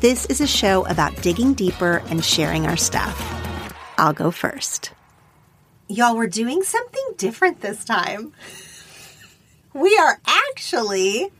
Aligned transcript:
This 0.00 0.26
is 0.26 0.40
a 0.40 0.46
show 0.46 0.86
about 0.86 1.20
digging 1.22 1.54
deeper 1.54 2.04
and 2.06 2.24
sharing 2.24 2.66
our 2.66 2.76
stuff. 2.76 3.20
I'll 3.98 4.12
go 4.12 4.30
first. 4.30 4.92
Y'all, 5.88 6.14
we're 6.14 6.28
doing 6.28 6.62
something 6.62 7.02
different 7.16 7.60
this 7.60 7.84
time. 7.84 8.32
We 9.74 9.96
are 9.98 10.18
actually 10.26 11.30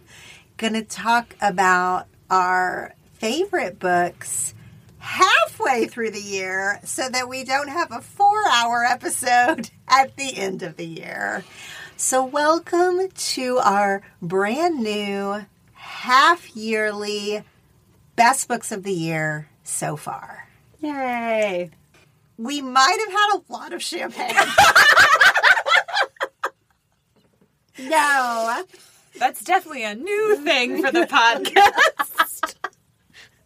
going 0.58 0.74
to 0.74 0.84
talk 0.84 1.34
about 1.41 2.06
our 2.30 2.94
favorite 3.14 3.78
books 3.78 4.54
halfway 4.98 5.86
through 5.86 6.10
the 6.10 6.20
year 6.20 6.78
so 6.84 7.08
that 7.08 7.28
we 7.28 7.42
don't 7.42 7.69
have 7.69 7.90
a 7.90 8.02
four 8.02 8.46
hour 8.48 8.84
episode 8.84 9.70
at 9.88 10.16
the 10.16 10.36
end 10.36 10.62
of 10.62 10.76
the 10.76 10.86
year. 10.86 11.42
So, 11.96 12.25
welcome 12.25 13.08
to 13.08 13.58
our 13.58 14.02
brand 14.20 14.80
new 14.80 15.46
half 15.72 16.54
yearly 16.54 17.42
best 18.18 18.48
books 18.48 18.72
of 18.72 18.82
the 18.82 18.92
year 18.92 19.48
so 19.62 19.96
far. 19.96 20.48
Yay. 20.80 21.70
We 22.36 22.60
might 22.60 22.98
have 23.06 23.12
had 23.12 23.36
a 23.36 23.52
lot 23.52 23.72
of 23.72 23.80
champagne. 23.80 24.34
no. 27.88 28.64
That's 29.18 29.42
definitely 29.44 29.84
a 29.84 29.94
new 29.94 30.36
thing 30.44 30.82
for 30.82 30.90
the 30.90 31.06
podcast. 31.06 32.54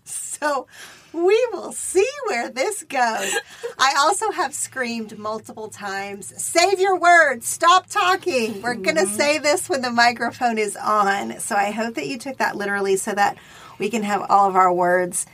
so 0.04 0.66
we 1.12 1.46
will 1.52 1.72
see 1.72 2.08
where 2.26 2.48
this 2.48 2.82
goes. 2.84 3.34
I 3.78 3.94
also 3.98 4.30
have 4.30 4.54
screamed 4.54 5.18
multiple 5.18 5.68
times 5.68 6.32
save 6.42 6.80
your 6.80 6.98
words, 6.98 7.46
stop 7.46 7.86
talking. 7.88 8.62
We're 8.62 8.74
going 8.74 8.96
to 8.96 9.02
mm-hmm. 9.02 9.16
say 9.16 9.38
this 9.38 9.68
when 9.68 9.82
the 9.82 9.90
microphone 9.90 10.56
is 10.56 10.76
on. 10.76 11.38
So 11.40 11.54
I 11.56 11.70
hope 11.70 11.94
that 11.94 12.06
you 12.06 12.18
took 12.18 12.38
that 12.38 12.56
literally 12.56 12.96
so 12.96 13.12
that 13.12 13.36
we 13.82 13.90
can 13.90 14.04
have 14.04 14.24
all 14.30 14.48
of 14.48 14.54
our 14.54 14.72
words 14.72 15.26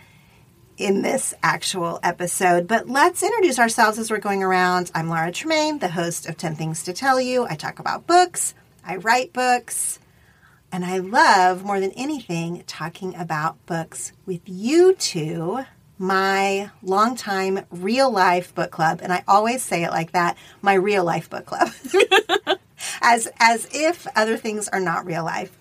in 0.78 1.02
this 1.02 1.34
actual 1.42 2.00
episode. 2.02 2.66
But 2.66 2.88
let's 2.88 3.22
introduce 3.22 3.58
ourselves 3.58 3.98
as 3.98 4.10
we're 4.10 4.20
going 4.20 4.42
around. 4.42 4.90
I'm 4.94 5.10
Laura 5.10 5.30
Tremaine, 5.30 5.80
the 5.80 5.90
host 5.90 6.24
of 6.24 6.38
10 6.38 6.54
Things 6.54 6.82
to 6.84 6.94
Tell 6.94 7.20
You. 7.20 7.44
I 7.46 7.56
talk 7.56 7.78
about 7.78 8.06
books, 8.06 8.54
I 8.82 8.96
write 8.96 9.34
books, 9.34 9.98
and 10.72 10.82
I 10.82 10.96
love 10.96 11.62
more 11.62 11.78
than 11.78 11.90
anything 11.90 12.64
talking 12.66 13.14
about 13.16 13.66
books 13.66 14.12
with 14.24 14.40
you 14.46 14.94
two, 14.94 15.66
my 15.98 16.70
longtime 16.82 17.66
real 17.70 18.10
life 18.10 18.54
book 18.54 18.70
club. 18.70 19.00
And 19.02 19.12
I 19.12 19.24
always 19.28 19.62
say 19.62 19.84
it 19.84 19.90
like 19.90 20.12
that 20.12 20.38
my 20.62 20.72
real 20.72 21.04
life 21.04 21.28
book 21.28 21.44
club. 21.44 21.68
as, 23.02 23.28
as 23.38 23.68
if 23.72 24.06
other 24.16 24.38
things 24.38 24.68
are 24.68 24.80
not 24.80 25.04
real 25.04 25.24
life. 25.24 25.52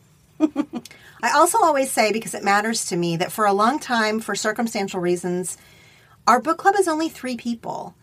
I 1.22 1.32
also 1.32 1.58
always 1.60 1.92
say, 1.92 2.12
because 2.12 2.34
it 2.34 2.44
matters 2.44 2.86
to 2.86 2.96
me, 2.96 3.18
that 3.18 3.32
for 3.32 3.46
a 3.46 3.54
long 3.54 3.80
time, 3.80 4.20
for 4.20 4.36
circumstantial 4.36 5.00
reasons, 5.00 5.58
our 6.28 6.42
book 6.42 6.58
club 6.58 6.76
is 6.78 6.88
only 6.88 7.10
three 7.10 7.38
people. 7.38 7.96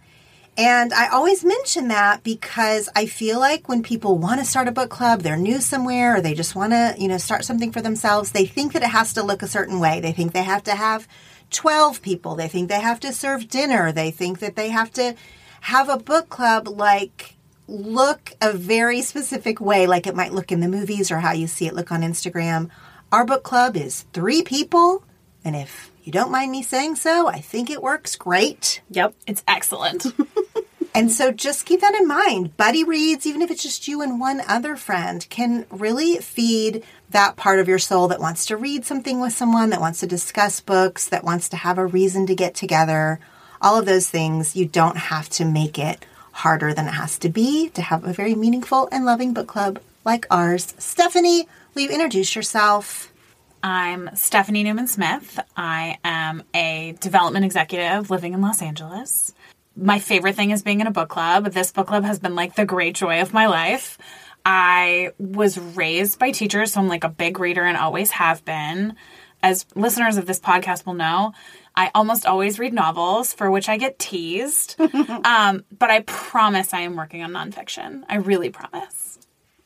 And 0.57 0.93
I 0.93 1.09
always 1.09 1.45
mention 1.45 1.89
that 1.89 2.23
because 2.23 2.89
I 2.95 3.07
feel 3.07 3.41
like 3.41 3.69
when 3.69 3.83
people 3.83 4.19
want 4.19 4.41
to 4.41 4.47
start 4.47 4.69
a 4.69 4.73
book 4.73 4.89
club, 4.89 5.23
they're 5.23 5.37
new 5.37 5.61
somewhere, 5.61 6.17
or 6.17 6.21
they 6.21 6.35
just 6.35 6.55
want 6.55 6.73
to, 6.73 6.95
you 6.97 7.09
know, 7.09 7.19
start 7.19 7.45
something 7.45 7.73
for 7.73 7.81
themselves, 7.81 8.31
they 8.31 8.47
think 8.47 8.73
that 8.73 8.83
it 8.83 8.91
has 8.91 9.13
to 9.15 9.23
look 9.23 9.43
a 9.43 9.49
certain 9.49 9.81
way. 9.81 10.01
They 10.01 10.13
think 10.13 10.33
they 10.33 10.45
have 10.45 10.63
to 10.65 10.75
have 10.75 11.09
12 11.51 12.03
people. 12.03 12.37
They 12.37 12.49
think 12.49 12.69
they 12.69 12.81
have 12.81 13.01
to 13.01 13.13
serve 13.13 13.49
dinner. 13.49 13.91
They 13.91 14.13
think 14.13 14.39
that 14.39 14.55
they 14.55 14.69
have 14.69 14.93
to 14.93 15.17
have 15.63 15.89
a 15.89 15.97
book 15.97 16.29
club 16.29 16.69
like 16.69 17.35
look 17.67 18.33
a 18.41 18.53
very 18.53 19.03
specific 19.03 19.61
way, 19.61 19.87
like 19.87 20.07
it 20.07 20.15
might 20.15 20.33
look 20.33 20.53
in 20.53 20.61
the 20.61 20.69
movies 20.69 21.11
or 21.11 21.19
how 21.19 21.33
you 21.33 21.47
see 21.47 21.67
it 21.67 21.75
look 21.75 21.91
on 21.91 22.03
Instagram. 22.03 22.71
Our 23.15 23.25
book 23.25 23.45
club 23.45 23.77
is 23.77 24.07
three 24.13 24.43
people, 24.43 25.05
and 25.45 25.55
if 25.55 25.93
you 26.03 26.11
don't 26.11 26.33
mind 26.33 26.51
me 26.51 26.65
saying 26.65 26.97
so, 26.97 27.29
I 27.29 27.39
think 27.39 27.71
it 27.71 27.81
works 27.81 28.17
great. 28.17 28.83
Yep, 28.91 29.15
it's 29.25 29.45
excellent. 29.47 30.07
and 30.97 31.13
so 31.13 31.31
just 31.31 31.65
keep 31.65 31.81
that 31.81 31.95
in 31.95 32.09
mind. 32.09 32.57
Buddy 32.57 32.83
reads, 32.83 33.25
even 33.25 33.41
if 33.41 33.53
it's 33.53 33.63
just 33.63 33.87
you 33.87 34.03
and 34.03 34.19
one 34.19 34.43
other 34.49 34.75
friend, 34.75 35.25
can 35.31 35.65
really 35.71 36.17
feed 36.17 36.83
that 37.11 37.37
part 37.37 37.61
of 37.61 37.69
your 37.69 37.79
soul 37.79 38.09
that 38.09 38.19
wants 38.19 38.47
to 38.47 38.57
read 38.57 38.85
something 38.85 39.21
with 39.21 39.33
someone, 39.33 39.71
that 39.71 39.81
wants 39.81 40.01
to 40.01 40.09
discuss 40.09 40.59
books, 40.59 41.09
that 41.09 41.23
wants 41.23 41.49
to 41.51 41.57
have 41.57 41.79
a 41.79 41.87
reason 41.87 42.27
to 42.27 42.35
get 42.35 42.57
together. 42.57 43.21
All 43.63 43.79
of 43.79 43.87
those 43.87 44.11
things, 44.11 44.57
you 44.57 44.67
don't 44.67 44.97
have 44.97 45.29
to 45.29 45.45
make 45.45 45.79
it 45.79 46.05
harder 46.33 46.75
than 46.75 46.89
it 46.89 46.95
has 46.95 47.17
to 47.21 47.29
be 47.29 47.69
to 47.75 47.83
have 47.83 48.03
a 48.03 48.13
very 48.13 48.35
meaningful 48.35 48.89
and 48.91 49.05
loving 49.05 49.33
book 49.33 49.47
club 49.47 49.79
like 50.05 50.27
ours. 50.33 50.75
Stephanie, 50.79 51.47
Will 51.75 51.83
you 51.83 51.91
introduce 51.91 52.37
yourself? 52.37 53.13
I'm 53.61 54.11
Stephanie 54.15 54.63
Newman 54.63 54.87
Smith. 54.87 55.41
I 55.57 55.99
am 56.05 56.45
a 56.55 56.95
development 57.01 57.45
executive 57.45 58.11
living 58.11 58.33
in 58.33 58.41
Los 58.41 58.63
Angeles. 58.63 59.35
My 59.75 59.99
favorite 59.99 60.37
thing 60.37 60.53
is 60.53 60.63
being 60.63 60.81
in 60.81 60.87
a 60.87 60.93
book 60.93 61.09
club. 61.09 61.51
This 61.51 61.73
book 61.73 61.89
club 61.89 62.05
has 62.05 62.21
been 62.21 62.37
like 62.37 62.55
the 62.55 62.65
great 62.65 62.95
joy 62.95 63.23
of 63.23 63.35
my 63.35 63.47
life. 63.47 63.99
I 64.47 65.11
was 65.19 65.59
raised 65.59 66.21
by 66.21 66.31
teachers, 66.31 66.75
so 66.75 66.81
I'm 66.81 66.87
like 66.87 67.03
a 67.03 67.09
big 67.09 67.41
reader 67.41 67.65
and 67.65 67.77
always 67.77 68.13
have 68.13 68.45
been. 68.45 68.95
As 69.43 69.67
listeners 69.75 70.17
of 70.17 70.27
this 70.27 70.39
podcast 70.39 70.87
will 70.87 70.95
know, 70.95 71.33
I 71.75 71.91
almost 71.93 72.25
always 72.25 72.61
read 72.61 72.73
novels 72.73 73.35
for 73.35 73.51
which 73.51 73.69
I 73.69 73.79
get 73.79 73.99
teased. 73.99 74.77
um, 75.25 75.65
but 75.77 75.91
I 75.91 76.03
promise 76.07 76.73
I 76.73 76.83
am 76.83 76.95
working 76.95 77.25
on 77.25 77.33
nonfiction. 77.33 78.05
I 78.09 78.19
really 78.19 78.51
promise. 78.51 79.04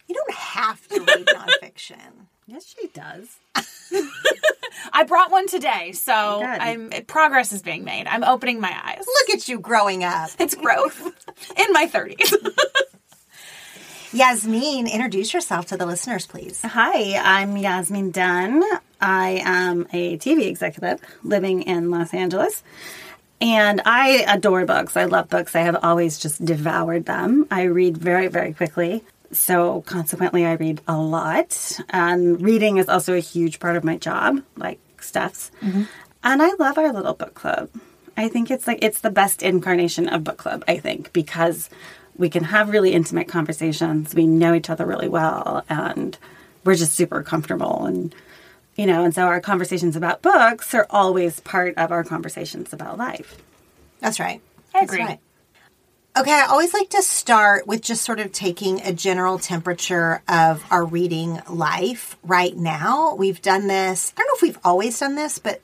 You 0.08 0.14
don't 0.14 0.34
have 0.34 0.88
to 0.88 1.00
read 1.00 1.26
nonfiction. 1.62 2.26
Yes, 2.46 2.74
she 2.78 2.88
does. 2.88 3.36
I 4.92 5.04
brought 5.04 5.30
one 5.30 5.46
today, 5.48 5.92
so 5.92 6.40
Good. 6.40 6.46
I'm 6.46 6.90
progress 7.06 7.52
is 7.52 7.62
being 7.62 7.84
made. 7.84 8.06
I'm 8.06 8.24
opening 8.24 8.60
my 8.60 8.74
eyes. 8.84 9.04
Look 9.06 9.36
at 9.36 9.48
you 9.48 9.58
growing 9.60 10.02
up. 10.02 10.30
It's 10.38 10.54
growth 10.54 11.00
in 11.56 11.72
my 11.72 11.86
30s. 11.86 12.32
Yasmin, 14.12 14.86
introduce 14.86 15.34
yourself 15.34 15.66
to 15.66 15.76
the 15.76 15.84
listeners, 15.84 16.26
please. 16.26 16.62
Hi, 16.62 17.18
I'm 17.22 17.58
Yasmin 17.58 18.10
Dunn. 18.10 18.62
I 19.00 19.42
am 19.44 19.86
a 19.92 20.16
TV 20.16 20.46
executive 20.46 21.00
living 21.22 21.62
in 21.62 21.90
Los 21.90 22.14
Angeles. 22.14 22.62
And 23.40 23.82
I 23.84 24.24
adore 24.26 24.64
books. 24.64 24.96
I 24.96 25.04
love 25.04 25.28
books. 25.28 25.54
I 25.54 25.60
have 25.60 25.76
always 25.82 26.18
just 26.18 26.42
devoured 26.44 27.04
them. 27.04 27.46
I 27.50 27.64
read 27.64 27.98
very, 27.98 28.28
very 28.28 28.54
quickly. 28.54 29.04
So, 29.30 29.82
consequently, 29.82 30.46
I 30.46 30.52
read 30.52 30.80
a 30.88 30.96
lot. 30.96 31.78
And 31.90 32.40
reading 32.40 32.78
is 32.78 32.88
also 32.88 33.14
a 33.14 33.20
huge 33.20 33.60
part 33.60 33.76
of 33.76 33.84
my 33.84 33.96
job, 33.96 34.42
like 34.56 34.80
Steph's. 35.00 35.50
Mm-hmm. 35.60 35.82
And 36.24 36.42
I 36.42 36.52
love 36.58 36.78
our 36.78 36.92
little 36.92 37.14
book 37.14 37.34
club. 37.34 37.70
I 38.16 38.28
think 38.28 38.50
it's 38.50 38.66
like 38.66 38.80
it's 38.82 39.00
the 39.00 39.10
best 39.10 39.42
incarnation 39.42 40.08
of 40.08 40.24
book 40.24 40.38
club, 40.38 40.64
I 40.66 40.78
think, 40.78 41.12
because 41.12 41.70
we 42.16 42.28
can 42.28 42.44
have 42.44 42.70
really 42.70 42.92
intimate 42.92 43.28
conversations. 43.28 44.14
We 44.14 44.26
know 44.26 44.54
each 44.54 44.68
other 44.68 44.84
really 44.84 45.08
well 45.08 45.64
and 45.68 46.18
we're 46.64 46.74
just 46.74 46.94
super 46.94 47.22
comfortable 47.22 47.86
and 47.86 48.12
you 48.74 48.86
know, 48.86 49.04
and 49.04 49.12
so 49.12 49.22
our 49.22 49.40
conversations 49.40 49.96
about 49.96 50.22
books 50.22 50.72
are 50.72 50.86
always 50.88 51.40
part 51.40 51.76
of 51.76 51.90
our 51.90 52.04
conversations 52.04 52.72
about 52.72 52.96
life. 52.96 53.36
That's 53.98 54.20
right. 54.20 54.40
I 54.72 54.80
That's 54.80 54.92
agree. 54.92 55.04
right. 55.04 55.18
Okay, 56.18 56.32
I 56.32 56.46
always 56.46 56.74
like 56.74 56.90
to 56.90 57.02
start 57.02 57.68
with 57.68 57.80
just 57.80 58.02
sort 58.02 58.18
of 58.18 58.32
taking 58.32 58.80
a 58.80 58.92
general 58.92 59.38
temperature 59.38 60.20
of 60.26 60.64
our 60.68 60.84
reading 60.84 61.40
life 61.48 62.16
right 62.24 62.56
now. 62.56 63.14
We've 63.14 63.40
done 63.40 63.68
this, 63.68 64.12
I 64.16 64.22
don't 64.22 64.26
know 64.26 64.34
if 64.34 64.42
we've 64.42 64.58
always 64.64 64.98
done 64.98 65.14
this, 65.14 65.38
but 65.38 65.62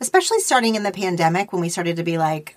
especially 0.00 0.38
starting 0.38 0.76
in 0.76 0.84
the 0.84 0.92
pandemic 0.92 1.52
when 1.52 1.60
we 1.60 1.68
started 1.68 1.96
to 1.96 2.04
be 2.04 2.18
like, 2.18 2.56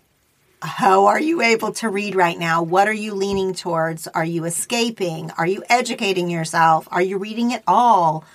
how 0.62 1.08
are 1.08 1.20
you 1.20 1.42
able 1.42 1.72
to 1.72 1.90
read 1.90 2.14
right 2.14 2.38
now? 2.38 2.62
What 2.62 2.88
are 2.88 2.94
you 2.94 3.16
leaning 3.16 3.56
towards? 3.56 4.08
Are 4.08 4.24
you 4.24 4.46
escaping? 4.46 5.32
Are 5.32 5.48
you 5.48 5.64
educating 5.72 6.30
yourself? 6.30 6.88
Are 6.92 7.02
you 7.02 7.18
reading 7.18 7.52
at 7.52 7.64
all? 7.66 8.26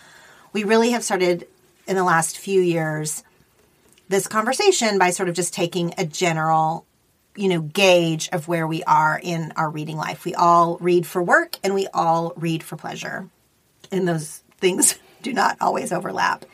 We 0.52 0.64
really 0.64 0.90
have 0.90 1.04
started 1.04 1.46
in 1.86 1.94
the 1.94 2.02
last 2.02 2.36
few 2.36 2.60
years 2.60 3.22
this 4.08 4.26
conversation 4.26 4.98
by 4.98 5.10
sort 5.10 5.28
of 5.28 5.36
just 5.36 5.54
taking 5.54 5.94
a 5.98 6.04
general, 6.04 6.84
you 7.36 7.48
know, 7.48 7.60
gauge 7.60 8.28
of 8.30 8.48
where 8.48 8.66
we 8.66 8.82
are 8.84 9.20
in 9.22 9.52
our 9.56 9.70
reading 9.70 9.96
life. 9.96 10.24
We 10.24 10.34
all 10.34 10.78
read 10.78 11.06
for 11.06 11.22
work 11.22 11.58
and 11.64 11.74
we 11.74 11.88
all 11.92 12.32
read 12.36 12.62
for 12.62 12.76
pleasure. 12.76 13.28
And 13.90 14.06
those 14.06 14.42
things 14.58 14.98
do 15.22 15.32
not 15.32 15.56
always 15.60 15.92
overlap. 15.92 16.44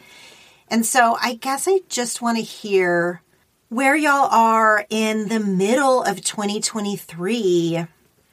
And 0.68 0.86
so 0.86 1.16
I 1.20 1.34
guess 1.34 1.66
I 1.68 1.80
just 1.88 2.22
want 2.22 2.38
to 2.38 2.42
hear 2.42 3.22
where 3.68 3.96
y'all 3.96 4.28
are 4.30 4.86
in 4.88 5.28
the 5.28 5.40
middle 5.40 6.02
of 6.02 6.22
2023. 6.22 7.86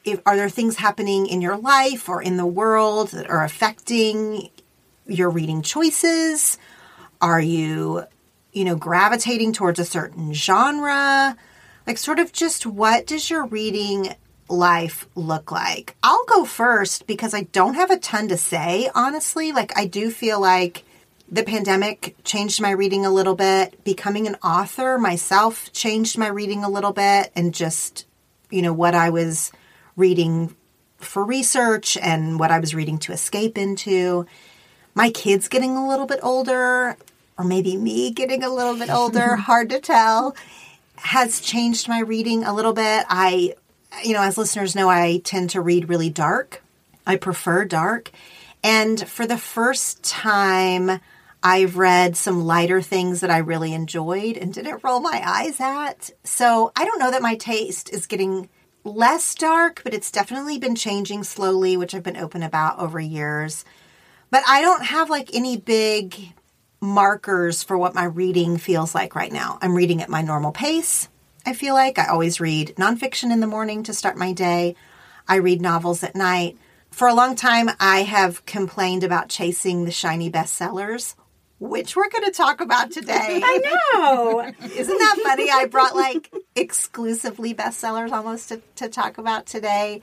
If, 0.04 0.20
are 0.24 0.36
there 0.36 0.48
things 0.48 0.76
happening 0.76 1.26
in 1.26 1.42
your 1.42 1.56
life 1.56 2.08
or 2.08 2.22
in 2.22 2.36
the 2.36 2.46
world 2.46 3.08
that 3.08 3.28
are 3.28 3.44
affecting 3.44 4.50
your 5.06 5.30
reading 5.30 5.62
choices? 5.62 6.58
Are 7.20 7.40
you, 7.40 8.04
you 8.52 8.64
know, 8.64 8.76
gravitating 8.76 9.52
towards 9.52 9.78
a 9.78 9.84
certain 9.84 10.32
genre? 10.32 11.36
Like, 11.88 11.96
sort 11.96 12.18
of 12.18 12.34
just 12.34 12.66
what 12.66 13.06
does 13.06 13.30
your 13.30 13.46
reading 13.46 14.14
life 14.50 15.08
look 15.14 15.50
like? 15.50 15.96
I'll 16.02 16.26
go 16.26 16.44
first 16.44 17.06
because 17.06 17.32
I 17.32 17.44
don't 17.44 17.76
have 17.76 17.90
a 17.90 17.98
ton 17.98 18.28
to 18.28 18.36
say, 18.36 18.90
honestly. 18.94 19.52
Like, 19.52 19.72
I 19.74 19.86
do 19.86 20.10
feel 20.10 20.38
like 20.38 20.84
the 21.32 21.42
pandemic 21.42 22.14
changed 22.24 22.60
my 22.60 22.72
reading 22.72 23.06
a 23.06 23.10
little 23.10 23.34
bit. 23.34 23.82
Becoming 23.84 24.26
an 24.26 24.34
author 24.44 24.98
myself 24.98 25.72
changed 25.72 26.18
my 26.18 26.28
reading 26.28 26.62
a 26.62 26.68
little 26.68 26.92
bit, 26.92 27.32
and 27.34 27.54
just, 27.54 28.04
you 28.50 28.60
know, 28.60 28.74
what 28.74 28.94
I 28.94 29.08
was 29.08 29.50
reading 29.96 30.54
for 30.98 31.24
research 31.24 31.96
and 31.96 32.38
what 32.38 32.50
I 32.50 32.58
was 32.58 32.74
reading 32.74 32.98
to 32.98 33.12
escape 33.12 33.56
into. 33.56 34.26
My 34.94 35.08
kids 35.08 35.48
getting 35.48 35.74
a 35.74 35.88
little 35.88 36.06
bit 36.06 36.20
older, 36.22 36.98
or 37.38 37.44
maybe 37.44 37.78
me 37.78 38.10
getting 38.10 38.44
a 38.44 38.52
little 38.52 38.76
bit 38.76 38.90
older, 38.90 39.36
hard 39.48 39.70
to 39.70 39.80
tell, 39.80 40.36
has 40.98 41.40
changed 41.40 41.88
my 41.88 42.00
reading 42.00 42.44
a 42.44 42.54
little 42.54 42.72
bit. 42.72 43.04
I, 43.08 43.54
you 44.04 44.12
know, 44.12 44.22
as 44.22 44.38
listeners 44.38 44.74
know, 44.74 44.88
I 44.88 45.20
tend 45.24 45.50
to 45.50 45.60
read 45.60 45.88
really 45.88 46.10
dark. 46.10 46.62
I 47.06 47.16
prefer 47.16 47.64
dark. 47.64 48.10
And 48.62 49.08
for 49.08 49.26
the 49.26 49.38
first 49.38 50.02
time, 50.02 51.00
I've 51.42 51.76
read 51.76 52.16
some 52.16 52.44
lighter 52.44 52.82
things 52.82 53.20
that 53.20 53.30
I 53.30 53.38
really 53.38 53.72
enjoyed 53.72 54.36
and 54.36 54.52
didn't 54.52 54.82
roll 54.82 55.00
my 55.00 55.22
eyes 55.24 55.60
at. 55.60 56.10
So 56.24 56.72
I 56.74 56.84
don't 56.84 56.98
know 56.98 57.10
that 57.10 57.22
my 57.22 57.36
taste 57.36 57.92
is 57.92 58.06
getting 58.06 58.48
less 58.84 59.34
dark, 59.34 59.82
but 59.84 59.94
it's 59.94 60.10
definitely 60.10 60.58
been 60.58 60.74
changing 60.74 61.24
slowly, 61.24 61.76
which 61.76 61.94
I've 61.94 62.02
been 62.02 62.16
open 62.16 62.42
about 62.42 62.78
over 62.78 62.98
years. 62.98 63.64
But 64.30 64.42
I 64.48 64.60
don't 64.60 64.84
have 64.84 65.10
like 65.10 65.34
any 65.34 65.56
big 65.56 66.34
markers 66.80 67.62
for 67.62 67.76
what 67.76 67.94
my 67.94 68.04
reading 68.04 68.56
feels 68.56 68.94
like 68.94 69.14
right 69.14 69.32
now. 69.32 69.58
I'm 69.60 69.74
reading 69.74 70.02
at 70.02 70.08
my 70.08 70.22
normal 70.22 70.52
pace. 70.52 71.08
I 71.44 71.52
feel 71.54 71.74
like 71.74 71.98
I 71.98 72.06
always 72.06 72.40
read 72.40 72.74
nonfiction 72.76 73.32
in 73.32 73.40
the 73.40 73.46
morning 73.46 73.82
to 73.84 73.94
start 73.94 74.16
my 74.16 74.32
day. 74.32 74.76
I 75.26 75.36
read 75.36 75.60
novels 75.60 76.02
at 76.02 76.14
night. 76.14 76.58
For 76.90 77.08
a 77.08 77.14
long 77.14 77.36
time, 77.36 77.70
I 77.80 78.02
have 78.02 78.44
complained 78.46 79.04
about 79.04 79.28
chasing 79.28 79.84
the 79.84 79.90
shiny 79.90 80.30
bestsellers, 80.30 81.14
which 81.58 81.96
we're 81.96 82.08
going 82.08 82.24
to 82.24 82.30
talk 82.30 82.60
about 82.60 82.90
today. 82.90 83.40
I 83.44 83.58
know. 83.92 84.40
Isn't 84.62 84.98
that 84.98 85.18
funny? 85.22 85.50
I 85.50 85.66
brought 85.66 85.94
like 85.94 86.32
exclusively 86.54 87.54
bestsellers 87.54 88.12
almost 88.12 88.48
to, 88.48 88.62
to 88.76 88.88
talk 88.88 89.18
about 89.18 89.46
today. 89.46 90.02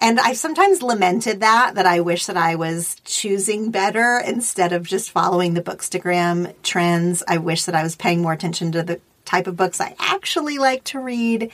And 0.00 0.20
I've 0.20 0.36
sometimes 0.36 0.82
lamented 0.82 1.40
that, 1.40 1.74
that 1.74 1.86
I 1.86 2.00
wish 2.00 2.26
that 2.26 2.36
I 2.36 2.54
was 2.54 2.96
choosing 3.04 3.70
better 3.70 4.22
instead 4.24 4.72
of 4.72 4.86
just 4.86 5.10
following 5.10 5.54
the 5.54 5.62
Bookstagram 5.62 6.54
trends. 6.62 7.22
I 7.26 7.38
wish 7.38 7.64
that 7.64 7.74
I 7.74 7.82
was 7.82 7.96
paying 7.96 8.22
more 8.22 8.32
attention 8.32 8.72
to 8.72 8.82
the 8.82 9.00
type 9.24 9.46
of 9.46 9.56
books 9.56 9.80
I 9.80 9.94
actually 9.98 10.58
like 10.58 10.84
to 10.84 11.00
read 11.00 11.50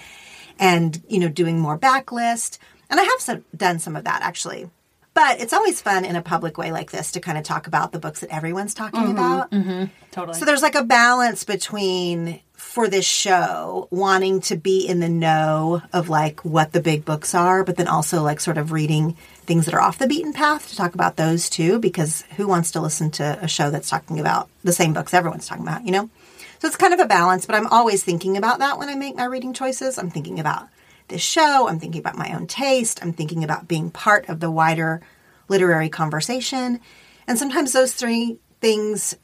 and, 0.58 1.02
you 1.08 1.19
know, 1.19 1.29
doing 1.29 1.58
more 1.58 1.79
backlist. 1.79 2.58
And 2.91 3.00
I 3.00 3.05
have 3.05 3.20
some, 3.20 3.44
done 3.56 3.79
some 3.79 3.96
of 3.96 4.05
that 4.05 4.23
actually. 4.23 4.69
But 5.14 5.41
it's 5.41 5.52
always 5.52 5.81
fun 5.81 6.05
in 6.05 6.17
a 6.17 6.23
public 6.23 6.58
way 6.58 6.72
like 6.72 6.91
this 6.91 7.13
to 7.13 7.20
kind 7.20 7.39
of 7.39 7.44
talk 7.44 7.67
about 7.67 7.93
the 7.93 8.01
books 8.01 8.20
that 8.20 8.34
everyone's 8.34 8.74
talking 8.74 9.01
mm-hmm. 9.01 9.13
about. 9.13 9.51
Mm-hmm. 9.53 9.84
Totally. 10.10 10.39
So 10.39 10.44
there's 10.44 10.63
like 10.63 10.74
a 10.74 10.84
balance 10.84 11.44
between 11.44 12.41
for 12.55 12.89
this 12.89 13.05
show 13.05 13.87
wanting 13.91 14.41
to 14.41 14.56
be 14.56 14.87
in 14.87 15.01
the 15.01 15.08
know 15.08 15.82
of 15.93 16.08
like 16.08 16.44
what 16.44 16.73
the 16.73 16.81
big 16.81 17.05
books 17.05 17.34
are, 17.34 17.65
but 17.65 17.77
then 17.77 17.87
also 17.87 18.23
like 18.23 18.41
sort 18.41 18.58
of 18.58 18.73
reading 18.73 19.17
things 19.46 19.65
that 19.65 19.75
are 19.75 19.81
off 19.81 19.99
the 19.99 20.06
beaten 20.06 20.32
path 20.32 20.69
to 20.69 20.77
talk 20.77 20.94
about 20.94 21.17
those 21.17 21.51
too, 21.51 21.79
because 21.79 22.23
who 22.37 22.49
wants 22.49 22.73
to 22.73 22.81
listen 22.81 23.11
to 23.11 23.39
a 23.41 23.49
show 23.49 23.70
that's 23.70 23.91
talking 23.91 24.19
about 24.19 24.49
the 24.63 24.73
same 24.73 24.93
books 24.93 25.15
everyone's 25.15 25.46
talking 25.46 25.65
about, 25.65 25.84
you 25.84 25.93
know? 25.93 26.11
So 26.58 26.69
it's 26.69 26.77
kind 26.77 26.94
of 26.94 27.01
a 27.01 27.06
balance, 27.06 27.46
but 27.46 27.55
I'm 27.55 27.67
always 27.67 28.03
thinking 28.03 28.37
about 28.37 28.61
that 28.61 28.79
when 28.79 28.89
I 28.89 28.94
make 28.94 29.17
my 29.17 29.25
reading 29.25 29.53
choices. 29.53 29.99
I'm 29.99 30.11
thinking 30.11 30.41
about 30.41 30.69
this 31.08 31.23
show, 31.23 31.69
I'm 31.69 31.79
thinking 31.79 32.01
about 32.01 32.17
my 32.17 32.34
own 32.34 32.46
taste, 32.46 33.01
I'm 33.03 33.13
thinking 33.13 33.44
about 33.44 33.69
being 33.69 33.91
part 33.91 34.29
of 34.29 34.41
the 34.41 34.51
wider 34.51 35.03
literary 35.49 35.89
conversation. 35.89 36.81
And 37.27 37.39
sometimes 37.39 37.73
those 37.73 37.94
three 37.94 38.39
things 38.61 39.17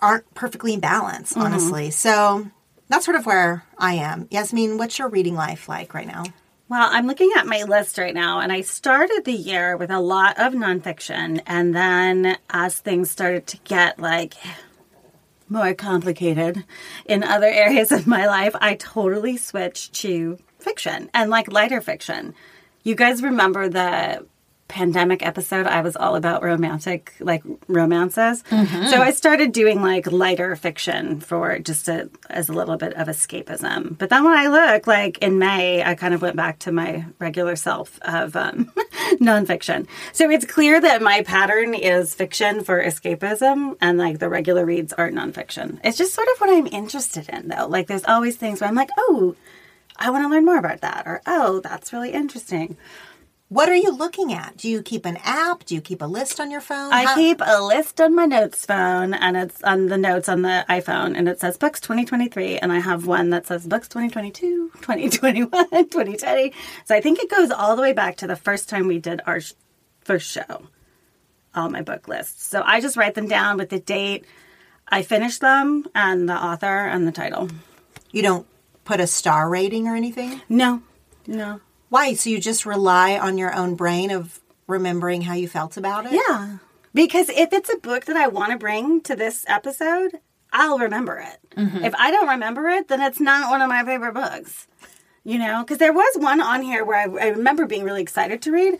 aren't 0.00 0.34
perfectly 0.34 0.74
in 0.74 0.80
balance, 0.80 1.32
mm-hmm. 1.32 1.42
honestly. 1.42 1.90
So 1.90 2.50
that's 2.92 3.06
sort 3.06 3.16
of 3.16 3.24
where 3.24 3.64
I 3.78 3.94
am. 3.94 4.28
Yasmin, 4.30 4.76
what's 4.76 4.98
your 4.98 5.08
reading 5.08 5.34
life 5.34 5.66
like 5.66 5.94
right 5.94 6.06
now? 6.06 6.24
Well, 6.68 6.90
I'm 6.92 7.06
looking 7.06 7.32
at 7.34 7.46
my 7.46 7.62
list 7.62 7.96
right 7.96 8.12
now, 8.12 8.40
and 8.40 8.52
I 8.52 8.60
started 8.60 9.22
the 9.24 9.32
year 9.32 9.78
with 9.78 9.90
a 9.90 9.98
lot 9.98 10.38
of 10.38 10.52
nonfiction. 10.52 11.40
And 11.46 11.74
then 11.74 12.36
as 12.50 12.78
things 12.78 13.10
started 13.10 13.46
to 13.46 13.56
get 13.64 13.98
like 13.98 14.34
more 15.48 15.72
complicated 15.72 16.64
in 17.06 17.24
other 17.24 17.46
areas 17.50 17.92
of 17.92 18.06
my 18.06 18.26
life, 18.26 18.54
I 18.60 18.74
totally 18.74 19.38
switched 19.38 19.94
to 20.02 20.38
fiction 20.58 21.08
and 21.14 21.30
like 21.30 21.50
lighter 21.50 21.80
fiction. 21.80 22.34
You 22.82 22.94
guys 22.94 23.22
remember 23.22 23.70
the 23.70 24.26
pandemic 24.68 25.24
episode, 25.24 25.66
I 25.66 25.82
was 25.82 25.96
all 25.96 26.16
about 26.16 26.42
romantic, 26.42 27.14
like 27.20 27.42
romances. 27.68 28.42
Mm-hmm. 28.44 28.86
So 28.86 29.02
I 29.02 29.10
started 29.10 29.52
doing 29.52 29.82
like 29.82 30.10
lighter 30.10 30.56
fiction 30.56 31.20
for 31.20 31.58
just 31.58 31.88
a, 31.88 32.08
as 32.30 32.48
a 32.48 32.52
little 32.52 32.76
bit 32.76 32.94
of 32.94 33.08
escapism. 33.08 33.98
But 33.98 34.08
then 34.08 34.24
when 34.24 34.32
I 34.32 34.48
look, 34.48 34.86
like 34.86 35.18
in 35.18 35.38
May, 35.38 35.84
I 35.84 35.94
kind 35.94 36.14
of 36.14 36.22
went 36.22 36.36
back 36.36 36.60
to 36.60 36.72
my 36.72 37.04
regular 37.18 37.54
self 37.54 37.98
of 38.02 38.34
um, 38.34 38.64
nonfiction. 39.20 39.86
So 40.12 40.30
it's 40.30 40.46
clear 40.46 40.80
that 40.80 41.02
my 41.02 41.22
pattern 41.22 41.74
is 41.74 42.14
fiction 42.14 42.64
for 42.64 42.82
escapism 42.82 43.76
and 43.80 43.98
like 43.98 44.18
the 44.20 44.28
regular 44.28 44.64
reads 44.64 44.92
are 44.94 45.10
nonfiction. 45.10 45.80
It's 45.84 45.98
just 45.98 46.14
sort 46.14 46.28
of 46.28 46.38
what 46.38 46.50
I'm 46.50 46.66
interested 46.66 47.28
in 47.28 47.48
though. 47.48 47.66
Like 47.66 47.88
there's 47.88 48.04
always 48.04 48.36
things 48.36 48.60
where 48.60 48.68
I'm 48.68 48.76
like, 48.76 48.90
oh, 48.96 49.36
I 49.96 50.10
want 50.10 50.24
to 50.24 50.28
learn 50.28 50.44
more 50.44 50.58
about 50.58 50.80
that, 50.80 51.06
or 51.06 51.20
oh, 51.26 51.60
that's 51.60 51.92
really 51.92 52.10
interesting. 52.10 52.76
What 53.52 53.68
are 53.68 53.74
you 53.76 53.94
looking 53.94 54.32
at? 54.32 54.56
Do 54.56 54.66
you 54.66 54.80
keep 54.80 55.04
an 55.04 55.18
app? 55.22 55.66
Do 55.66 55.74
you 55.74 55.82
keep 55.82 56.00
a 56.00 56.06
list 56.06 56.40
on 56.40 56.50
your 56.50 56.62
phone? 56.62 56.90
I 56.90 57.04
How- 57.04 57.14
keep 57.14 57.42
a 57.44 57.62
list 57.62 58.00
on 58.00 58.14
my 58.14 58.24
notes 58.24 58.64
phone, 58.64 59.12
and 59.12 59.36
it's 59.36 59.62
on 59.62 59.88
the 59.88 59.98
notes 59.98 60.26
on 60.30 60.40
the 60.40 60.64
iPhone, 60.70 61.14
and 61.18 61.28
it 61.28 61.38
says 61.38 61.58
books 61.58 61.78
2023, 61.78 62.56
and 62.56 62.72
I 62.72 62.78
have 62.80 63.06
one 63.06 63.28
that 63.28 63.46
says 63.46 63.66
books 63.66 63.88
2022, 63.88 64.70
2021, 64.80 65.50
2020. 65.70 66.54
So 66.86 66.94
I 66.94 67.02
think 67.02 67.18
it 67.18 67.28
goes 67.30 67.50
all 67.50 67.76
the 67.76 67.82
way 67.82 67.92
back 67.92 68.16
to 68.18 68.26
the 68.26 68.36
first 68.36 68.70
time 68.70 68.86
we 68.86 68.98
did 68.98 69.20
our 69.26 69.40
sh- 69.40 69.52
first 70.00 70.30
show, 70.30 70.62
all 71.54 71.68
my 71.68 71.82
book 71.82 72.08
lists. 72.08 72.46
So 72.46 72.62
I 72.64 72.80
just 72.80 72.96
write 72.96 73.14
them 73.14 73.28
down 73.28 73.58
with 73.58 73.68
the 73.68 73.80
date. 73.80 74.24
I 74.88 75.02
finished 75.02 75.42
them 75.42 75.84
and 75.94 76.26
the 76.26 76.34
author 76.36 76.86
and 76.86 77.06
the 77.06 77.12
title. 77.12 77.50
You 78.12 78.22
don't 78.22 78.46
put 78.84 78.98
a 78.98 79.06
star 79.06 79.50
rating 79.50 79.88
or 79.88 79.94
anything? 79.94 80.40
No, 80.48 80.82
no. 81.26 81.60
Why? 81.92 82.14
So 82.14 82.30
you 82.30 82.40
just 82.40 82.64
rely 82.64 83.18
on 83.18 83.36
your 83.36 83.54
own 83.54 83.74
brain 83.74 84.10
of 84.10 84.40
remembering 84.66 85.20
how 85.20 85.34
you 85.34 85.46
felt 85.46 85.76
about 85.76 86.06
it? 86.06 86.12
Yeah. 86.14 86.56
Because 86.94 87.28
if 87.28 87.52
it's 87.52 87.68
a 87.68 87.76
book 87.76 88.06
that 88.06 88.16
I 88.16 88.28
want 88.28 88.50
to 88.50 88.56
bring 88.56 89.02
to 89.02 89.14
this 89.14 89.44
episode, 89.46 90.12
I'll 90.50 90.78
remember 90.78 91.18
it. 91.18 91.38
Mm-hmm. 91.54 91.84
If 91.84 91.94
I 91.96 92.10
don't 92.10 92.28
remember 92.28 92.66
it, 92.68 92.88
then 92.88 93.02
it's 93.02 93.20
not 93.20 93.50
one 93.50 93.60
of 93.60 93.68
my 93.68 93.84
favorite 93.84 94.14
books. 94.14 94.66
You 95.22 95.38
know, 95.38 95.62
because 95.62 95.76
there 95.76 95.92
was 95.92 96.16
one 96.16 96.40
on 96.40 96.62
here 96.62 96.82
where 96.82 96.96
I, 96.96 97.26
I 97.26 97.28
remember 97.28 97.66
being 97.66 97.84
really 97.84 98.00
excited 98.00 98.40
to 98.40 98.52
read. 98.52 98.78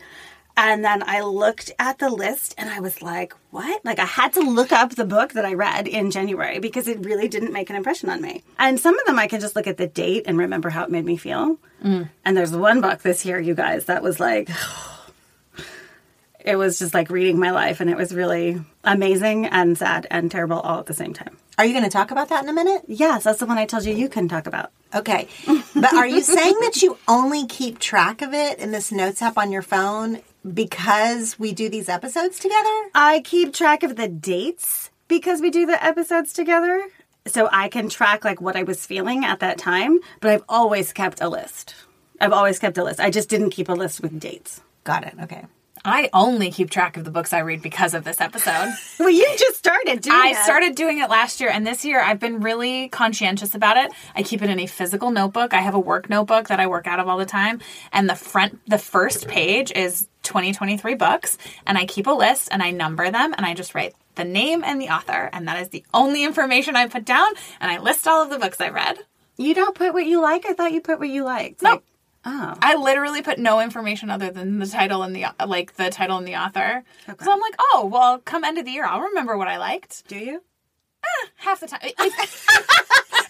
And 0.55 0.85
then 0.85 1.01
I 1.03 1.21
looked 1.21 1.71
at 1.79 1.97
the 1.97 2.09
list 2.09 2.53
and 2.57 2.69
I 2.69 2.79
was 2.79 3.01
like, 3.01 3.33
what? 3.49 3.83
Like, 3.83 3.97
I 3.97 4.05
had 4.05 4.33
to 4.33 4.41
look 4.41 4.71
up 4.71 4.91
the 4.91 5.05
book 5.05 5.33
that 5.33 5.45
I 5.45 5.53
read 5.53 5.87
in 5.87 6.11
January 6.11 6.59
because 6.59 6.87
it 6.87 7.03
really 7.03 7.27
didn't 7.27 7.53
make 7.53 7.69
an 7.71 7.75
impression 7.75 8.09
on 8.09 8.21
me. 8.21 8.43
And 8.59 8.79
some 8.79 8.97
of 8.97 9.05
them 9.05 9.17
I 9.17 9.27
can 9.27 9.41
just 9.41 9.55
look 9.55 9.65
at 9.65 9.77
the 9.77 9.87
date 9.87 10.23
and 10.27 10.37
remember 10.37 10.69
how 10.69 10.83
it 10.83 10.91
made 10.91 11.05
me 11.05 11.17
feel. 11.17 11.57
Mm. 11.83 12.09
And 12.23 12.37
there's 12.37 12.51
one 12.51 12.81
book 12.81 13.01
this 13.01 13.25
year, 13.25 13.39
you 13.39 13.55
guys, 13.55 13.85
that 13.85 14.03
was 14.03 14.19
like, 14.19 14.49
it 16.39 16.55
was 16.55 16.77
just 16.77 16.93
like 16.93 17.09
reading 17.09 17.39
my 17.39 17.49
life 17.49 17.79
and 17.79 17.89
it 17.89 17.97
was 17.97 18.13
really 18.13 18.61
amazing 18.83 19.47
and 19.47 19.75
sad 19.75 20.05
and 20.11 20.29
terrible 20.29 20.59
all 20.59 20.79
at 20.79 20.85
the 20.85 20.93
same 20.93 21.13
time. 21.13 21.35
Are 21.57 21.65
you 21.65 21.73
going 21.73 21.83
to 21.83 21.89
talk 21.89 22.11
about 22.11 22.29
that 22.29 22.43
in 22.43 22.49
a 22.49 22.53
minute? 22.53 22.83
Yes, 22.87 23.23
that's 23.23 23.39
the 23.39 23.45
one 23.45 23.57
I 23.57 23.65
told 23.65 23.85
you 23.85 23.93
you 23.93 24.09
couldn't 24.09 24.29
talk 24.29 24.47
about. 24.47 24.71
Okay. 24.93 25.27
But 25.75 25.93
are 25.93 26.07
you 26.07 26.21
saying 26.21 26.55
that 26.61 26.81
you 26.81 26.97
only 27.07 27.47
keep 27.47 27.79
track 27.79 28.21
of 28.21 28.33
it 28.33 28.59
in 28.59 28.71
this 28.71 28.91
notes 28.91 29.21
app 29.21 29.37
on 29.37 29.51
your 29.51 29.61
phone 29.61 30.21
because 30.51 31.37
we 31.39 31.53
do 31.53 31.69
these 31.69 31.89
episodes 31.89 32.39
together? 32.39 32.89
I 32.93 33.21
keep 33.23 33.53
track 33.53 33.83
of 33.83 33.95
the 33.95 34.07
dates 34.07 34.91
because 35.07 35.41
we 35.41 35.49
do 35.49 35.65
the 35.65 35.83
episodes 35.83 36.33
together. 36.33 36.83
So 37.25 37.47
I 37.51 37.69
can 37.69 37.89
track 37.89 38.25
like 38.25 38.41
what 38.41 38.55
I 38.55 38.63
was 38.63 38.85
feeling 38.85 39.23
at 39.23 39.39
that 39.39 39.57
time, 39.57 39.99
but 40.19 40.31
I've 40.31 40.43
always 40.49 40.91
kept 40.91 41.21
a 41.21 41.29
list. 41.29 41.75
I've 42.19 42.33
always 42.33 42.59
kept 42.59 42.77
a 42.77 42.83
list. 42.83 42.99
I 42.99 43.09
just 43.09 43.29
didn't 43.29 43.51
keep 43.51 43.69
a 43.69 43.73
list 43.73 44.01
with 44.01 44.19
dates. 44.19 44.61
Got 44.83 45.05
it. 45.05 45.15
Okay. 45.23 45.45
I 45.85 46.09
only 46.13 46.49
keep 46.49 46.69
track 46.69 46.95
of 46.95 47.03
the 47.03 47.11
books 47.11 47.33
I 47.33 47.39
read 47.39 47.61
because 47.61 47.93
of 47.93 48.03
this 48.03 48.21
episode. 48.21 48.73
Well, 48.99 49.09
you 49.09 49.27
just 49.37 49.57
started 49.57 50.01
doing 50.01 50.15
I 50.15 50.29
it. 50.29 50.37
I 50.37 50.43
started 50.43 50.75
doing 50.75 50.99
it 50.99 51.09
last 51.09 51.41
year, 51.41 51.49
and 51.49 51.67
this 51.67 51.83
year 51.83 51.99
I've 51.99 52.19
been 52.19 52.39
really 52.39 52.87
conscientious 52.89 53.53
about 53.53 53.75
it. 53.75 53.91
I 54.15 54.23
keep 54.23 54.41
it 54.41 54.49
in 54.49 54.59
a 54.59 54.67
physical 54.67 55.11
notebook. 55.11 55.53
I 55.53 55.59
have 55.59 55.73
a 55.73 55.79
work 55.79 56.09
notebook 56.09 56.47
that 56.47 56.59
I 56.59 56.67
work 56.67 56.87
out 56.87 56.99
of 56.99 57.07
all 57.09 57.17
the 57.17 57.25
time, 57.25 57.59
and 57.91 58.09
the 58.09 58.15
front, 58.15 58.61
the 58.65 58.77
first 58.77 59.27
page 59.27 59.73
is 59.75 60.07
2023 60.21 60.95
books, 60.95 61.37
and 61.65 61.77
I 61.77 61.85
keep 61.85 62.07
a 62.07 62.11
list 62.11 62.47
and 62.51 62.63
I 62.63 62.71
number 62.71 63.11
them, 63.11 63.33
and 63.35 63.45
I 63.45 63.53
just 63.53 63.75
write 63.75 63.93
the 64.15 64.23
name 64.23 64.63
and 64.63 64.79
the 64.79 64.89
author, 64.89 65.29
and 65.33 65.47
that 65.47 65.59
is 65.59 65.69
the 65.69 65.83
only 65.93 66.23
information 66.23 66.75
I 66.75 66.87
put 66.87 67.03
down, 67.03 67.29
and 67.59 67.69
I 67.69 67.79
list 67.79 68.07
all 68.07 68.23
of 68.23 68.29
the 68.29 68.39
books 68.39 68.61
I 68.61 68.69
read. 68.69 68.99
You 69.37 69.53
don't 69.53 69.75
put 69.75 69.93
what 69.93 70.05
you 70.05 70.21
like. 70.21 70.45
I 70.45 70.53
thought 70.53 70.71
you 70.71 70.81
put 70.81 70.99
what 70.99 71.09
you 71.09 71.23
liked. 71.23 71.61
No. 71.61 71.71
Like, 71.71 71.83
oh. 72.25 72.53
I 72.61 72.75
literally 72.75 73.21
put 73.21 73.39
no 73.39 73.59
information 73.59 74.09
other 74.09 74.31
than 74.31 74.59
the 74.59 74.67
title 74.67 75.03
and 75.03 75.15
the 75.15 75.25
like 75.45 75.75
the 75.75 75.89
title 75.89 76.17
and 76.17 76.27
the 76.27 76.35
author. 76.35 76.83
So 77.07 77.31
I'm 77.31 77.39
like, 77.39 77.55
oh 77.59 77.89
well, 77.91 78.19
come 78.19 78.43
end 78.43 78.57
of 78.57 78.65
the 78.65 78.71
year, 78.71 78.85
I'll 78.85 79.01
remember 79.01 79.37
what 79.37 79.47
I 79.47 79.57
liked. 79.57 80.07
Do 80.07 80.17
you? 80.17 80.41
Eh, 81.03 81.27
half 81.37 81.59
the 81.59 81.67
time. 81.67 81.81
It's, 81.83 82.47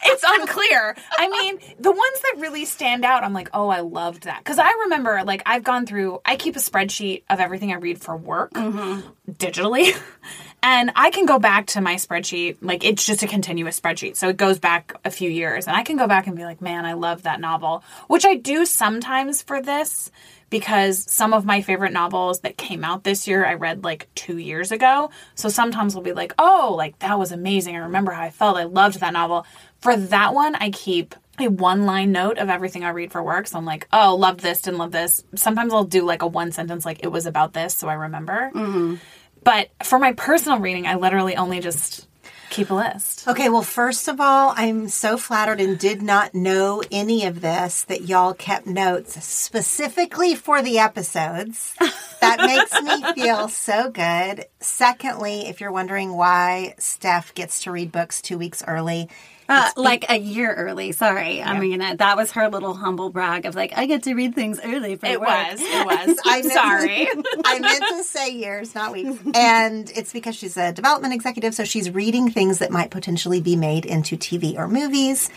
it's 0.06 0.24
unclear. 0.26 0.96
I 1.18 1.28
mean, 1.28 1.60
the 1.80 1.92
ones 1.92 2.22
that 2.22 2.36
really 2.38 2.66
stand 2.66 3.04
out, 3.04 3.24
I'm 3.24 3.34
like, 3.34 3.50
oh, 3.54 3.70
I 3.70 3.82
loved 3.82 4.24
that. 4.24 4.40
Because 4.40 4.60
I 4.60 4.70
remember, 4.84 5.24
like, 5.24 5.42
I've 5.46 5.64
gone 5.64 5.86
through, 5.86 6.20
I 6.24 6.36
keep 6.36 6.56
a 6.56 6.60
spreadsheet 6.60 7.24
of 7.30 7.40
everything 7.40 7.72
I 7.72 7.78
read 7.78 8.00
for 8.00 8.16
work 8.16 8.54
mm-hmm. 8.54 9.10
digitally. 9.32 9.98
And 10.64 10.92
I 10.96 11.12
can 11.12 11.26
go 11.26 11.40
back 11.40 11.68
to 11.68 11.82
my 11.82 11.96
spreadsheet, 11.96 12.58
like, 12.62 12.86
it's 12.86 13.06
just 13.06 13.22
a 13.22 13.28
continuous 13.28 13.78
spreadsheet. 13.78 14.16
So 14.16 14.30
it 14.30 14.38
goes 14.38 14.60
back 14.60 14.96
a 15.04 15.12
few 15.12 15.30
years. 15.30 15.68
And 15.68 15.76
I 15.76 15.84
can 15.84 15.98
go 15.98 16.08
back 16.08 16.26
and 16.26 16.38
be 16.38 16.46
like, 16.46 16.62
man, 16.62 16.86
I 16.86 16.94
love 16.94 17.24
that 17.24 17.42
novel, 17.42 17.84
which 18.08 18.26
I 18.26 18.36
do 18.36 18.66
sometimes 18.66 19.42
for 19.42 19.62
this 19.62 20.10
because 20.50 21.12
some 21.12 21.34
of 21.34 21.46
my 21.46 21.62
favorite 21.62 21.92
novels 21.92 22.42
that 22.42 22.58
came 22.58 22.84
out 22.84 23.04
this 23.04 23.28
year 23.28 23.44
I 23.44 23.56
read 23.56 23.84
like 23.84 24.08
two 24.16 24.38
years 24.38 24.72
ago. 24.72 25.10
So 25.36 25.50
sometimes 25.50 25.96
we'll 25.96 26.04
be 26.04 26.14
like, 26.14 26.34
oh, 26.38 26.76
like 26.78 26.98
that 27.00 27.20
was 27.20 27.32
amazing. 27.32 27.76
I 27.76 27.80
remember 27.80 28.12
how 28.12 28.22
I 28.22 28.30
felt. 28.30 28.56
I 28.56 28.66
loved 28.66 29.00
that 29.00 29.14
novel. 29.14 29.46
For 29.82 29.98
that 29.98 30.34
one, 30.34 30.56
I 30.56 30.70
keep 30.70 31.16
a 31.40 31.48
one 31.48 31.86
line 31.86 32.12
note 32.12 32.38
of 32.38 32.50
everything 32.50 32.86
I 32.86 32.90
read 32.90 33.12
for 33.12 33.24
work. 33.24 33.48
So 33.48 33.58
I'm 33.58 33.66
like, 33.66 33.88
oh, 33.92 34.16
loved 34.16 34.42
this, 34.42 34.62
didn't 34.62 34.78
love 34.78 34.92
this. 34.92 35.24
Sometimes 35.36 35.74
I'll 35.74 35.84
do 35.84 36.04
like 36.04 36.22
a 36.22 36.28
one 36.28 36.52
sentence, 36.52 36.86
like 36.86 37.04
it 37.04 37.12
was 37.12 37.26
about 37.26 37.54
this, 37.54 37.74
so 37.74 37.90
I 37.90 37.96
remember. 37.96 38.52
Mm-hmm. 38.54 38.96
But 39.44 39.70
for 39.84 40.00
my 40.00 40.14
personal 40.14 40.60
reading, 40.60 40.88
I 40.88 40.96
literally 40.96 41.36
only 41.36 41.60
just 41.60 42.08
keep 42.54 42.70
a 42.70 42.74
list. 42.76 43.28
Okay, 43.28 43.50
well, 43.50 43.64
first 43.64 44.08
of 44.08 44.22
all, 44.22 44.54
I'm 44.56 44.88
so 44.88 45.18
flattered 45.18 45.60
and 45.60 45.78
did 45.78 46.02
not 46.04 46.36
know 46.36 46.84
any 46.92 47.26
of 47.26 47.42
this 47.42 47.84
that 47.86 48.04
y'all 48.04 48.36
kept 48.36 48.68
notes 48.68 49.24
specifically 49.26 50.36
for 50.36 50.62
the 50.62 50.78
episodes. 50.78 51.76
That 52.22 52.40
makes 52.42 52.82
me 52.82 53.14
feel 53.24 53.48
so 53.48 53.90
good. 53.90 54.46
Secondly, 54.60 55.48
if 55.48 55.62
you're 55.62 55.72
wondering 55.72 56.14
why 56.14 56.76
Steph 56.78 57.34
gets 57.34 57.64
to 57.64 57.72
read 57.72 57.92
books 57.92 58.22
two 58.22 58.38
weeks 58.38 58.64
early, 58.68 59.10
Uh, 59.50 59.70
like 59.76 60.06
a 60.10 60.18
year 60.18 60.54
early. 60.54 60.92
Sorry. 60.94 61.42
I 61.42 61.60
mean, 61.60 61.82
uh, 61.82 61.96
that 61.96 62.16
was 62.18 62.32
her 62.32 62.50
little 62.50 62.74
humble 62.74 63.10
brag 63.10 63.46
of 63.46 63.56
like, 63.56 63.74
I 63.78 63.86
get 63.86 64.04
to 64.04 64.14
read 64.14 64.36
things 64.36 64.60
early 64.64 64.96
for 64.96 65.06
It 65.06 65.20
work. 65.20 65.30
was. 65.30 65.60
It 65.62 65.86
was. 65.86 66.18
I'm 66.26 66.44
sorry. 66.50 67.08
I 67.46 67.60
meant 67.60 67.84
to 67.98 68.04
say 68.04 68.32
years, 68.32 68.74
not 68.74 68.92
weeks. 68.94 69.22
And 69.36 69.92
it's 69.96 70.14
because 70.14 70.36
she's 70.36 70.56
a 70.58 70.72
development 70.72 71.14
executive, 71.14 71.54
so 71.56 71.64
she's 71.66 71.90
reading 71.92 72.30
things 72.32 72.60
that 72.60 72.72
might 72.72 72.90
potentially 72.92 73.42
be 73.42 73.56
made 73.56 73.86
into 73.86 74.16
TV 74.18 74.58
or 74.58 74.68
movies. 74.68 75.30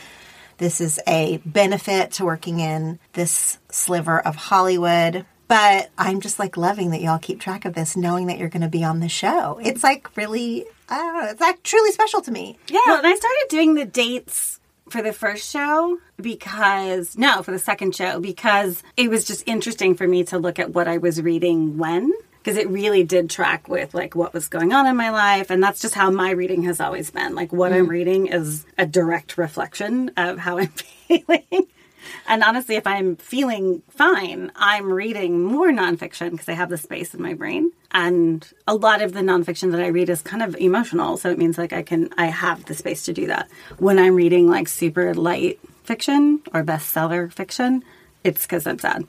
This 0.59 0.81
is 0.81 1.01
a 1.07 1.39
benefit 1.45 2.13
to 2.13 2.25
working 2.25 2.61
in 2.61 2.99
this 3.15 3.59
sliver 3.71 4.21
of 4.21 4.37
Hollywood. 4.37 5.27
But 5.49 5.91
I'm 5.97 6.21
just 6.21 6.39
like 6.41 6.57
loving 6.57 6.91
that 6.91 7.01
y'all 7.01 7.19
keep 7.19 7.41
track 7.41 7.65
of 7.67 7.75
this, 7.75 7.97
knowing 7.97 8.27
that 8.27 8.39
you're 8.39 8.49
going 8.49 8.63
to 8.63 8.69
be 8.69 8.83
on 8.83 9.01
the 9.01 9.09
show. 9.09 9.61
It's 9.63 9.85
like 9.85 10.17
really, 10.17 10.65
I 10.89 10.97
don't 10.99 11.15
know, 11.15 11.31
it's 11.31 11.41
like 11.41 11.63
truly 11.63 11.93
special 11.93 12.21
to 12.23 12.31
me. 12.31 12.59
Yeah. 12.69 12.81
Well, 12.87 12.99
and 12.99 13.07
I 13.07 13.15
started 13.15 13.47
doing 13.49 13.75
the 13.75 13.85
dates 13.85 14.61
for 14.89 15.03
the 15.03 15.13
first 15.13 15.51
show 15.51 15.99
because, 16.17 17.17
no, 17.19 17.43
for 17.43 17.51
the 17.51 17.59
second 17.59 17.95
show, 17.95 18.21
because 18.21 18.83
it 18.97 19.11
was 19.11 19.25
just 19.25 19.43
interesting 19.47 19.95
for 19.95 20.07
me 20.07 20.25
to 20.25 20.39
look 20.39 20.59
at 20.59 20.73
what 20.73 20.89
I 20.89 20.99
was 20.99 21.21
reading 21.21 21.79
when. 21.79 22.13
Because 22.39 22.59
it 22.59 22.71
really 22.71 23.03
did 23.03 23.29
track 23.29 23.67
with 23.67 23.93
like 23.93 24.15
what 24.15 24.33
was 24.33 24.47
going 24.47 24.73
on 24.73 24.87
in 24.87 24.97
my 24.97 25.11
life, 25.11 25.51
and 25.51 25.61
that's 25.61 25.81
just 25.81 25.97
how 25.97 26.13
my 26.13 26.31
reading 26.31 26.63
has 26.63 26.81
always 26.81 27.11
been. 27.11 27.35
Like 27.35 27.53
what 27.53 27.73
I'm 27.73 27.87
mm. 27.87 27.91
reading 27.91 28.29
is 28.29 28.65
a 28.79 28.87
direct 28.87 29.37
reflection 29.37 30.13
of 30.17 30.39
how 30.39 30.59
I'm 30.59 30.69
feeling. 31.09 31.67
And 32.27 32.43
honestly, 32.43 32.77
if 32.77 32.87
I'm 32.87 33.17
feeling 33.17 33.83
fine, 33.89 34.53
I'm 34.57 34.93
reading 34.93 35.43
more 35.45 35.69
nonfiction 35.69 36.33
because 36.33 36.49
I 36.49 36.53
have 36.53 36.69
the 36.69 36.79
space 36.79 37.15
in 37.15 37.23
my 37.23 37.35
brain. 37.35 37.73
And 37.93 38.47
a 38.67 38.75
lot 38.75 39.03
of 39.03 39.13
the 39.13 39.21
nonfiction 39.21 39.73
that 39.73 39.81
I 39.81 39.89
read 39.89 40.11
is 40.11 40.23
kind 40.23 40.43
of 40.43 40.57
emotional. 40.57 41.17
So 41.17 41.31
it 41.31 41.39
means 41.39 41.59
like 41.59 41.73
I 41.73 41.83
can, 41.83 42.11
I 42.19 42.27
have 42.27 42.65
the 42.65 42.75
space 42.75 43.05
to 43.07 43.13
do 43.13 43.27
that. 43.29 43.49
When 43.79 43.99
I'm 43.99 44.15
reading 44.15 44.49
like 44.49 44.69
super 44.69 45.15
light 45.15 45.59
fiction 45.85 46.43
or 46.53 46.63
bestseller 46.63 47.33
fiction, 47.33 47.85
it's 48.25 48.43
because 48.43 48.67
I'm 48.67 48.79
sad. 48.79 49.07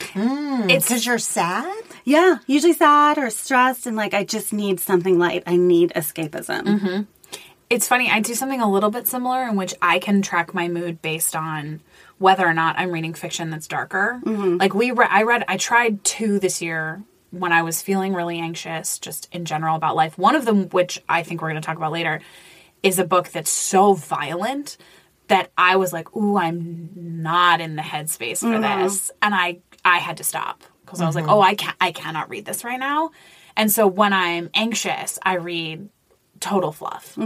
Hmm, 0.00 0.70
it's 0.70 0.86
because 0.86 1.04
you're 1.04 1.18
sad? 1.18 1.82
Yeah, 2.04 2.38
usually 2.46 2.72
sad 2.72 3.18
or 3.18 3.30
stressed. 3.30 3.86
And 3.86 3.96
like 3.96 4.14
I 4.14 4.24
just 4.24 4.52
need 4.52 4.80
something 4.80 5.18
light. 5.18 5.42
I 5.46 5.56
need 5.56 5.92
escapism. 5.94 6.62
Mm-hmm. 6.62 7.02
It's 7.70 7.86
funny, 7.86 8.10
I 8.10 8.20
do 8.20 8.34
something 8.34 8.62
a 8.62 8.70
little 8.70 8.90
bit 8.90 9.06
similar 9.06 9.46
in 9.46 9.54
which 9.54 9.74
I 9.82 9.98
can 9.98 10.22
track 10.22 10.54
my 10.54 10.68
mood 10.68 11.02
based 11.02 11.36
on 11.36 11.80
whether 12.18 12.46
or 12.46 12.54
not 12.54 12.78
I'm 12.78 12.90
reading 12.90 13.14
fiction 13.14 13.50
that's 13.50 13.66
darker. 13.66 14.20
Mm-hmm. 14.24 14.56
Like 14.56 14.74
we 14.74 14.90
re- 14.90 15.06
I 15.08 15.22
read 15.22 15.44
I 15.48 15.56
tried 15.56 16.04
two 16.04 16.38
this 16.38 16.60
year 16.60 17.02
when 17.30 17.52
I 17.52 17.62
was 17.62 17.82
feeling 17.82 18.14
really 18.14 18.38
anxious, 18.38 18.98
just 18.98 19.28
in 19.32 19.44
general 19.44 19.76
about 19.76 19.96
life. 19.96 20.18
One 20.18 20.34
of 20.34 20.44
them, 20.44 20.68
which 20.70 21.02
I 21.08 21.22
think 21.22 21.40
we're 21.40 21.50
going 21.50 21.60
to 21.60 21.66
talk 21.66 21.76
about 21.76 21.92
later, 21.92 22.20
is 22.82 22.98
a 22.98 23.04
book 23.04 23.28
that's 23.28 23.50
so 23.50 23.94
violent 23.94 24.76
that 25.28 25.50
I 25.56 25.76
was 25.76 25.92
like, 25.92 26.14
"Ooh, 26.16 26.36
I'm 26.36 26.90
not 26.94 27.60
in 27.60 27.76
the 27.76 27.82
headspace 27.82 28.40
for 28.40 28.46
mm-hmm. 28.46 28.82
this," 28.82 29.10
and 29.22 29.34
I 29.34 29.58
I 29.84 29.98
had 29.98 30.16
to 30.18 30.24
stop 30.24 30.64
because 30.84 31.00
I 31.00 31.06
was 31.06 31.14
like, 31.14 31.24
mm-hmm. 31.24 31.34
"Oh, 31.34 31.40
I 31.40 31.54
can't, 31.54 31.76
I 31.80 31.92
cannot 31.92 32.30
read 32.30 32.44
this 32.44 32.64
right 32.64 32.80
now." 32.80 33.10
And 33.56 33.70
so 33.70 33.86
when 33.86 34.12
I'm 34.12 34.50
anxious, 34.54 35.18
I 35.22 35.34
read 35.34 35.88
total 36.40 36.72
fluff, 36.72 37.16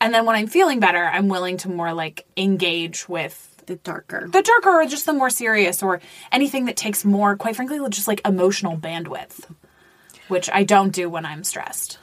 and 0.00 0.12
then 0.12 0.26
when 0.26 0.36
I'm 0.36 0.46
feeling 0.46 0.80
better, 0.80 1.04
I'm 1.04 1.28
willing 1.28 1.56
to 1.58 1.68
more 1.68 1.92
like 1.92 2.26
engage 2.36 3.08
with 3.08 3.55
The 3.66 3.76
darker. 3.76 4.28
the 4.28 4.42
darker 4.42 4.70
or 4.70 4.86
just 4.86 5.06
the 5.06 5.12
more 5.12 5.30
serious 5.30 5.82
or 5.82 6.00
anything 6.30 6.66
that 6.66 6.76
takes 6.76 7.04
more, 7.04 7.36
quite 7.36 7.56
frankly, 7.56 7.80
just 7.90 8.06
like 8.06 8.20
emotional 8.24 8.76
bandwidth, 8.76 9.52
which 10.28 10.48
I 10.50 10.62
don't 10.62 10.90
do 10.90 11.10
when 11.10 11.26
I'm 11.26 11.42
stressed. 11.42 11.98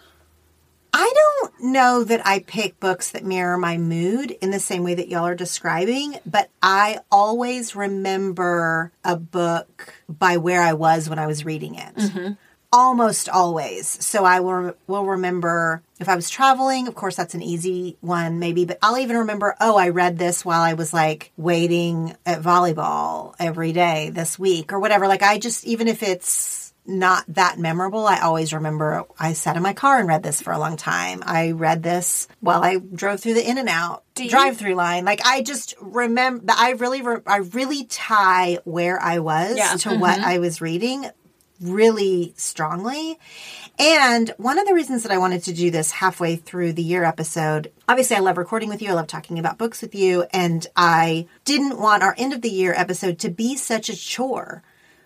I 0.96 1.12
don't 1.16 1.72
know 1.72 2.04
that 2.04 2.26
I 2.26 2.40
pick 2.40 2.80
books 2.80 3.12
that 3.12 3.24
mirror 3.24 3.58
my 3.58 3.78
mood 3.78 4.30
in 4.30 4.52
the 4.52 4.60
same 4.60 4.84
way 4.84 4.94
that 4.94 5.08
y'all 5.08 5.26
are 5.26 5.34
describing, 5.34 6.20
but 6.24 6.50
I 6.62 7.00
always 7.12 7.76
remember 7.76 8.92
a 9.04 9.16
book 9.16 9.94
by 10.08 10.38
where 10.38 10.62
I 10.62 10.74
was 10.74 11.10
when 11.10 11.18
I 11.18 11.26
was 11.26 11.46
reading 11.46 11.76
it. 11.76 11.96
Mm-hmm. 11.96 12.34
Almost 12.74 13.30
always. 13.30 13.88
So 13.88 14.26
I 14.26 14.40
will 14.40 14.74
will 14.88 15.06
remember 15.06 15.84
if 16.00 16.10
I 16.10 16.16
was 16.16 16.30
traveling, 16.30 16.88
of 16.88 16.96
course 16.96 17.16
that's 17.16 17.36
an 17.36 17.44
easy 17.44 17.98
one 18.02 18.40
maybe, 18.40 18.66
but 18.66 18.80
I'll 18.82 18.98
even 18.98 19.18
remember, 19.18 19.56
oh, 19.62 19.78
I 19.78 19.90
read 19.90 20.18
this 20.18 20.44
while 20.44 20.62
I 20.62 20.74
was 20.74 20.92
like 20.92 21.32
waiting 21.38 22.18
at 22.26 22.42
volleyball 22.42 23.36
every 23.38 23.74
day 23.74 24.10
this 24.10 24.40
week 24.40 24.74
or 24.74 24.80
whatever. 24.80 25.08
Like 25.08 25.22
I 25.22 25.38
just 25.38 25.66
even 25.66 25.88
if 25.88 26.02
it's 26.02 26.74
not 26.86 27.24
that 27.30 27.60
memorable. 27.60 28.06
I 28.06 28.20
always 28.20 28.54
remember 28.54 29.06
I 29.20 29.34
sat 29.34 29.56
in 29.56 29.64
my 29.64 29.74
car 29.74 30.00
and 30.00 30.08
read 30.08 30.24
this 30.24 30.42
for 30.42 30.52
a 30.52 30.60
long 30.60 30.76
time. 30.76 31.24
I 31.26 31.52
read 31.52 31.84
this 31.84 32.28
while 32.40 32.64
I 32.64 32.78
drove 32.78 33.22
through 33.22 33.36
the 33.36 33.50
in 33.50 33.58
and 33.58 33.70
out 33.70 34.04
drive 34.16 34.58
through 34.58 34.76
line. 34.76 35.06
Like 35.06 35.26
I 35.26 35.42
just 35.42 35.76
remember 35.80 36.46
I 36.50 36.72
really 36.72 37.02
re- 37.02 37.22
I 37.26 37.38
really 37.38 37.86
tie 37.86 38.60
where 38.64 39.02
I 39.02 39.20
was 39.20 39.58
Yeah. 39.58 39.76
to 39.78 39.96
what 39.96 40.18
mm-hmm. 40.18 40.30
I 40.30 40.40
was 40.40 40.62
reading 40.62 41.10
really 41.64 42.34
strongly. 42.38 43.18
And 43.80 44.34
one 44.38 44.60
of 44.60 44.68
the 44.68 44.74
reasons 44.74 45.04
that 45.04 45.12
I 45.12 45.18
wanted 45.18 45.44
to 45.44 45.54
do 45.54 45.72
this 45.72 45.92
halfway 45.92 46.36
through 46.36 46.74
the 46.74 46.84
year 46.84 47.04
episode, 47.04 47.72
obviously 47.88 48.16
I 48.16 48.20
love 48.20 48.38
recording 48.38 48.70
with 48.70 48.82
you, 48.82 48.90
I 48.90 48.94
love 48.94 49.08
talking 49.08 49.40
about 49.40 49.58
books 49.58 49.82
with 49.82 49.96
you, 49.96 50.26
and 50.32 50.66
I 50.76 51.28
didn't 51.46 51.80
want 51.80 52.04
our 52.04 52.16
end 52.18 52.34
of 52.34 52.42
the 52.42 52.52
year 52.52 52.74
episode 52.76 53.18
to 53.20 53.30
be 53.30 53.56
such 53.56 53.90
a 53.90 53.96
chore 53.96 54.62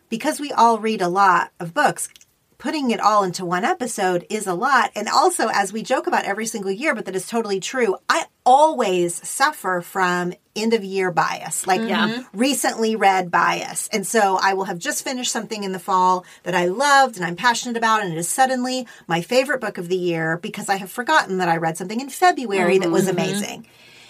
because 0.10 0.40
we 0.40 0.52
all 0.52 0.80
read 0.80 1.02
a 1.02 1.08
lot 1.08 1.52
of 1.60 1.74
books, 1.74 2.10
putting 2.58 2.92
it 2.92 3.00
all 3.00 3.24
into 3.24 3.46
one 3.46 3.64
episode 3.64 4.26
is 4.30 4.48
a 4.48 4.54
lot. 4.54 4.92
And 4.96 5.08
also, 5.08 5.50
as 5.54 5.72
we 5.72 5.84
joke 5.84 6.08
about 6.08 6.26
every 6.26 6.46
single 6.46 6.72
year, 6.72 6.96
but 6.96 7.06
that 7.06 7.16
is 7.16 7.28
totally 7.28 7.60
true, 7.60 7.98
I 8.10 8.26
always 8.46 9.28
suffer 9.28 9.82
from 9.82 10.34
end 10.56 10.74
of 10.74 10.84
year 10.84 11.12
bias, 11.12 11.68
like 11.68 11.82
mm-hmm. 11.82 12.38
recently 12.38 12.96
read 12.96 13.30
bias. 13.30 13.88
And 13.94 14.08
so 14.08 14.40
I 14.42 14.56
will 14.56 14.64
have 14.66 14.80
just 14.80 15.04
finished 15.04 15.32
something 15.32 15.64
in 15.64 15.72
the 15.72 15.80
fall 15.80 16.26
that 16.44 16.56
I 16.56 16.66
loved 16.66 17.18
and 17.18 17.26
I'm 17.26 17.36
passionate 17.36 17.78
about, 17.78 18.02
and 18.02 18.12
it 18.12 18.18
is 18.18 18.30
suddenly 18.30 18.88
my 19.08 19.22
favorite 19.22 19.62
book 19.62 19.78
of 19.78 19.88
the 19.88 19.98
year 19.98 20.38
because 20.38 20.68
I 20.68 20.78
have 20.78 20.90
forgotten 20.90 21.38
that 21.38 21.50
I 21.50 21.58
read 21.58 21.78
something 21.78 22.02
in 22.02 22.10
February 22.10 22.80
that 22.80 22.90
was 22.90 23.08
mm-hmm. 23.08 23.18
amazing. 23.18 23.68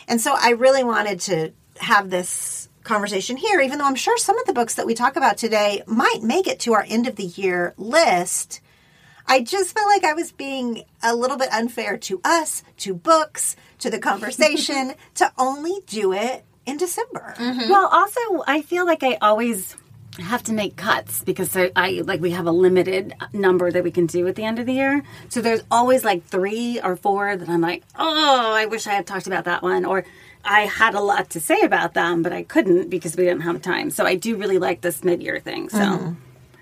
And 0.07 0.21
so 0.21 0.33
I 0.37 0.51
really 0.51 0.85
wanted 0.85 1.19
to 1.21 1.51
have 1.79 2.09
this 2.09 2.66
conversation 2.87 3.37
here, 3.37 3.61
even 3.61 3.77
though 3.77 3.85
I'm 3.85 3.95
sure 3.95 4.17
some 4.17 4.39
of 4.39 4.45
the 4.45 4.53
books 4.53 4.75
that 4.75 4.87
we 4.87 4.95
talk 4.95 5.15
about 5.15 5.37
today 5.37 5.83
might 5.85 6.23
make 6.23 6.47
it 6.47 6.59
to 6.61 6.73
our 6.73 6.85
end 6.87 7.07
of 7.07 7.15
the 7.15 7.25
year 7.25 7.73
list. 7.77 8.61
I 9.27 9.41
just 9.41 9.73
felt 9.73 9.87
like 9.87 10.05
I 10.05 10.13
was 10.13 10.31
being 10.31 10.85
a 11.03 11.13
little 11.13 11.37
bit 11.37 11.51
unfair 11.51 11.97
to 11.97 12.21
us, 12.23 12.63
to 12.77 12.93
books, 12.93 13.55
to 13.79 13.89
the 13.89 13.99
conversation, 13.99 14.93
to 15.15 15.31
only 15.37 15.81
do 15.85 16.13
it 16.13 16.45
in 16.65 16.77
December. 16.77 17.35
Mm-hmm. 17.37 17.69
Well, 17.69 17.87
also, 17.87 18.43
I 18.47 18.61
feel 18.61 18.85
like 18.85 19.03
I 19.03 19.17
always 19.21 19.75
have 20.19 20.41
to 20.43 20.53
make 20.53 20.75
cuts 20.75 21.23
because 21.23 21.55
I 21.55 22.01
like 22.03 22.21
we 22.21 22.31
have 22.31 22.47
a 22.47 22.51
limited 22.51 23.13
number 23.33 23.71
that 23.71 23.83
we 23.83 23.91
can 23.91 24.07
do 24.07 24.27
at 24.27 24.35
the 24.35 24.43
end 24.43 24.57
of 24.59 24.65
the 24.65 24.73
year. 24.73 25.03
So 25.29 25.41
there's 25.41 25.63
always 25.69 26.03
like 26.03 26.23
three 26.23 26.79
or 26.81 26.95
four 26.95 27.35
that 27.35 27.47
I'm 27.47 27.61
like, 27.61 27.83
oh, 27.95 28.53
I 28.55 28.65
wish 28.65 28.87
I 28.87 28.93
had 28.93 29.05
talked 29.05 29.27
about 29.27 29.45
that 29.45 29.61
one, 29.61 29.85
or 29.85 30.05
I 30.47 30.61
had 30.61 30.95
a 30.95 31.01
lot 31.01 31.29
to 31.31 31.39
say 31.39 31.61
about 31.61 31.93
them, 31.93 32.23
but 32.23 32.33
I 32.33 32.43
couldn't 32.43 32.89
because 32.89 33.15
we 33.15 33.25
didn't 33.25 33.41
have 33.41 33.61
time. 33.61 33.91
So 33.91 34.05
I 34.05 34.15
do 34.15 34.37
really 34.37 34.57
like 34.57 34.81
this 34.81 35.03
mid-year 35.03 35.39
thing. 35.39 35.69
So, 35.69 35.77
mm-hmm. 35.77 36.13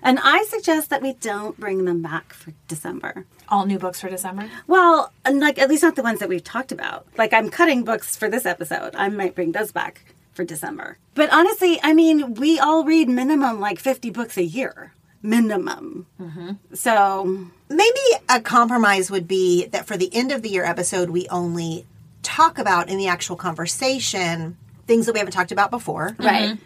and 0.02 0.18
I 0.22 0.44
suggest 0.44 0.90
that 0.90 1.02
we 1.02 1.14
don't 1.14 1.58
bring 1.58 1.84
them 1.84 2.02
back 2.02 2.32
for 2.32 2.52
December. 2.68 3.26
All 3.48 3.64
new 3.64 3.78
books 3.78 4.00
for 4.00 4.10
December. 4.10 4.50
Well, 4.66 5.12
and 5.24 5.40
like 5.40 5.58
at 5.58 5.68
least 5.68 5.82
not 5.82 5.96
the 5.96 6.02
ones 6.02 6.18
that 6.18 6.28
we've 6.28 6.44
talked 6.44 6.72
about. 6.72 7.06
Like 7.16 7.32
I'm 7.32 7.48
cutting 7.48 7.84
books 7.84 8.16
for 8.16 8.28
this 8.28 8.44
episode. 8.44 8.96
I 8.96 9.08
might 9.08 9.34
bring 9.34 9.52
those 9.52 9.72
back 9.72 10.04
for 10.32 10.44
December. 10.44 10.98
But 11.14 11.32
honestly, 11.32 11.80
I 11.82 11.94
mean, 11.94 12.34
we 12.34 12.58
all 12.58 12.84
read 12.84 13.08
minimum 13.08 13.60
like 13.60 13.78
50 13.78 14.10
books 14.10 14.36
a 14.36 14.44
year. 14.44 14.92
Minimum. 15.22 16.06
Mm-hmm. 16.20 16.74
So, 16.74 17.48
Maybe 17.68 18.00
a 18.28 18.40
compromise 18.40 19.10
would 19.10 19.26
be 19.26 19.66
that 19.66 19.86
for 19.86 19.96
the 19.96 20.14
end 20.14 20.30
of 20.30 20.42
the 20.42 20.48
year 20.48 20.64
episode, 20.64 21.10
we 21.10 21.26
only 21.28 21.84
talk 22.26 22.58
about 22.58 22.88
in 22.88 22.98
the 22.98 23.08
actual 23.08 23.36
conversation 23.36 24.56
things 24.86 25.06
that 25.06 25.12
we 25.12 25.18
haven't 25.18 25.32
talked 25.32 25.52
about 25.52 25.70
before. 25.70 26.14
right. 26.18 26.56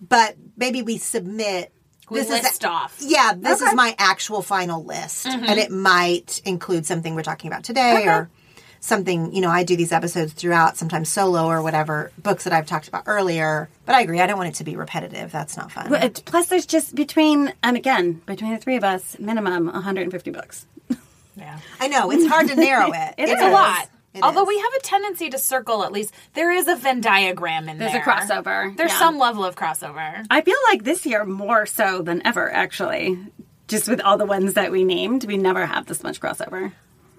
But 0.00 0.36
maybe 0.56 0.82
we 0.82 0.98
submit. 0.98 1.72
We 2.10 2.20
list 2.22 2.64
off. 2.64 2.96
Yeah, 3.00 3.32
this 3.36 3.60
Okay. 3.60 3.70
is 3.70 3.74
my 3.74 3.94
actual 3.98 4.42
final 4.42 4.84
list. 4.84 5.26
Mm-hmm. 5.26 5.44
And 5.44 5.58
it 5.58 5.70
might 5.70 6.40
include 6.44 6.86
something 6.86 7.14
we're 7.14 7.22
talking 7.22 7.50
about 7.50 7.64
today 7.64 8.04
or 8.06 8.30
something, 8.78 9.32
you 9.34 9.40
know, 9.40 9.48
I 9.50 9.64
do 9.64 9.74
these 9.74 9.90
episodes 9.90 10.32
throughout, 10.34 10.76
sometimes 10.76 11.08
solo 11.08 11.46
or 11.46 11.62
whatever, 11.62 12.12
books 12.18 12.44
that 12.44 12.52
I've 12.52 12.66
talked 12.66 12.86
about 12.86 13.04
earlier. 13.06 13.68
But 13.86 13.94
I 13.96 14.02
agree, 14.02 14.20
I 14.20 14.26
don't 14.26 14.36
want 14.36 14.50
it 14.50 14.54
to 14.56 14.64
be 14.64 14.76
repetitive. 14.76 15.32
That's 15.32 15.56
not 15.56 15.72
fun. 15.72 15.88
But 15.88 16.22
plus, 16.26 16.46
there's 16.46 16.66
just 16.66 16.94
between, 16.94 17.52
and 17.64 17.76
again, 17.76 18.20
between 18.26 18.52
the 18.52 18.58
three 18.58 18.76
of 18.76 18.84
us, 18.84 19.18
minimum 19.18 19.66
150 19.66 20.30
books. 20.30 20.66
Yeah. 21.34 21.58
I 21.80 21.88
know, 21.88 22.10
it's 22.12 22.26
hard 22.26 22.48
to 22.48 22.54
narrow 22.54 22.92
it. 22.94 23.14
It 23.18 23.28
It's 23.30 23.40
is. 23.42 23.48
a 23.48 23.50
lot. 23.50 23.88
It 24.16 24.22
Although 24.22 24.42
is. 24.42 24.48
we 24.48 24.58
have 24.58 24.72
a 24.78 24.80
tendency 24.80 25.30
to 25.30 25.38
circle 25.38 25.84
at 25.84 25.92
least, 25.92 26.14
there 26.32 26.50
is 26.50 26.68
a 26.68 26.74
Venn 26.74 27.02
diagram 27.02 27.68
in 27.68 27.78
There's 27.78 27.92
there. 27.92 28.02
There's 28.04 28.30
a 28.30 28.34
crossover. 28.34 28.76
There's 28.76 28.90
yeah. 28.92 28.98
some 28.98 29.18
level 29.18 29.44
of 29.44 29.56
crossover. 29.56 30.26
I 30.30 30.40
feel 30.40 30.56
like 30.68 30.84
this 30.84 31.04
year 31.04 31.24
more 31.24 31.66
so 31.66 32.00
than 32.02 32.26
ever, 32.26 32.50
actually. 32.50 33.18
Just 33.68 33.88
with 33.88 34.00
all 34.00 34.16
the 34.16 34.24
ones 34.24 34.54
that 34.54 34.72
we 34.72 34.84
named, 34.84 35.24
we 35.26 35.36
never 35.36 35.66
have 35.66 35.86
this 35.86 36.02
much 36.02 36.20
crossover. 36.20 36.72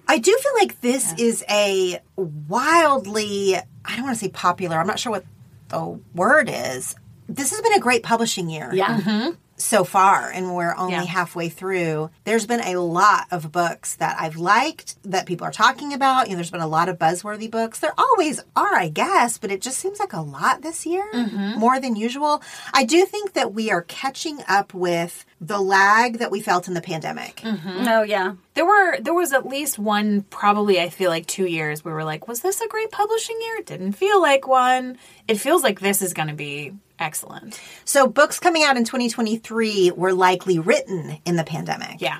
I 0.08 0.18
do 0.18 0.36
feel 0.42 0.52
like 0.58 0.80
this 0.80 1.12
is 1.18 1.44
a 1.48 2.00
wildly, 2.16 3.56
I 3.56 3.96
don't 3.96 4.04
want 4.04 4.18
to 4.18 4.24
say 4.24 4.30
popular, 4.30 4.78
I'm 4.78 4.86
not 4.86 4.98
sure 4.98 5.12
what 5.12 5.24
the 5.68 6.00
word 6.14 6.50
is. 6.52 6.96
This 7.28 7.50
has 7.50 7.60
been 7.60 7.74
a 7.74 7.80
great 7.80 8.02
publishing 8.02 8.48
year. 8.48 8.70
Yeah. 8.72 8.98
Mm-hmm. 8.98 9.34
So 9.58 9.84
far 9.84 10.30
and 10.30 10.54
we're 10.54 10.74
only 10.76 10.94
Yeah. 10.94 11.04
halfway 11.04 11.48
through 11.48 12.10
there's 12.24 12.46
been 12.46 12.60
a 12.60 12.76
lot 12.80 13.26
of 13.30 13.50
books 13.52 13.96
that 13.96 14.16
i've 14.20 14.36
liked 14.36 14.96
that 15.02 15.26
people 15.26 15.46
are 15.46 15.50
talking 15.52 15.92
about. 15.92 16.26
You 16.26 16.32
know 16.32 16.36
there's 16.36 16.50
been 16.50 16.60
a 16.60 16.66
lot 16.66 16.88
of 16.88 16.98
buzzworthy 16.98 17.50
books. 17.50 17.80
There 17.80 17.92
always 17.98 18.40
are 18.56 18.76
i 18.76 18.88
guess 18.88 19.36
but 19.38 19.50
it 19.50 19.60
just 19.60 19.78
seems 19.78 19.98
like 19.98 20.12
a 20.12 20.20
lot 20.20 20.62
this 20.62 20.86
year 20.86 21.04
mm-hmm. 21.12 21.58
more 21.58 21.80
than 21.80 21.96
usual. 21.96 22.42
I 22.72 22.84
do 22.84 23.04
think 23.04 23.32
that 23.34 23.52
we 23.52 23.70
are 23.70 23.82
catching 23.82 24.38
up 24.48 24.72
with 24.74 25.24
the 25.40 25.60
lag 25.60 26.18
that 26.18 26.30
we 26.30 26.40
felt 26.40 26.66
in 26.68 26.74
the 26.74 26.80
pandemic 26.80 27.36
mm-hmm. 27.36 27.86
Oh, 27.88 28.02
yeah. 28.02 28.34
There 28.54 28.66
were 28.66 28.98
there 29.00 29.14
was 29.14 29.32
at 29.32 29.46
least 29.46 29.78
one 29.78 30.22
probably 30.22 30.80
I 30.80 30.88
feel 30.88 31.10
like 31.10 31.26
2 31.26 31.46
years 31.46 31.84
we 31.84 31.92
were 31.92 32.04
like 32.04 32.26
was 32.26 32.40
this 32.40 32.60
a 32.60 32.68
great 32.68 32.90
publishing 32.90 33.38
year? 33.40 33.56
It 33.58 33.66
didn't 33.66 33.92
feel 33.92 34.20
like 34.20 34.48
one. 34.48 34.98
It 35.28 35.36
feels 35.36 35.62
like 35.62 35.80
this 35.80 36.02
is 36.02 36.12
going 36.12 36.28
to 36.28 36.34
be 36.34 36.72
excellent. 36.98 37.60
so 37.84 38.08
books 38.08 38.40
coming 38.40 38.64
out 38.64 38.76
in 38.76 38.84
2023 38.84 39.92
were 39.92 40.12
likely 40.12 40.58
written 40.58 41.18
in 41.24 41.36
the 41.36 41.44
pandemic 41.44 42.00
Yeah. 42.00 42.18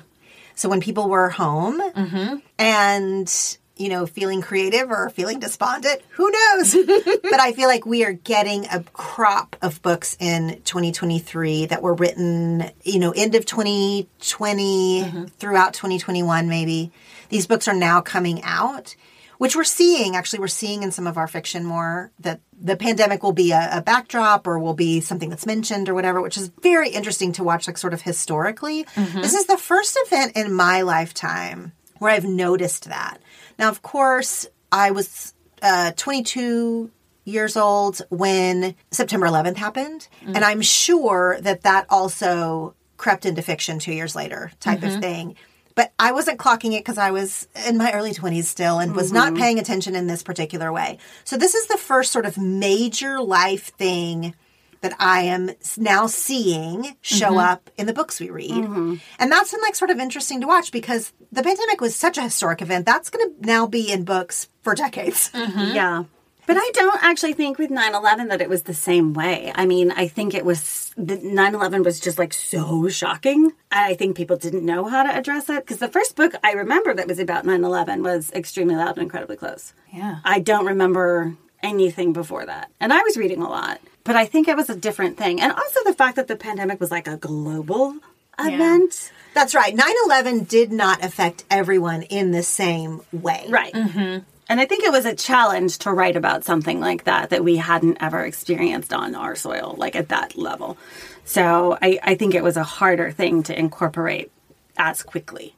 So 0.55 0.67
when 0.67 0.81
people 0.81 1.09
were 1.09 1.29
home 1.29 1.79
mm-hmm. 1.79 2.35
and 2.57 3.57
you 3.79 3.89
know 3.89 4.05
feeling 4.05 4.41
creative 4.41 4.91
or 4.91 5.09
feeling 5.09 5.39
despondent, 5.39 6.01
who 6.09 6.29
knows? 6.29 6.73
but 7.23 7.39
I 7.39 7.53
feel 7.53 7.67
like 7.67 7.85
we 7.85 8.03
are 8.03 8.13
getting 8.13 8.65
a 8.65 8.83
crop 8.93 9.55
of 9.61 9.81
books 9.81 10.17
in 10.19 10.61
2023 10.65 11.67
that 11.67 11.81
were 11.81 11.93
written, 11.93 12.69
you 12.83 12.99
know, 12.99 13.11
end 13.11 13.35
of 13.35 13.45
2020 13.45 15.03
mm-hmm. 15.03 15.25
throughout 15.25 15.73
2021 15.73 16.49
maybe. 16.49 16.91
These 17.29 17.47
books 17.47 17.67
are 17.67 17.73
now 17.73 18.01
coming 18.01 18.43
out. 18.43 18.95
Which 19.37 19.55
we're 19.55 19.63
seeing, 19.63 20.17
actually, 20.17 20.39
we're 20.39 20.47
seeing 20.49 20.83
in 20.83 20.91
some 20.91 21.07
of 21.07 21.17
our 21.17 21.25
fiction 21.25 21.63
more 21.63 22.11
that 22.19 22.41
the 22.61 22.75
pandemic 22.75 23.23
will 23.23 23.31
be 23.31 23.53
a, 23.53 23.69
a 23.71 23.81
backdrop 23.81 24.45
or 24.45 24.59
will 24.59 24.73
be 24.73 24.99
something 24.99 25.29
that's 25.29 25.45
mentioned 25.45 25.87
or 25.87 25.93
whatever, 25.93 26.21
which 26.21 26.35
is 26.35 26.49
very 26.61 26.89
interesting 26.89 27.31
to 27.31 27.43
watch, 27.45 27.65
like 27.65 27.77
sort 27.77 27.93
of 27.93 28.01
historically. 28.01 28.83
Mm-hmm. 28.83 29.21
This 29.21 29.33
is 29.33 29.45
the 29.45 29.57
first 29.57 29.97
event 30.05 30.35
in 30.35 30.51
my 30.51 30.81
lifetime 30.81 31.71
where 31.99 32.11
I've 32.11 32.25
noticed 32.25 32.89
that. 32.89 33.19
Now, 33.59 33.69
of 33.69 33.81
course, 33.81 34.47
I 34.71 34.91
was 34.91 35.33
uh, 35.61 35.91
22 35.95 36.89
years 37.25 37.57
old 37.57 38.01
when 38.09 38.73
September 38.89 39.27
11th 39.27 39.57
happened, 39.57 40.07
mm-hmm. 40.21 40.35
and 40.35 40.45
I'm 40.45 40.61
sure 40.61 41.37
that 41.41 41.63
that 41.63 41.85
also 41.89 42.73
crept 42.97 43.25
into 43.25 43.41
fiction 43.41 43.77
two 43.77 43.93
years 43.93 44.15
later 44.15 44.51
type 44.59 44.81
of 44.81 44.89
mm-hmm. 44.89 45.01
thing. 45.01 45.35
But 45.75 45.93
I 45.99 46.11
wasn't 46.11 46.39
clocking 46.39 46.73
it 46.73 46.79
because 46.83 46.97
I 46.97 47.11
was 47.11 47.47
in 47.67 47.77
my 47.77 47.93
early 47.93 48.11
20s 48.13 48.45
still 48.45 48.79
and 48.79 48.95
was 48.95 49.13
not 49.13 49.33
mm-hmm. 49.33 49.41
paying 49.41 49.59
attention 49.59 49.95
in 49.95 50.07
this 50.07 50.23
particular 50.23 50.73
way. 50.73 50.97
So 51.23 51.37
this 51.37 51.55
is 51.55 51.67
the 51.67 51.77
first 51.77 52.11
sort 52.11 52.25
of 52.25 52.37
major 52.37 53.21
life 53.21 53.67
thing 53.75 54.33
that 54.81 54.95
I 54.99 55.21
am 55.21 55.51
now 55.77 56.07
seeing 56.07 56.95
show 57.01 57.29
mm-hmm. 57.29 57.37
up 57.37 57.69
in 57.77 57.85
the 57.85 57.93
books 57.93 58.19
we 58.19 58.29
read. 58.29 58.51
Mm-hmm. 58.51 58.95
And 59.19 59.31
that's 59.31 59.51
been 59.51 59.61
like 59.61 59.75
sort 59.75 59.91
of 59.91 59.99
interesting 59.99 60.41
to 60.41 60.47
watch 60.47 60.71
because 60.71 61.13
the 61.31 61.43
pandemic 61.43 61.81
was 61.81 61.95
such 61.95 62.17
a 62.17 62.23
historic 62.23 62.61
event. 62.61 62.85
That's 62.85 63.09
going 63.09 63.29
to 63.29 63.47
now 63.47 63.67
be 63.67 63.91
in 63.91 64.03
books 64.03 64.47
for 64.61 64.75
decades. 64.75 65.29
Mm-hmm. 65.29 65.75
Yeah. 65.75 66.03
But 66.49 66.57
I 66.57 66.71
don't 66.73 67.03
actually 67.03 67.33
think 67.33 67.59
with 67.59 67.69
9 67.69 67.93
11 67.93 68.29
that 68.29 68.41
it 68.41 68.49
was 68.49 68.63
the 68.63 68.73
same 68.73 69.13
way. 69.13 69.51
I 69.53 69.67
mean, 69.67 69.91
I 69.91 70.07
think 70.07 70.33
it 70.33 70.43
was, 70.43 70.91
9 70.97 71.53
11 71.53 71.83
was 71.83 71.99
just 71.99 72.17
like 72.17 72.33
so 72.33 72.87
shocking. 72.89 73.51
I 73.71 73.93
think 73.93 74.17
people 74.17 74.35
didn't 74.35 74.65
know 74.65 74.85
how 74.85 75.03
to 75.03 75.15
address 75.15 75.47
it. 75.51 75.63
Because 75.63 75.77
the 75.77 75.87
first 75.87 76.15
book 76.15 76.33
I 76.43 76.53
remember 76.53 76.95
that 76.95 77.07
was 77.07 77.19
about 77.19 77.45
9 77.45 77.63
11 77.63 78.01
was 78.01 78.31
Extremely 78.31 78.75
Loud 78.75 78.97
and 78.97 79.03
Incredibly 79.03 79.35
Close. 79.35 79.75
Yeah. 79.93 80.21
I 80.25 80.39
don't 80.39 80.65
remember 80.65 81.37
anything 81.61 82.13
before 82.13 82.47
that. 82.47 82.71
And 82.79 82.91
I 82.91 83.03
was 83.03 83.15
reading 83.15 83.43
a 83.43 83.49
lot. 83.49 83.79
But 84.03 84.15
I 84.15 84.25
think 84.25 84.47
it 84.47 84.55
was 84.55 84.69
a 84.69 84.75
different 84.75 85.17
thing. 85.17 85.41
And 85.41 85.51
also 85.51 85.83
the 85.85 85.93
fact 85.93 86.15
that 86.15 86.27
the 86.27 86.35
pandemic 86.35 86.79
was 86.79 86.91
like 86.91 87.07
a 87.07 87.17
global 87.17 87.95
event. 88.39 89.11
That's 89.33 89.53
right. 89.53 89.75
9 89.75 89.93
11 90.05 90.45
did 90.45 90.71
not 90.71 91.03
affect 91.03 91.43
everyone 91.49 92.03
in 92.03 92.31
the 92.31 92.43
same 92.43 93.01
way. 93.11 93.45
Right. 93.49 93.73
Mm-hmm. 93.73 94.23
And 94.49 94.59
I 94.59 94.65
think 94.65 94.83
it 94.83 94.91
was 94.91 95.05
a 95.05 95.13
challenge 95.13 95.77
to 95.79 95.91
write 95.91 96.15
about 96.15 96.43
something 96.43 96.79
like 96.79 97.03
that 97.03 97.29
that 97.29 97.43
we 97.43 97.57
hadn't 97.57 98.01
ever 98.01 98.25
experienced 98.25 98.91
on 98.91 99.13
our 99.13 99.35
soil, 99.35 99.75
like 99.77 99.95
at 99.95 100.09
that 100.09 100.35
level. 100.35 100.77
So 101.23 101.77
I, 101.79 101.99
I 102.01 102.15
think 102.15 102.33
it 102.33 102.43
was 102.43 102.57
a 102.57 102.63
harder 102.63 103.11
thing 103.11 103.43
to 103.43 103.57
incorporate 103.57 104.31
as 104.75 105.03
quickly. 105.03 105.53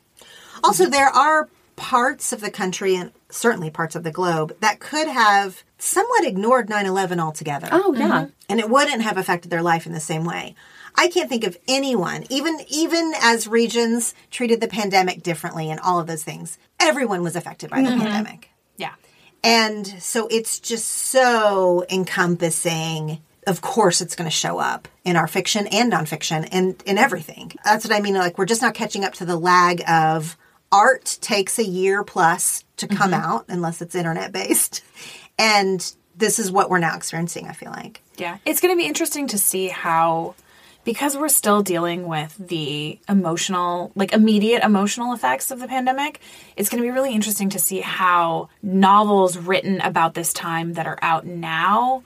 Also, 0.61 0.87
there 0.87 1.07
are 1.07 1.47
parts 1.77 2.33
of 2.33 2.41
the 2.41 2.51
country 2.51 2.95
and 2.95 3.11
certainly 3.29 3.69
parts 3.69 3.95
of 3.95 4.03
the 4.03 4.11
globe 4.11 4.55
that 4.59 4.79
could 4.79 5.07
have 5.07 5.63
somewhat 5.81 6.25
ignored 6.25 6.69
9 6.69 6.85
11 6.85 7.19
altogether. 7.19 7.67
Oh, 7.71 7.93
yeah. 7.93 8.07
Mm-hmm. 8.07 8.29
and 8.49 8.59
it 8.59 8.69
wouldn't 8.69 9.01
have 9.01 9.17
affected 9.17 9.49
their 9.49 9.61
life 9.61 9.85
in 9.85 9.93
the 9.93 9.99
same 9.99 10.25
way. 10.25 10.55
I 10.95 11.07
can't 11.07 11.29
think 11.29 11.43
of 11.43 11.57
anyone, 11.67 12.25
even 12.29 12.59
even 12.69 13.13
as 13.21 13.47
regions 13.47 14.13
treated 14.29 14.61
the 14.61 14.67
pandemic 14.67 15.23
differently 15.23 15.69
and 15.69 15.79
all 15.79 15.99
of 15.99 16.07
those 16.07 16.23
things. 16.23 16.57
Everyone 16.79 17.23
was 17.23 17.35
affected 17.35 17.69
by 17.69 17.81
the 17.81 17.89
mm-hmm. 17.89 18.01
pandemic. 18.01 18.49
Yeah. 18.77 18.93
And 19.43 19.87
so 19.87 20.27
it's 20.27 20.59
just 20.59 20.87
so 20.87 21.85
encompassing. 21.89 23.21
Of 23.47 23.61
course, 23.61 24.01
it's 24.01 24.15
going 24.15 24.29
to 24.29 24.35
show 24.35 24.59
up 24.59 24.87
in 25.03 25.15
our 25.15 25.27
fiction 25.27 25.65
and 25.67 25.91
nonfiction 25.91 26.47
and 26.51 26.81
in 26.85 26.97
everything. 26.97 27.53
That's 27.63 27.85
what 27.85 27.95
I 27.95 27.99
mean. 27.99 28.13
Like, 28.13 28.37
we're 28.37 28.45
just 28.45 28.61
not 28.61 28.75
catching 28.75 29.03
up 29.03 29.13
to 29.15 29.25
the 29.25 29.37
lag 29.37 29.81
of 29.89 30.37
art 30.71 31.17
takes 31.21 31.57
a 31.57 31.63
year 31.63 32.03
plus 32.03 32.63
to 32.77 32.87
come 32.87 33.11
mm-hmm. 33.11 33.25
out 33.25 33.45
unless 33.47 33.81
it's 33.81 33.95
internet 33.95 34.31
based. 34.31 34.83
And 35.41 35.93
this 36.15 36.37
is 36.37 36.51
what 36.51 36.69
we're 36.69 36.77
now 36.79 36.95
experiencing, 36.95 37.47
I 37.47 37.53
feel 37.53 37.71
like. 37.71 38.01
Yeah. 38.17 38.37
It's 38.45 38.61
going 38.61 38.71
to 38.73 38.77
be 38.77 38.87
interesting 38.87 39.27
to 39.27 39.37
see 39.39 39.69
how, 39.69 40.35
because 40.83 41.17
we're 41.17 41.29
still 41.29 41.63
dealing 41.63 42.07
with 42.07 42.35
the 42.37 42.99
emotional, 43.09 43.91
like 43.95 44.13
immediate 44.13 44.63
emotional 44.63 45.13
effects 45.13 45.49
of 45.49 45.59
the 45.59 45.67
pandemic, 45.67 46.19
it's 46.55 46.69
going 46.69 46.81
to 46.83 46.87
be 46.87 46.91
really 46.91 47.15
interesting 47.15 47.49
to 47.49 47.59
see 47.59 47.79
how 47.79 48.49
novels 48.61 49.35
written 49.37 49.81
about 49.81 50.13
this 50.13 50.31
time 50.31 50.73
that 50.73 50.85
are 50.85 50.99
out 51.01 51.25
now 51.25 52.03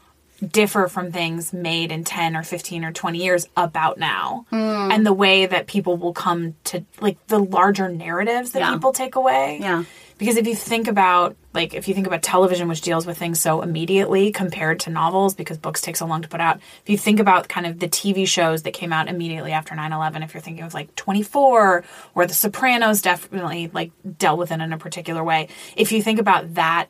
differ 0.51 0.87
from 0.87 1.11
things 1.11 1.53
made 1.53 1.91
in 1.91 2.03
10 2.03 2.35
or 2.35 2.43
15 2.43 2.83
or 2.83 2.91
20 2.91 3.23
years 3.23 3.47
about 3.55 3.97
now 3.97 4.45
hmm. 4.49 4.55
and 4.91 5.05
the 5.05 5.13
way 5.13 5.45
that 5.45 5.65
people 5.65 5.95
will 5.95 6.11
come 6.13 6.55
to 6.65 6.83
like 6.99 7.17
the 7.27 7.39
larger 7.39 7.87
narratives 7.87 8.51
that 8.51 8.59
Yeah. 8.59 8.73
people 8.73 8.91
take 8.91 9.15
away 9.15 9.59
Yeah. 9.61 9.85
because 10.17 10.35
if 10.35 10.45
you 10.45 10.53
think 10.53 10.89
about 10.89 11.37
like 11.55 11.73
if 11.73 11.87
you 11.87 11.93
think 11.93 12.07
about 12.07 12.21
television 12.21 12.67
which 12.67 12.81
deals 12.81 13.05
with 13.05 13.17
things 13.17 13.39
so 13.39 13.61
immediately 13.61 14.31
compared 14.31 14.79
to 14.81 14.89
novels 14.89 15.33
because 15.33 15.57
books 15.57 15.81
take 15.81 15.95
so 15.95 16.05
long 16.05 16.21
to 16.21 16.27
put 16.27 16.41
out 16.41 16.57
if 16.83 16.89
you 16.89 16.97
think 16.97 17.19
about 17.19 17.47
kind 17.47 17.65
of 17.65 17.79
the 17.79 17.87
tv 17.87 18.27
shows 18.27 18.63
that 18.63 18.73
came 18.73 18.91
out 18.93 19.07
immediately 19.07 19.51
after 19.51 19.73
9-11 19.73 20.23
if 20.23 20.33
you're 20.33 20.41
thinking 20.41 20.63
of 20.63 20.73
like 20.73 20.93
24 20.95 21.83
or 22.13 22.27
the 22.27 22.33
sopranos 22.33 23.01
definitely 23.01 23.69
like 23.73 23.91
dealt 24.17 24.37
with 24.37 24.51
it 24.51 24.59
in 24.59 24.73
a 24.73 24.77
particular 24.77 25.23
way. 25.23 25.47
If 25.75 25.91
you 25.91 26.01
think 26.01 26.19
about 26.19 26.55
that 26.55 26.87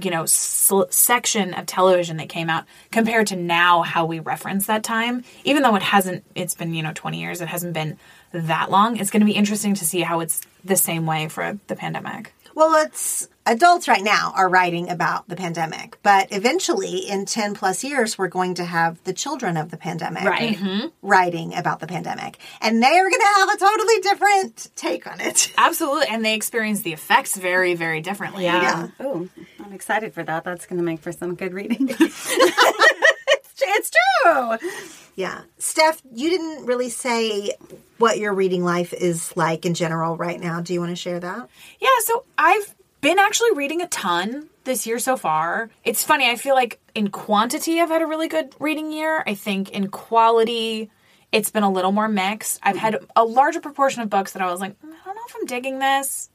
you 0.00 0.10
know 0.10 0.24
sl- 0.24 0.84
section 0.88 1.52
of 1.52 1.66
television 1.66 2.16
that 2.16 2.30
came 2.30 2.48
out 2.48 2.64
compared 2.90 3.26
to 3.26 3.36
now 3.36 3.82
how 3.82 4.06
we 4.06 4.20
reference 4.20 4.64
that 4.66 4.82
time 4.82 5.22
even 5.44 5.62
though 5.62 5.76
it 5.76 5.82
hasn't 5.82 6.24
it's 6.34 6.54
been 6.54 6.72
you 6.72 6.82
know 6.82 6.92
20 6.94 7.20
years 7.20 7.42
it 7.42 7.48
hasn't 7.48 7.74
been 7.74 7.98
that 8.32 8.70
long 8.70 8.96
it's 8.96 9.10
going 9.10 9.20
to 9.20 9.26
be 9.26 9.32
interesting 9.32 9.74
to 9.74 9.84
see 9.84 10.00
how 10.00 10.20
it's 10.20 10.40
the 10.64 10.76
same 10.76 11.04
way 11.06 11.28
for 11.28 11.58
the 11.66 11.76
pandemic. 11.76 12.32
Well, 12.54 12.74
it's 12.84 13.28
adults 13.46 13.88
right 13.88 14.02
now 14.02 14.32
are 14.36 14.48
writing 14.48 14.88
about 14.88 15.28
the 15.28 15.36
pandemic, 15.36 15.98
but 16.02 16.28
eventually 16.30 16.98
in 16.98 17.24
10 17.26 17.54
plus 17.54 17.82
years, 17.82 18.16
we're 18.16 18.28
going 18.28 18.54
to 18.54 18.64
have 18.64 19.02
the 19.04 19.12
children 19.12 19.56
of 19.56 19.70
the 19.70 19.76
pandemic 19.76 20.24
Right. 20.24 20.56
Mm-hmm. 20.56 20.86
writing 21.02 21.54
about 21.54 21.80
the 21.80 21.86
pandemic. 21.86 22.38
And 22.60 22.82
they 22.82 22.86
are 22.98 23.08
going 23.10 23.20
to 23.20 23.34
have 23.36 23.48
a 23.50 23.56
totally 23.58 23.98
different 24.00 24.70
take 24.76 25.06
on 25.06 25.20
it. 25.20 25.52
Absolutely, 25.58 26.06
and 26.08 26.24
they 26.24 26.34
experience 26.34 26.82
the 26.82 26.92
effects 26.92 27.36
very, 27.36 27.74
very 27.74 28.00
differently. 28.00 28.44
Yeah. 28.44 28.88
Oh, 29.00 29.28
I'm 29.60 29.72
excited 29.72 30.14
for 30.14 30.22
that. 30.22 30.44
That's 30.44 30.66
going 30.66 30.78
to 30.78 30.84
make 30.84 31.00
for 31.00 31.12
some 31.12 31.34
good 31.34 31.52
reading. 31.52 31.88
it's, 32.00 32.34
it's 33.60 33.90
true. 34.22 34.58
Yeah. 35.16 35.42
Steph, 35.58 36.00
you 36.12 36.30
didn't 36.30 36.66
really 36.66 36.88
say 36.88 37.52
what 37.98 38.18
your 38.18 38.32
reading 38.34 38.64
life 38.64 38.92
is 38.92 39.36
like 39.36 39.66
in 39.66 39.74
general 39.74 40.16
right 40.16 40.40
now. 40.40 40.60
Do 40.60 40.72
you 40.72 40.80
want 40.80 40.90
to 40.90 40.96
share 40.96 41.20
that? 41.20 41.48
Yeah, 41.80 41.88
so 42.00 42.24
I've 42.38 42.74
been 43.02 43.18
actually 43.18 43.52
reading 43.54 43.82
a 43.82 43.88
ton 43.88 44.48
this 44.64 44.86
year 44.86 44.98
so 44.98 45.16
far. 45.16 45.68
It's 45.84 46.04
funny, 46.04 46.30
I 46.30 46.36
feel 46.36 46.54
like 46.54 46.80
in 46.94 47.08
quantity, 47.08 47.80
I've 47.80 47.90
had 47.90 48.00
a 48.00 48.06
really 48.06 48.28
good 48.28 48.54
reading 48.58 48.92
year. 48.92 49.22
I 49.26 49.34
think 49.34 49.70
in 49.70 49.88
quality, 49.88 50.88
it's 51.32 51.50
been 51.50 51.64
a 51.64 51.70
little 51.70 51.92
more 51.92 52.08
mixed. 52.08 52.60
I've 52.62 52.76
had 52.76 52.98
a 53.16 53.24
larger 53.24 53.60
proportion 53.60 54.02
of 54.02 54.08
books 54.08 54.32
that 54.32 54.40
I 54.40 54.50
was 54.50 54.60
like, 54.60 54.80
"Mm, 54.80 54.92
I 54.92 55.04
don't 55.04 55.16
know 55.16 55.22
if 55.28 55.36
I'm 55.36 55.46
digging 55.46 55.80
this. 55.80 56.30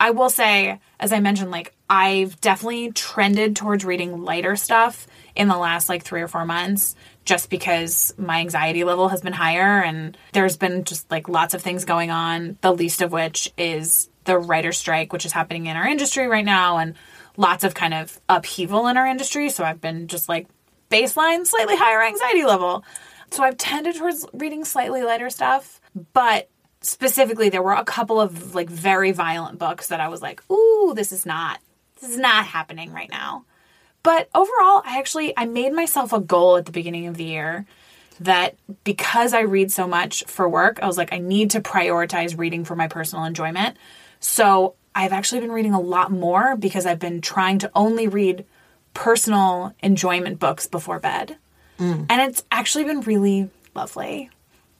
I 0.00 0.10
will 0.10 0.30
say, 0.30 0.80
as 0.98 1.12
I 1.12 1.20
mentioned, 1.20 1.50
like 1.50 1.74
I've 1.90 2.40
definitely 2.40 2.90
trended 2.92 3.54
towards 3.54 3.84
reading 3.84 4.22
lighter 4.22 4.56
stuff 4.56 5.06
in 5.36 5.46
the 5.46 5.56
last 5.58 5.88
like 5.88 6.02
three 6.02 6.22
or 6.22 6.28
four 6.28 6.46
months, 6.46 6.96
just 7.24 7.50
because 7.50 8.14
my 8.16 8.40
anxiety 8.40 8.82
level 8.82 9.10
has 9.10 9.20
been 9.20 9.34
higher 9.34 9.82
and 9.82 10.16
there's 10.32 10.56
been 10.56 10.84
just 10.84 11.08
like 11.10 11.28
lots 11.28 11.52
of 11.54 11.62
things 11.62 11.84
going 11.84 12.10
on. 12.10 12.56
The 12.62 12.72
least 12.72 13.02
of 13.02 13.12
which 13.12 13.52
is 13.58 14.08
the 14.24 14.38
writer 14.38 14.72
strike, 14.72 15.12
which 15.12 15.26
is 15.26 15.32
happening 15.32 15.66
in 15.66 15.76
our 15.76 15.86
industry 15.86 16.26
right 16.26 16.44
now, 16.44 16.78
and 16.78 16.94
lots 17.36 17.64
of 17.64 17.74
kind 17.74 17.94
of 17.94 18.20
upheaval 18.28 18.86
in 18.86 18.96
our 18.96 19.06
industry. 19.06 19.48
So 19.48 19.64
I've 19.64 19.80
been 19.80 20.08
just 20.08 20.28
like 20.28 20.46
baseline, 20.90 21.46
slightly 21.46 21.76
higher 21.76 22.02
anxiety 22.02 22.44
level. 22.44 22.84
So 23.30 23.42
I've 23.42 23.56
tended 23.56 23.96
towards 23.96 24.26
reading 24.34 24.64
slightly 24.64 25.02
lighter 25.02 25.30
stuff, 25.30 25.80
but 26.12 26.50
specifically 26.82 27.48
there 27.48 27.62
were 27.62 27.72
a 27.72 27.84
couple 27.84 28.20
of 28.20 28.54
like 28.54 28.68
very 28.68 29.12
violent 29.12 29.58
books 29.58 29.88
that 29.88 30.00
I 30.00 30.08
was 30.08 30.20
like, 30.20 30.42
"Ooh, 30.50 30.92
this 30.94 31.12
is 31.12 31.24
not 31.24 31.60
this 32.00 32.10
is 32.10 32.18
not 32.18 32.46
happening 32.46 32.92
right 32.92 33.10
now." 33.10 33.44
But 34.02 34.28
overall, 34.34 34.82
I 34.84 34.98
actually 34.98 35.32
I 35.36 35.46
made 35.46 35.72
myself 35.72 36.12
a 36.12 36.20
goal 36.20 36.56
at 36.56 36.66
the 36.66 36.72
beginning 36.72 37.06
of 37.06 37.16
the 37.16 37.24
year 37.24 37.66
that 38.20 38.56
because 38.84 39.32
I 39.32 39.40
read 39.40 39.72
so 39.72 39.86
much 39.86 40.24
for 40.26 40.48
work, 40.48 40.78
I 40.82 40.86
was 40.86 40.98
like 40.98 41.12
I 41.12 41.18
need 41.18 41.50
to 41.52 41.60
prioritize 41.60 42.38
reading 42.38 42.64
for 42.64 42.76
my 42.76 42.88
personal 42.88 43.24
enjoyment. 43.24 43.76
So, 44.22 44.74
I've 44.94 45.12
actually 45.12 45.40
been 45.40 45.52
reading 45.52 45.74
a 45.74 45.80
lot 45.80 46.12
more 46.12 46.56
because 46.56 46.86
I've 46.86 46.98
been 46.98 47.20
trying 47.20 47.58
to 47.60 47.70
only 47.74 48.08
read 48.08 48.44
personal 48.94 49.74
enjoyment 49.82 50.38
books 50.38 50.66
before 50.66 50.98
bed. 50.98 51.36
Mm. 51.78 52.06
And 52.08 52.22
it's 52.22 52.44
actually 52.50 52.84
been 52.84 53.00
really 53.00 53.50
lovely. 53.74 54.30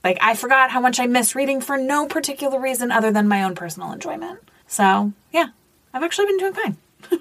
Like, 0.05 0.19
I 0.21 0.35
forgot 0.35 0.71
how 0.71 0.81
much 0.81 1.01
I 1.01 1.07
miss 1.07 1.35
reading 1.35 1.61
for 1.61 1.77
no 1.77 2.07
particular 2.07 2.61
reason 2.61 2.91
other 2.91 3.11
than 3.11 3.29
my 3.29 3.43
own 3.43 3.55
personal 3.55 3.93
enjoyment. 3.93 4.41
So, 4.67 5.13
yeah, 5.33 5.49
I've 5.93 6.03
actually 6.03 6.27
been 6.27 6.39
doing 6.39 6.55
fine. 6.55 6.77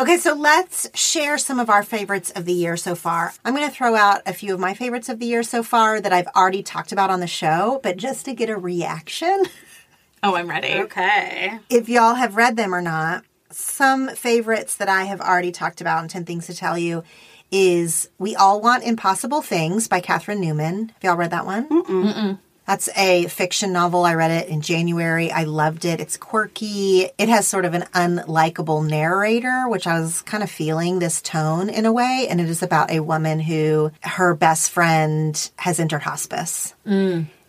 Okay, 0.00 0.16
so 0.16 0.32
let's 0.32 0.88
share 0.98 1.36
some 1.36 1.60
of 1.60 1.68
our 1.68 1.82
favorites 1.82 2.30
of 2.30 2.46
the 2.46 2.54
year 2.54 2.78
so 2.78 2.94
far. 2.94 3.34
I'm 3.44 3.54
going 3.54 3.68
to 3.68 3.74
throw 3.74 3.94
out 3.94 4.22
a 4.24 4.32
few 4.32 4.54
of 4.54 4.58
my 4.60 4.72
favorites 4.72 5.10
of 5.10 5.18
the 5.18 5.26
year 5.26 5.42
so 5.42 5.62
far 5.62 6.00
that 6.00 6.10
I've 6.10 6.28
already 6.28 6.62
talked 6.62 6.90
about 6.90 7.10
on 7.10 7.20
the 7.20 7.26
show, 7.26 7.80
but 7.82 7.98
just 7.98 8.24
to 8.24 8.32
get 8.32 8.48
a 8.48 8.56
reaction, 8.56 9.44
Oh, 10.22 10.34
I'm 10.36 10.48
ready. 10.48 10.72
Okay. 10.74 11.58
if 11.68 11.88
y'all 11.90 12.14
have 12.14 12.36
read 12.36 12.56
them 12.56 12.74
or 12.74 12.80
not, 12.80 13.24
some 13.50 14.08
favorites 14.08 14.76
that 14.76 14.88
I 14.88 15.04
have 15.04 15.20
already 15.20 15.52
talked 15.52 15.80
about 15.82 16.00
and 16.00 16.08
10 16.08 16.24
Things 16.24 16.46
to 16.46 16.54
Tell 16.54 16.78
You 16.78 17.02
is 17.50 18.08
We 18.18 18.34
All 18.36 18.60
Want 18.60 18.84
Impossible 18.84 19.42
Things 19.42 19.86
by 19.86 20.00
Catherine 20.00 20.40
Newman. 20.40 20.88
Have 20.94 21.02
y'all 21.04 21.16
read 21.16 21.32
that 21.32 21.44
one? 21.46 21.68
Mm-mm. 21.68 22.38
That's 22.70 22.88
a 22.96 23.26
fiction 23.26 23.72
novel. 23.72 24.04
I 24.04 24.14
read 24.14 24.30
it 24.30 24.48
in 24.48 24.60
January. 24.60 25.32
I 25.32 25.42
loved 25.42 25.84
it. 25.84 25.98
It's 25.98 26.16
quirky. 26.16 27.08
It 27.18 27.28
has 27.28 27.48
sort 27.48 27.64
of 27.64 27.74
an 27.74 27.82
unlikable 27.94 28.88
narrator, 28.88 29.68
which 29.68 29.88
I 29.88 29.98
was 29.98 30.22
kind 30.22 30.44
of 30.44 30.50
feeling 30.52 31.00
this 31.00 31.20
tone 31.20 31.68
in 31.68 31.84
a 31.84 31.90
way. 31.90 32.28
And 32.30 32.40
it 32.40 32.48
is 32.48 32.62
about 32.62 32.92
a 32.92 33.00
woman 33.00 33.40
who 33.40 33.90
her 34.02 34.36
best 34.36 34.70
friend 34.70 35.50
has 35.56 35.80
entered 35.80 36.02
hospice. 36.02 36.72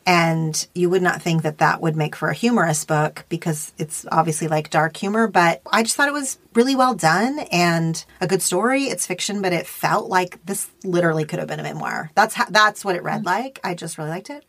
And 0.07 0.67
you 0.73 0.89
would 0.89 1.03
not 1.03 1.21
think 1.21 1.43
that 1.43 1.59
that 1.59 1.81
would 1.81 1.95
make 1.95 2.15
for 2.15 2.29
a 2.29 2.33
humorous 2.33 2.83
book 2.83 3.23
because 3.29 3.73
it's 3.77 4.07
obviously 4.11 4.47
like 4.47 4.71
dark 4.71 4.97
humor, 4.97 5.27
but 5.27 5.61
I 5.71 5.83
just 5.83 5.95
thought 5.95 6.07
it 6.07 6.13
was 6.13 6.39
really 6.55 6.75
well 6.75 6.95
done 6.95 7.37
and 7.51 8.03
a 8.19 8.25
good 8.25 8.41
story. 8.41 8.85
It's 8.85 9.05
fiction, 9.05 9.43
but 9.43 9.53
it 9.53 9.67
felt 9.67 10.09
like 10.09 10.43
this 10.47 10.71
literally 10.83 11.25
could 11.25 11.37
have 11.37 11.47
been 11.47 11.59
a 11.59 11.63
memoir. 11.63 12.09
That's 12.15 12.35
that's 12.49 12.83
what 12.83 12.95
it 12.95 13.03
read 13.03 13.23
like. 13.23 13.59
I 13.63 13.75
just 13.75 13.99
really 13.99 14.09
liked 14.09 14.31
it. 14.31 14.43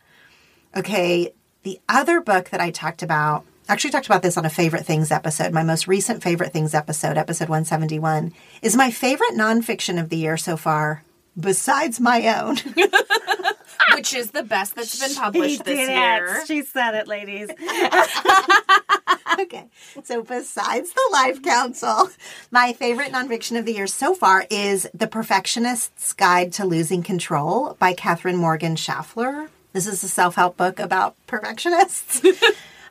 Okay, 0.75 1.31
the 1.63 1.79
other 1.87 2.19
book 2.19 2.49
that 2.49 2.59
I 2.59 2.71
talked 2.71 3.03
about, 3.03 3.45
actually 3.69 3.91
talked 3.91 4.07
about 4.07 4.23
this 4.23 4.37
on 4.37 4.45
a 4.45 4.49
favorite 4.49 4.85
things 4.85 5.11
episode. 5.11 5.53
My 5.53 5.63
most 5.63 5.87
recent 5.87 6.23
favorite 6.23 6.51
things 6.51 6.73
episode, 6.73 7.15
episode 7.17 7.47
171, 7.47 8.33
is 8.61 8.75
my 8.75 8.89
favorite 8.89 9.33
nonfiction 9.33 9.99
of 10.01 10.09
the 10.09 10.17
year 10.17 10.35
so 10.35 10.57
far, 10.57 11.03
besides 11.39 11.99
my 11.99 12.39
own. 12.39 12.57
Which 13.95 14.15
is 14.15 14.31
the 14.31 14.43
best 14.43 14.75
that's 14.75 14.99
been 14.99 15.09
He 15.09 15.15
published 15.15 15.63
this 15.63 15.77
did 15.77 15.89
year. 15.89 16.37
it. 16.41 16.47
She 16.47 16.63
said 16.63 16.95
it, 16.95 17.07
ladies. 17.07 17.49
okay. 19.39 19.67
So 20.03 20.23
besides 20.23 20.91
the 20.91 21.09
Life 21.11 21.41
Council, 21.43 22.09
my 22.49 22.73
favorite 22.73 23.11
nonfiction 23.11 23.59
of 23.59 23.65
the 23.65 23.73
year 23.73 23.87
so 23.87 24.15
far 24.15 24.45
is 24.49 24.87
The 24.93 25.07
Perfectionist's 25.07 26.13
Guide 26.13 26.51
to 26.53 26.65
Losing 26.65 27.03
Control 27.03 27.75
by 27.79 27.93
Katherine 27.93 28.37
Morgan 28.37 28.75
Schafler. 28.75 29.49
This 29.73 29.87
is 29.87 30.03
a 30.03 30.07
self-help 30.07 30.55
book 30.55 30.79
about 30.79 31.15
perfectionists. 31.27 32.21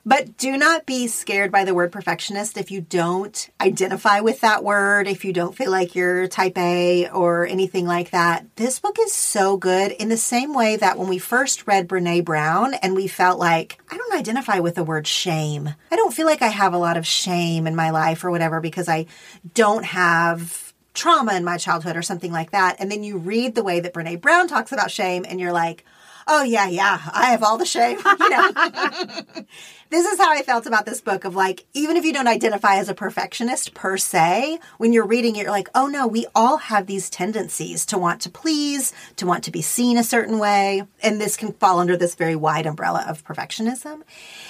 But 0.04 0.36
do 0.36 0.56
not 0.56 0.84
be 0.84 1.06
scared 1.06 1.52
by 1.52 1.64
the 1.64 1.74
word 1.74 1.92
perfectionist 1.92 2.56
if 2.56 2.72
you 2.72 2.80
don't 2.80 3.48
identify 3.60 4.18
with 4.18 4.40
that 4.40 4.64
word, 4.64 5.06
if 5.06 5.24
you 5.24 5.32
don't 5.32 5.56
feel 5.56 5.70
like 5.70 5.94
you're 5.94 6.26
type 6.26 6.58
A 6.58 7.08
or 7.10 7.46
anything 7.46 7.86
like 7.86 8.10
that. 8.10 8.44
This 8.56 8.80
book 8.80 8.96
is 8.98 9.12
so 9.12 9.56
good 9.56 9.92
in 9.92 10.08
the 10.08 10.16
same 10.16 10.54
way 10.54 10.74
that 10.74 10.98
when 10.98 11.06
we 11.06 11.18
first 11.18 11.68
read 11.68 11.86
Brene 11.86 12.24
Brown 12.24 12.74
and 12.74 12.96
we 12.96 13.06
felt 13.06 13.38
like, 13.38 13.80
I 13.88 13.96
don't 13.96 14.18
identify 14.18 14.58
with 14.58 14.74
the 14.74 14.82
word 14.82 15.06
shame. 15.06 15.72
I 15.92 15.96
don't 15.96 16.14
feel 16.14 16.26
like 16.26 16.42
I 16.42 16.48
have 16.48 16.74
a 16.74 16.78
lot 16.78 16.96
of 16.96 17.06
shame 17.06 17.68
in 17.68 17.76
my 17.76 17.90
life 17.90 18.24
or 18.24 18.32
whatever 18.32 18.60
because 18.60 18.88
I 18.88 19.06
don't 19.54 19.84
have 19.84 20.72
trauma 20.94 21.34
in 21.34 21.44
my 21.44 21.58
childhood 21.58 21.96
or 21.96 22.02
something 22.02 22.32
like 22.32 22.50
that. 22.50 22.76
And 22.80 22.90
then 22.90 23.04
you 23.04 23.18
read 23.18 23.54
the 23.54 23.62
way 23.62 23.78
that 23.78 23.94
Brene 23.94 24.20
Brown 24.20 24.48
talks 24.48 24.72
about 24.72 24.90
shame 24.90 25.24
and 25.28 25.38
you're 25.38 25.52
like, 25.52 25.84
oh 26.26 26.42
yeah, 26.42 26.68
yeah, 26.68 27.00
I 27.12 27.30
have 27.30 27.42
all 27.42 27.58
the 27.58 27.66
shame, 27.66 27.98
you 28.20 28.30
know. 28.30 28.50
this 29.92 30.06
is 30.06 30.18
how 30.18 30.32
I 30.32 30.40
felt 30.40 30.64
about 30.64 30.86
this 30.86 31.02
book 31.02 31.24
of 31.24 31.36
like, 31.36 31.66
even 31.74 31.98
if 31.98 32.04
you 32.06 32.14
don't 32.14 32.26
identify 32.26 32.76
as 32.76 32.88
a 32.88 32.94
perfectionist 32.94 33.74
per 33.74 33.98
se, 33.98 34.58
when 34.78 34.94
you're 34.94 35.06
reading 35.06 35.36
it, 35.36 35.42
you're 35.42 35.50
like, 35.50 35.68
oh 35.74 35.86
no, 35.86 36.06
we 36.06 36.24
all 36.34 36.56
have 36.56 36.86
these 36.86 37.10
tendencies 37.10 37.84
to 37.86 37.98
want 37.98 38.22
to 38.22 38.30
please, 38.30 38.94
to 39.16 39.26
want 39.26 39.44
to 39.44 39.50
be 39.50 39.60
seen 39.60 39.98
a 39.98 40.02
certain 40.02 40.38
way. 40.38 40.84
And 41.02 41.20
this 41.20 41.36
can 41.36 41.52
fall 41.52 41.78
under 41.78 41.94
this 41.94 42.14
very 42.14 42.34
wide 42.34 42.64
umbrella 42.64 43.04
of 43.06 43.22
perfectionism. 43.22 44.00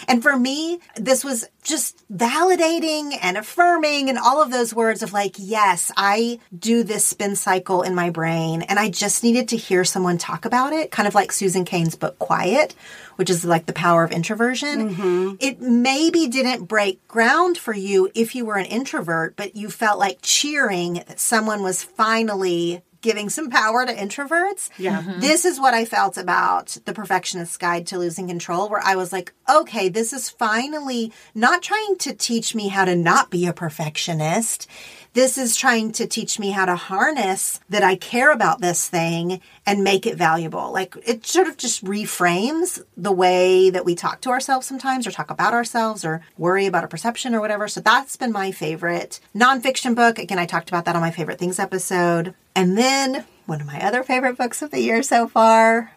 And 0.06 0.22
for 0.22 0.36
me, 0.36 0.78
this 0.96 1.24
was 1.24 1.48
just 1.64 2.04
validating 2.08 3.18
and 3.20 3.36
affirming 3.36 4.08
and 4.08 4.18
all 4.18 4.42
of 4.42 4.52
those 4.52 4.72
words 4.72 5.02
of 5.02 5.12
like, 5.12 5.34
yes, 5.38 5.90
I 5.96 6.38
do 6.56 6.84
this 6.84 7.04
spin 7.04 7.34
cycle 7.34 7.82
in 7.82 7.96
my 7.96 8.10
brain. 8.10 8.62
And 8.62 8.78
I 8.78 8.90
just 8.90 9.24
needed 9.24 9.48
to 9.48 9.56
hear 9.56 9.84
someone 9.84 10.18
talk 10.18 10.44
about 10.44 10.72
it, 10.72 10.92
kind 10.92 11.08
of 11.08 11.16
like 11.16 11.32
Susan 11.32 11.64
Cain's 11.64 11.96
book, 11.96 12.18
Quiet, 12.20 12.76
which 13.22 13.30
is 13.30 13.44
like 13.44 13.66
the 13.66 13.72
power 13.72 14.02
of 14.02 14.10
introversion. 14.10 14.90
Mm-hmm. 14.90 15.34
It 15.38 15.60
maybe 15.60 16.26
didn't 16.26 16.64
break 16.64 17.06
ground 17.06 17.56
for 17.56 17.72
you 17.72 18.10
if 18.16 18.34
you 18.34 18.44
were 18.44 18.56
an 18.56 18.66
introvert, 18.66 19.36
but 19.36 19.54
you 19.54 19.70
felt 19.70 20.00
like 20.00 20.18
cheering 20.22 20.94
that 20.94 21.20
someone 21.20 21.62
was 21.62 21.84
finally 21.84 22.82
giving 23.00 23.30
some 23.30 23.48
power 23.48 23.86
to 23.86 23.94
introverts. 23.94 24.70
Yeah. 24.76 24.98
Mm-hmm. 24.98 25.10
Mm-hmm. 25.10 25.20
This 25.20 25.44
is 25.44 25.60
what 25.60 25.72
I 25.72 25.84
felt 25.84 26.16
about 26.16 26.76
The 26.84 26.92
Perfectionist's 26.92 27.56
Guide 27.58 27.86
to 27.88 27.98
Losing 27.98 28.26
Control, 28.26 28.68
where 28.68 28.82
I 28.82 28.96
was 28.96 29.12
like, 29.12 29.32
okay, 29.48 29.88
this 29.88 30.12
is 30.12 30.28
finally 30.28 31.12
not 31.32 31.62
trying 31.62 31.96
to 31.98 32.14
teach 32.14 32.56
me 32.56 32.66
how 32.68 32.84
to 32.84 32.96
not 32.96 33.30
be 33.30 33.46
a 33.46 33.52
perfectionist. 33.52 34.68
This 35.14 35.36
is 35.36 35.56
trying 35.56 35.92
to 35.92 36.06
teach 36.06 36.38
me 36.38 36.52
how 36.52 36.64
to 36.64 36.74
harness 36.74 37.60
that 37.68 37.82
I 37.82 37.96
care 37.96 38.32
about 38.32 38.62
this 38.62 38.88
thing 38.88 39.42
and 39.66 39.84
make 39.84 40.06
it 40.06 40.16
valuable. 40.16 40.72
Like 40.72 40.96
it 41.04 41.26
sort 41.26 41.48
of 41.48 41.58
just 41.58 41.84
reframes 41.84 42.82
the 42.96 43.12
way 43.12 43.68
that 43.68 43.84
we 43.84 43.94
talk 43.94 44.22
to 44.22 44.30
ourselves 44.30 44.66
sometimes 44.66 45.06
or 45.06 45.10
talk 45.10 45.30
about 45.30 45.52
ourselves 45.52 46.02
or 46.02 46.22
worry 46.38 46.64
about 46.64 46.84
a 46.84 46.88
perception 46.88 47.34
or 47.34 47.42
whatever. 47.42 47.68
So 47.68 47.80
that's 47.80 48.16
been 48.16 48.32
my 48.32 48.52
favorite 48.52 49.20
nonfiction 49.34 49.94
book. 49.94 50.18
Again, 50.18 50.38
I 50.38 50.46
talked 50.46 50.70
about 50.70 50.86
that 50.86 50.96
on 50.96 51.02
my 51.02 51.10
favorite 51.10 51.38
things 51.38 51.58
episode. 51.58 52.34
And 52.56 52.78
then 52.78 53.26
one 53.44 53.60
of 53.60 53.66
my 53.66 53.84
other 53.86 54.02
favorite 54.02 54.38
books 54.38 54.62
of 54.62 54.70
the 54.70 54.80
year 54.80 55.02
so 55.02 55.28
far, 55.28 55.92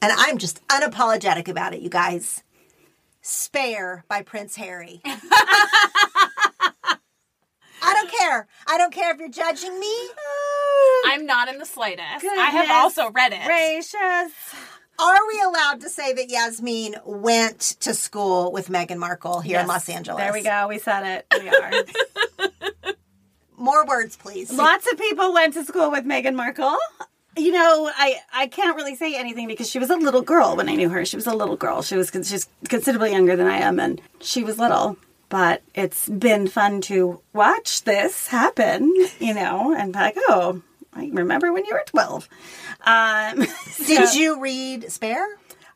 and 0.00 0.12
I'm 0.16 0.38
just 0.38 0.64
unapologetic 0.68 1.48
about 1.48 1.74
it, 1.74 1.80
you 1.80 1.90
guys. 1.90 2.44
Spare 3.20 4.04
by 4.08 4.22
Prince 4.22 4.56
Harry. 4.56 5.02
I 7.82 7.94
don't 7.94 8.10
care. 8.10 8.46
I 8.66 8.78
don't 8.78 8.92
care 8.92 9.12
if 9.12 9.18
you're 9.18 9.28
judging 9.28 9.78
me. 9.78 9.94
I'm 11.06 11.26
not 11.26 11.48
in 11.48 11.58
the 11.58 11.66
slightest. 11.66 12.24
I 12.24 12.50
have 12.50 12.70
also 12.70 13.10
read 13.10 13.32
it. 13.32 13.44
Gracious. 13.44 14.32
Are 14.98 15.18
we 15.28 15.42
allowed 15.42 15.80
to 15.80 15.88
say 15.88 16.12
that 16.12 16.28
Yasmin 16.28 16.96
went 17.06 17.58
to 17.80 17.94
school 17.94 18.52
with 18.52 18.68
Meghan 18.68 18.98
Markle 18.98 19.40
here 19.40 19.58
in 19.60 19.66
Los 19.66 19.88
Angeles? 19.88 20.22
There 20.22 20.32
we 20.32 20.42
go. 20.42 20.68
We 20.68 20.78
said 20.78 21.24
it. 21.24 21.26
We 21.40 21.48
are. 21.48 22.92
More 23.56 23.86
words, 23.86 24.16
please. 24.16 24.52
Lots 24.52 24.90
of 24.92 24.98
people 24.98 25.32
went 25.32 25.54
to 25.54 25.64
school 25.64 25.90
with 25.90 26.04
Meghan 26.04 26.34
Markle. 26.34 26.76
You 27.36 27.52
know, 27.52 27.90
I, 27.96 28.16
I 28.34 28.46
can't 28.48 28.76
really 28.76 28.94
say 28.96 29.14
anything 29.16 29.46
because 29.48 29.70
she 29.70 29.78
was 29.78 29.88
a 29.88 29.96
little 29.96 30.22
girl 30.22 30.56
when 30.56 30.68
I 30.68 30.74
knew 30.74 30.90
her. 30.90 31.04
She 31.06 31.16
was 31.16 31.26
a 31.26 31.34
little 31.34 31.56
girl. 31.56 31.80
She 31.80 31.96
was 31.96 32.10
con- 32.10 32.22
she's 32.22 32.48
considerably 32.68 33.12
younger 33.12 33.36
than 33.36 33.46
I 33.46 33.58
am, 33.58 33.80
and 33.80 34.00
she 34.20 34.44
was 34.44 34.58
little. 34.58 34.98
But 35.30 35.62
it's 35.74 36.08
been 36.08 36.46
fun 36.48 36.82
to 36.82 37.20
watch 37.32 37.84
this 37.84 38.26
happen, 38.26 38.94
you 39.18 39.32
know, 39.32 39.74
and 39.74 39.92
be 39.94 39.98
like, 39.98 40.16
oh, 40.28 40.60
I 40.92 41.08
remember 41.12 41.52
when 41.52 41.64
you 41.64 41.72
were 41.72 41.84
12. 41.86 42.28
Um, 42.84 43.46
Did 43.86 44.14
you 44.14 44.40
read 44.40 44.92
Spare? 44.92 45.26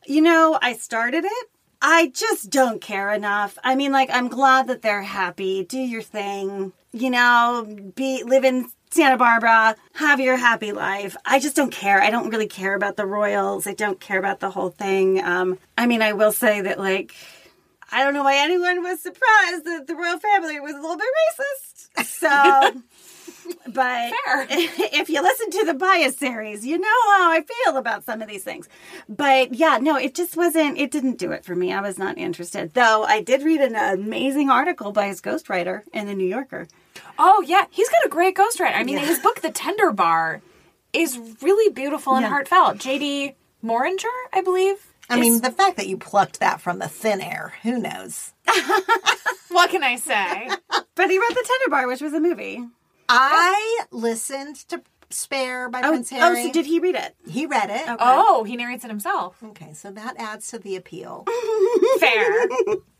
you 0.07 0.21
know, 0.21 0.57
I 0.61 0.73
started 0.73 1.25
it. 1.25 1.49
I 1.81 2.07
just 2.07 2.49
don't 2.49 2.81
care 2.81 3.11
enough. 3.13 3.57
I 3.63 3.75
mean, 3.75 3.91
like, 3.91 4.09
I'm 4.11 4.27
glad 4.27 4.67
that 4.67 4.81
they're 4.81 5.03
happy. 5.03 5.63
Do 5.63 5.77
your 5.77 6.01
thing. 6.01 6.73
You 6.93 7.09
know, 7.09 7.67
be 7.95 8.23
live 8.23 8.45
in 8.45 8.69
Santa 8.89 9.17
Barbara, 9.17 9.75
have 9.93 10.21
your 10.21 10.37
happy 10.37 10.71
life. 10.71 11.17
I 11.25 11.39
just 11.39 11.55
don't 11.55 11.71
care. 11.71 12.01
I 12.01 12.09
don't 12.09 12.29
really 12.29 12.47
care 12.47 12.75
about 12.75 12.95
the 12.95 13.05
royals. 13.05 13.67
I 13.67 13.73
don't 13.73 13.99
care 13.99 14.17
about 14.17 14.39
the 14.39 14.49
whole 14.49 14.69
thing. 14.69 15.21
Um, 15.21 15.59
I 15.77 15.85
mean, 15.85 16.01
I 16.01 16.13
will 16.13 16.31
say 16.31 16.61
that, 16.61 16.79
like, 16.79 17.13
I 17.91 18.03
don't 18.03 18.13
know 18.13 18.23
why 18.23 18.37
anyone 18.37 18.81
was 18.83 18.99
surprised 18.99 19.65
that 19.65 19.85
the 19.87 19.95
royal 19.95 20.19
family 20.19 20.59
was 20.59 20.73
a 20.73 20.81
little 20.81 20.97
bit 20.97 21.07
racist. 21.97 22.05
So. 22.05 22.81
But 23.67 24.11
Fair. 24.25 24.47
if 24.49 25.09
you 25.09 25.21
listen 25.21 25.51
to 25.51 25.65
the 25.65 25.73
bias 25.75 26.17
series, 26.17 26.65
you 26.65 26.79
know 26.79 26.87
how 27.17 27.31
I 27.31 27.41
feel 27.41 27.77
about 27.77 28.03
some 28.03 28.21
of 28.21 28.27
these 28.27 28.43
things. 28.43 28.67
But 29.07 29.53
yeah, 29.53 29.77
no, 29.79 29.97
it 29.97 30.15
just 30.15 30.35
wasn't, 30.35 30.79
it 30.79 30.89
didn't 30.89 31.17
do 31.19 31.31
it 31.31 31.45
for 31.45 31.55
me. 31.55 31.71
I 31.71 31.81
was 31.81 31.99
not 31.99 32.17
interested. 32.17 32.73
Though 32.73 33.03
I 33.03 33.21
did 33.21 33.43
read 33.43 33.61
an 33.61 33.75
amazing 33.75 34.49
article 34.49 34.91
by 34.91 35.07
his 35.07 35.21
ghostwriter 35.21 35.83
in 35.93 36.07
the 36.07 36.15
New 36.15 36.27
Yorker. 36.27 36.67
Oh 37.19 37.43
yeah, 37.45 37.65
he's 37.69 37.89
got 37.89 38.05
a 38.05 38.09
great 38.09 38.35
ghostwriter. 38.35 38.73
I 38.75 38.83
mean, 38.83 38.97
his 38.97 39.19
book, 39.19 39.41
The 39.41 39.51
Tender 39.51 39.91
Bar, 39.91 40.41
is 40.93 41.19
really 41.41 41.71
beautiful 41.71 42.13
and 42.15 42.23
Yeah. 42.23 42.29
heartfelt. 42.29 42.79
J.D. 42.79 43.35
Moehringer, 43.63 44.05
I 44.33 44.41
believe. 44.41 44.91
I 45.09 45.19
mean, 45.19 45.41
the 45.41 45.51
fact 45.51 45.77
that 45.77 45.87
you 45.87 45.97
plucked 45.97 46.39
that 46.39 46.61
from 46.61 46.79
the 46.79 46.87
thin 46.87 47.21
air, 47.21 47.53
who 47.63 47.77
knows? 47.79 48.33
what 49.49 49.69
can 49.69 49.83
I 49.83 49.95
say? 49.97 50.49
But 50.95 51.09
he 51.09 51.17
wrote 51.19 51.29
The 51.29 51.35
Tender 51.47 51.69
Bar, 51.69 51.87
which 51.87 52.01
was 52.01 52.13
a 52.13 52.19
movie. 52.19 52.63
I 53.07 53.81
listened 53.91 54.55
to 54.69 54.81
Spare 55.11 55.69
by 55.69 55.81
Oh, 55.83 55.89
Prince 55.91 56.11
oh 56.13 56.33
so 56.33 56.51
did 56.51 56.65
he 56.65 56.79
read 56.79 56.95
it? 56.95 57.15
he 57.29 57.45
read 57.45 57.69
it. 57.69 57.83
oh, 57.99 58.43
he 58.43 58.55
narrates 58.55 58.83
it 58.83 58.89
himself. 58.89 59.37
Okay, 59.43 59.71
so 59.73 59.91
that 59.91 60.15
adds 60.17 60.47
to 60.49 60.57
the 60.59 60.75
appeal. 60.75 61.25
Fair. 61.99 62.47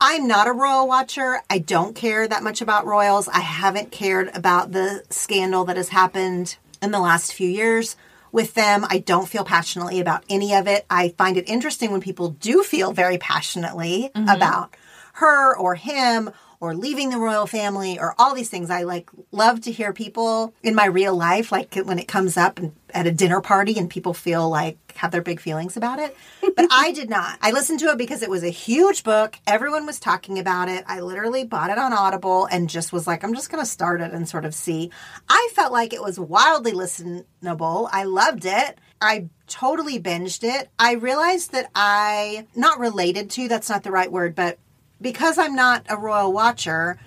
I'm 0.00 0.28
not 0.28 0.46
a 0.46 0.52
royal 0.52 0.86
watcher. 0.86 1.42
I 1.50 1.58
don't 1.58 1.96
care 1.96 2.28
that 2.28 2.44
much 2.44 2.60
about 2.62 2.86
royals. 2.86 3.26
I 3.28 3.40
haven't 3.40 3.90
cared 3.90 4.30
about 4.34 4.70
the 4.70 5.02
scandal 5.10 5.64
that 5.64 5.76
has 5.76 5.88
happened 5.88 6.56
in 6.80 6.92
the 6.92 7.00
last 7.00 7.34
few 7.34 7.48
years 7.48 7.96
with 8.32 8.54
them. 8.54 8.86
I 8.88 8.98
don't 8.98 9.28
feel 9.28 9.44
passionately 9.44 10.00
about 10.00 10.24
any 10.28 10.54
of 10.54 10.66
it. 10.66 10.86
I 10.90 11.14
find 11.18 11.36
it 11.36 11.48
interesting 11.48 11.90
when 11.90 12.00
people 12.00 12.30
do 12.30 12.62
feel 12.62 12.92
very 12.92 13.18
passionately 13.18 14.10
mm-hmm. 14.14 14.28
about 14.28 14.76
her 15.14 15.56
or 15.56 15.74
him 15.74 16.30
or 16.60 16.74
leaving 16.74 17.10
the 17.10 17.18
royal 17.18 17.46
family 17.46 17.98
or 17.98 18.14
all 18.18 18.34
these 18.34 18.48
things. 18.48 18.70
I 18.70 18.82
like 18.82 19.10
love 19.32 19.60
to 19.62 19.72
hear 19.72 19.92
people 19.92 20.54
in 20.62 20.74
my 20.74 20.86
real 20.86 21.16
life, 21.16 21.52
like 21.52 21.74
when 21.74 21.98
it 21.98 22.08
comes 22.08 22.36
up 22.36 22.58
and 22.58 22.72
at 22.90 23.06
a 23.06 23.12
dinner 23.12 23.40
party 23.40 23.78
and 23.78 23.90
people 23.90 24.14
feel 24.14 24.48
like 24.48 24.78
have 24.96 25.10
their 25.10 25.22
big 25.22 25.40
feelings 25.40 25.76
about 25.76 25.98
it. 25.98 26.16
But 26.40 26.66
I 26.70 26.92
did 26.92 27.10
not. 27.10 27.38
I 27.42 27.50
listened 27.50 27.80
to 27.80 27.90
it 27.90 27.98
because 27.98 28.22
it 28.22 28.30
was 28.30 28.42
a 28.42 28.50
huge 28.50 29.04
book. 29.04 29.38
Everyone 29.46 29.86
was 29.86 30.00
talking 30.00 30.38
about 30.38 30.68
it. 30.68 30.84
I 30.86 31.00
literally 31.00 31.44
bought 31.44 31.70
it 31.70 31.78
on 31.78 31.92
Audible 31.92 32.46
and 32.46 32.70
just 32.70 32.92
was 32.92 33.06
like, 33.06 33.22
I'm 33.22 33.34
just 33.34 33.50
going 33.50 33.62
to 33.62 33.70
start 33.70 34.00
it 34.00 34.12
and 34.12 34.28
sort 34.28 34.44
of 34.44 34.54
see. 34.54 34.90
I 35.28 35.50
felt 35.52 35.72
like 35.72 35.92
it 35.92 36.02
was 36.02 36.18
wildly 36.18 36.72
listenable. 36.72 37.88
I 37.92 38.04
loved 38.04 38.46
it. 38.46 38.78
I 39.00 39.28
totally 39.46 40.00
binged 40.00 40.42
it. 40.42 40.70
I 40.78 40.94
realized 40.94 41.52
that 41.52 41.70
I, 41.74 42.46
not 42.54 42.78
related 42.78 43.30
to, 43.32 43.48
that's 43.48 43.68
not 43.68 43.82
the 43.82 43.90
right 43.90 44.10
word, 44.10 44.34
but 44.34 44.58
because 45.00 45.38
I'm 45.38 45.54
not 45.54 45.84
a 45.88 45.96
royal 45.96 46.32
watcher, 46.32 46.98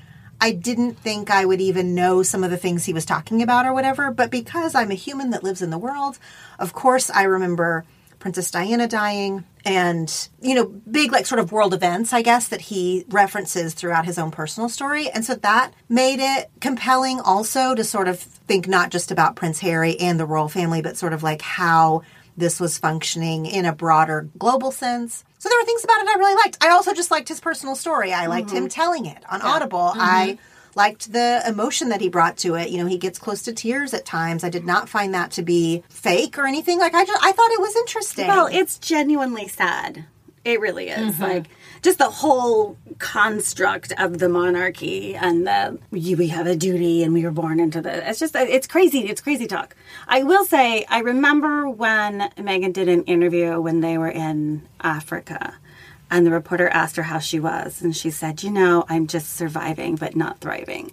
I 0.41 0.52
didn't 0.52 0.93
think 0.93 1.30
I 1.30 1.45
would 1.45 1.62
even 1.62 1.95
know 1.95 2.23
some 2.23 2.43
of 2.43 2.52
the 2.52 2.58
things 2.58 2.86
he 2.86 2.93
was 2.93 3.06
talking 3.06 3.41
about 3.41 3.65
or 3.65 3.73
whatever. 3.73 4.12
But 4.12 4.32
because 4.32 4.73
I'm 4.73 4.91
a 4.91 4.95
human 4.95 5.32
that 5.32 5.43
lives 5.43 5.62
in 5.62 5.69
the 5.69 5.78
world, 5.78 6.17
of 6.58 6.73
course, 6.73 7.10
I 7.10 7.23
remember 7.23 7.84
Princess 8.19 8.52
Diana 8.52 8.88
dying 8.88 9.45
and, 9.65 10.30
you 10.41 10.56
know, 10.56 10.65
big, 10.65 11.12
like, 11.12 11.25
sort 11.25 11.39
of 11.39 11.52
world 11.52 11.73
events, 11.73 12.13
I 12.13 12.21
guess, 12.21 12.47
that 12.49 12.62
he 12.62 13.06
references 13.10 13.73
throughout 13.73 14.06
his 14.06 14.17
own 14.17 14.32
personal 14.32 14.69
story. 14.69 15.10
And 15.10 15.23
so 15.25 15.36
that 15.36 15.73
made 15.88 16.19
it 16.19 16.49
compelling 16.60 17.19
also 17.19 17.75
to 17.75 17.84
sort 17.84 18.08
of 18.08 18.19
think 18.19 18.67
not 18.67 18.91
just 18.91 19.12
about 19.12 19.36
Prince 19.36 19.60
Harry 19.60 19.99
and 19.99 20.19
the 20.19 20.25
royal 20.25 20.49
family, 20.49 20.82
but 20.82 20.97
sort 20.97 21.13
of 21.13 21.23
like 21.23 21.41
how 21.41 22.04
this 22.36 22.60
was 22.60 22.78
functioning 22.78 23.45
in 23.45 23.65
a 23.65 23.73
broader 23.73 24.30
global 24.38 24.71
sense. 24.71 25.23
So 25.39 25.49
there 25.49 25.58
were 25.58 25.65
things 25.65 25.84
about 25.84 26.02
it 26.02 26.08
I 26.10 26.15
really 26.15 26.36
liked. 26.36 26.58
I 26.62 26.69
also 26.69 26.93
just 26.93 27.12
liked 27.12 27.30
his 27.30 27.39
personal 27.39 27.75
story. 27.75 28.13
I 28.13 28.28
liked 28.28 28.52
him 28.52 28.65
mm-hmm. 28.65 28.67
telling 28.67 29.06
it 29.06 29.23
on 29.30 29.41
Audible. 29.41 29.80
Mm-hmm. 29.91 30.02
I 30.02 30.38
liked 30.75 31.12
the 31.12 31.41
emotion 31.47 31.89
that 31.89 32.02
he 32.02 32.10
brought 32.10 32.38
to 32.38 32.56
it. 32.56 32.69
You 32.69 32.78
know, 32.78 32.86
he 32.86 32.97
gets 32.97 33.17
close 33.17 33.41
to 33.43 33.54
tears 33.54 33.93
at 33.93 34.06
times. 34.06 34.43
I 34.43 34.49
did 34.49 34.65
not 34.65 34.89
find 34.89 35.13
that 35.13 35.32
to 35.32 35.41
be 35.41 35.84
fake 35.89 36.38
or 36.38 36.45
anything. 36.45 36.78
Like 36.78 36.93
I 36.93 37.06
just 37.06 37.23
I 37.23 37.32
thought 37.32 37.52
it 37.52 37.62
was 37.62 37.75
interesting. 37.78 38.28
Well, 38.28 38.47
it's 38.47 38.78
genuinely 38.80 39.47
sad. 39.47 40.06
It 40.43 40.60
really 40.60 40.89
is. 40.89 41.15
Mm-hmm. 41.15 41.23
Like 41.23 41.45
just 41.82 41.98
the 41.98 42.10
whole 42.10 42.78
construct 42.98 43.94
of 43.98 44.20
the 44.20 44.30
monarchy 44.30 45.15
and 45.15 45.48
the 45.48 45.80
we 45.92 46.28
have 46.28 46.48
a 46.48 46.56
duty 46.56 47.04
and 47.04 47.13
we 47.13 47.24
were 47.24 47.32
born 47.32 47.60
into 47.60 47.82
the. 47.82 48.10
It's 48.10 48.20
just 48.20 48.36
it's 48.36 48.68
crazy. 48.68 49.08
It's 49.08 49.22
crazy 49.22 49.48
talk. 49.48 49.76
I 50.08 50.24
will 50.24 50.46
say 50.46 50.86
I 50.89 51.00
remember 51.00 51.70
when 51.70 52.30
Meghan 52.38 52.74
did 52.74 52.89
an 52.89 53.04
interview 53.04 53.60
when 53.60 53.82
they 53.82 53.98
were 53.98 54.10
in 54.10 54.68
Africa. 54.82 55.56
And 56.12 56.26
the 56.26 56.32
reporter 56.32 56.68
asked 56.70 56.96
her 56.96 57.04
how 57.04 57.20
she 57.20 57.39
was, 57.39 57.84
and 57.84 57.96
she 57.96 58.10
said, 58.10 58.42
You 58.42 58.50
know, 58.50 58.84
I'm 58.89 59.06
just 59.06 59.36
surviving, 59.36 59.96
but 59.96 60.15
not 60.15 60.39
thriving. 60.39 60.92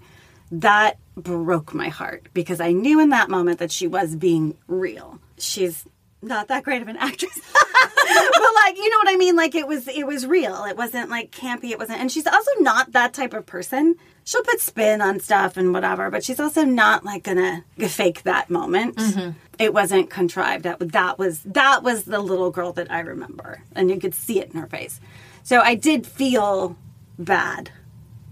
That 0.52 0.98
broke 1.16 1.72
my 1.72 1.88
heart 1.88 2.28
because 2.34 2.60
I 2.60 2.72
knew 2.72 3.00
in 3.00 3.08
that 3.08 3.30
moment 3.30 3.58
that 3.58 3.72
she 3.72 3.86
was 3.86 4.14
being 4.14 4.56
real. 4.68 5.18
She's 5.38 5.86
not 6.22 6.48
that 6.48 6.64
great 6.64 6.82
of 6.82 6.88
an 6.88 6.96
actress. 7.00 7.40
but 7.54 8.54
like, 8.54 8.76
you 8.76 8.90
know 8.90 8.98
what 8.98 9.08
I 9.08 9.16
mean? 9.16 9.36
Like 9.36 9.54
it 9.54 9.66
was 9.66 9.88
it 9.88 10.06
was 10.06 10.26
real. 10.26 10.64
It 10.64 10.76
wasn't 10.76 11.10
like 11.10 11.30
campy. 11.30 11.70
It 11.70 11.78
wasn't 11.78 12.00
and 12.00 12.10
she's 12.10 12.26
also 12.26 12.50
not 12.60 12.92
that 12.92 13.14
type 13.14 13.34
of 13.34 13.46
person. 13.46 13.96
She'll 14.24 14.42
put 14.42 14.60
spin 14.60 15.00
on 15.00 15.20
stuff 15.20 15.56
and 15.56 15.72
whatever, 15.72 16.10
but 16.10 16.24
she's 16.24 16.40
also 16.40 16.64
not 16.64 17.04
like 17.04 17.22
gonna 17.22 17.64
fake 17.88 18.22
that 18.24 18.50
moment. 18.50 18.96
Mm-hmm. 18.96 19.30
It 19.58 19.72
wasn't 19.72 20.10
contrived. 20.10 20.64
That 20.64 20.78
that 20.80 21.18
was 21.18 21.40
that 21.44 21.82
was 21.82 22.04
the 22.04 22.18
little 22.18 22.50
girl 22.50 22.72
that 22.72 22.90
I 22.90 23.00
remember. 23.00 23.62
And 23.74 23.90
you 23.90 23.98
could 23.98 24.14
see 24.14 24.40
it 24.40 24.52
in 24.52 24.60
her 24.60 24.66
face. 24.66 25.00
So 25.42 25.60
I 25.60 25.76
did 25.76 26.06
feel 26.06 26.76
bad 27.18 27.70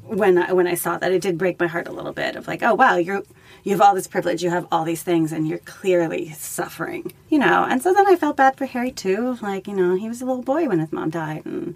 when 0.03 0.37
I, 0.37 0.53
when 0.53 0.66
I 0.66 0.75
saw 0.75 0.99
that. 0.99 1.12
It 1.12 1.23
did 1.23 1.38
break 1.38 1.61
my 1.61 1.66
heart 1.68 1.87
a 1.88 1.92
little 1.92 2.12
bit 2.12 2.37
of 2.37 2.49
like, 2.49 2.62
oh 2.62 2.75
wow, 2.75 2.97
you're 2.97 3.23
you 3.64 3.72
have 3.72 3.81
all 3.81 3.94
this 3.94 4.07
privilege, 4.07 4.42
you 4.42 4.50
have 4.50 4.66
all 4.70 4.85
these 4.85 5.03
things, 5.03 5.33
and 5.33 5.48
you're 5.48 5.59
clearly 5.59 6.31
suffering, 6.33 7.12
you 7.29 7.38
know. 7.38 7.64
And 7.64 7.83
so 7.83 7.92
then 7.92 8.07
I 8.07 8.14
felt 8.14 8.37
bad 8.37 8.57
for 8.57 8.66
Harry 8.66 8.92
too. 8.92 9.38
Like 9.42 9.66
you 9.66 9.74
know, 9.74 9.96
he 9.96 10.09
was 10.09 10.22
a 10.22 10.27
little 10.27 10.42
boy 10.42 10.68
when 10.68 10.79
his 10.79 10.92
mom 10.92 11.11
died, 11.11 11.44
and 11.46 11.74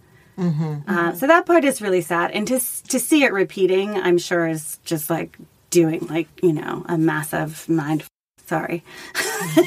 uh, 0.87 1.15
so 1.15 1.27
that 1.27 1.47
part 1.47 1.65
is 1.65 1.83
really 1.83 2.03
sad. 2.03 2.31
And 2.31 2.47
to 2.47 2.61
to 2.61 3.01
see 3.01 3.25
it 3.25 3.33
repeating, 3.33 3.97
I'm 3.97 4.19
sure 4.19 4.47
is 4.47 4.79
just 4.85 5.11
like 5.11 5.37
doing 5.71 6.07
like 6.07 6.29
you 6.43 6.53
know 6.53 6.85
a 6.89 6.97
massive 6.99 7.69
mind. 7.69 8.05
Sorry. 8.47 8.85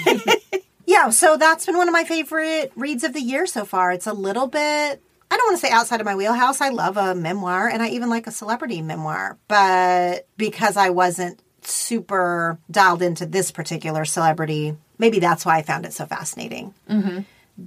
yeah, 0.86 1.10
so 1.10 1.38
that's 1.38 1.65
been 1.65 1.77
one 1.77 1.88
of 1.88 1.93
my 1.93 2.03
favorite 2.03 2.71
reads 2.75 3.03
of 3.03 3.13
the 3.13 3.21
year 3.21 3.45
so 3.45 3.65
far. 3.65 3.91
It's 3.91 4.07
a 4.07 4.13
little 4.13 4.47
bit 4.47 5.01
I 5.31 5.38
don't 5.38 5.47
want 5.47 5.62
to 5.62 5.65
say 5.65 5.71
outside 5.71 6.01
of 6.01 6.05
my 6.05 6.15
wheelhouse. 6.15 6.60
I 6.60 6.69
love 6.69 6.97
a 6.97 7.15
memoir 7.15 7.69
and 7.69 7.81
I 7.81 7.88
even 7.89 8.10
like 8.10 8.27
a 8.27 8.31
celebrity 8.31 8.81
memoir, 8.81 9.38
but 9.47 10.27
because 10.36 10.75
I 10.75 10.89
wasn't 10.89 11.41
super 11.62 12.58
dialed 12.69 13.02
into 13.02 13.26
this 13.26 13.52
particular 13.52 14.06
celebrity, 14.06 14.76
maybe 14.97 15.19
that's 15.19 15.45
why 15.45 15.58
I 15.58 15.62
found 15.62 15.86
it 15.86 15.93
so 15.93 16.06
fascinating. 16.06 16.74
Mm-hmm. 16.89 17.19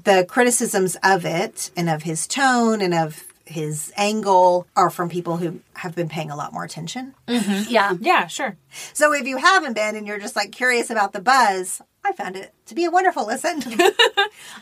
The 0.04 0.24
criticisms 0.28 0.96
of 1.02 1.24
it 1.24 1.70
and 1.76 1.88
of 1.88 2.02
his 2.02 2.26
tone 2.26 2.80
and 2.80 2.94
of 2.94 3.24
his 3.44 3.92
angle 3.96 4.66
are 4.74 4.90
from 4.90 5.08
people 5.08 5.36
who 5.36 5.60
have 5.74 5.94
been 5.94 6.08
paying 6.08 6.30
a 6.30 6.36
lot 6.36 6.52
more 6.52 6.64
attention. 6.64 7.14
Mm-hmm. 7.28 7.70
Yeah. 7.70 7.94
Yeah, 8.00 8.26
sure. 8.26 8.56
So 8.92 9.12
if 9.12 9.26
you 9.26 9.36
haven't 9.36 9.74
been 9.74 9.96
and 9.96 10.06
you're 10.06 10.18
just 10.18 10.36
like 10.36 10.52
curious 10.52 10.90
about 10.90 11.12
the 11.12 11.20
buzz, 11.20 11.82
I 12.04 12.12
found 12.12 12.36
it 12.36 12.52
to 12.66 12.74
be 12.74 12.84
a 12.84 12.90
wonderful 12.90 13.26
listen. 13.26 13.62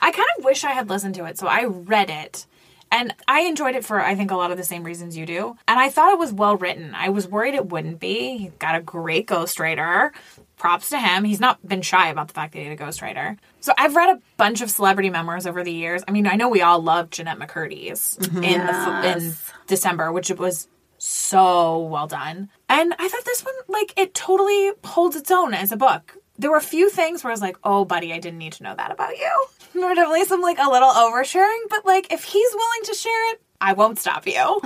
I 0.01 0.11
kind 0.11 0.29
of 0.39 0.45
wish 0.45 0.65
I 0.65 0.73
had 0.73 0.89
listened 0.89 1.15
to 1.17 1.25
it. 1.27 1.39
So 1.39 1.47
I 1.47 1.65
read 1.65 2.11
it 2.11 2.47
and 2.93 3.15
I 3.27 3.41
enjoyed 3.41 3.75
it 3.75 3.85
for, 3.85 4.01
I 4.01 4.15
think, 4.15 4.31
a 4.31 4.37
lot 4.37 4.51
of 4.51 4.59
the 4.59 4.65
same 4.65 4.85
reasons 4.85 5.17
you 5.17 5.27
do. 5.27 5.57
And 5.67 5.81
I 5.81 5.89
thought 5.89 6.13
it 6.13 6.19
was 6.19 6.33
well 6.33 6.57
written. 6.57 6.95
I 6.95 7.09
was 7.09 7.27
worried 7.27 7.55
it 7.55 7.71
wouldn't 7.71 7.99
be. 7.99 8.37
He's 8.37 8.53
got 8.59 8.77
a 8.77 8.81
great 8.81 9.27
ghostwriter. 9.27 10.11
Props 10.59 10.91
to 10.91 10.99
him. 11.01 11.25
He's 11.25 11.41
not 11.41 11.67
been 11.67 11.83
shy 11.83 12.11
about 12.11 12.29
the 12.29 12.35
fact 12.35 12.53
that 12.53 12.61
he 12.61 12.67
had 12.67 12.79
a 12.79 12.85
ghostwriter. 12.85 13.39
So 13.61 13.73
I've 13.77 13.97
read 13.97 14.15
a 14.17 14.21
bunch 14.37 14.61
of 14.61 14.71
celebrity 14.71 15.11
memoirs 15.11 15.47
over 15.47 15.65
the 15.65 15.73
years. 15.73 16.05
I 16.07 16.13
mean, 16.13 16.27
I 16.27 16.37
know 16.37 16.49
we 16.49 16.63
all 16.63 16.81
love 16.81 17.11
Jennette 17.11 17.39
McCurdy's 17.39 18.17
mm-hmm. 18.21 18.45
in, 18.45 18.67
the, 18.67 19.17
in 19.17 19.35
December, 19.67 20.13
which 20.13 20.31
was 20.31 20.69
so 20.99 21.81
well 21.81 22.07
done. 22.07 22.49
And 22.69 22.95
I 22.99 23.09
thought 23.09 23.25
this 23.25 23.45
one, 23.45 23.55
like, 23.69 23.93
it 23.97 24.15
totally 24.15 24.71
holds 24.85 25.17
its 25.17 25.31
own 25.33 25.53
as 25.55 25.73
a 25.73 25.77
book. 25.77 26.17
There 26.39 26.51
were 26.51 26.57
a 26.57 26.63
few 26.63 26.91
things 26.91 27.23
where 27.23 27.31
I 27.31 27.35
was 27.35 27.41
like, 27.41 27.57
oh, 27.63 27.85
buddy, 27.85 28.13
I 28.13 28.19
didn't 28.19 28.39
need 28.39 28.55
to 28.55 28.63
know 28.63 28.75
that 28.75 28.91
about 28.91 29.17
you. 29.17 29.47
There 29.75 29.89
were 29.89 29.95
definitely 29.95 30.27
some, 30.27 30.43
like, 30.43 30.59
a 30.59 30.69
little 30.71 30.91
oversharing, 30.91 31.61
but, 31.71 31.87
like, 31.87 32.13
if 32.13 32.25
he's 32.25 32.51
willing 32.53 32.83
to 32.85 32.93
share 32.93 33.33
it, 33.33 33.41
I 33.59 33.73
won't 33.73 33.99
stop 33.99 34.27
you. 34.27 34.35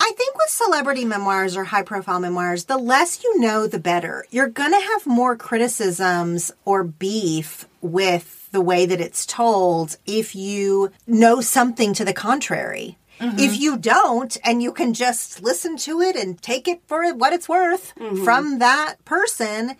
I 0.00 0.12
think 0.16 0.36
with 0.36 0.48
celebrity 0.48 1.04
memoirs 1.04 1.56
or 1.56 1.62
high 1.62 1.82
profile 1.82 2.18
memoirs, 2.20 2.64
the 2.64 2.76
less 2.78 3.22
you 3.22 3.40
know, 3.40 3.66
the 3.66 3.78
better. 3.78 4.24
You're 4.30 4.48
going 4.48 4.72
to 4.72 4.80
have 4.80 5.06
more 5.06 5.36
criticisms 5.36 6.52
or 6.64 6.84
beef 6.84 7.68
with 7.80 8.50
the 8.50 8.60
way 8.60 8.86
that 8.86 9.00
it's 9.00 9.26
told 9.26 9.96
if 10.06 10.34
you 10.34 10.90
know 11.06 11.40
something 11.40 11.92
to 11.94 12.04
the 12.04 12.12
contrary. 12.12 12.98
Mm-hmm. 13.20 13.38
If 13.38 13.58
you 13.58 13.78
don't, 13.78 14.36
and 14.44 14.62
you 14.62 14.72
can 14.72 14.94
just 14.94 15.42
listen 15.42 15.76
to 15.78 16.00
it 16.00 16.16
and 16.16 16.40
take 16.40 16.68
it 16.68 16.82
for 16.86 17.14
what 17.14 17.32
it's 17.32 17.48
worth 17.48 17.94
mm-hmm. 17.96 18.24
from 18.24 18.58
that 18.58 18.96
person, 19.04 19.76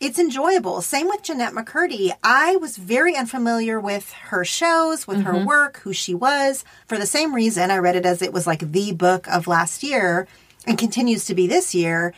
it's 0.00 0.18
enjoyable. 0.18 0.80
Same 0.80 1.08
with 1.08 1.22
Jennette 1.22 1.52
McCurdy. 1.52 2.12
I 2.22 2.56
was 2.56 2.76
very 2.76 3.16
unfamiliar 3.16 3.80
with 3.80 4.12
her 4.12 4.44
shows, 4.44 5.06
with 5.06 5.22
her 5.22 5.32
mm-hmm. 5.32 5.46
work, 5.46 5.78
who 5.78 5.92
she 5.92 6.14
was. 6.14 6.64
For 6.86 6.96
the 6.96 7.06
same 7.06 7.34
reason, 7.34 7.70
I 7.70 7.78
read 7.78 7.96
it 7.96 8.06
as 8.06 8.22
it 8.22 8.32
was 8.32 8.46
like 8.46 8.60
the 8.60 8.92
book 8.92 9.26
of 9.28 9.48
last 9.48 9.82
year 9.82 10.28
and 10.66 10.78
continues 10.78 11.24
to 11.26 11.34
be 11.34 11.46
this 11.46 11.74
year. 11.74 12.14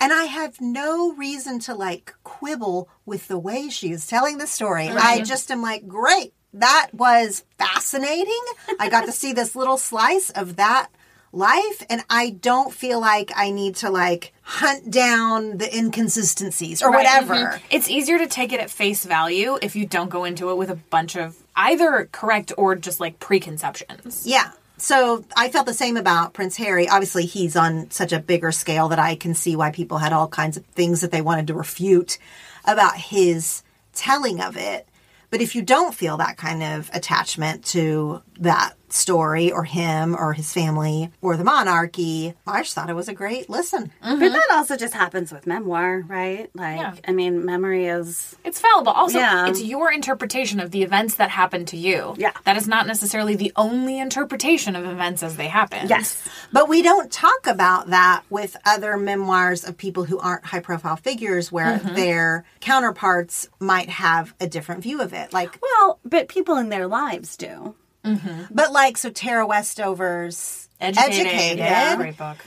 And 0.00 0.12
I 0.12 0.24
have 0.24 0.60
no 0.60 1.12
reason 1.14 1.58
to 1.60 1.74
like 1.74 2.14
quibble 2.22 2.88
with 3.04 3.26
the 3.26 3.38
way 3.38 3.68
she 3.68 3.90
is 3.90 4.06
telling 4.06 4.38
the 4.38 4.46
story. 4.46 4.86
Mm-hmm. 4.86 4.98
I 5.00 5.22
just 5.22 5.50
am 5.50 5.60
like, 5.60 5.88
great. 5.88 6.34
That 6.52 6.90
was 6.92 7.44
fascinating. 7.58 8.40
I 8.78 8.88
got 8.88 9.06
to 9.06 9.12
see 9.12 9.32
this 9.32 9.56
little 9.56 9.76
slice 9.76 10.30
of 10.30 10.56
that 10.56 10.88
life 11.32 11.82
and 11.90 12.02
I 12.08 12.30
don't 12.30 12.72
feel 12.72 13.00
like 13.00 13.30
I 13.36 13.50
need 13.50 13.76
to 13.76 13.90
like 13.90 14.32
hunt 14.42 14.90
down 14.90 15.58
the 15.58 15.76
inconsistencies 15.76 16.82
or 16.82 16.90
whatever. 16.90 17.34
Mhm. 17.34 17.60
It's 17.70 17.88
easier 17.88 18.18
to 18.18 18.26
take 18.26 18.52
it 18.52 18.60
at 18.60 18.70
face 18.70 19.04
value 19.04 19.58
if 19.60 19.76
you 19.76 19.86
don't 19.86 20.08
go 20.08 20.24
into 20.24 20.50
it 20.50 20.56
with 20.56 20.70
a 20.70 20.76
bunch 20.76 21.16
of 21.16 21.36
either 21.54 22.08
correct 22.12 22.52
or 22.56 22.74
just 22.76 23.00
like 23.00 23.18
preconceptions. 23.20 24.22
Yeah. 24.24 24.50
So 24.78 25.24
I 25.36 25.48
felt 25.48 25.66
the 25.66 25.74
same 25.74 25.96
about 25.96 26.32
Prince 26.32 26.56
Harry. 26.56 26.88
Obviously, 26.88 27.26
he's 27.26 27.56
on 27.56 27.90
such 27.90 28.12
a 28.12 28.20
bigger 28.20 28.52
scale 28.52 28.88
that 28.88 29.00
I 29.00 29.16
can 29.16 29.34
see 29.34 29.56
why 29.56 29.72
people 29.72 29.98
had 29.98 30.12
all 30.12 30.28
kinds 30.28 30.56
of 30.56 30.64
things 30.66 31.00
that 31.00 31.10
they 31.10 31.20
wanted 31.20 31.48
to 31.48 31.54
refute 31.54 32.16
about 32.64 32.96
his 32.96 33.62
telling 33.92 34.40
of 34.40 34.56
it. 34.56 34.86
But 35.30 35.42
if 35.42 35.54
you 35.56 35.62
don't 35.62 35.94
feel 35.94 36.16
that 36.18 36.36
kind 36.36 36.62
of 36.62 36.90
attachment 36.94 37.64
to 37.66 38.22
that 38.40 38.74
story 38.90 39.52
or 39.52 39.64
him 39.64 40.16
or 40.16 40.32
his 40.32 40.52
family 40.52 41.10
or 41.20 41.36
the 41.36 41.44
monarchy. 41.44 42.34
I 42.46 42.62
just 42.62 42.74
thought 42.74 42.90
it 42.90 42.94
was 42.94 43.08
a 43.08 43.14
great 43.14 43.50
listen. 43.50 43.92
Mm-hmm. 44.02 44.18
But 44.18 44.32
that 44.32 44.46
also 44.52 44.76
just 44.76 44.94
happens 44.94 45.32
with 45.32 45.46
memoir, 45.46 46.04
right? 46.06 46.50
Like, 46.54 46.78
Yeah. 46.78 46.94
I 47.06 47.12
mean, 47.12 47.44
memory 47.44 47.86
is. 47.86 48.36
It's 48.44 48.60
fallible. 48.60 48.92
Also, 48.92 49.18
Yeah. 49.18 49.48
it's 49.48 49.62
your 49.62 49.92
interpretation 49.92 50.60
of 50.60 50.70
the 50.70 50.82
events 50.82 51.16
that 51.16 51.30
happen 51.30 51.64
to 51.66 51.76
you. 51.76 52.14
Yeah. 52.16 52.32
That 52.44 52.56
is 52.56 52.66
not 52.66 52.86
necessarily 52.86 53.36
the 53.36 53.52
only 53.56 53.98
interpretation 53.98 54.74
of 54.76 54.86
events 54.86 55.22
as 55.22 55.36
they 55.36 55.48
happen. 55.48 55.88
Yes. 55.88 56.26
But 56.52 56.68
we 56.68 56.82
don't 56.82 57.10
talk 57.12 57.46
about 57.46 57.88
that 57.90 58.22
with 58.30 58.56
other 58.64 58.96
memoirs 58.96 59.64
of 59.64 59.76
people 59.76 60.04
who 60.04 60.18
aren't 60.18 60.46
high 60.46 60.60
profile 60.60 60.96
figures 60.96 61.52
where 61.52 61.78
mm-hmm. 61.78 61.94
their 61.94 62.44
counterparts 62.60 63.48
might 63.60 63.90
have 63.90 64.34
a 64.40 64.46
different 64.46 64.82
view 64.82 65.02
of 65.02 65.12
it. 65.12 65.32
Like, 65.32 65.58
Well, 65.60 65.98
but 66.04 66.28
people 66.28 66.56
in 66.56 66.70
their 66.70 66.86
lives 66.86 67.36
do. 67.36 67.74
Mm-hmm. 68.16 68.54
but 68.54 68.72
like, 68.72 68.96
so 68.96 69.10
Tara 69.10 69.46
Westover's 69.46 70.68
Educated. 70.80 71.26
Educated. 71.26 71.58
Yeah. 71.58 71.96
Great 71.96 72.16
book. 72.16 72.38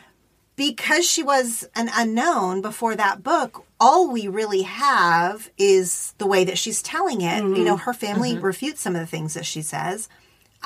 because 0.56 1.10
she 1.10 1.24
was 1.24 1.68
an 1.76 1.90
unknown 1.94 2.62
before 2.62 2.96
that 2.96 3.24
book, 3.24 3.66
all 3.80 4.12
we 4.12 4.28
really 4.28 4.62
have 4.62 5.50
is 5.58 6.14
the 6.18 6.28
way 6.28 6.44
that 6.44 6.58
she's 6.58 6.82
telling 6.82 7.22
it. 7.22 7.40
You 7.40 7.64
know, 7.64 7.76
mm-hmm. 7.76 7.84
her 7.84 7.94
family 7.94 8.34
mm-hmm. 8.34 8.46
refutes 8.46 8.82
some 8.82 8.96
of 8.96 9.02
the 9.02 9.08
things 9.08 9.34
that 9.34 9.46
she 9.46 9.62
says. 9.62 10.08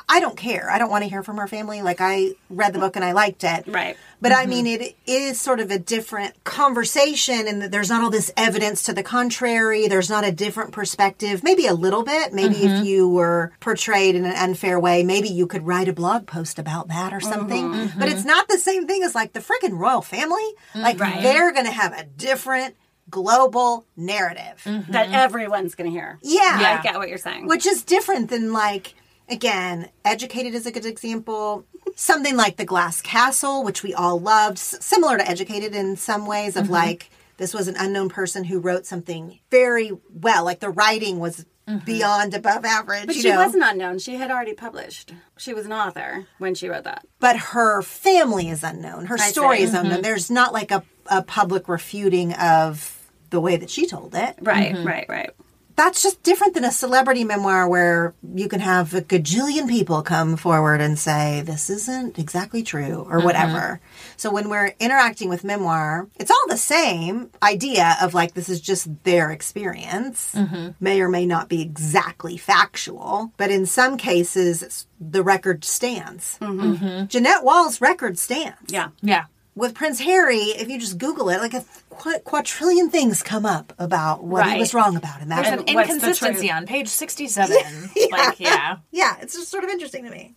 I 0.09 0.19
don't 0.19 0.37
care. 0.37 0.69
I 0.69 0.77
don't 0.77 0.89
want 0.89 1.03
to 1.03 1.09
hear 1.09 1.23
from 1.23 1.37
her 1.37 1.47
family. 1.47 1.81
Like 1.81 1.97
I 1.99 2.33
read 2.49 2.73
the 2.73 2.79
book 2.79 2.95
and 2.95 3.05
I 3.05 3.13
liked 3.13 3.43
it. 3.43 3.65
Right. 3.67 3.97
But 4.21 4.31
I 4.31 4.41
mm-hmm. 4.41 4.49
mean, 4.49 4.81
it 4.81 4.95
is 5.05 5.39
sort 5.39 5.59
of 5.59 5.71
a 5.71 5.79
different 5.79 6.43
conversation, 6.43 7.47
and 7.47 7.61
that 7.61 7.71
there's 7.71 7.89
not 7.89 8.03
all 8.03 8.09
this 8.09 8.31
evidence 8.35 8.83
to 8.83 8.93
the 8.93 9.03
contrary. 9.03 9.87
There's 9.87 10.09
not 10.09 10.23
a 10.23 10.31
different 10.31 10.71
perspective. 10.71 11.43
Maybe 11.43 11.67
a 11.67 11.73
little 11.73 12.03
bit. 12.03 12.33
Maybe 12.33 12.55
if 12.55 12.71
mm-hmm. 12.71 12.83
you 12.83 13.09
were 13.09 13.51
portrayed 13.59 14.15
in 14.15 14.25
an 14.25 14.35
unfair 14.35 14.79
way, 14.79 15.03
maybe 15.03 15.29
you 15.29 15.47
could 15.47 15.65
write 15.65 15.87
a 15.87 15.93
blog 15.93 16.25
post 16.27 16.59
about 16.59 16.87
that 16.87 17.13
or 17.13 17.19
something. 17.19 17.71
Mm-hmm. 17.71 17.99
But 17.99 18.09
it's 18.09 18.25
not 18.25 18.47
the 18.47 18.57
same 18.57 18.87
thing 18.87 19.03
as 19.03 19.15
like 19.15 19.33
the 19.33 19.41
freaking 19.41 19.77
royal 19.77 20.01
family. 20.01 20.45
Like 20.73 20.97
they're 20.97 21.53
going 21.53 21.65
to 21.65 21.71
have 21.71 21.93
a 21.93 22.03
different 22.03 22.75
global 23.09 23.85
narrative. 23.95 24.61
That 24.89 25.11
everyone's 25.11 25.75
going 25.75 25.91
to 25.91 25.95
hear. 25.95 26.19
Yeah. 26.21 26.79
I 26.79 26.81
get 26.81 26.95
what 26.95 27.09
you're 27.09 27.17
saying. 27.17 27.47
Which 27.47 27.65
is 27.65 27.83
different 27.83 28.29
than 28.29 28.51
like 28.51 28.95
again, 29.29 29.89
educated 30.03 30.53
is 30.53 30.65
a 30.65 30.71
good 30.71 30.85
example. 30.85 31.65
Something 31.95 32.35
like 32.35 32.57
the 32.57 32.65
Glass 32.65 33.01
Castle, 33.01 33.63
which 33.63 33.83
we 33.83 33.93
all 33.93 34.19
loved, 34.19 34.57
s- 34.57 34.77
similar 34.81 35.17
to 35.17 35.29
educated 35.29 35.75
in 35.75 35.95
some 35.95 36.25
ways 36.25 36.55
of 36.55 36.65
mm-hmm. 36.65 36.73
like 36.73 37.09
this 37.37 37.53
was 37.53 37.67
an 37.67 37.75
unknown 37.77 38.09
person 38.09 38.43
who 38.43 38.59
wrote 38.59 38.85
something 38.85 39.39
very 39.51 39.91
well. 40.13 40.45
Like 40.45 40.59
the 40.59 40.69
writing 40.69 41.19
was 41.19 41.45
mm-hmm. 41.67 41.85
beyond 41.85 42.33
above 42.33 42.65
average. 42.65 43.07
but 43.07 43.15
you 43.15 43.21
she 43.21 43.29
know? 43.29 43.37
wasn't 43.37 43.63
unknown. 43.63 43.99
She 43.99 44.15
had 44.15 44.31
already 44.31 44.53
published. 44.53 45.13
She 45.37 45.53
was 45.53 45.65
an 45.65 45.73
author 45.73 46.27
when 46.37 46.55
she 46.55 46.69
wrote 46.69 46.83
that. 46.85 47.05
but 47.19 47.37
her 47.37 47.81
family 47.81 48.49
is 48.49 48.63
unknown. 48.63 49.07
Her 49.07 49.17
story 49.17 49.57
see. 49.57 49.63
is 49.63 49.73
unknown. 49.73 49.93
Mm-hmm. 49.93 50.01
There's 50.01 50.31
not 50.31 50.53
like 50.53 50.71
a, 50.71 50.83
a 51.07 51.21
public 51.23 51.67
refuting 51.67 52.33
of 52.33 52.91
the 53.29 53.39
way 53.41 53.57
that 53.57 53.69
she 53.69 53.85
told 53.87 54.15
it. 54.15 54.35
Right, 54.41 54.75
right, 54.85 55.05
right. 55.09 55.29
That's 55.75 56.01
just 56.01 56.23
different 56.23 56.53
than 56.53 56.63
a 56.63 56.71
celebrity 56.71 57.23
memoir 57.23 57.67
where 57.67 58.13
you 58.33 58.47
can 58.47 58.61
have 58.61 58.93
a 58.93 59.01
gajillion 59.01 59.67
people 59.67 60.01
come 60.01 60.37
forward 60.37 60.79
and 60.79 60.97
say, 60.97 61.41
this 61.41 61.69
isn't 61.69 62.17
exactly 62.17 62.63
true 62.63 63.05
or 63.09 63.17
mm-hmm. 63.17 63.25
whatever. 63.25 63.81
So 64.15 64.31
when 64.31 64.49
we're 64.49 64.73
interacting 64.79 65.27
with 65.27 65.43
memoir, 65.43 66.07
it's 66.15 66.31
all 66.31 66.47
the 66.47 66.57
same 66.57 67.29
idea 67.43 67.97
of 68.01 68.13
like, 68.13 68.33
this 68.33 68.47
is 68.47 68.61
just 68.61 69.03
their 69.03 69.31
experience, 69.31 70.33
mm-hmm. 70.33 70.69
may 70.79 71.01
or 71.01 71.09
may 71.09 71.25
not 71.25 71.49
be 71.49 71.61
exactly 71.61 72.37
factual, 72.37 73.33
but 73.37 73.51
in 73.51 73.65
some 73.65 73.97
cases, 73.97 74.87
the 74.99 75.23
record 75.23 75.65
stands. 75.65 76.37
Mm-hmm. 76.39 77.07
Jeannette 77.07 77.43
Walls' 77.43 77.81
record 77.81 78.17
stands 78.17 78.71
Yeah. 78.71 78.89
Yeah. 79.01 79.25
With 79.55 79.73
Prince 79.73 80.01
Harry, 80.01 80.37
if 80.37 80.69
you 80.69 80.79
just 80.79 80.97
Google 80.97 81.29
it, 81.29 81.39
like 81.39 81.53
a 81.53 81.63
qu- 81.89 82.19
quadrillion 82.19 82.89
things 82.89 83.23
come 83.23 83.45
up 83.45 83.73
about 83.79 84.23
what 84.23 84.47
he 84.49 84.59
was 84.59 84.73
wrong 84.73 84.95
about 84.95 85.21
and 85.21 85.31
that's 85.31 85.49
an 85.49 85.67
inconsistency 85.67 86.51
on 86.51 86.65
page 86.65 86.87
67. 86.87 87.55
Like, 88.11 88.39
yeah. 88.39 88.77
yeah, 88.91 89.17
it's 89.21 89.33
just 89.33 89.49
sort 89.49 89.63
of 89.63 89.69
interesting 89.69 90.03
to 90.03 90.09
me. 90.09 90.35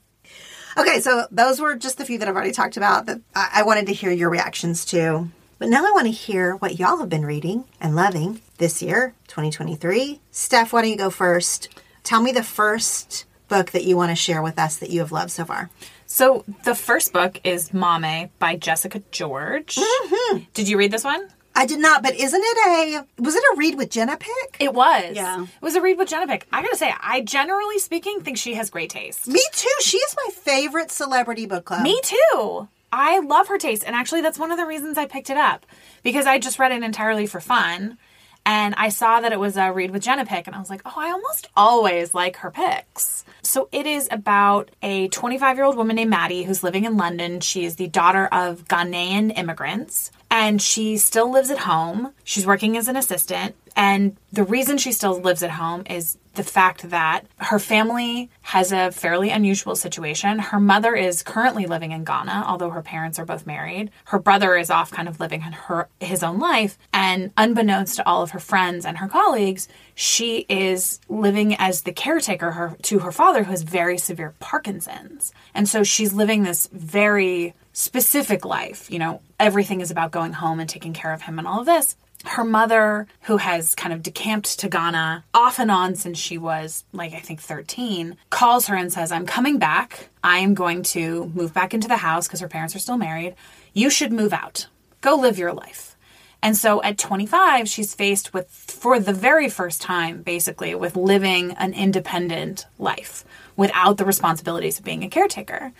Okay, 0.76 1.00
so 1.00 1.26
those 1.30 1.60
were 1.60 1.74
just 1.76 1.98
the 1.98 2.04
few 2.04 2.18
that 2.18 2.28
I've 2.28 2.34
already 2.34 2.52
talked 2.52 2.76
about 2.76 3.06
that 3.06 3.20
I, 3.34 3.50
I 3.56 3.62
wanted 3.64 3.86
to 3.86 3.92
hear 3.92 4.10
your 4.10 4.30
reactions 4.30 4.84
to. 4.86 5.28
But 5.58 5.68
now 5.68 5.84
I 5.84 5.90
want 5.90 6.06
to 6.06 6.12
hear 6.12 6.54
what 6.54 6.78
y'all 6.78 6.98
have 6.98 7.08
been 7.08 7.26
reading 7.26 7.64
and 7.80 7.96
loving 7.96 8.40
this 8.58 8.80
year, 8.80 9.14
2023. 9.26 10.20
Steph, 10.30 10.72
why 10.72 10.82
don't 10.82 10.90
you 10.90 10.96
go 10.96 11.10
first? 11.10 11.68
Tell 12.04 12.22
me 12.22 12.30
the 12.30 12.44
first 12.44 13.24
book 13.48 13.72
that 13.72 13.84
you 13.84 13.96
want 13.96 14.10
to 14.10 14.16
share 14.16 14.40
with 14.40 14.58
us 14.58 14.76
that 14.76 14.90
you 14.90 15.00
have 15.00 15.10
loved 15.10 15.30
so 15.30 15.44
far. 15.44 15.70
So 16.10 16.42
the 16.64 16.74
first 16.74 17.12
book 17.12 17.38
is 17.44 17.68
Maame 17.70 18.30
by 18.38 18.56
Jessica 18.56 19.02
George. 19.10 19.76
Mm-hmm. 19.76 20.38
Did 20.54 20.66
you 20.66 20.78
read 20.78 20.90
this 20.90 21.04
one? 21.04 21.28
I 21.54 21.66
did 21.66 21.80
not, 21.80 22.02
but 22.02 22.14
isn't 22.14 22.42
it 22.42 22.58
a 22.66 23.22
was 23.22 23.34
it 23.34 23.42
a 23.52 23.56
read 23.56 23.76
with 23.76 23.90
Jenna 23.90 24.16
Pick? 24.16 24.56
It 24.58 24.72
was. 24.72 25.14
Yeah. 25.14 25.42
It 25.42 25.48
was 25.60 25.74
a 25.74 25.82
read 25.82 25.98
with 25.98 26.08
Jenna 26.08 26.26
Pick. 26.26 26.46
I 26.50 26.62
gotta 26.62 26.76
say, 26.76 26.94
I 26.98 27.20
generally 27.20 27.78
speaking 27.78 28.22
think 28.22 28.38
she 28.38 28.54
has 28.54 28.70
great 28.70 28.88
taste. 28.88 29.28
Me 29.28 29.40
too. 29.52 29.68
She 29.80 29.98
is 29.98 30.16
my 30.16 30.32
favorite 30.32 30.90
celebrity 30.90 31.44
book 31.44 31.66
club. 31.66 31.82
Me 31.82 32.00
too. 32.02 32.68
I 32.90 33.18
love 33.18 33.48
her 33.48 33.58
taste. 33.58 33.84
And 33.86 33.94
actually, 33.94 34.22
that's 34.22 34.38
one 34.38 34.50
of 34.50 34.56
the 34.56 34.64
reasons 34.64 34.96
I 34.96 35.04
picked 35.04 35.28
it 35.28 35.36
up 35.36 35.66
because 36.02 36.24
I 36.26 36.38
just 36.38 36.58
read 36.58 36.72
it 36.72 36.82
entirely 36.82 37.26
for 37.26 37.40
fun. 37.40 37.98
And 38.46 38.74
I 38.78 38.88
saw 38.88 39.20
that 39.20 39.32
it 39.32 39.38
was 39.38 39.58
a 39.58 39.70
read 39.70 39.90
with 39.90 40.02
Jenna 40.02 40.24
pick, 40.24 40.46
and 40.46 40.56
I 40.56 40.58
was 40.58 40.70
like, 40.70 40.80
oh, 40.86 40.94
I 40.96 41.10
almost 41.10 41.48
always 41.54 42.14
like 42.14 42.36
her 42.36 42.50
picks. 42.50 43.26
So 43.48 43.70
it 43.72 43.86
is 43.86 44.08
about 44.10 44.70
a 44.82 45.08
25 45.08 45.56
year 45.56 45.64
old 45.64 45.78
woman 45.78 45.96
named 45.96 46.10
Maddie 46.10 46.42
who's 46.42 46.62
living 46.62 46.84
in 46.84 46.98
London. 46.98 47.40
She 47.40 47.64
is 47.64 47.76
the 47.76 47.88
daughter 47.88 48.26
of 48.26 48.68
Ghanaian 48.68 49.32
immigrants, 49.38 50.10
and 50.30 50.60
she 50.60 50.98
still 50.98 51.32
lives 51.32 51.48
at 51.48 51.60
home. 51.60 52.12
She's 52.24 52.44
working 52.44 52.76
as 52.76 52.88
an 52.88 52.96
assistant. 52.96 53.54
And 53.78 54.16
the 54.32 54.42
reason 54.42 54.76
she 54.76 54.90
still 54.90 55.20
lives 55.20 55.44
at 55.44 55.52
home 55.52 55.84
is 55.88 56.18
the 56.34 56.42
fact 56.42 56.90
that 56.90 57.26
her 57.36 57.60
family 57.60 58.28
has 58.42 58.72
a 58.72 58.90
fairly 58.90 59.30
unusual 59.30 59.76
situation. 59.76 60.40
Her 60.40 60.58
mother 60.58 60.96
is 60.96 61.22
currently 61.22 61.66
living 61.66 61.92
in 61.92 62.02
Ghana, 62.02 62.44
although 62.44 62.70
her 62.70 62.82
parents 62.82 63.20
are 63.20 63.24
both 63.24 63.46
married. 63.46 63.92
Her 64.06 64.18
brother 64.18 64.56
is 64.56 64.68
off 64.68 64.90
kind 64.90 65.08
of 65.08 65.20
living 65.20 65.42
her 65.42 65.88
his 66.00 66.24
own 66.24 66.40
life, 66.40 66.76
and 66.92 67.30
unbeknownst 67.36 67.96
to 67.96 68.06
all 68.06 68.20
of 68.20 68.32
her 68.32 68.40
friends 68.40 68.84
and 68.84 68.98
her 68.98 69.06
colleagues, 69.06 69.68
she 69.94 70.44
is 70.48 71.00
living 71.08 71.54
as 71.54 71.82
the 71.82 71.92
caretaker 71.92 72.50
her, 72.50 72.76
to 72.82 72.98
her 72.98 73.12
father 73.12 73.44
who 73.44 73.52
has 73.52 73.62
very 73.62 73.96
severe 73.96 74.34
Parkinson's. 74.40 75.32
And 75.54 75.68
so 75.68 75.84
she's 75.84 76.12
living 76.12 76.42
this 76.42 76.68
very 76.72 77.54
specific 77.72 78.44
life, 78.44 78.90
you 78.90 78.98
know, 78.98 79.20
everything 79.38 79.80
is 79.80 79.92
about 79.92 80.10
going 80.10 80.32
home 80.32 80.58
and 80.58 80.68
taking 80.68 80.92
care 80.92 81.12
of 81.12 81.22
him 81.22 81.38
and 81.38 81.46
all 81.46 81.60
of 81.60 81.66
this 81.66 81.96
her 82.24 82.44
mother, 82.44 83.06
who 83.22 83.36
has 83.36 83.74
kind 83.74 83.92
of 83.92 84.02
decamped 84.02 84.58
to 84.58 84.68
Ghana 84.68 85.24
off 85.34 85.58
and 85.58 85.70
on 85.70 85.94
since 85.94 86.18
she 86.18 86.36
was 86.36 86.84
like, 86.92 87.12
I 87.12 87.20
think 87.20 87.40
13, 87.40 88.16
calls 88.30 88.66
her 88.66 88.74
and 88.74 88.92
says, 88.92 89.12
I'm 89.12 89.26
coming 89.26 89.58
back. 89.58 90.08
I 90.22 90.38
am 90.38 90.54
going 90.54 90.82
to 90.84 91.30
move 91.34 91.54
back 91.54 91.74
into 91.74 91.88
the 91.88 91.96
house 91.96 92.26
because 92.26 92.40
her 92.40 92.48
parents 92.48 92.74
are 92.74 92.80
still 92.80 92.96
married. 92.96 93.34
You 93.72 93.88
should 93.90 94.12
move 94.12 94.32
out. 94.32 94.66
Go 95.00 95.14
live 95.14 95.38
your 95.38 95.52
life. 95.52 95.96
And 96.42 96.56
so 96.56 96.82
at 96.82 96.98
25, 96.98 97.68
she's 97.68 97.94
faced 97.94 98.32
with, 98.32 98.48
for 98.48 99.00
the 99.00 99.12
very 99.12 99.48
first 99.48 99.82
time, 99.82 100.22
basically, 100.22 100.74
with 100.74 100.96
living 100.96 101.52
an 101.52 101.72
independent 101.72 102.66
life 102.78 103.24
without 103.56 103.96
the 103.96 104.04
responsibilities 104.04 104.78
of 104.78 104.84
being 104.84 105.02
a 105.02 105.08
caretaker. 105.08 105.72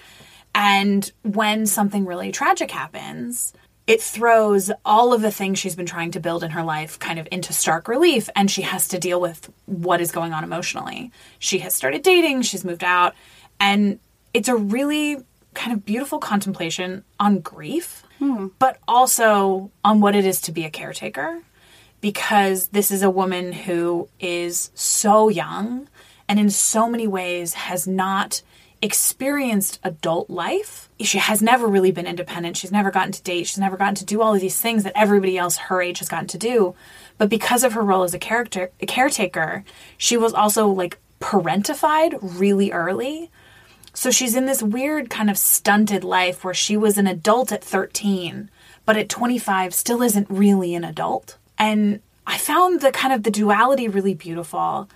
And 0.55 1.11
when 1.23 1.67
something 1.67 2.05
really 2.05 2.33
tragic 2.33 2.71
happens, 2.73 3.53
it 3.89 4.03
throws 4.03 4.71
all 4.85 5.15
of 5.15 5.23
the 5.23 5.31
things 5.31 5.59
she's 5.59 5.75
been 5.75 5.87
trying 5.87 6.11
to 6.11 6.21
build 6.21 6.45
in 6.45 6.51
her 6.51 6.63
life 6.63 6.99
kind 6.99 7.19
of 7.19 7.27
into 7.33 7.55
stark 7.55 7.89
relief 7.89 8.29
and 8.37 8.51
she 8.51 8.61
has 8.61 8.87
to 8.87 8.99
deal 8.99 9.19
with 9.19 9.51
what 9.65 10.03
is 10.03 10.13
going 10.13 10.35
on 10.35 10.45
emotionally. 10.45 11.11
She 11.39 11.61
has 11.61 11.75
started 11.75 12.03
dating, 12.03 12.43
she's 12.43 12.67
moved 12.67 12.85
out, 12.85 13.15
and 13.59 13.99
it's 14.35 14.49
a 14.49 14.55
really 14.55 15.17
kind 15.55 15.73
of 15.73 15.87
beautiful 15.87 16.19
contemplation 16.19 17.03
on 17.19 17.41
grief, 17.41 18.05
hmm. 18.19 18.49
but 18.59 18.77
also 18.87 19.71
on 19.83 20.03
what 20.03 20.15
it 20.15 20.27
is 20.27 20.43
to 20.43 20.53
be 20.53 20.67
a 20.67 20.71
caretaker 20.71 21.41
because 22.03 22.69
this 22.69 22.91
is 22.91 23.03
a 23.03 23.11
woman 23.11 23.53
who 23.53 24.07
is 24.21 24.71
so 24.75 25.31
young 25.31 25.89
and 26.29 26.39
in 26.39 26.51
so 26.51 26.91
many 26.91 27.07
ways 27.07 27.55
has 27.55 27.89
not 27.89 28.43
experienced 28.81 29.81
adult 29.83 30.31
life. 30.31 30.89
She 31.01 31.19
has 31.19 31.43
never 31.43 31.67
really 31.67 31.91
been 31.91 32.07
independent. 32.07 32.57
She's 32.57 32.73
never 32.73 32.91
gotten 32.91 33.13
to 33.13 33.23
date. 33.23 33.47
She's 33.47 33.59
never 33.59 33.77
gotten 33.77 33.97
to 33.97 34.05
do 34.05 34.23
all 34.23 34.35
of 34.35 34.41
these 34.41 34.61
things 34.61 34.85
that 34.85 34.93
everybody 34.97 35.37
else 35.37 35.57
her 35.57 35.83
age 35.83 35.99
has 35.99 36.09
gotten 36.09 36.29
to 36.29 36.39
do. 36.39 36.75
But 37.17 37.29
because 37.29 37.65
of 37.65 37.73
her 37.73 37.83
role 37.83 38.05
as 38.05 38.15
a 38.15 38.19
character 38.19 38.71
a 38.81 38.87
caretaker, 38.87 39.65
she 39.97 40.17
was 40.17 40.33
also 40.33 40.69
like 40.69 40.99
parentified 41.21 42.19
really 42.23 42.71
early. 42.71 43.31
So 43.95 44.11
she's 44.11 44.37
in 44.37 44.47
this 44.47 44.63
weird 44.63 45.11
kind 45.11 45.29
of 45.29 45.37
stunted 45.37 46.05
life 46.05 46.45
where 46.45 46.55
she 46.55 46.77
was 46.77 46.99
an 46.99 47.09
adult 47.09 47.51
at 47.51 47.65
13, 47.65 48.49
but 48.85 48.97
at 48.97 49.09
25 49.09 49.75
still 49.75 50.03
isn't 50.03 50.31
really 50.31 50.77
an 50.77 50.85
adult. 50.85 51.37
And 51.59 52.01
I 52.25 52.39
found 52.39 52.81
the 52.81 52.93
kind 52.93 53.13
of 53.13 53.25
the 53.25 53.31
duality 53.31 53.89
really 53.89 54.15
beautiful. 54.15 54.89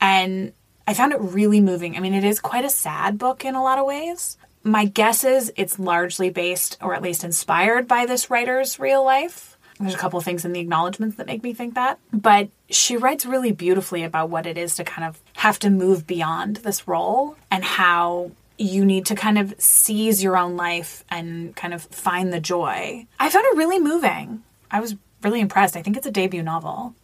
And 0.00 0.52
I 0.86 0.94
found 0.94 1.12
it 1.12 1.20
really 1.20 1.60
moving. 1.60 1.96
I 1.96 2.00
mean, 2.00 2.14
it 2.14 2.24
is 2.24 2.40
quite 2.40 2.64
a 2.64 2.70
sad 2.70 3.18
book 3.18 3.44
in 3.44 3.54
a 3.54 3.62
lot 3.62 3.78
of 3.78 3.86
ways. 3.86 4.36
My 4.62 4.84
guess 4.84 5.24
is 5.24 5.52
it's 5.56 5.78
largely 5.78 6.30
based, 6.30 6.76
or 6.82 6.94
at 6.94 7.02
least 7.02 7.24
inspired 7.24 7.88
by 7.88 8.06
this 8.06 8.30
writer's 8.30 8.78
real 8.78 9.04
life. 9.04 9.56
There's 9.78 9.94
a 9.94 9.98
couple 9.98 10.18
of 10.18 10.24
things 10.26 10.44
in 10.44 10.52
the 10.52 10.60
acknowledgments 10.60 11.16
that 11.16 11.26
make 11.26 11.42
me 11.42 11.54
think 11.54 11.74
that. 11.74 11.98
But 12.12 12.50
she 12.68 12.98
writes 12.98 13.24
really 13.24 13.52
beautifully 13.52 14.02
about 14.02 14.28
what 14.28 14.44
it 14.44 14.58
is 14.58 14.76
to 14.76 14.84
kind 14.84 15.08
of 15.08 15.18
have 15.34 15.58
to 15.60 15.70
move 15.70 16.06
beyond 16.06 16.56
this 16.56 16.86
role 16.86 17.36
and 17.50 17.64
how 17.64 18.32
you 18.58 18.84
need 18.84 19.06
to 19.06 19.14
kind 19.14 19.38
of 19.38 19.54
seize 19.58 20.22
your 20.22 20.36
own 20.36 20.54
life 20.54 21.02
and 21.08 21.56
kind 21.56 21.72
of 21.72 21.82
find 21.84 22.30
the 22.30 22.40
joy. 22.40 23.06
I 23.18 23.30
found 23.30 23.46
it 23.46 23.56
really 23.56 23.80
moving. 23.80 24.42
I 24.70 24.80
was 24.80 24.96
really 25.22 25.40
impressed. 25.40 25.76
I 25.76 25.82
think 25.82 25.96
it's 25.96 26.06
a 26.06 26.10
debut 26.10 26.42
novel. 26.42 26.94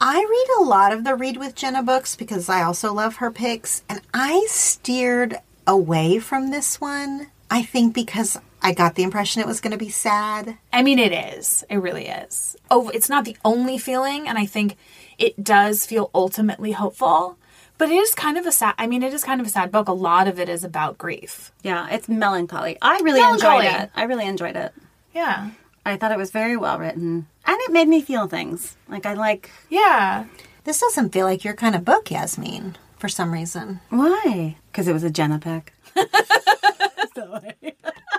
I 0.00 0.18
read 0.18 0.60
a 0.60 0.68
lot 0.68 0.92
of 0.92 1.04
the 1.04 1.14
Read 1.14 1.36
with 1.38 1.54
Jenna 1.54 1.82
books 1.82 2.16
because 2.16 2.48
I 2.48 2.62
also 2.62 2.92
love 2.92 3.16
her 3.16 3.30
picks, 3.30 3.82
and 3.88 4.00
I 4.12 4.44
steered 4.48 5.38
away 5.66 6.18
from 6.18 6.50
this 6.50 6.80
one. 6.80 7.28
I 7.50 7.62
think 7.62 7.94
because 7.94 8.38
I 8.60 8.72
got 8.72 8.94
the 8.94 9.02
impression 9.04 9.40
it 9.40 9.46
was 9.46 9.60
going 9.60 9.70
to 9.70 9.78
be 9.78 9.88
sad. 9.88 10.58
I 10.72 10.82
mean, 10.82 10.98
it 10.98 11.12
is. 11.12 11.64
It 11.70 11.76
really 11.78 12.08
is. 12.08 12.56
Oh, 12.70 12.88
it's 12.90 13.08
not 13.08 13.24
the 13.24 13.36
only 13.44 13.78
feeling, 13.78 14.28
and 14.28 14.36
I 14.36 14.44
think 14.44 14.76
it 15.18 15.42
does 15.42 15.86
feel 15.86 16.10
ultimately 16.14 16.72
hopeful. 16.72 17.38
But 17.78 17.90
it 17.90 17.94
is 17.94 18.14
kind 18.14 18.36
of 18.36 18.46
a 18.46 18.52
sad. 18.52 18.74
I 18.78 18.86
mean, 18.86 19.02
it 19.02 19.14
is 19.14 19.24
kind 19.24 19.40
of 19.40 19.46
a 19.46 19.50
sad 19.50 19.70
book. 19.70 19.88
A 19.88 19.92
lot 19.92 20.28
of 20.28 20.38
it 20.40 20.48
is 20.48 20.64
about 20.64 20.98
grief. 20.98 21.52
Yeah, 21.62 21.88
it's 21.90 22.08
melancholy. 22.08 22.76
I 22.82 23.00
really 23.02 23.20
Melancholy. 23.20 23.66
enjoyed 23.66 23.82
it. 23.82 23.90
I 23.94 24.02
really 24.04 24.26
enjoyed 24.26 24.56
it. 24.56 24.72
Yeah. 25.14 25.50
I 25.86 25.96
thought 25.96 26.12
it 26.12 26.18
was 26.18 26.30
very 26.30 26.56
well 26.56 26.78
written. 26.78 27.26
And 27.46 27.60
it 27.62 27.72
made 27.72 27.88
me 27.88 28.02
feel 28.02 28.26
things. 28.26 28.76
Like 28.88 29.06
I 29.06 29.14
like 29.14 29.50
Yeah. 29.70 30.26
This 30.64 30.80
doesn't 30.80 31.12
feel 31.12 31.26
like 31.26 31.44
your 31.44 31.54
kind 31.54 31.74
of 31.76 31.84
book, 31.84 32.10
Yasmin, 32.10 32.76
for 32.98 33.08
some 33.08 33.32
reason. 33.32 33.80
why? 33.88 34.56
Because 34.70 34.88
it 34.88 34.92
was 34.92 35.04
a 35.04 35.10
Jenna 35.10 35.38
pick. 35.38 35.72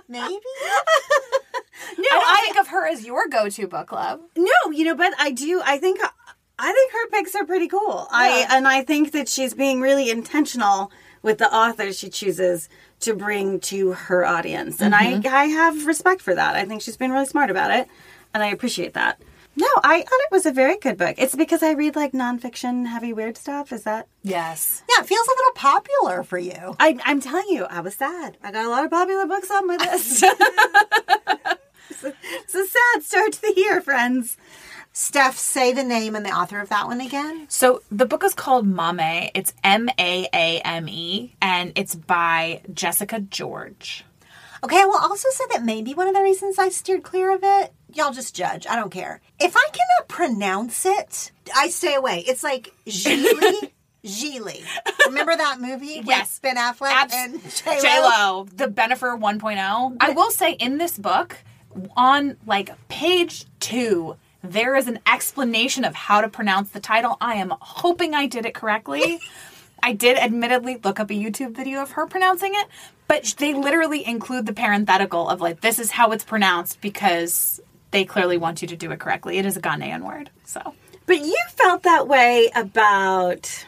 Maybe? 0.07 0.37
No, 1.99 2.05
I, 2.11 2.41
think 2.43 2.57
of 2.57 2.67
her 2.67 2.85
as 2.87 3.05
your 3.05 3.27
go-to 3.27 3.67
book 3.67 3.87
club. 3.87 4.21
No, 4.35 4.71
you 4.71 4.85
know, 4.85 4.95
but 4.95 5.13
I 5.17 5.31
do. 5.31 5.61
I 5.65 5.77
think 5.77 5.99
I 6.59 6.71
think 6.71 6.91
her 6.91 7.09
picks 7.09 7.33
are 7.33 7.45
pretty 7.45 7.67
cool. 7.67 8.07
I 8.11 8.45
and 8.49 8.67
I 8.67 8.83
think 8.83 9.13
that 9.13 9.27
she's 9.29 9.53
being 9.53 9.81
really 9.81 10.09
intentional 10.11 10.91
with 11.21 11.37
the 11.37 11.53
authors 11.53 11.97
she 11.97 12.09
chooses 12.09 12.69
to 13.01 13.13
bring 13.13 13.59
to 13.59 13.93
her 13.93 14.25
audience, 14.25 14.81
and 14.81 14.95
I 14.95 15.13
mm-hmm. 15.13 15.27
I 15.27 15.45
have 15.45 15.85
respect 15.85 16.21
for 16.21 16.33
that. 16.33 16.55
I 16.55 16.65
think 16.65 16.81
she's 16.81 16.97
been 16.97 17.11
really 17.11 17.25
smart 17.25 17.49
about 17.49 17.71
it, 17.71 17.87
and 18.33 18.43
I 18.43 18.47
appreciate 18.47 18.93
that. 18.93 19.21
No, 19.57 19.67
I 19.83 20.01
thought 20.01 20.19
it 20.19 20.31
was 20.31 20.45
a 20.45 20.51
very 20.51 20.77
good 20.77 20.97
book. 20.97 21.15
It's 21.17 21.35
because 21.35 21.63
I 21.63 21.71
read 21.71 21.95
like 21.95 22.11
nonfiction, 22.11 22.85
heavy, 22.85 23.11
weird 23.11 23.37
stuff. 23.37 23.73
Is 23.73 23.83
that? 23.83 24.07
Yes. 24.21 24.83
Yeah, 24.87 25.03
it 25.03 25.07
feels 25.07 25.27
a 25.27 25.31
little 25.31 25.53
popular 25.55 26.21
for 26.21 26.37
you. 26.37 26.75
I, 26.79 26.99
I'm 27.03 27.19
telling 27.19 27.47
you, 27.49 27.65
I 27.65 27.79
was 27.79 27.95
sad. 27.95 28.37
I 28.43 28.51
got 28.51 28.65
a 28.65 28.69
lot 28.69 28.85
of 28.85 28.91
popular 28.91 29.25
books 29.25 29.49
on 29.49 29.65
my 29.65 29.77
list. 29.77 30.23
it's, 30.23 30.23
a, 32.03 32.13
it's 32.23 32.53
a 32.53 32.67
sad 32.67 33.03
start 33.03 33.33
to 33.33 33.41
the 33.41 33.53
year, 33.57 33.81
friends. 33.81 34.37
Steph, 34.99 35.37
say 35.37 35.73
the 35.73 35.83
name 35.83 36.15
and 36.15 36.25
the 36.25 36.31
author 36.31 36.59
of 36.59 36.69
that 36.69 36.87
one 36.87 37.01
again. 37.01 37.45
So 37.49 37.83
the 37.91 38.07
book 38.07 38.23
is 38.23 38.33
called 38.33 38.65
Maame. 38.65 39.29
It's 39.35 39.53
M 39.63 39.89
A 39.99 40.27
A 40.33 40.59
M 40.61 40.89
E, 40.89 41.35
and 41.39 41.71
it's 41.75 41.93
by 41.93 42.61
Jessica 42.73 43.19
George. 43.19 44.03
Okay, 44.63 44.81
I 44.81 44.85
will 44.85 44.97
also 44.97 45.29
say 45.29 45.43
that 45.51 45.63
maybe 45.63 45.93
one 45.93 46.07
of 46.07 46.15
the 46.15 46.23
reasons 46.23 46.57
I 46.57 46.69
steered 46.69 47.03
clear 47.03 47.31
of 47.31 47.41
it, 47.43 47.73
y'all 47.93 48.11
just 48.11 48.35
judge. 48.35 48.65
I 48.65 48.75
don't 48.75 48.89
care. 48.89 49.21
If 49.39 49.55
I 49.55 49.67
cannot 49.71 50.07
pronounce 50.07 50.83
it, 50.83 51.31
I 51.55 51.69
stay 51.69 51.93
away. 51.93 52.23
It's 52.27 52.43
like 52.43 52.73
Gigli. 52.87 53.71
Gigli. 54.03 54.63
Remember 55.05 55.37
that 55.37 55.61
movie? 55.61 56.01
Yes. 56.05 56.39
With 56.41 56.41
Ben 56.41 56.55
Affleck 56.57 56.89
Abs- 56.89 57.13
and 57.13 57.39
J-Lo? 57.43 57.81
J-Lo, 57.83 58.47
the 58.51 58.67
Bennifer 58.67 59.15
1.0. 59.19 59.97
I 59.99 60.09
will 60.09 60.31
say 60.31 60.53
in 60.53 60.79
this 60.79 60.97
book, 60.97 61.37
on 61.95 62.37
like 62.47 62.71
page 62.87 63.45
two, 63.59 64.15
there 64.43 64.75
is 64.75 64.87
an 64.87 64.99
explanation 65.05 65.83
of 65.83 65.95
how 65.95 66.21
to 66.21 66.29
pronounce 66.29 66.69
the 66.69 66.79
title. 66.79 67.17
I 67.19 67.35
am 67.35 67.53
hoping 67.59 68.13
I 68.13 68.27
did 68.27 68.45
it 68.45 68.53
correctly. 68.53 69.19
I 69.81 69.93
did 69.93 70.17
admittedly 70.17 70.79
look 70.83 70.99
up 70.99 71.09
a 71.09 71.13
YouTube 71.13 71.55
video 71.55 71.81
of 71.81 71.91
her 71.91 72.07
pronouncing 72.07 72.51
it, 72.53 72.67
but 73.07 73.35
they 73.37 73.53
literally 73.53 74.05
include 74.05 74.45
the 74.45 74.53
parenthetical 74.53 75.29
of 75.29 75.41
like, 75.41 75.61
this 75.61 75.79
is 75.79 75.91
how 75.91 76.11
it's 76.11 76.23
pronounced 76.23 76.81
because 76.81 77.59
they 77.91 78.05
clearly 78.05 78.37
want 78.37 78.61
you 78.61 78.67
to 78.69 78.75
do 78.75 78.91
it 78.91 78.99
correctly. 78.99 79.37
It 79.37 79.45
is 79.45 79.55
a 79.55 79.61
Ghanaian 79.61 80.05
word. 80.05 80.29
So, 80.43 80.73
But 81.05 81.19
you 81.19 81.37
felt 81.49 81.83
that 81.83 82.07
way 82.07 82.49
about 82.55 83.65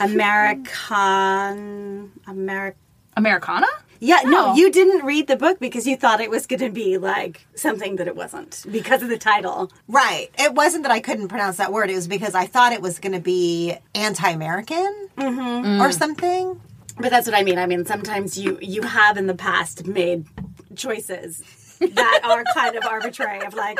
American 0.00 2.12
American. 2.26 2.80
Americanah? 3.16 3.66
Yeah, 4.04 4.22
no, 4.24 4.48
Oh. 4.48 4.54
you 4.56 4.72
didn't 4.72 5.06
read 5.06 5.28
the 5.28 5.36
book 5.36 5.60
because 5.60 5.86
you 5.86 5.96
thought 5.96 6.20
it 6.20 6.28
was 6.28 6.48
going 6.48 6.58
to 6.58 6.70
be 6.70 6.98
like 6.98 7.46
something 7.54 7.96
that 7.96 8.08
it 8.08 8.16
wasn't 8.16 8.64
because 8.68 9.00
of 9.00 9.08
the 9.08 9.16
title. 9.16 9.70
Right. 9.86 10.28
It 10.40 10.54
wasn't 10.54 10.82
that 10.82 10.90
I 10.90 10.98
couldn't 10.98 11.28
pronounce 11.28 11.58
that 11.58 11.72
word. 11.72 11.88
It 11.88 11.94
was 11.94 12.08
because 12.08 12.34
I 12.34 12.46
thought 12.46 12.72
it 12.72 12.82
was 12.82 12.98
going 12.98 13.12
to 13.12 13.20
be 13.20 13.76
anti-American 13.94 15.08
mm-hmm. 15.16 15.80
or 15.80 15.92
something. 15.92 16.60
But 16.98 17.10
that's 17.10 17.28
what 17.28 17.36
I 17.36 17.44
mean. 17.44 17.58
I 17.58 17.66
mean, 17.66 17.84
sometimes 17.84 18.36
you 18.36 18.58
you 18.60 18.82
have 18.82 19.16
in 19.16 19.28
the 19.28 19.36
past 19.36 19.86
made 19.86 20.26
choices 20.74 21.40
that 21.78 22.20
are 22.24 22.42
kind 22.54 22.74
of 22.74 22.84
arbitrary 22.84 23.44
of 23.44 23.54
like 23.54 23.78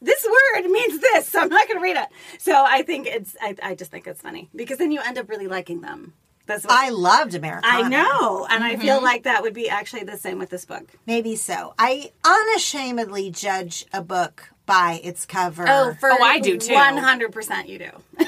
this 0.00 0.24
word 0.24 0.70
means 0.70 1.00
this, 1.00 1.28
so 1.28 1.40
I'm 1.40 1.48
not 1.48 1.66
going 1.66 1.78
to 1.78 1.82
read 1.82 1.96
it. 1.96 2.08
So 2.38 2.64
I 2.64 2.82
think 2.82 3.08
it's 3.08 3.36
I, 3.40 3.56
I 3.60 3.74
just 3.74 3.90
think 3.90 4.06
it's 4.06 4.20
funny 4.20 4.50
because 4.54 4.78
then 4.78 4.92
you 4.92 5.00
end 5.04 5.18
up 5.18 5.28
really 5.28 5.48
liking 5.48 5.80
them. 5.80 6.12
That's 6.46 6.64
what 6.64 6.74
I 6.74 6.90
loved 6.90 7.34
America. 7.34 7.66
I 7.66 7.88
know, 7.88 8.46
and 8.50 8.62
I 8.62 8.76
feel 8.76 8.96
mm-hmm. 8.96 9.04
like 9.04 9.22
that 9.22 9.42
would 9.42 9.54
be 9.54 9.68
actually 9.68 10.04
the 10.04 10.18
same 10.18 10.38
with 10.38 10.50
this 10.50 10.64
book. 10.64 10.84
Maybe 11.06 11.36
so. 11.36 11.74
I 11.78 12.12
unashamedly 12.22 13.30
judge 13.30 13.86
a 13.92 14.02
book 14.02 14.50
by 14.66 15.00
its 15.02 15.26
cover 15.26 15.64
Oh, 15.66 15.94
for 15.98 16.10
oh, 16.10 16.22
I 16.22 16.40
do 16.40 16.58
too. 16.58 16.74
One 16.74 16.98
hundred 16.98 17.32
percent, 17.32 17.68
you 17.68 17.78
do. 17.78 17.90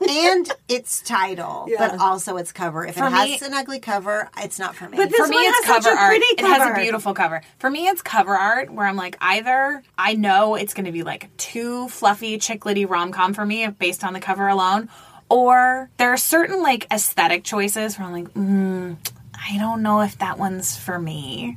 and 0.08 0.48
its 0.68 1.02
title, 1.02 1.68
but 1.76 1.98
also 1.98 2.36
its 2.36 2.52
cover. 2.52 2.86
If 2.86 2.96
it 2.96 3.00
has 3.00 3.40
me- 3.40 3.46
an 3.46 3.54
ugly 3.54 3.80
cover, 3.80 4.30
it's 4.38 4.58
not 4.58 4.76
for 4.76 4.88
me. 4.88 4.96
But 4.96 5.10
this 5.10 5.18
for 5.18 5.26
me 5.26 5.36
one 5.36 5.44
it's 5.46 5.66
has 5.66 5.76
such 5.76 5.84
cover 5.84 5.96
a 5.96 6.00
art 6.00 6.10
pretty 6.10 6.26
it 6.26 6.46
has 6.46 6.70
a 6.70 6.80
beautiful 6.80 7.14
cover 7.14 7.42
for 7.58 7.70
me 7.70 7.88
it's 7.88 8.02
cover 8.02 8.34
art 8.34 8.70
where 8.70 8.86
i'm 8.86 8.96
like 8.96 9.16
either 9.20 9.82
i 9.96 10.14
know 10.14 10.54
it's 10.54 10.74
going 10.74 10.84
to 10.84 10.92
be 10.92 11.02
like 11.02 11.34
too 11.36 11.88
fluffy 11.88 12.38
chiclety 12.38 12.88
rom-com 12.88 13.34
for 13.34 13.44
me 13.44 13.66
based 13.68 14.04
on 14.04 14.12
the 14.12 14.20
cover 14.20 14.48
alone 14.48 14.88
or 15.28 15.90
there 15.96 16.10
are 16.10 16.16
certain 16.16 16.62
like 16.62 16.86
aesthetic 16.90 17.44
choices 17.44 17.98
where 17.98 18.06
i'm 18.06 18.12
like 18.12 18.32
mm, 18.34 18.96
i 19.34 19.58
don't 19.58 19.82
know 19.82 20.00
if 20.00 20.18
that 20.18 20.38
one's 20.38 20.76
for 20.76 20.98
me. 20.98 21.56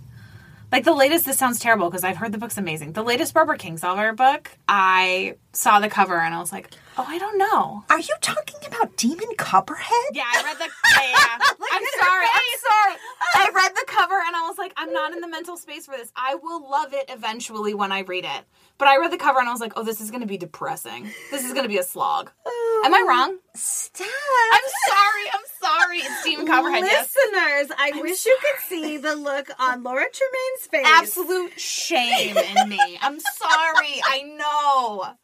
Like 0.71 0.85
the 0.85 0.93
latest 0.93 1.25
this 1.25 1.37
sounds 1.37 1.59
terrible 1.59 1.89
because 1.89 2.03
i've 2.03 2.17
heard 2.17 2.31
the 2.31 2.37
book's 2.37 2.57
amazing. 2.57 2.93
The 2.93 3.03
latest 3.03 3.33
barbara 3.33 3.57
kingsolver 3.57 4.15
book 4.15 4.51
i 4.67 5.35
saw 5.53 5.79
the 5.79 5.89
cover 5.89 6.17
and 6.17 6.33
i 6.33 6.39
was 6.39 6.51
like 6.51 6.69
oh 6.97 7.05
i 7.07 7.17
don't 7.17 7.37
know 7.37 7.83
Are 7.89 7.99
you 7.99 8.15
talking 8.21 8.59
about 8.67 8.95
Demon 8.97 9.27
Copperhead? 9.37 10.11
yeah, 10.13 10.23
I 10.27 10.43
read 10.43 10.57
the. 10.57 10.69
Yeah. 11.01 11.37
I'm 11.73 11.83
sorry. 11.99 12.25
I'm 12.25 12.59
sorry. 12.59 12.95
I 13.35 13.49
read 13.55 13.71
the 13.75 13.85
cover 13.87 14.13
and 14.27 14.35
I 14.35 14.41
was 14.47 14.57
like, 14.57 14.73
I'm 14.77 14.91
not 14.93 15.13
in 15.13 15.19
the 15.21 15.27
mental 15.27 15.57
space 15.57 15.85
for 15.85 15.95
this. 15.97 16.11
I 16.15 16.35
will 16.35 16.69
love 16.69 16.93
it 16.93 17.05
eventually 17.09 17.73
when 17.73 17.91
I 17.91 18.01
read 18.01 18.25
it. 18.25 18.43
But 18.77 18.87
I 18.87 18.97
read 18.97 19.11
the 19.11 19.17
cover 19.17 19.39
and 19.39 19.47
I 19.47 19.51
was 19.51 19.61
like, 19.61 19.73
oh, 19.77 19.83
this 19.83 19.99
is 20.01 20.11
going 20.11 20.21
to 20.21 20.27
be 20.27 20.37
depressing. 20.37 21.09
This 21.31 21.43
is 21.45 21.53
going 21.53 21.63
to 21.63 21.69
be 21.69 21.77
a 21.77 21.83
slog. 21.83 22.31
Oh. 22.45 22.83
Am 22.85 22.93
I 22.93 23.03
wrong? 23.07 23.37
Stop. 23.55 24.07
I'm 24.53 24.69
sorry. 24.89 25.25
I'm 25.33 25.47
sorry. 25.61 25.97
It's 25.99 26.23
Demon 26.23 26.45
Copperhead. 26.47 26.83
Yes. 26.83 27.15
Listeners, 27.15 27.75
I 27.79 28.01
wish 28.01 28.25
you 28.25 28.37
could 28.41 28.63
see 28.67 28.97
the 28.97 29.15
look 29.15 29.49
on 29.59 29.81
Laura 29.83 30.05
Tremaine's 30.11 30.67
face. 30.69 30.85
Absolute 30.85 31.59
shame 31.59 32.37
in 32.37 32.69
me. 32.69 32.99
I'm 33.01 33.19
sorry. 33.19 34.01
I 34.05 34.23
know. 34.37 35.15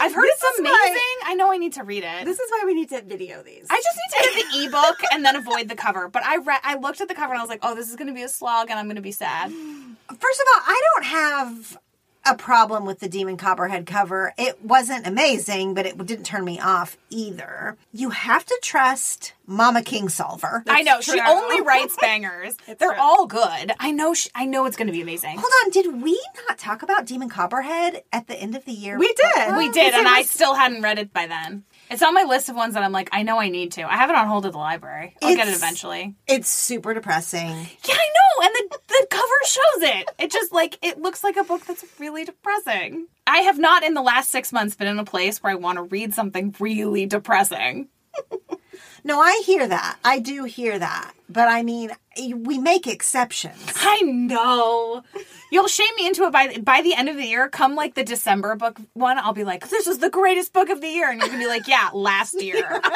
I've 0.00 0.14
heard 0.14 0.24
This 0.24 0.42
it's 0.42 0.58
amazing. 0.58 0.72
why- 0.72 1.20
I 1.26 1.34
know 1.34 1.52
I 1.52 1.56
need 1.58 1.72
to 1.74 1.82
read 1.84 2.04
it. 2.04 2.24
This 2.24 2.38
is 2.38 2.50
why 2.50 2.62
we 2.66 2.74
need 2.74 2.88
to 2.90 3.02
video 3.02 3.42
these. 3.42 3.66
I 3.70 3.76
just 3.82 3.96
need 3.96 4.18
to 4.18 4.34
get 4.34 4.52
the 4.52 4.64
ebook 4.66 4.98
and 5.12 5.24
then 5.24 5.36
avoid 5.36 5.68
the 5.68 5.74
cover. 5.74 6.08
But 6.08 6.24
I 6.24 6.36
read, 6.36 6.60
I 6.62 6.76
looked 6.76 7.00
at 7.00 7.08
the 7.08 7.14
cover 7.14 7.32
and 7.32 7.40
I 7.40 7.42
was 7.42 7.50
like, 7.50 7.60
oh, 7.62 7.74
this 7.74 7.88
is 7.90 7.96
going 7.96 8.08
to 8.08 8.14
be 8.14 8.22
a 8.22 8.28
slog 8.28 8.70
and 8.70 8.78
I'm 8.78 8.86
going 8.86 8.96
to 8.96 9.02
be 9.02 9.12
sad. 9.12 9.50
First 9.50 10.40
of 10.40 10.46
all, 10.54 10.62
I 10.66 10.80
don't 10.94 11.04
have 11.06 11.78
a 12.26 12.34
problem 12.34 12.84
with 12.84 13.00
the 13.00 13.08
Demon 13.08 13.36
Copperhead 13.36 13.86
cover. 13.86 14.32
It 14.38 14.64
wasn't 14.64 15.06
amazing, 15.06 15.74
but 15.74 15.86
it 15.86 15.96
didn't 16.06 16.24
turn 16.24 16.44
me 16.44 16.58
off 16.60 16.96
either. 17.10 17.76
You 17.92 18.10
have 18.10 18.44
to 18.46 18.58
trust 18.62 19.32
Mama 19.46 19.82
King 19.82 20.06
Kingsolver. 20.06 20.62
I 20.66 20.82
know 20.82 21.00
she 21.00 21.20
only 21.20 21.60
writes 21.64 21.96
bangers. 22.00 22.56
They're 22.66 22.76
true. 22.76 22.94
all 22.98 23.26
good. 23.26 23.72
I 23.78 23.90
know. 23.92 24.14
She, 24.14 24.30
I 24.34 24.44
know 24.44 24.66
it's 24.66 24.76
going 24.76 24.86
to 24.86 24.92
be 24.92 25.00
amazing. 25.00 25.38
Hold 25.38 25.52
on, 25.64 25.70
did 25.70 26.02
we 26.02 26.20
not 26.48 26.58
talk 26.58 26.82
about 26.82 27.06
Demon 27.06 27.28
Copperhead 27.28 28.02
at 28.12 28.26
the 28.26 28.36
end 28.36 28.54
of 28.54 28.64
the 28.64 28.72
year? 28.72 28.98
We 28.98 29.12
did. 29.14 29.56
We 29.56 29.70
did, 29.70 29.94
and 29.94 30.06
I 30.08 30.22
still 30.22 30.54
hadn't 30.54 30.82
read 30.82 30.98
it 30.98 31.12
by 31.12 31.26
then. 31.26 31.64
It's 31.90 32.02
on 32.02 32.14
my 32.14 32.24
list 32.24 32.48
of 32.48 32.56
ones 32.56 32.74
that 32.74 32.82
I'm 32.82 32.92
like, 32.92 33.08
I 33.12 33.22
know 33.22 33.38
I 33.38 33.48
need 33.48 33.72
to. 33.72 33.82
I 33.82 33.96
have 33.96 34.10
it 34.10 34.16
on 34.16 34.26
hold 34.26 34.46
at 34.46 34.52
the 34.52 34.58
library. 34.58 35.14
I'll 35.22 35.36
get 35.36 35.48
it 35.48 35.54
eventually. 35.54 36.14
It's 36.26 36.48
super 36.48 36.94
depressing. 36.94 37.48
Yeah, 37.48 37.94
I 37.94 38.08
know, 38.08 38.46
and 38.46 38.54
the 38.54 38.78
the 38.88 39.06
cover 39.10 39.24
shows 39.44 39.82
it. 39.82 40.10
It 40.18 40.30
just 40.30 40.52
like 40.52 40.78
it 40.82 41.00
looks 41.00 41.22
like 41.22 41.36
a 41.36 41.44
book 41.44 41.64
that's 41.64 41.84
really 41.98 42.24
depressing. 42.24 43.06
I 43.26 43.38
have 43.38 43.58
not 43.58 43.84
in 43.84 43.94
the 43.94 44.02
last 44.02 44.30
six 44.30 44.52
months 44.52 44.74
been 44.74 44.88
in 44.88 44.98
a 44.98 45.04
place 45.04 45.42
where 45.42 45.52
I 45.52 45.56
want 45.56 45.76
to 45.76 45.82
read 45.82 46.14
something 46.14 46.54
really 46.58 47.06
depressing. 47.06 47.88
No, 49.04 49.20
I 49.20 49.42
hear 49.44 49.66
that. 49.66 49.98
I 50.04 50.18
do 50.18 50.44
hear 50.44 50.78
that. 50.78 51.12
But 51.28 51.48
I 51.48 51.62
mean, 51.62 51.90
we 52.34 52.58
make 52.58 52.86
exceptions. 52.86 53.62
I 53.76 54.00
know. 54.02 55.02
You'll 55.50 55.68
shame 55.68 55.94
me 55.96 56.06
into 56.06 56.24
it 56.24 56.32
by 56.32 56.58
by 56.58 56.82
the 56.82 56.94
end 56.94 57.08
of 57.08 57.16
the 57.16 57.24
year. 57.24 57.48
Come 57.48 57.74
like 57.74 57.94
the 57.94 58.04
December 58.04 58.54
book 58.56 58.78
one, 58.94 59.18
I'll 59.18 59.32
be 59.32 59.44
like, 59.44 59.68
"This 59.68 59.86
is 59.86 59.98
the 59.98 60.10
greatest 60.10 60.52
book 60.52 60.70
of 60.70 60.80
the 60.80 60.88
year," 60.88 61.10
and 61.10 61.20
you're 61.20 61.28
gonna 61.28 61.40
be 61.40 61.46
like, 61.46 61.68
"Yeah, 61.68 61.90
last 61.92 62.40
year." 62.40 62.80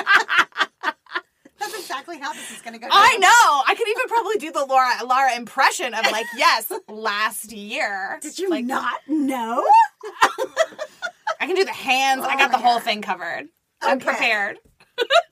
That's 1.60 1.74
exactly 1.74 2.18
how 2.18 2.32
this 2.32 2.50
is 2.50 2.62
going 2.62 2.72
to 2.72 2.78
go. 2.78 2.88
I 2.90 3.18
know. 3.18 3.62
I 3.68 3.74
could 3.76 3.86
even 3.86 4.08
probably 4.08 4.36
do 4.36 4.50
the 4.50 4.64
Laura 4.64 4.92
Laura 5.04 5.36
impression 5.36 5.92
of 5.92 6.10
like, 6.10 6.26
"Yes, 6.36 6.72
last 6.88 7.52
year." 7.52 8.18
Did 8.22 8.38
you 8.38 8.48
like, 8.48 8.64
not 8.64 9.00
know? 9.06 9.62
I 11.38 11.46
can 11.46 11.54
do 11.54 11.64
the 11.64 11.72
hands. 11.72 12.24
I 12.24 12.36
got 12.36 12.50
the 12.50 12.56
oh 12.56 12.62
whole 12.62 12.80
thing 12.80 13.02
covered. 13.02 13.48
I'm 13.82 13.98
prepared. 13.98 14.58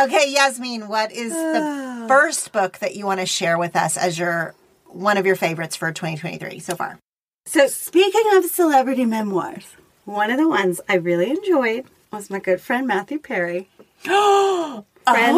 Okay, 0.00 0.32
Yasmin, 0.32 0.88
what 0.88 1.10
is 1.12 1.32
the 1.32 2.04
first 2.08 2.52
book 2.52 2.78
that 2.78 2.94
you 2.94 3.04
want 3.04 3.20
to 3.20 3.26
share 3.26 3.58
with 3.58 3.74
us 3.74 3.96
as 3.96 4.18
your 4.18 4.54
one 4.86 5.16
of 5.16 5.26
your 5.26 5.36
favorites 5.36 5.76
for 5.76 5.90
2023 5.92 6.58
so 6.60 6.74
far? 6.76 6.98
So, 7.46 7.66
speaking 7.66 8.22
of 8.36 8.44
celebrity 8.44 9.04
memoirs, 9.04 9.74
one 10.04 10.30
of 10.30 10.36
the 10.38 10.48
ones 10.48 10.80
I 10.88 10.94
really 10.94 11.30
enjoyed 11.30 11.86
was 12.12 12.30
my 12.30 12.38
good 12.38 12.60
friend 12.60 12.86
Matthew 12.86 13.18
Perry. 13.18 13.68
Friends, 14.04 14.84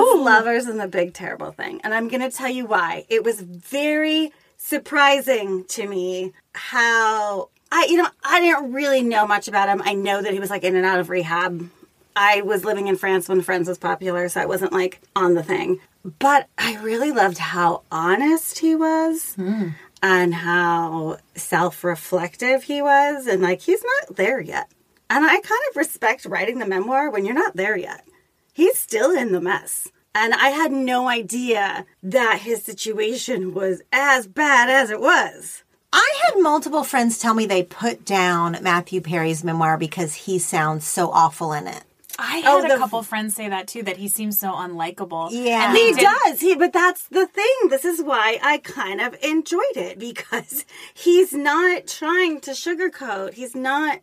Oh. 0.03 0.23
Lovers, 0.25 0.67
and 0.67 0.81
the 0.81 0.89
Big 0.89 1.15
Terrible 1.15 1.53
Thing. 1.53 1.81
And 1.85 1.95
I'm 1.95 2.09
going 2.09 2.29
to 2.29 2.37
tell 2.37 2.49
you 2.51 2.67
why. 2.67 3.05
It 3.09 3.23
was 3.25 3.41
very 3.41 4.33
surprising 4.57 5.65
to 5.69 5.87
me 5.87 6.33
how 6.55 7.49
I, 7.71 7.87
you 7.89 7.97
know, 7.97 8.09
I 8.25 8.41
didn't 8.41 8.73
really 8.73 9.01
know 9.03 9.27
much 9.29 9.47
about 9.47 9.69
him. 9.69 9.81
I 9.85 9.95
know 9.95 10.21
that 10.21 10.33
he 10.33 10.41
was 10.41 10.51
like 10.51 10.65
in 10.65 10.75
and 10.75 10.85
out 10.85 10.99
of 10.99 11.09
rehab. 11.09 11.71
I 12.17 12.43
was 12.43 12.65
living 12.65 12.89
in 12.89 12.97
France 12.97 13.29
when 13.29 13.43
Friends 13.43 13.69
was 13.69 13.79
popular, 13.79 14.29
so 14.29 14.41
I 14.41 14.47
wasn't 14.47 14.73
like 14.73 15.01
on 15.15 15.35
the 15.35 15.43
thing. 15.43 15.81
But 16.19 16.49
I 16.57 16.77
really 16.77 17.13
loved 17.13 17.39
how 17.39 17.83
honest 17.91 18.61
he 18.61 18.75
was 18.75 19.35
hmm. 19.35 19.69
and 20.03 20.35
how 20.35 21.19
self 21.35 21.85
reflective 21.85 22.65
he 22.65 22.83
was. 22.83 23.27
And 23.27 23.43
like, 23.43 23.61
he's 23.61 23.83
not 23.83 24.17
there 24.17 24.41
yet. 24.41 24.71
And 25.09 25.25
I 25.25 25.41
kind 25.41 25.63
of 25.71 25.77
respect 25.77 26.25
writing 26.25 26.59
the 26.59 26.67
memoir 26.67 27.11
when 27.11 27.25
you're 27.25 27.35
not 27.35 27.57
there 27.57 27.77
yet. 27.77 28.07
He's 28.53 28.79
still 28.79 29.11
in 29.11 29.33
the 29.33 29.41
mess. 29.41 29.89
And 30.15 30.35
I 30.35 30.49
had 30.49 30.73
no 30.73 31.09
idea 31.09 31.87
that 32.03 32.41
his 32.41 32.65
situation 32.65 33.55
was 33.55 33.83
as 33.93 34.27
bad 34.27 34.69
as 34.69 34.91
it 34.91 35.01
was. 35.01 35.63
I 35.93 36.13
had 36.25 36.41
multiple 36.41 36.85
friends 36.85 37.19
tell 37.19 37.35
me 37.35 37.47
they 37.47 37.63
put 37.63 38.05
down 38.05 38.59
Matthew 38.63 39.01
Perry's 39.01 39.43
memoir 39.43 39.77
because 39.77 40.15
he 40.15 40.39
sounds 40.39 40.85
so 40.85 41.11
awful 41.11 41.53
in 41.53 41.67
it. 41.67 41.83
I 42.21 42.43
oh, 42.47 42.63
had 42.63 42.71
Oh, 42.71 42.75
a 42.75 42.79
couple 42.79 43.03
friends 43.03 43.35
say 43.35 43.49
that 43.49 43.67
too. 43.67 43.83
That 43.83 43.97
he 43.97 44.09
seems 44.09 44.39
so 44.39 44.53
unlikable. 44.53 45.31
Yeah. 45.33 45.73
He 45.73 45.93
did- 45.93 46.07
does. 46.25 46.41
He, 46.41 46.55
but 46.55 46.73
that's 46.73 47.07
the 47.09 47.27
thing. 47.27 47.69
This 47.69 47.85
is 47.85 48.03
why 48.03 48.39
I 48.43 48.59
kind 48.59 49.01
of 49.01 49.17
enjoyed 49.23 49.77
it 49.77 49.99
because 49.99 50.65
he's 50.95 51.33
not 51.33 51.87
trying 51.87 52.41
to 52.43 52.53
sugarcoat. 52.53 53.35
He's 53.35 53.55
not. 53.55 54.01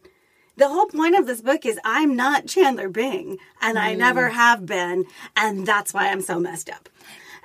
The 0.56 0.70
whole 0.70 0.88
point 0.88 1.16
of 1.16 1.28
this 1.28 1.42
book 1.42 1.68
is 1.68 1.80
I'm 1.86 2.16
not 2.16 2.48
Chandler 2.48 2.90
Bing, 2.90 3.38
and 3.62 3.78
I 3.78 3.94
mm. 3.94 4.00
never 4.00 4.30
have 4.30 4.66
been, 4.66 5.06
and 5.36 5.68
that's 5.68 5.94
why 5.94 6.10
I'm 6.10 6.22
so 6.22 6.40
messed 6.40 6.68
up. 6.68 6.90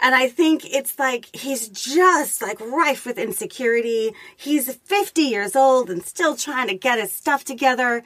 And 0.00 0.16
I 0.16 0.28
think 0.28 0.64
it's 0.64 0.98
like 0.98 1.28
he's 1.34 1.68
just 1.68 2.42
like 2.42 2.60
rife 2.60 3.06
with 3.06 3.18
insecurity. 3.18 4.12
He's 4.36 4.74
50 4.74 5.22
years 5.22 5.54
old 5.54 5.90
and 5.90 6.04
still 6.04 6.36
trying 6.36 6.66
to 6.68 6.74
get 6.74 6.98
his 6.98 7.12
stuff 7.12 7.44
together. 7.44 8.02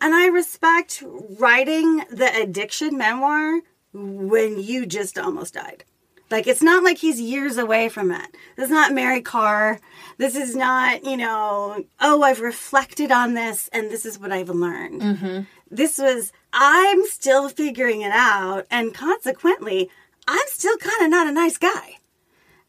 And 0.00 0.14
I 0.14 0.26
respect 0.26 1.02
writing 1.38 2.04
the 2.10 2.30
addiction 2.40 2.96
memoir 2.96 3.60
when 3.92 4.60
you 4.60 4.86
just 4.86 5.18
almost 5.18 5.54
died. 5.54 5.84
Like 6.30 6.46
it's 6.46 6.62
not 6.62 6.84
like 6.84 6.98
he's 6.98 7.20
years 7.20 7.56
away 7.56 7.88
from 7.88 8.10
it. 8.10 8.36
This 8.56 8.66
is 8.66 8.70
not 8.70 8.92
Mary 8.92 9.22
Karr. 9.22 9.80
This 10.18 10.36
is 10.36 10.54
not, 10.54 11.04
you 11.04 11.16
know, 11.16 11.84
oh, 12.00 12.22
I've 12.22 12.40
reflected 12.40 13.10
on 13.10 13.34
this 13.34 13.68
and 13.72 13.90
this 13.90 14.04
is 14.04 14.18
what 14.18 14.32
I've 14.32 14.50
learned. 14.50 15.00
Mm-hmm. 15.00 15.40
This 15.70 15.98
was 15.98 16.32
I'm 16.52 17.06
still 17.06 17.48
figuring 17.48 18.02
it 18.02 18.12
out 18.12 18.66
and 18.70 18.94
consequently, 18.94 19.90
I'm 20.26 20.46
still 20.48 20.76
kind 20.76 21.02
of 21.02 21.10
not 21.10 21.28
a 21.28 21.32
nice 21.32 21.56
guy. 21.56 21.96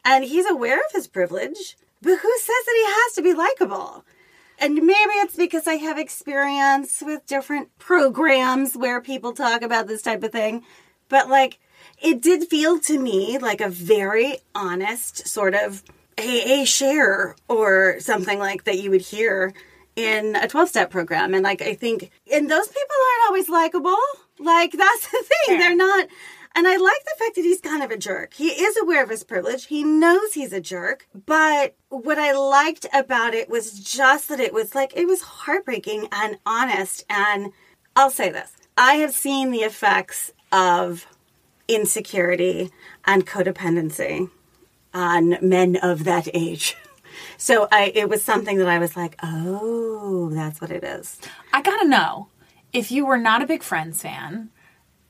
And 0.04 0.24
he's 0.24 0.46
aware 0.46 0.78
of 0.78 0.92
his 0.92 1.06
privilege, 1.06 1.76
but 2.00 2.18
who 2.18 2.38
says 2.38 2.64
that 2.66 2.74
he 2.74 2.84
has 2.84 3.12
to 3.14 3.22
be 3.22 3.34
likable? 3.34 4.04
And 4.62 4.74
maybe 4.74 4.90
it's 4.92 5.36
because 5.36 5.66
I 5.66 5.74
have 5.74 5.98
experience 5.98 7.02
with 7.04 7.26
different 7.26 7.76
programs 7.78 8.76
where 8.76 9.00
people 9.00 9.32
talk 9.32 9.62
about 9.62 9.86
this 9.86 10.02
type 10.02 10.22
of 10.22 10.32
thing. 10.32 10.64
But 11.08 11.30
like, 11.30 11.58
it 12.02 12.20
did 12.20 12.48
feel 12.48 12.78
to 12.80 12.98
me 12.98 13.38
like 13.38 13.62
a 13.62 13.70
very 13.70 14.36
honest 14.54 15.26
sort 15.26 15.54
of 15.54 15.82
AA 16.18 16.64
share 16.64 17.36
or 17.48 17.98
something 18.00 18.38
like 18.38 18.64
that 18.64 18.78
you 18.78 18.90
would 18.90 19.00
hear 19.00 19.54
in 19.96 20.36
a 20.36 20.46
12 20.46 20.68
step 20.68 20.90
program. 20.90 21.32
And 21.32 21.42
like, 21.42 21.62
I 21.62 21.74
think, 21.74 22.10
and 22.30 22.50
those 22.50 22.68
people 22.68 22.96
aren't 23.08 23.28
always 23.28 23.48
likable. 23.48 23.96
Like, 24.38 24.72
that's 24.72 25.10
the 25.10 25.24
thing. 25.46 25.58
They're 25.58 25.76
not. 25.76 26.06
And 26.54 26.66
I 26.66 26.76
like 26.76 27.04
the 27.04 27.14
fact 27.18 27.36
that 27.36 27.42
he's 27.42 27.60
kind 27.60 27.82
of 27.82 27.90
a 27.90 27.96
jerk. 27.96 28.34
He 28.34 28.48
is 28.48 28.76
aware 28.76 29.02
of 29.02 29.10
his 29.10 29.24
privilege. 29.24 29.66
He 29.66 29.84
knows 29.84 30.34
he's 30.34 30.52
a 30.52 30.60
jerk. 30.60 31.06
But 31.26 31.76
what 31.88 32.18
I 32.18 32.32
liked 32.32 32.86
about 32.92 33.34
it 33.34 33.48
was 33.48 33.78
just 33.78 34.28
that 34.28 34.40
it 34.40 34.52
was 34.52 34.74
like, 34.74 34.92
it 34.96 35.06
was 35.06 35.22
heartbreaking 35.22 36.08
and 36.10 36.38
honest. 36.44 37.04
And 37.08 37.52
I'll 37.94 38.10
say 38.10 38.30
this 38.30 38.52
I 38.76 38.94
have 38.94 39.12
seen 39.12 39.50
the 39.50 39.60
effects 39.60 40.32
of 40.50 41.06
insecurity 41.68 42.70
and 43.04 43.26
codependency 43.26 44.28
on 44.92 45.36
men 45.40 45.76
of 45.76 46.04
that 46.04 46.28
age. 46.34 46.76
So 47.36 47.68
I, 47.72 47.92
it 47.94 48.08
was 48.08 48.22
something 48.22 48.58
that 48.58 48.68
I 48.68 48.78
was 48.78 48.96
like, 48.96 49.16
oh, 49.22 50.30
that's 50.30 50.60
what 50.60 50.70
it 50.70 50.84
is. 50.84 51.18
I 51.52 51.60
gotta 51.60 51.88
know 51.88 52.28
if 52.72 52.90
you 52.92 53.04
were 53.04 53.18
not 53.18 53.42
a 53.42 53.46
big 53.46 53.62
Friends 53.62 54.00
fan 54.02 54.50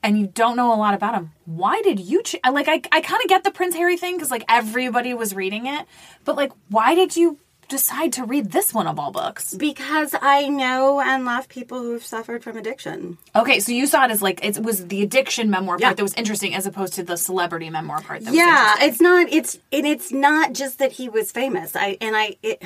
and 0.02 0.18
you 0.18 0.26
don't 0.26 0.56
know 0.56 0.72
a 0.72 0.76
lot 0.76 0.94
about 0.94 1.14
him. 1.14 1.32
Why 1.44 1.80
did 1.82 2.00
you 2.00 2.22
ch- 2.22 2.36
like? 2.50 2.68
I 2.68 2.82
I 2.92 3.00
kind 3.00 3.22
of 3.22 3.28
get 3.28 3.44
the 3.44 3.50
Prince 3.50 3.74
Harry 3.74 3.96
thing 3.96 4.16
because 4.16 4.30
like 4.30 4.44
everybody 4.48 5.14
was 5.14 5.34
reading 5.34 5.66
it, 5.66 5.86
but 6.24 6.36
like, 6.36 6.52
why 6.68 6.94
did 6.94 7.16
you 7.16 7.38
decide 7.70 8.12
to 8.12 8.24
read 8.24 8.50
this 8.50 8.74
one 8.74 8.86
of 8.86 8.98
all 8.98 9.12
books? 9.12 9.54
Because 9.54 10.14
I 10.20 10.48
know 10.48 11.00
and 11.00 11.24
love 11.24 11.48
people 11.48 11.80
who've 11.80 12.04
suffered 12.04 12.42
from 12.42 12.58
addiction. 12.58 13.16
Okay, 13.34 13.60
so 13.60 13.72
you 13.72 13.86
saw 13.86 14.04
it 14.04 14.10
as 14.10 14.20
like 14.20 14.44
it 14.44 14.62
was 14.62 14.88
the 14.88 15.02
addiction 15.02 15.48
memoir 15.48 15.78
part 15.78 15.96
that 15.96 16.02
was 16.02 16.14
interesting 16.14 16.54
as 16.54 16.66
opposed 16.66 16.94
to 16.94 17.02
the 17.02 17.16
celebrity 17.16 17.70
memoir 17.70 18.02
part. 18.02 18.24
That 18.24 18.34
yeah 18.34 18.74
it's 18.80 19.00
not 19.00 19.32
it's 19.32 19.58
and 19.72 19.86
it's 19.86 20.12
not 20.12 20.52
just 20.52 20.78
that 20.80 20.92
he 20.92 21.08
was 21.08 21.30
famous 21.30 21.76
i 21.76 21.96
and 22.00 22.16
i 22.16 22.36
it, 22.42 22.62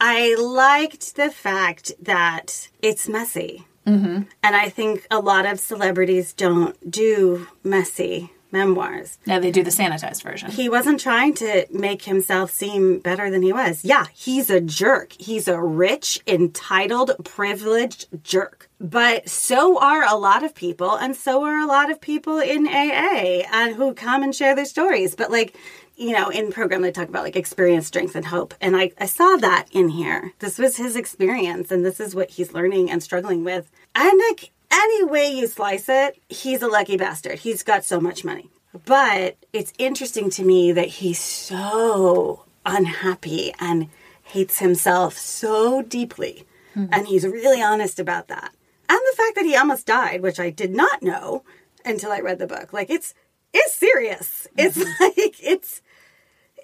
i 0.00 0.34
liked 0.36 1.16
the 1.16 1.30
fact 1.30 1.92
that 2.00 2.68
it's 2.82 3.08
messy 3.08 3.66
mm-hmm. 3.88 4.22
and 4.42 4.56
i 4.56 4.68
think 4.68 5.06
a 5.10 5.18
lot 5.18 5.46
of 5.46 5.58
celebrities 5.58 6.32
don't 6.32 6.90
do 6.90 7.46
messy 7.64 8.30
memoirs. 8.50 9.18
Now 9.26 9.38
they 9.40 9.50
do 9.50 9.62
the 9.62 9.70
sanitized 9.70 10.22
version. 10.22 10.50
he 10.50 10.68
wasn't 10.68 11.00
trying 11.00 11.34
to 11.34 11.66
make 11.70 12.04
himself 12.04 12.50
seem 12.50 12.98
better 12.98 13.30
than 13.30 13.42
he 13.42 13.52
was. 13.52 13.84
Yeah 13.84 14.06
he's 14.12 14.50
a 14.50 14.60
jerk. 14.60 15.12
He's 15.18 15.48
a 15.48 15.60
rich 15.60 16.20
entitled 16.26 17.12
privileged 17.24 18.06
jerk. 18.22 18.68
But 18.80 19.28
so 19.28 19.78
are 19.80 20.04
a 20.04 20.16
lot 20.16 20.44
of 20.44 20.54
people 20.54 20.94
and 20.94 21.14
so 21.14 21.44
are 21.44 21.58
a 21.58 21.66
lot 21.66 21.90
of 21.90 22.00
people 22.00 22.38
in 22.38 22.66
aa 22.66 23.42
and 23.52 23.74
who 23.74 23.94
come 23.94 24.22
and 24.22 24.34
share 24.34 24.54
their 24.54 24.64
stories. 24.64 25.14
But 25.14 25.30
like 25.30 25.56
you 25.98 26.12
know 26.12 26.28
in 26.28 26.50
program 26.50 26.82
they 26.82 26.92
talk 26.92 27.08
about 27.08 27.24
like 27.24 27.36
experience 27.36 27.86
strength 27.86 28.14
and 28.14 28.26
hope 28.26 28.54
and 28.60 28.76
I, 28.76 28.92
I 28.98 29.06
saw 29.06 29.36
that 29.36 29.66
in 29.72 29.90
here 29.90 30.32
this 30.38 30.58
was 30.58 30.76
his 30.76 30.96
experience 30.96 31.70
and 31.70 31.84
this 31.84 32.00
is 32.00 32.14
what 32.14 32.30
he's 32.30 32.52
learning 32.52 32.90
and 32.90 33.02
struggling 33.02 33.44
with 33.44 33.70
and 33.94 34.20
like 34.28 34.50
any 34.70 35.04
way 35.04 35.30
you 35.30 35.46
slice 35.46 35.88
it 35.88 36.20
he's 36.28 36.62
a 36.62 36.68
lucky 36.68 36.96
bastard 36.96 37.40
he's 37.40 37.62
got 37.62 37.84
so 37.84 38.00
much 38.00 38.24
money 38.24 38.50
but 38.84 39.36
it's 39.52 39.72
interesting 39.78 40.30
to 40.30 40.44
me 40.44 40.72
that 40.72 40.88
he's 40.88 41.18
so 41.18 42.44
unhappy 42.64 43.52
and 43.58 43.88
hates 44.22 44.58
himself 44.58 45.16
so 45.16 45.82
deeply. 45.82 46.44
Hmm. 46.74 46.86
And 46.92 47.06
he's 47.06 47.26
really 47.26 47.62
honest 47.62 47.98
about 47.98 48.28
that. 48.28 48.52
And 48.88 49.00
the 49.10 49.16
fact 49.16 49.34
that 49.36 49.44
he 49.44 49.56
almost 49.56 49.86
died, 49.86 50.22
which 50.22 50.38
I 50.38 50.50
did 50.50 50.74
not 50.74 51.02
know 51.02 51.44
until 51.84 52.12
I 52.12 52.20
read 52.20 52.38
the 52.38 52.46
book. 52.46 52.72
Like 52.72 52.90
it's 52.90 53.14
it's 53.52 53.74
serious. 53.74 54.46
It's 54.56 54.76
mm-hmm. 54.76 55.04
like 55.04 55.42
it's 55.42 55.82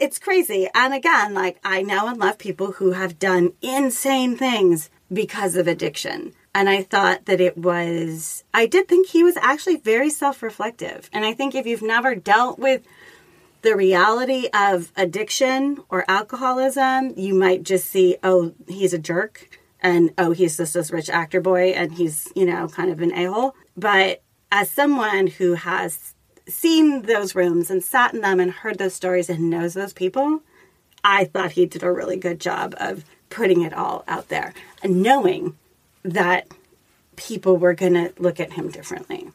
it's 0.01 0.19
crazy. 0.19 0.69
And 0.75 0.95
again, 0.95 1.35
like 1.35 1.59
I 1.65 1.83
know 1.83 2.09
and 2.09 2.19
love 2.19 2.39
people 2.39 2.73
who 2.73 2.93
have 2.93 3.19
done 3.19 3.53
insane 3.63 4.37
things 4.37 4.91
because 5.13 5.57
of 5.57 5.69
addiction. 5.69 6.33
And 6.55 6.69
I 6.69 6.83
thought 6.83 7.27
that 7.27 7.41
it 7.41 7.59
was, 7.59 8.45
I 8.55 8.67
did 8.67 8.87
think 8.87 9.09
he 9.09 9.25
was 9.25 9.37
actually 9.37 9.77
very 9.77 10.11
self 10.11 10.43
reflective. 10.43 11.11
And 11.13 11.25
I 11.25 11.35
think 11.35 11.55
if 11.55 11.67
you've 11.67 11.83
never 11.83 12.15
dealt 12.15 12.59
with 12.59 12.83
the 13.63 13.75
reality 13.75 14.49
of 14.55 14.93
addiction 14.97 15.83
or 15.89 16.05
alcoholism, 16.07 17.15
you 17.17 17.35
might 17.35 17.63
just 17.63 17.89
see, 17.89 18.17
oh, 18.23 18.55
he's 18.69 18.93
a 18.93 18.99
jerk. 18.99 19.59
And 19.81 20.13
oh, 20.17 20.31
he's 20.31 20.57
just 20.57 20.75
this 20.75 20.91
rich 20.91 21.11
actor 21.11 21.41
boy 21.41 21.71
and 21.71 21.93
he's, 21.93 22.33
you 22.35 22.47
know, 22.47 22.69
kind 22.69 22.91
of 22.91 23.03
an 23.03 23.13
a 23.13 23.25
hole. 23.25 23.55
But 23.77 24.23
as 24.51 24.71
someone 24.71 25.27
who 25.27 25.55
has 25.55 26.14
seen 26.47 27.03
those 27.03 27.35
rooms 27.35 27.71
and 27.71 27.83
sat 27.83 28.15
in 28.15 28.21
them 28.21 28.41
and 28.41 28.51
heard 28.51 28.79
those 28.79 28.95
stories 28.95 29.31
and 29.31 29.51
knows 29.51 29.75
those 29.75 29.93
people, 29.93 30.41
I 31.03 31.25
thought 31.25 31.53
he 31.53 31.67
did 31.67 31.83
a 31.83 31.93
really 31.93 32.17
good 32.17 32.41
job 32.41 32.75
of 32.79 33.05
putting 33.31 33.63
it 33.63 33.73
all 33.73 34.05
out 34.07 34.29
there 34.29 34.55
and 34.83 35.03
knowing 35.03 35.57
that 36.03 36.47
people 37.17 37.57
were 37.57 37.75
going 37.75 37.95
to 37.95 38.13
look 38.19 38.41
at 38.41 38.53
him 38.53 38.71
differently. 38.71 39.31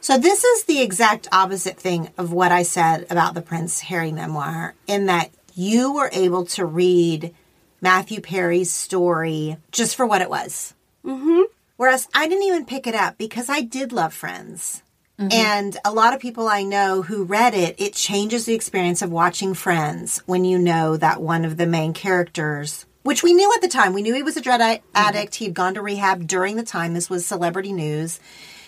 So 0.00 0.18
this 0.18 0.44
is 0.44 0.64
the 0.64 0.80
exact 0.80 1.28
opposite 1.32 1.76
thing 1.78 2.10
of 2.18 2.32
what 2.32 2.52
I 2.52 2.64
said 2.64 3.06
about 3.10 3.34
the 3.34 3.42
Prince 3.42 3.80
Harry 3.80 4.12
memoir, 4.12 4.74
in 4.86 5.06
that 5.06 5.30
you 5.54 5.92
were 5.94 6.10
able 6.12 6.44
to 6.46 6.64
read 6.64 7.34
Matthew 7.80 8.20
Perry's 8.20 8.72
story 8.72 9.56
just 9.70 9.94
for 9.96 10.06
what 10.06 10.22
it 10.22 10.30
was. 10.30 10.74
Mm-hmm. 11.04 11.42
Whereas 11.76 12.08
I 12.14 12.28
didn't 12.28 12.44
even 12.44 12.64
pick 12.64 12.86
it 12.86 12.94
up 12.94 13.18
because 13.18 13.48
I 13.48 13.62
did 13.62 13.92
love 13.92 14.12
Friends. 14.12 14.82
Mm-hmm. 15.18 15.32
And 15.32 15.76
a 15.84 15.92
lot 15.92 16.14
of 16.14 16.20
people 16.20 16.48
I 16.48 16.62
know 16.62 17.02
who 17.02 17.24
read 17.24 17.54
it, 17.54 17.76
it 17.78 17.94
changes 17.94 18.44
the 18.44 18.54
experience 18.54 19.02
of 19.02 19.12
watching 19.12 19.54
Friends 19.54 20.22
when 20.26 20.44
you 20.44 20.58
know 20.58 20.96
that 20.96 21.20
one 21.20 21.44
of 21.44 21.56
the 21.56 21.66
main 21.66 21.92
characters, 21.92 22.86
which 23.02 23.22
we 23.22 23.34
knew 23.34 23.52
at 23.54 23.60
the 23.60 23.68
time, 23.68 23.92
we 23.92 24.02
knew 24.02 24.14
he 24.14 24.22
was 24.22 24.36
a 24.36 24.40
drug 24.40 24.60
i- 24.60 24.76
mm-hmm. 24.76 24.86
addict. 24.94 25.34
He'd 25.36 25.54
gone 25.54 25.74
to 25.74 25.82
rehab 25.82 26.26
during 26.26 26.56
the 26.56 26.62
time. 26.62 26.94
This 26.94 27.10
was 27.10 27.26
celebrity 27.26 27.72
news. 27.72 28.20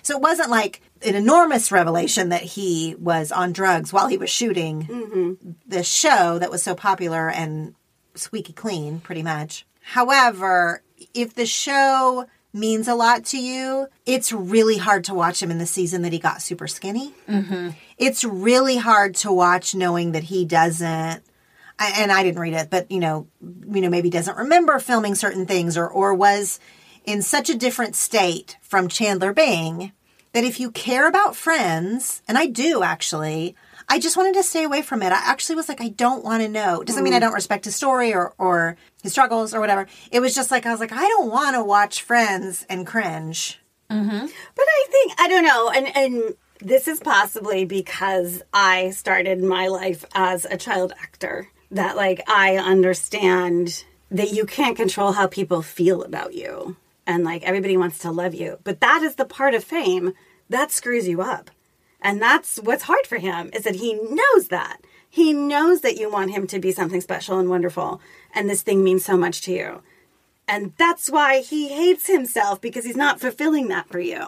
So 0.03 0.17
it 0.17 0.23
wasn't 0.23 0.51
like 0.51 0.83
an 1.03 1.15
enormous 1.15 1.73
revelation 1.73 2.29
that 2.29 2.43
he 2.43 2.95
was 2.99 3.33
on 3.33 3.53
drugs 3.53 3.93
while 3.93 4.07
he 4.07 4.19
was 4.19 4.31
shooting 4.31 4.83
mm-hmm. 4.83 5.53
the 5.67 5.83
show 5.83 6.39
that 6.39 6.51
was 6.51 6.63
so 6.63 6.75
popular 6.75 7.31
and 7.31 7.75
squeaky 8.15 8.53
clean, 8.53 9.01
pretty 9.01 9.23
much. 9.23 9.67
However, 9.81 10.83
if 11.15 11.35
the 11.35 11.47
show 11.47 12.27
means 12.55 12.89
a 12.89 12.95
lot 12.95 13.25
to 13.27 13.39
you, 13.39 13.89
it's 14.07 14.33
really 14.33 14.79
hard 14.79 15.05
to 15.05 15.15
watch 15.15 15.43
him 15.43 15.51
in 15.51 15.59
the 15.59 15.67
season 15.67 16.03
that 16.03 16.13
he 16.13 16.19
got 16.19 16.41
super 16.41 16.69
skinny. 16.69 17.13
Mm-hmm. 17.29 17.71
It's 17.99 18.25
really 18.25 18.77
hard 18.77 19.17
to 19.17 19.33
watch 19.33 19.75
knowing 19.75 20.13
that 20.13 20.23
he 20.25 20.45
doesn't. 20.45 21.23
And 21.79 22.13
I 22.13 22.23
didn't 22.23 22.41
read 22.41 22.55
it, 22.55 22.71
but 22.71 22.89
you 22.91 23.01
know, 23.01 23.27
you 23.43 23.81
know, 23.81 23.91
maybe 23.91 24.09
doesn't 24.09 24.37
remember 24.37 24.79
filming 24.79 25.17
certain 25.17 25.45
things, 25.45 25.77
or 25.77 25.89
or 25.89 26.15
was 26.15 26.61
in 27.05 27.21
such 27.21 27.51
a 27.51 27.57
different 27.57 27.97
state 27.97 28.57
from 28.63 28.87
Chandler 28.87 29.33
Bing 29.33 29.91
that 30.35 30.45
if 30.45 30.61
you 30.61 30.71
care 30.71 31.09
about 31.09 31.35
Friends, 31.35 32.23
and 32.29 32.39
I 32.39 32.47
do 32.47 32.85
actually, 32.85 33.57
I 33.89 33.99
just 33.99 34.17
wanted 34.17 34.35
to 34.35 34.45
stay 34.45 34.63
away 34.63 34.83
from 34.83 35.03
it. 35.03 35.13
I 35.13 35.21
actually 35.25 35.57
was 35.57 35.69
like, 35.69 35.81
I 35.81 35.89
don't 35.89 36.25
want 36.25 36.43
to 36.43 36.49
know. 36.49 36.83
Doesn't 36.85 37.03
mean 37.03 37.15
I 37.15 37.19
don't 37.19 37.35
respect 37.35 37.65
his 37.65 37.77
story 37.77 38.15
or, 38.15 38.35
or 38.39 38.77
his 39.05 39.13
struggles 39.13 39.55
or 39.55 39.61
whatever. 39.61 39.87
It 40.11 40.21
was 40.21 40.35
just 40.35 40.51
like, 40.51 40.67
I 40.67 40.71
was 40.73 40.81
like, 40.81 40.91
I 40.91 41.07
don't 41.07 41.31
want 41.31 41.55
to 41.55 41.63
watch 41.63 42.03
Friends 42.03 42.67
and 42.69 42.87
cringe. 42.87 43.61
Mm-hmm. 43.91 44.27
But 44.57 44.65
I 44.67 44.87
think 44.91 45.13
I 45.21 45.29
don't 45.29 45.45
know, 45.45 45.71
and 45.71 45.97
and 45.97 46.35
this 46.61 46.89
is 46.89 47.01
possibly 47.01 47.67
because 47.67 48.43
I 48.53 48.91
started 48.91 49.43
my 49.43 49.69
life 49.69 50.07
as 50.15 50.47
a 50.47 50.57
child 50.57 50.95
actor. 51.01 51.49
That 51.71 51.95
like 51.95 52.23
I 52.27 52.57
understand 52.57 53.85
that 54.11 54.33
you 54.33 54.47
can't 54.47 54.77
control 54.77 55.13
how 55.13 55.27
people 55.27 55.61
feel 55.61 56.03
about 56.03 56.33
you, 56.33 56.77
and 57.07 57.25
like 57.25 57.43
everybody 57.43 57.77
wants 57.77 57.99
to 57.99 58.11
love 58.11 58.35
you, 58.35 58.59
but 58.65 58.81
that 58.81 59.03
is 59.03 59.17
the 59.17 59.27
part 59.27 59.55
of 59.55 59.63
fame 59.63 60.15
that 60.49 60.73
screws 60.73 61.07
you 61.07 61.21
up, 61.21 61.51
and 62.01 62.23
that's 62.23 62.57
what's 62.57 62.85
hard 62.85 63.07
for 63.07 63.19
him 63.19 63.51
is 63.53 63.65
that 63.65 63.77
he 63.77 63.93
knows 63.93 64.49
that 64.49 64.81
he 65.15 65.33
knows 65.33 65.83
that 65.83 65.97
you 65.97 66.11
want 66.11 66.33
him 66.33 66.45
to 66.49 66.59
be 66.59 66.73
something 66.73 67.01
special 67.01 67.39
and 67.39 67.49
wonderful, 67.49 68.01
and 68.35 68.51
this 68.51 68.63
thing 68.63 68.83
means 68.83 69.05
so 69.05 69.17
much 69.17 69.41
to 69.43 69.53
you. 69.53 69.83
And 70.47 70.73
that's 70.77 71.09
why 71.09 71.41
he 71.41 71.69
hates 71.69 72.07
himself 72.07 72.61
because 72.61 72.85
he's 72.85 72.97
not 72.97 73.21
fulfilling 73.21 73.69
that 73.69 73.89
for 73.89 74.01
you. 74.01 74.27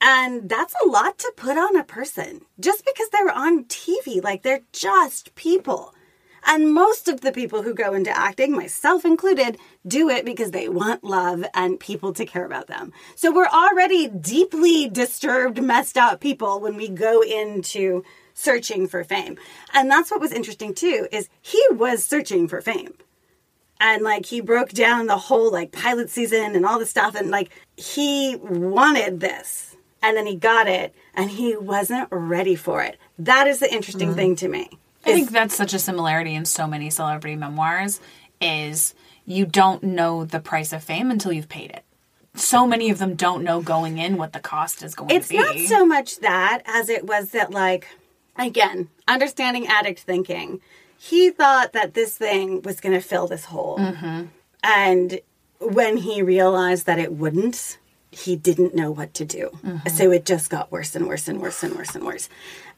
And 0.00 0.48
that's 0.48 0.74
a 0.84 0.88
lot 0.88 1.18
to 1.18 1.32
put 1.36 1.56
on 1.56 1.74
a 1.74 1.82
person 1.82 2.42
just 2.60 2.84
because 2.84 3.08
they're 3.08 3.32
on 3.32 3.64
TV. 3.64 4.22
Like 4.22 4.42
they're 4.42 4.62
just 4.72 5.34
people. 5.34 5.94
And 6.48 6.72
most 6.72 7.08
of 7.08 7.22
the 7.22 7.32
people 7.32 7.62
who 7.62 7.74
go 7.74 7.92
into 7.92 8.16
acting, 8.16 8.52
myself 8.52 9.04
included, 9.04 9.58
do 9.84 10.08
it 10.08 10.24
because 10.24 10.52
they 10.52 10.68
want 10.68 11.02
love 11.02 11.44
and 11.54 11.80
people 11.80 12.12
to 12.14 12.24
care 12.24 12.46
about 12.46 12.68
them. 12.68 12.92
So 13.16 13.32
we're 13.32 13.48
already 13.48 14.06
deeply 14.06 14.88
disturbed, 14.88 15.60
messed 15.60 15.98
up 15.98 16.20
people 16.20 16.60
when 16.60 16.76
we 16.76 16.88
go 16.88 17.20
into 17.22 18.04
searching 18.32 18.86
for 18.86 19.02
fame. 19.02 19.36
And 19.74 19.90
that's 19.90 20.10
what 20.10 20.20
was 20.20 20.32
interesting 20.32 20.72
too 20.72 21.08
is 21.10 21.28
he 21.42 21.62
was 21.72 22.04
searching 22.04 22.46
for 22.46 22.60
fame. 22.60 22.94
And 23.80 24.02
like 24.02 24.26
he 24.26 24.40
broke 24.40 24.70
down 24.70 25.06
the 25.06 25.18
whole 25.18 25.50
like 25.50 25.72
pilot 25.72 26.10
season 26.10 26.54
and 26.54 26.64
all 26.64 26.78
the 26.78 26.86
stuff 26.86 27.16
and 27.16 27.30
like 27.30 27.50
he 27.76 28.36
wanted 28.36 29.18
this. 29.18 29.74
And 30.00 30.16
then 30.16 30.26
he 30.26 30.36
got 30.36 30.68
it 30.68 30.94
and 31.14 31.28
he 31.28 31.56
wasn't 31.56 32.08
ready 32.12 32.54
for 32.54 32.82
it. 32.82 32.98
That 33.18 33.48
is 33.48 33.58
the 33.58 33.72
interesting 33.72 34.10
mm-hmm. 34.10 34.16
thing 34.16 34.36
to 34.36 34.48
me 34.48 34.70
I 35.06 35.14
think 35.14 35.30
that's 35.30 35.54
such 35.54 35.74
a 35.74 35.78
similarity 35.78 36.34
in 36.34 36.44
so 36.44 36.66
many 36.66 36.90
celebrity 36.90 37.36
memoirs 37.36 38.00
is 38.40 38.94
you 39.24 39.46
don't 39.46 39.82
know 39.82 40.24
the 40.24 40.40
price 40.40 40.72
of 40.72 40.82
fame 40.82 41.10
until 41.10 41.32
you've 41.32 41.48
paid 41.48 41.70
it. 41.70 41.84
So 42.34 42.66
many 42.66 42.90
of 42.90 42.98
them 42.98 43.14
don't 43.14 43.42
know 43.42 43.62
going 43.62 43.98
in 43.98 44.16
what 44.16 44.32
the 44.32 44.40
cost 44.40 44.82
is 44.82 44.94
going 44.94 45.10
it's 45.10 45.28
to 45.28 45.34
be. 45.34 45.38
It's 45.38 45.70
not 45.70 45.78
so 45.78 45.86
much 45.86 46.20
that 46.20 46.62
as 46.66 46.88
it 46.88 47.06
was 47.06 47.30
that 47.30 47.50
like 47.50 47.88
again 48.38 48.88
understanding 49.08 49.66
addict 49.66 50.00
thinking 50.00 50.60
he 50.98 51.30
thought 51.30 51.72
that 51.72 51.94
this 51.94 52.16
thing 52.16 52.62
was 52.62 52.80
going 52.80 52.94
to 52.94 53.00
fill 53.00 53.26
this 53.26 53.46
hole. 53.46 53.78
Mm-hmm. 53.78 54.24
And 54.62 55.20
when 55.60 55.96
he 55.98 56.22
realized 56.22 56.86
that 56.86 56.98
it 56.98 57.12
wouldn't 57.12 57.78
he 58.10 58.36
didn't 58.36 58.74
know 58.74 58.90
what 58.90 59.12
to 59.14 59.24
do. 59.24 59.50
Mm-hmm. 59.62 59.88
So 59.88 60.10
it 60.10 60.24
just 60.24 60.48
got 60.48 60.72
worse 60.72 60.94
and 60.96 61.06
worse 61.06 61.28
and 61.28 61.40
worse 61.40 61.62
and 61.62 61.74
worse 61.74 61.94
and 61.94 62.04
worse. 62.04 62.28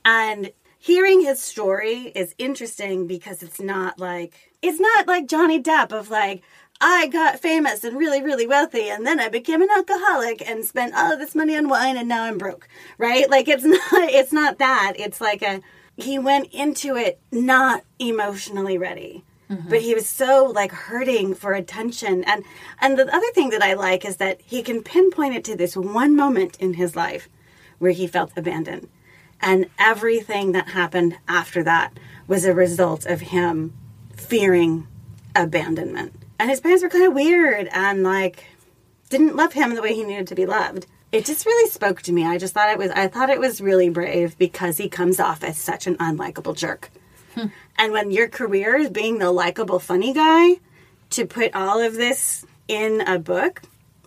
And 0.05 0.51
hearing 0.79 1.21
his 1.21 1.43
story 1.43 2.13
is 2.15 2.35
interesting 2.39 3.07
because 3.07 3.43
it's 3.43 3.61
not 3.61 3.99
like 3.99 4.53
it's 4.63 4.81
not 4.81 5.07
like 5.07 5.29
Johnny 5.29 5.63
Depp 5.63 5.93
of 5.93 6.11
like 6.11 6.43
I 6.81 7.09
got 7.09 7.41
famous 7.41 7.83
and 7.83 7.99
really 7.99 8.23
really 8.23 8.47
wealthy 8.47 8.89
and 8.89 9.07
then 9.07 9.21
I 9.21 9.29
became 9.29 9.61
an 9.61 9.69
alcoholic 9.71 10.49
and 10.49 10.65
spent 10.65 10.95
all 10.95 11.13
of 11.13 11.19
this 11.19 11.35
money 11.35 11.57
on 11.57 11.69
wine 11.69 11.97
and 11.97 12.09
now 12.09 12.25
I'm 12.25 12.39
broke 12.39 12.69
right? 12.97 13.29
Like 13.29 13.49
it's 13.49 13.65
not 13.65 13.83
it's 13.93 14.33
not 14.33 14.59
that. 14.59 14.95
It's 14.97 15.21
like 15.21 15.43
a 15.43 15.61
he 15.97 16.19
went 16.19 16.55
into 16.55 16.97
it 16.97 17.21
not 17.33 17.83
emotionally 17.99 18.79
ready 18.79 19.25
mm-hmm. 19.51 19.69
but 19.69 19.83
he 19.83 19.95
was 19.95 20.09
so 20.09 20.45
like 20.55 20.71
hurting 20.71 21.35
for 21.35 21.55
attention. 21.55 22.23
And 22.25 22.45
and 22.81 22.97
the 22.97 23.15
other 23.15 23.31
thing 23.33 23.51
that 23.51 23.63
I 23.63 23.75
like 23.75 24.05
is 24.05 24.19
that 24.19 24.41
he 24.43 24.63
can 24.63 24.83
pinpoint 24.83 25.35
it 25.35 25.45
to 25.45 25.57
this 25.57 25.77
one 25.77 26.15
moment 26.15 26.57
in 26.61 26.75
his 26.75 26.95
life 26.95 27.29
where 27.79 27.93
he 27.93 28.07
felt 28.07 28.33
abandoned 28.37 28.89
and 29.41 29.67
everything 29.79 30.53
that 30.53 30.69
happened 30.69 31.17
after 31.27 31.63
that 31.63 31.99
was 32.27 32.45
a 32.45 32.55
result 32.55 33.07
of 33.07 33.21
him 33.21 33.73
fearing 34.17 34.87
abandonment. 35.35 36.13
And 36.39 36.51
his 36.51 36.61
parents 36.61 36.83
were 36.83 36.89
kind 36.89 37.07
of 37.07 37.15
weird 37.15 37.69
and 37.73 38.03
like 38.03 38.47
didn't 39.11 39.37
love 39.37 39.53
him 39.53 39.75
the 39.75 39.83
way 39.83 39.95
he 39.95 40.05
needed 40.05 40.27
to 40.29 40.35
be 40.35 40.47
loved. 40.47 40.87
It 41.11 41.25
just 41.25 41.47
really 41.47 41.71
spoke 41.71 42.03
to 42.03 42.13
me. 42.13 42.27
I 42.27 42.37
just 42.37 42.53
thought 42.53 42.71
it 42.71 42.79
was 42.79 42.91
I 42.91 43.09
thought 43.09 43.31
it 43.31 43.41
was 43.41 43.61
really 43.61 43.89
brave 43.89 44.37
because 44.39 44.77
he 44.77 44.89
comes 44.89 45.19
off 45.19 45.43
as 45.43 45.59
such 45.59 45.87
an 45.87 45.97
unlikable 45.97 46.57
jerk. 46.57 46.91
Hmm. 47.35 47.47
And 47.79 47.93
when 47.93 48.11
your 48.11 48.29
career 48.29 48.77
is 48.77 48.91
being 48.91 49.19
the 49.19 49.33
likable 49.33 49.79
funny 49.79 50.13
guy, 50.13 50.57
to 51.11 51.27
put 51.27 51.55
all 51.55 51.81
of 51.81 51.95
this 51.95 52.45
in 52.67 53.01
a 53.03 53.19
book 53.19 53.63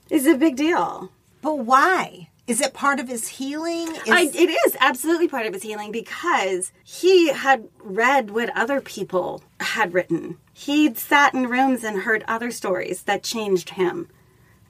is 0.10 0.28
a 0.28 0.38
big 0.38 0.56
deal. 0.56 1.12
But 1.42 1.60
why? 1.60 2.30
Is 2.48 2.60
it 2.60 2.74
part 2.74 3.00
of 3.00 3.08
his 3.08 3.28
healing? 3.28 3.88
Is, 3.96 4.10
I, 4.10 4.24
it 4.24 4.50
is 4.66 4.76
absolutely 4.80 5.28
part 5.28 5.46
of 5.46 5.54
his 5.54 5.64
healing 5.64 5.92
because 5.92 6.72
he 6.84 7.30
had 7.30 7.68
read 7.80 8.32
what 8.32 8.56
other 8.58 8.82
people 8.82 9.44
had 9.60 9.94
written. 9.94 10.38
He'd 10.54 10.98
sat 10.98 11.34
in 11.34 11.48
rooms 11.48 11.84
and 11.84 12.02
heard 12.02 12.24
other 12.28 12.52
stories 12.52 13.04
that 13.04 13.24
changed 13.24 13.72
him. 13.72 14.10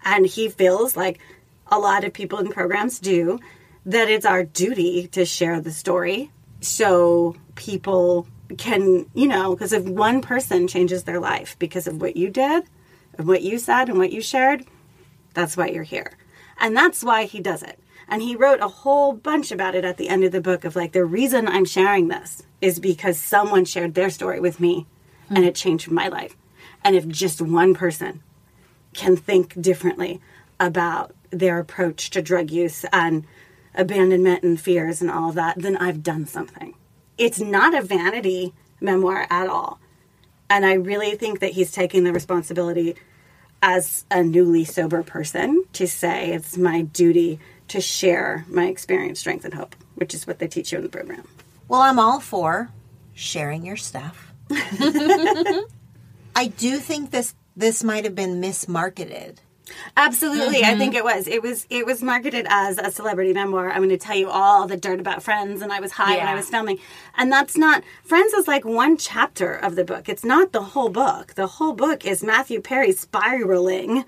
And 0.03 0.25
he 0.25 0.49
feels 0.49 0.95
like 0.95 1.19
a 1.67 1.79
lot 1.79 2.03
of 2.03 2.13
people 2.13 2.39
in 2.39 2.49
programs 2.49 2.99
do 2.99 3.39
that 3.85 4.09
it's 4.09 4.25
our 4.25 4.43
duty 4.43 5.07
to 5.07 5.25
share 5.25 5.59
the 5.61 5.71
story 5.71 6.31
so 6.59 7.35
people 7.55 8.27
can, 8.57 9.07
you 9.13 9.27
know, 9.27 9.55
because 9.55 9.73
if 9.73 9.83
one 9.85 10.21
person 10.21 10.67
changes 10.67 11.03
their 11.03 11.19
life 11.19 11.55
because 11.57 11.87
of 11.87 12.01
what 12.01 12.15
you 12.15 12.29
did, 12.29 12.63
and 13.17 13.27
what 13.27 13.41
you 13.41 13.57
said, 13.59 13.89
and 13.89 13.97
what 13.97 14.11
you 14.11 14.21
shared, 14.21 14.65
that's 15.33 15.57
why 15.57 15.67
you're 15.67 15.83
here. 15.83 16.17
And 16.61 16.77
that's 16.77 17.03
why 17.03 17.25
he 17.25 17.39
does 17.39 17.63
it. 17.63 17.79
And 18.07 18.21
he 18.21 18.35
wrote 18.35 18.59
a 18.61 18.67
whole 18.67 19.13
bunch 19.13 19.51
about 19.51 19.73
it 19.73 19.83
at 19.83 19.97
the 19.97 20.09
end 20.09 20.23
of 20.23 20.31
the 20.31 20.41
book 20.41 20.63
of 20.63 20.75
like, 20.75 20.91
the 20.91 21.03
reason 21.03 21.47
I'm 21.47 21.65
sharing 21.65 22.07
this 22.07 22.43
is 22.61 22.79
because 22.79 23.17
someone 23.17 23.65
shared 23.65 23.95
their 23.95 24.09
story 24.09 24.39
with 24.39 24.59
me 24.59 24.85
hmm. 25.27 25.37
and 25.37 25.45
it 25.45 25.55
changed 25.55 25.89
my 25.89 26.07
life. 26.07 26.37
And 26.83 26.95
if 26.95 27.07
just 27.07 27.41
one 27.41 27.73
person 27.73 28.21
can 28.93 29.15
think 29.15 29.59
differently 29.59 30.21
about 30.59 31.15
their 31.31 31.57
approach 31.57 32.11
to 32.11 32.21
drug 32.21 32.51
use 32.51 32.85
and 32.93 33.25
abandonment 33.73 34.43
and 34.43 34.59
fears 34.59 35.01
and 35.01 35.09
all 35.09 35.29
of 35.29 35.35
that, 35.35 35.57
then 35.57 35.77
I've 35.77 36.03
done 36.03 36.27
something. 36.27 36.75
It's 37.17 37.39
not 37.39 37.73
a 37.73 37.81
vanity 37.81 38.53
memoir 38.79 39.25
at 39.29 39.47
all. 39.47 39.79
And 40.49 40.65
I 40.65 40.73
really 40.73 41.15
think 41.15 41.39
that 41.39 41.53
he's 41.53 41.71
taking 41.71 42.03
the 42.03 42.11
responsibility 42.11 42.95
as 43.61 44.05
a 44.09 44.23
newly 44.23 44.65
sober 44.65 45.03
person 45.03 45.63
to 45.73 45.87
say 45.87 46.31
it's 46.31 46.57
my 46.57 46.81
duty 46.81 47.39
to 47.67 47.79
share 47.79 48.45
my 48.49 48.65
experience, 48.65 49.19
strength, 49.19 49.45
and 49.45 49.53
hope, 49.53 49.75
which 49.95 50.13
is 50.13 50.27
what 50.27 50.39
they 50.39 50.47
teach 50.47 50.71
you 50.71 50.77
in 50.77 50.83
the 50.83 50.89
program. 50.89 51.27
Well, 51.67 51.81
I'm 51.81 51.99
all 51.99 52.19
for 52.19 52.69
sharing 53.13 53.65
your 53.65 53.77
stuff. 53.77 54.33
I 56.35 56.47
do 56.57 56.77
think 56.77 57.11
this 57.11 57.33
this 57.55 57.83
might 57.83 58.05
have 58.05 58.15
been 58.15 58.41
mismarketed. 58.41 59.37
Absolutely, 59.97 60.63
I 60.63 60.77
think 60.77 60.93
mm-hmm. 60.93 61.07
it 61.07 61.15
was. 61.15 61.27
It 61.27 61.41
was. 61.41 61.67
It 61.69 61.85
was 61.85 62.01
marketed 62.01 62.45
as 62.49 62.77
a 62.77 62.91
celebrity 62.91 63.33
memoir. 63.33 63.71
I'm 63.71 63.79
going 63.79 63.89
to 63.89 63.97
tell 63.97 64.15
you 64.15 64.29
all 64.29 64.67
the 64.67 64.77
dirt 64.77 64.99
about 64.99 65.23
Friends, 65.23 65.61
and 65.61 65.71
I 65.71 65.79
was 65.79 65.93
high 65.93 66.17
when 66.17 66.27
I 66.27 66.35
was 66.35 66.49
filming, 66.49 66.79
and 67.15 67.31
that's 67.31 67.57
not. 67.57 67.83
Friends 68.03 68.33
is 68.33 68.47
like 68.47 68.65
one 68.65 68.97
chapter 68.97 69.53
of 69.53 69.75
the 69.75 69.83
book. 69.83 70.09
It's 70.09 70.23
not 70.23 70.51
the 70.51 70.63
whole 70.63 70.89
book. 70.89 71.33
The 71.35 71.47
whole 71.47 71.73
book 71.73 72.05
is 72.05 72.23
Matthew 72.23 72.61
Perry 72.61 72.91
spiraling, 72.91 74.05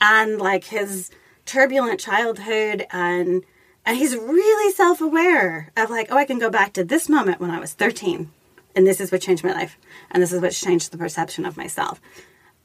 and 0.00 0.38
like 0.38 0.64
his 0.64 1.10
turbulent 1.44 2.00
childhood, 2.00 2.86
and 2.90 3.44
and 3.84 3.96
he's 3.96 4.14
really 4.16 4.72
self 4.72 5.00
aware 5.00 5.72
of 5.76 5.90
like, 5.90 6.08
oh, 6.10 6.16
I 6.16 6.24
can 6.24 6.38
go 6.38 6.50
back 6.50 6.72
to 6.74 6.84
this 6.84 7.08
moment 7.08 7.40
when 7.40 7.50
I 7.50 7.58
was 7.58 7.72
13, 7.72 8.30
and 8.76 8.86
this 8.86 9.00
is 9.00 9.10
what 9.10 9.22
changed 9.22 9.44
my 9.44 9.52
life, 9.52 9.78
and 10.10 10.22
this 10.22 10.32
is 10.32 10.42
what 10.42 10.52
changed 10.52 10.92
the 10.92 10.98
perception 10.98 11.44
of 11.44 11.56
myself. 11.56 12.00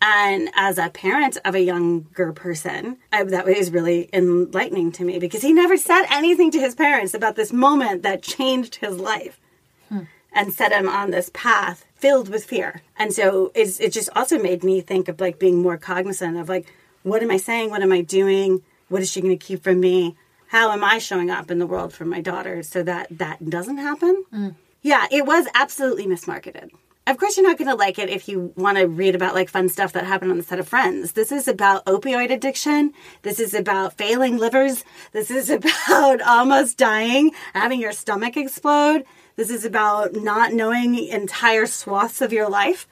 And 0.06 0.50
as 0.54 0.78
a 0.78 0.90
parent 0.90 1.38
of 1.46 1.56
a 1.56 1.62
younger 1.62 2.34
person, 2.34 2.98
I, 3.14 3.24
that 3.24 3.46
was 3.46 3.72
really 3.72 4.10
enlightening 4.12 4.92
to 4.94 5.06
me 5.06 5.18
because 5.18 5.42
he 5.42 5.54
never 5.54 5.78
said 5.78 6.04
anything 6.12 6.52
to 6.52 6.60
his 6.60 6.76
parents 6.76 7.14
about 7.14 7.38
this 7.38 7.54
moment 7.54 8.04
that 8.04 8.22
changed 8.22 8.76
his 8.76 8.98
life 8.98 9.40
hmm. 9.88 10.02
and 10.34 10.54
set 10.54 10.74
him 10.74 10.90
on 10.90 11.12
this 11.12 11.32
path 11.34 11.86
filled 11.96 12.28
with 12.28 12.44
fear. 12.44 12.82
And 12.98 13.14
so 13.14 13.54
it's, 13.56 13.80
it 13.80 13.94
just 13.94 14.10
also 14.14 14.38
made 14.38 14.62
me 14.62 14.82
think 14.82 15.08
of 15.08 15.22
like 15.22 15.40
being 15.40 15.62
more 15.62 15.78
cognizant 15.78 16.36
of 16.36 16.50
like, 16.50 16.68
what 17.04 17.24
am 17.24 17.32
I 17.32 17.38
saying? 17.38 17.70
What 17.70 17.82
am 17.82 17.94
I 17.94 18.02
doing? 18.02 18.62
What 18.90 19.02
is 19.02 19.10
she 19.10 19.22
going 19.22 19.38
to 19.38 19.46
keep 19.46 19.64
from 19.64 19.80
me? 19.80 20.18
How 20.48 20.74
am 20.74 20.84
I 20.84 20.98
showing 20.98 21.30
up 21.30 21.50
in 21.50 21.60
the 21.60 21.66
world 21.66 21.94
for 21.94 22.04
my 22.04 22.20
daughter 22.20 22.62
so 22.62 22.84
that 22.84 23.08
that 23.10 23.50
doesn't 23.50 23.78
happen? 23.78 24.26
Hmm. 24.32 24.50
Yeah, 24.82 25.08
it 25.10 25.26
was 25.26 25.48
absolutely 25.56 26.08
mismarketed. 26.08 26.72
Of 27.06 27.18
course, 27.18 27.36
you're 27.36 27.46
not 27.46 27.58
going 27.58 27.70
to 27.70 27.76
like 27.76 28.00
it 28.00 28.10
if 28.10 28.30
you 28.30 28.54
want 28.56 28.78
to 28.78 28.88
read 28.88 29.14
about 29.14 29.36
like 29.36 29.50
fun 29.50 29.68
stuff 29.68 29.92
that 29.92 30.06
happened 30.06 30.32
on 30.32 30.38
the 30.38 30.44
set 30.44 30.60
of 30.60 30.70
Friends. 30.70 31.12
This 31.12 31.34
is 31.34 31.50
about 31.50 31.86
opioid 31.86 32.32
addiction. 32.32 32.94
This 33.24 33.42
is 33.42 33.54
about 33.54 33.98
failing 33.98 34.38
livers. 34.38 34.86
This 35.12 35.30
is 35.30 35.50
about 35.50 36.22
almost 36.22 36.78
dying, 36.78 37.32
having 37.54 37.82
your 37.82 37.92
stomach 37.92 38.38
explode. 38.38 39.04
This 39.36 39.50
is 39.50 39.66
about 39.66 40.14
not 40.14 40.54
knowing 40.54 40.96
entire 40.96 41.66
swaths 41.66 42.22
of 42.22 42.32
your 42.32 42.50
life. 42.50 42.88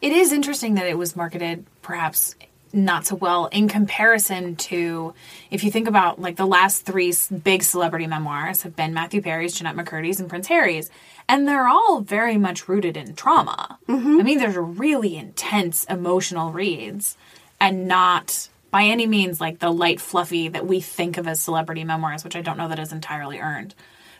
It 0.00 0.12
is 0.12 0.32
interesting 0.32 0.74
that 0.74 0.86
it 0.86 0.96
was 0.96 1.16
marketed 1.16 1.66
perhaps 1.82 2.36
not 2.72 3.06
so 3.06 3.14
well 3.14 3.46
in 3.46 3.68
comparison 3.68 4.56
to 4.56 5.14
if 5.50 5.64
you 5.64 5.70
think 5.70 5.88
about 5.88 6.20
like 6.20 6.36
the 6.36 6.46
last 6.46 6.84
three 6.84 7.12
big 7.42 7.62
celebrity 7.62 8.06
memoirs 8.06 8.62
have 8.62 8.76
been 8.76 8.94
Matthew 8.94 9.22
Perry's, 9.22 9.54
Jennette 9.54 9.76
McCurdy's, 9.76 10.20
and 10.20 10.28
Prince 10.28 10.48
Harry's, 10.48 10.90
and 11.28 11.46
they're 11.46 11.68
all 11.68 12.00
very 12.00 12.36
much 12.36 12.68
rooted 12.68 12.96
in 12.96 13.14
trauma. 13.14 13.78
Mm-hmm. 13.88 14.20
I 14.20 14.22
mean, 14.22 14.38
they're 14.38 14.60
really 14.60 15.16
intense 15.16 15.84
emotional 15.84 16.52
reads, 16.52 17.16
and 17.60 17.88
not 17.88 18.48
by 18.70 18.84
any 18.84 19.06
means 19.06 19.40
like 19.40 19.58
the 19.58 19.70
light 19.70 20.00
fluffy 20.00 20.48
that 20.48 20.66
we 20.66 20.80
think 20.80 21.16
of 21.16 21.26
as 21.26 21.40
celebrity 21.40 21.84
memoirs, 21.84 22.24
which 22.24 22.36
I 22.36 22.42
don't 22.42 22.58
know 22.58 22.68
that 22.68 22.78
is 22.78 22.92
entirely 22.92 23.38
earned. 23.38 23.74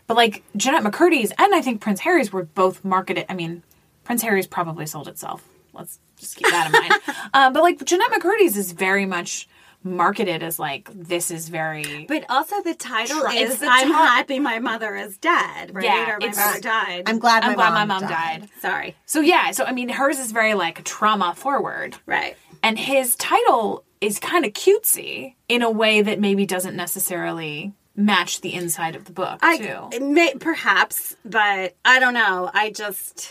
But 0.07 0.17
like 0.17 0.45
Jennette 0.57 0.85
McCurdy's 0.85 1.33
and 1.37 1.55
I 1.55 1.61
think 1.61 1.81
Prince 1.81 2.01
Harry's 2.01 2.33
were 2.33 2.45
both 2.45 2.85
marketed. 2.85 3.27
I 3.29 3.35
mean, 3.35 3.63
Prince 4.05 4.23
Harry's 4.23 4.47
probably 4.47 4.87
sold 4.87 5.09
itself. 5.09 5.47
Let's 5.73 5.99
just 6.19 6.37
keep 6.37 6.49
that 6.49 6.67
in 6.67 6.73
mind. 6.73 6.93
uh, 7.35 7.51
but 7.51 7.63
like 7.63 7.85
Jennette 7.85 8.11
McCurdy's 8.11 8.57
is 8.57 8.73
very 8.73 9.07
much 9.07 9.49
marketed 9.83 10.43
as 10.43 10.59
like 10.59 10.91
this 10.93 11.31
is 11.31 11.49
very 11.49 12.07
But 12.09 12.25
also 12.29 12.61
the 12.63 12.75
title 12.75 13.21
Try- 13.21 13.37
is 13.37 13.59
the 13.59 13.69
I'm 13.71 13.87
ti- 13.87 13.93
happy 13.93 14.41
my 14.41 14.59
mother 14.59 14.97
is 14.97 15.17
dead, 15.19 15.73
right? 15.75 15.85
Yeah, 15.85 16.15
or 16.15 16.19
my 16.19 16.27
it's- 16.27 16.37
mother 16.37 16.61
died. 16.61 17.05
I'm 17.07 17.19
glad 17.21 17.43
my 17.45 17.51
I'm 17.51 17.55
glad 17.55 17.69
mom 17.71 17.75
my 17.89 17.95
mom 18.01 18.01
died. 18.03 18.41
died. 18.41 18.49
sorry. 18.61 18.97
So 19.07 19.21
yeah, 19.21 19.51
so 19.53 19.65
I 19.65 19.73
mean 19.73 19.89
hers 19.91 20.19
is 20.19 20.33
very 20.33 20.55
like 20.55 20.83
trauma 20.85 21.35
forward. 21.37 21.97
Right. 22.07 22.37
And 22.63 22.79
his 22.79 23.15
title 23.17 23.85
is 24.01 24.19
kind 24.19 24.45
of 24.45 24.53
cutesy 24.55 25.35
in 25.49 25.63
a 25.63 25.71
way 25.71 26.03
that 26.03 26.19
maybe 26.19 26.47
doesn't 26.47 26.75
necessarily 26.75 27.73
match 27.95 28.41
the 28.41 28.53
inside 28.55 28.97
of 28.97 29.05
the 29.05 29.13
book 29.13 29.39
I 29.41 29.57
too. 29.59 29.89
It 29.93 30.03
may, 30.03 30.35
perhaps, 30.35 31.17
but 31.25 31.77
I 31.85 32.01
don't 32.01 32.13
know. 32.15 32.51
I 32.53 32.71
just 32.71 33.31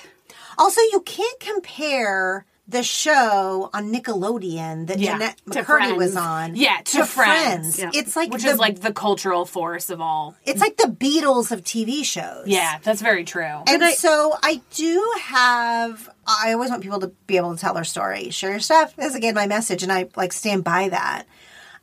Also, 0.58 0.80
you 0.94 1.02
can't 1.06 1.40
compare 1.40 2.46
the 2.68 2.82
show 2.82 3.70
on 3.74 3.94
Nickelodeon 3.94 4.88
that 4.88 4.98
Yeah, 5.00 5.14
Jennette 5.14 5.38
to 5.52 5.64
McCurdy 5.64 5.96
was 5.96 6.16
on. 6.16 6.56
Yeah, 6.56 6.78
to 6.86 7.06
Friends. 7.06 7.78
Yeah. 7.80 7.92
It's 7.94 8.16
like 8.16 8.32
which 8.32 8.44
the, 8.44 8.50
is 8.50 8.58
like 8.58 8.82
the 8.82 8.92
cultural 8.92 9.46
force 9.46 9.90
of 9.92 10.02
all. 10.02 10.36
it's 10.44 10.62
like 10.62 10.78
the 10.78 10.88
Beatles 10.88 11.52
of 11.52 11.62
TV 11.64 12.04
shows. 12.04 12.48
Yeah, 12.48 12.80
that's 12.82 13.02
very 13.02 13.24
true. 13.24 13.62
And 13.68 13.84
I- 13.84 13.94
so 13.94 14.36
I 14.42 14.62
do 14.74 15.12
have 15.22 16.10
I 16.28 16.54
always 16.54 16.72
want 16.72 16.82
people 16.82 17.00
to 17.02 17.12
be 17.28 17.38
able 17.38 17.54
to 17.56 17.62
tell 17.62 17.76
their 17.76 17.84
story. 17.84 18.32
Share 18.32 18.50
your 18.52 18.60
stuff 18.60 18.98
is 18.98 19.14
again 19.14 19.36
my 19.36 19.46
message 19.48 19.84
and 19.84 19.92
I 19.92 20.10
like 20.16 20.34
stand 20.34 20.64
by 20.64 20.90
that. 20.90 21.26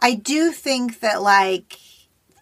I 0.01 0.14
do 0.14 0.51
think 0.51 0.99
that 1.01 1.22
like 1.22 1.78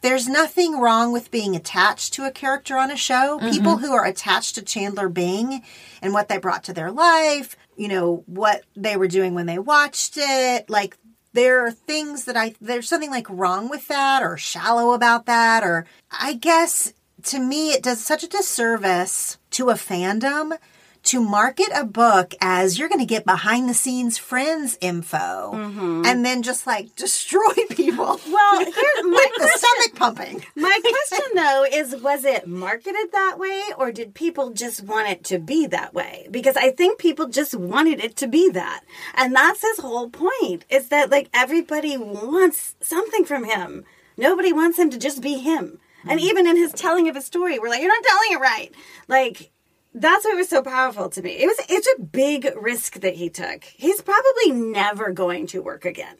there's 0.03 0.27
nothing 0.29 0.81
wrong 0.81 1.13
with 1.13 1.31
being 1.31 1.55
attached 1.55 2.15
to 2.15 2.25
a 2.25 2.31
character 2.31 2.79
on 2.79 2.91
a 2.91 2.97
show. 2.97 3.39
Mm-hmm. 3.39 3.51
People 3.51 3.77
who 3.77 3.93
are 3.93 4.07
attached 4.07 4.55
to 4.55 4.63
Chandler 4.63 5.11
Bing 5.11 5.63
and 6.01 6.15
what 6.15 6.29
they 6.31 6.39
brought 6.39 6.65
to 6.65 6.73
their 6.73 6.91
life, 6.91 7.55
you 7.81 7.89
know, 7.89 8.23
what 8.27 8.63
they 8.77 8.99
were 8.99 9.09
doing 9.09 9.33
when 9.33 9.47
they 9.47 9.59
watched 9.59 10.19
it, 10.19 10.69
like 10.69 10.99
there 11.33 11.65
are 11.65 11.71
things 11.71 12.27
that 12.27 12.37
I 12.37 12.55
there's 12.61 12.87
something 12.87 13.11
like 13.11 13.27
wrong 13.31 13.71
with 13.71 13.89
that 13.89 14.23
or 14.23 14.37
shallow 14.37 14.93
about 14.93 15.25
that 15.25 15.63
or 15.65 15.87
I 16.13 16.35
guess 16.35 16.93
to 17.23 17.39
me 17.39 17.71
it 17.71 17.83
does 17.83 18.05
such 18.05 18.23
a 18.23 18.29
disservice 18.29 19.39
to 19.53 19.71
a 19.71 19.75
fandom 19.75 20.59
to 21.03 21.21
market 21.21 21.69
a 21.75 21.85
book 21.85 22.35
as 22.41 22.79
you're 22.79 22.89
going 22.89 23.01
to 23.01 23.07
get 23.07 23.25
behind 23.25 23.69
the 23.69 23.75
scenes 23.75 24.19
friends 24.19 24.77
info 24.81 25.17
mm-hmm. 25.17 26.03
and 26.05 26.25
then 26.25 26.43
just 26.43 26.67
like 26.67 26.95
destroy 26.97 27.55
people. 27.71 28.21
Well, 28.29 28.59
here, 28.59 28.75
my 29.03 29.27
the 29.39 29.49
stomach 29.57 29.99
pumping. 29.99 30.45
My 30.57 30.81
question 30.83 31.27
though 31.35 31.65
is 31.71 31.97
was 32.03 32.25
it 32.25 32.47
marketed 32.47 33.13
that 33.13 33.37
way 33.39 33.63
or 33.79 33.93
did 33.93 34.15
people 34.15 34.51
just 34.51 34.83
want 34.83 35.09
it 35.09 35.25
to 35.25 35.39
be 35.39 35.67
that 35.67 35.95
way? 35.95 36.29
Because 36.31 36.57
I 36.57 36.71
think 36.71 36.99
people 36.99 37.29
just 37.29 37.55
wanted 37.55 38.01
it 38.01 38.17
to 38.17 38.29
be 38.29 38.51
that. 38.51 38.83
And 39.15 39.35
that's 39.35 39.63
his 39.63 39.79
whole 39.79 40.11
point 40.11 40.65
is 40.69 40.89
that 40.89 41.11
like 41.11 41.29
everybody 41.33 41.97
wants 41.97 42.75
something 42.81 43.25
from 43.25 43.45
him. 43.45 43.85
Nobody 44.17 44.53
wants 44.53 44.79
him 44.79 44.91
to 44.91 44.99
just 44.99 45.23
be 45.23 45.39
him. 45.39 45.79
And 46.03 46.19
mm-hmm. 46.19 46.29
even 46.29 46.47
in 46.47 46.57
his 46.57 46.73
telling 46.73 47.09
of 47.09 47.15
his 47.15 47.25
story, 47.25 47.59
we're 47.59 47.69
like, 47.69 47.81
you're 47.81 47.95
not 47.95 48.05
telling 48.05 48.33
it 48.33 48.41
right. 48.41 48.75
Like, 49.09 49.51
that's 49.95 50.25
what 50.25 50.37
was 50.37 50.49
so 50.49 50.63
powerful 50.63 51.09
to 51.11 51.23
me. 51.23 51.31
It 51.33 51.47
was 51.47 51.57
it's 51.69 51.89
a 51.99 52.03
big 52.03 52.49
risk 52.61 53.01
that 53.01 53.15
he 53.15 53.29
took. 53.31 53.65
He's 53.65 54.01
probably 54.03 54.53
never 54.53 55.11
going 55.13 55.47
to 55.49 55.61
work 55.63 55.85
again. 55.85 56.17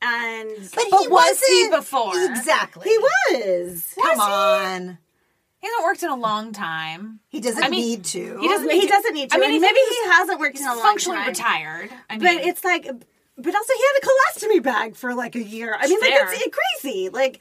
And 0.00 0.48
But, 0.74 0.84
But 0.90 1.00
he 1.00 1.08
was 1.08 1.42
he 1.44 1.68
before? 1.70 2.12
Exactly. 2.30 2.88
he 2.88 2.98
was. 2.98 3.94
Come 4.00 4.20
on. 4.20 4.98
He 5.60 5.66
hasn't 5.66 5.84
worked 5.84 6.02
in 6.04 6.10
a 6.10 6.14
long 6.16 6.52
time. 6.52 7.18
He 7.30 7.40
doesn't 7.40 7.64
I 7.64 7.68
mean, 7.68 7.80
need 7.80 8.04
to. 8.04 8.38
He 8.40 8.46
doesn't. 8.48 8.70
he 8.70 8.82
to- 8.82 8.86
doesn't 8.86 9.12
need 9.14 9.30
to. 9.30 9.36
I 9.36 9.40
mean, 9.40 9.60
maybe 9.60 9.78
he 9.78 10.08
hasn't 10.10 10.38
worked 10.38 10.56
in 10.56 10.62
a 10.62 10.68
He's 10.68 10.76
long 10.76 10.84
functionally 10.84 11.18
time. 11.18 11.28
retired. 11.28 11.90
I 12.08 12.16
mean, 12.18 12.20
But 12.38 12.46
it's 12.46 12.62
like, 12.62 12.84
but 12.84 13.54
also 13.54 13.72
he 13.76 13.82
had 13.82 14.02
a 14.02 14.06
colostomy 14.06 14.62
bag 14.62 14.94
for 14.94 15.14
like 15.14 15.34
a 15.34 15.42
year. 15.42 15.76
I 15.76 15.88
mean, 15.88 15.98
like 16.00 16.10
Fair. 16.10 16.32
it's, 16.32 16.42
it's 16.44 16.56
crazy. 16.82 17.08
Like, 17.08 17.40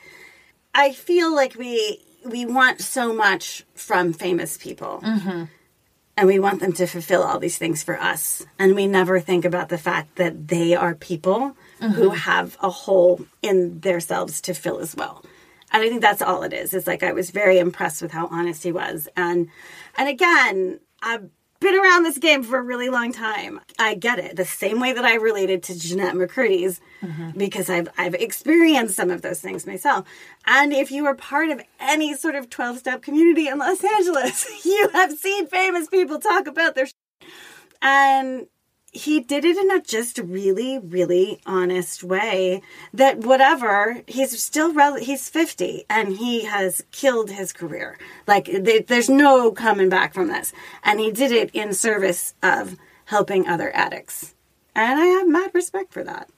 I 0.74 0.94
feel 0.94 1.34
like 1.36 1.54
we 1.56 2.04
we 2.26 2.48
want 2.48 2.82
so 2.82 3.14
much 3.14 3.64
from 3.76 4.14
famous 4.14 4.58
people, 4.58 5.00
Mm-hmm. 5.04 5.44
And 6.18 6.28
we 6.28 6.40
want 6.40 6.60
them 6.60 6.74
to 6.74 6.88
fulfill 6.88 7.24
all 7.24 7.40
these 7.40 7.58
things 7.60 7.84
for 7.84 7.98
us, 8.00 8.46
and 8.60 8.76
we 8.76 8.88
never 8.88 9.20
think 9.22 9.46
about 9.46 9.70
the 9.70 9.78
fact 9.78 10.16
that 10.16 10.48
they 10.50 10.76
are 10.76 10.96
people 10.96 11.56
Mm-hmm. 11.80 11.94
who 11.94 12.10
have 12.10 12.58
a 12.60 12.72
hole 12.72 13.24
in 13.44 13.80
themselves 13.82 14.42
to 14.42 14.56
fill 14.56 14.80
as 14.80 14.96
well. 14.96 15.24
And 15.72 15.84
I 15.84 15.90
think 15.90 16.02
that's 16.02 16.24
all 16.24 16.42
it 16.42 16.52
is. 16.52 16.74
It's 16.74 16.88
like 16.88 17.04
I 17.04 17.12
was 17.12 17.30
very 17.30 17.60
impressed 17.60 18.02
with 18.02 18.10
how 18.12 18.26
honest 18.32 18.64
he 18.64 18.72
was. 18.72 19.08
And 19.16 19.50
and 19.96 20.10
again, 20.10 20.80
I've 21.04 21.30
been 21.60 21.76
around 21.76 22.04
this 22.04 22.18
game 22.18 22.44
for 22.44 22.58
a 22.58 22.62
really 22.62 22.90
long 22.90 23.12
time. 23.12 23.60
I 23.80 23.96
get 23.96 24.20
it. 24.20 24.36
The 24.36 24.46
same 24.46 24.80
way 24.80 24.94
that 24.94 25.06
I 25.06 25.16
related 25.16 25.64
to 25.64 25.80
Jennette 25.80 26.16
McCurdy's 26.16 26.80
mm-hmm. 27.02 27.32
because 27.38 27.70
I've 27.70 27.90
I've 27.98 28.16
experienced 28.16 28.96
some 28.96 29.10
of 29.10 29.22
those 29.22 29.40
things 29.40 29.66
myself. 29.66 30.08
And 30.46 30.74
if 30.74 30.92
you 30.92 31.06
are 31.06 31.16
part 31.16 31.50
of 31.50 31.62
any 31.80 32.16
sort 32.16 32.36
of 32.36 32.50
12-step 32.50 33.02
community 33.02 33.48
in 33.48 33.58
Los 33.58 33.84
Angeles, 33.84 34.48
you 34.66 34.90
have 34.94 35.14
seen 35.18 35.48
famous 35.48 35.88
people 35.88 36.20
talk 36.20 36.48
about 36.48 36.76
their 36.76 36.88
and 37.82 38.48
he 38.92 39.20
did 39.20 39.44
it 39.44 39.58
in 39.58 39.70
a 39.72 39.82
just 39.82 40.18
really 40.18 40.80
really 40.80 41.40
honest 41.46 42.04
way 42.04 42.62
that 42.94 43.20
whatever 43.20 44.02
he's 44.08 44.42
still 44.42 44.74
rel- 44.74 44.96
he's 44.96 45.30
50 45.30 45.86
and 45.90 46.18
he 46.18 46.46
has 46.46 46.84
killed 46.92 47.30
his 47.30 47.54
career. 47.54 47.98
Like 48.26 48.46
th- 48.46 48.88
there's 48.88 49.10
no 49.10 49.52
coming 49.52 49.90
back 49.90 50.14
from 50.14 50.28
this. 50.30 50.54
And 50.84 51.00
he 51.00 51.12
did 51.12 51.32
it 51.32 51.52
in 51.54 51.74
service 51.74 52.34
of 52.42 52.76
helping 53.06 53.48
other 53.48 53.76
addicts. 53.76 54.34
And 54.74 55.00
i 55.00 55.06
have 55.06 55.28
mad 55.28 55.52
respect 55.54 55.94
for 55.94 56.04
that. 56.04 56.30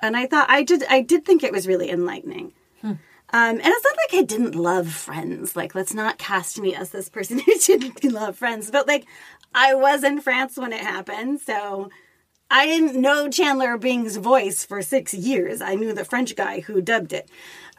And 0.00 0.16
i 0.16 0.26
thought 0.26 0.46
i 0.48 0.62
did 0.62 0.84
i 0.88 1.00
did 1.00 1.24
think 1.24 1.42
it 1.42 1.52
was 1.52 1.66
really 1.66 1.90
enlightening 1.90 2.52
hmm. 2.80 2.92
Um, 3.34 3.56
and 3.56 3.66
it's 3.66 3.84
not 3.84 3.96
like 3.96 4.22
I 4.22 4.24
didn't 4.24 4.54
love 4.54 4.88
Friends. 4.88 5.56
Like, 5.56 5.74
let's 5.74 5.92
not 5.92 6.18
cast 6.18 6.60
me 6.60 6.72
as 6.72 6.90
this 6.90 7.08
person 7.08 7.38
who 7.44 7.58
didn't 7.58 8.04
love 8.04 8.38
Friends. 8.38 8.70
But 8.70 8.86
like, 8.86 9.06
I 9.52 9.74
was 9.74 10.04
in 10.04 10.20
France 10.20 10.56
when 10.56 10.72
it 10.72 10.78
happened, 10.78 11.40
so 11.40 11.90
I 12.48 12.66
didn't 12.66 12.94
know 12.94 13.28
Chandler 13.28 13.76
Bing's 13.76 14.18
voice 14.18 14.64
for 14.64 14.82
six 14.82 15.12
years. 15.12 15.60
I 15.60 15.74
knew 15.74 15.92
the 15.92 16.04
French 16.04 16.36
guy 16.36 16.60
who 16.60 16.80
dubbed 16.80 17.12
it. 17.12 17.28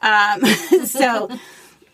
Um, 0.01 0.45
so, 0.85 1.29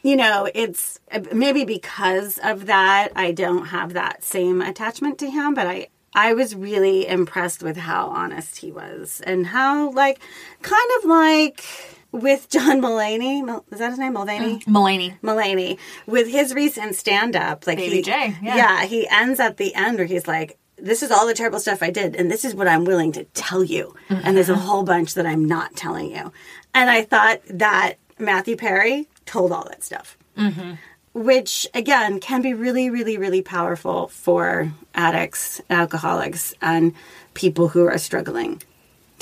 you 0.01 0.16
know, 0.16 0.49
it's 0.55 0.99
maybe 1.32 1.64
because 1.64 2.39
of 2.43 2.66
that, 2.66 3.09
I 3.16 3.32
don't 3.32 3.68
have 3.68 3.93
that 3.93 4.24
same 4.24 4.64
attachment 4.64 5.20
to 5.20 5.30
him, 5.30 5.53
but 5.53 5.68
I, 5.68 5.89
I 6.16 6.34
was 6.34 6.55
really 6.55 7.05
impressed 7.05 7.62
with 7.62 7.78
how 7.78 8.07
honest 8.07 8.57
he 8.57 8.72
was 8.72 9.22
and 9.24 9.45
how, 9.45 9.91
like, 9.91 10.20
kind 10.64 10.89
of 10.97 11.05
like 11.07 11.64
with 12.12 12.49
John 12.49 12.82
Mulaney. 12.82 13.43
Mul- 13.43 13.66
Is 13.72 13.80
that 13.80 13.89
his 13.91 13.99
name? 13.99 14.14
Mulvaney? 14.14 14.59
Mm, 14.59 14.64
Mulaney. 14.66 15.20
Mulaney 15.22 15.78
with 16.05 16.28
his 16.28 16.53
recent 16.53 16.95
stand 16.95 17.36
up, 17.36 17.66
like 17.68 17.78
Baby 17.78 17.97
he, 17.97 18.01
J, 18.01 18.36
yeah. 18.41 18.86
he 18.86 19.07
ends 19.07 19.39
at 19.39 19.57
the 19.57 19.74
end 19.76 19.97
where 19.97 20.07
he's 20.07 20.28
like, 20.28 20.57
"This 20.78 21.03
is 21.03 21.12
all 21.12 21.26
the 21.26 21.34
terrible 21.34 21.59
stuff 21.59 21.82
I 21.82 21.89
did, 21.89 22.16
and 22.16 22.30
this 22.30 22.45
is 22.45 22.53
what 22.53 22.68
I'm 22.68 22.86
willing 22.86 23.12
to 23.14 23.24
tell 23.26 23.64
you, 23.64 23.95
and 24.09 24.36
there's 24.36 24.49
a 24.49 24.53
mm-hmm. 24.53 24.62
whole 24.62 24.84
bunch 24.84 25.14
that 25.16 25.26
I'm 25.26 25.45
not 25.45 25.76
telling 25.76 26.12
you." 26.12 26.32
And 26.74 26.89
I 26.89 27.03
thought 27.03 27.41
that 27.49 27.95
Matthew 28.20 28.55
Perry 28.55 29.07
told 29.26 29.51
all 29.51 29.66
that 29.66 29.84
stuff, 29.84 30.18
mm-hmm. 30.38 30.74
which 31.14 31.68
again 31.74 32.20
can 32.20 32.41
be 32.41 32.53
really, 32.53 32.89
really, 32.89 33.18
really 33.18 33.41
powerful 33.41 34.07
for 34.07 34.72
addicts, 34.93 35.62
alcoholics, 35.70 36.53
and 36.62 36.93
people 37.34 37.70
who 37.70 37.86
are 37.86 37.97
struggling 37.97 38.62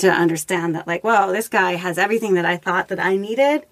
to 0.00 0.10
understand 0.10 0.74
that, 0.74 0.86
like, 0.86 1.02
whoa, 1.04 1.32
this 1.32 1.48
guy 1.48 1.76
has 1.76 1.98
everything 1.98 2.34
that 2.34 2.44
I 2.44 2.56
thought 2.56 2.88
that 2.88 3.00
I 3.00 3.16
needed, 3.16 3.66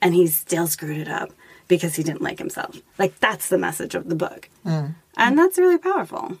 and 0.00 0.14
he 0.14 0.26
still 0.26 0.66
screwed 0.66 0.98
it 0.98 1.08
up 1.08 1.30
because 1.66 1.96
he 1.96 2.02
didn't 2.02 2.22
like 2.22 2.38
himself. 2.38 2.76
Like, 2.98 3.18
that's 3.20 3.48
the 3.48 3.58
message 3.58 3.94
of 3.94 4.08
the 4.08 4.14
book. 4.14 4.48
Mm. 4.64 4.94
And 5.16 5.38
that's 5.38 5.58
really 5.58 5.78
powerful. 5.78 6.38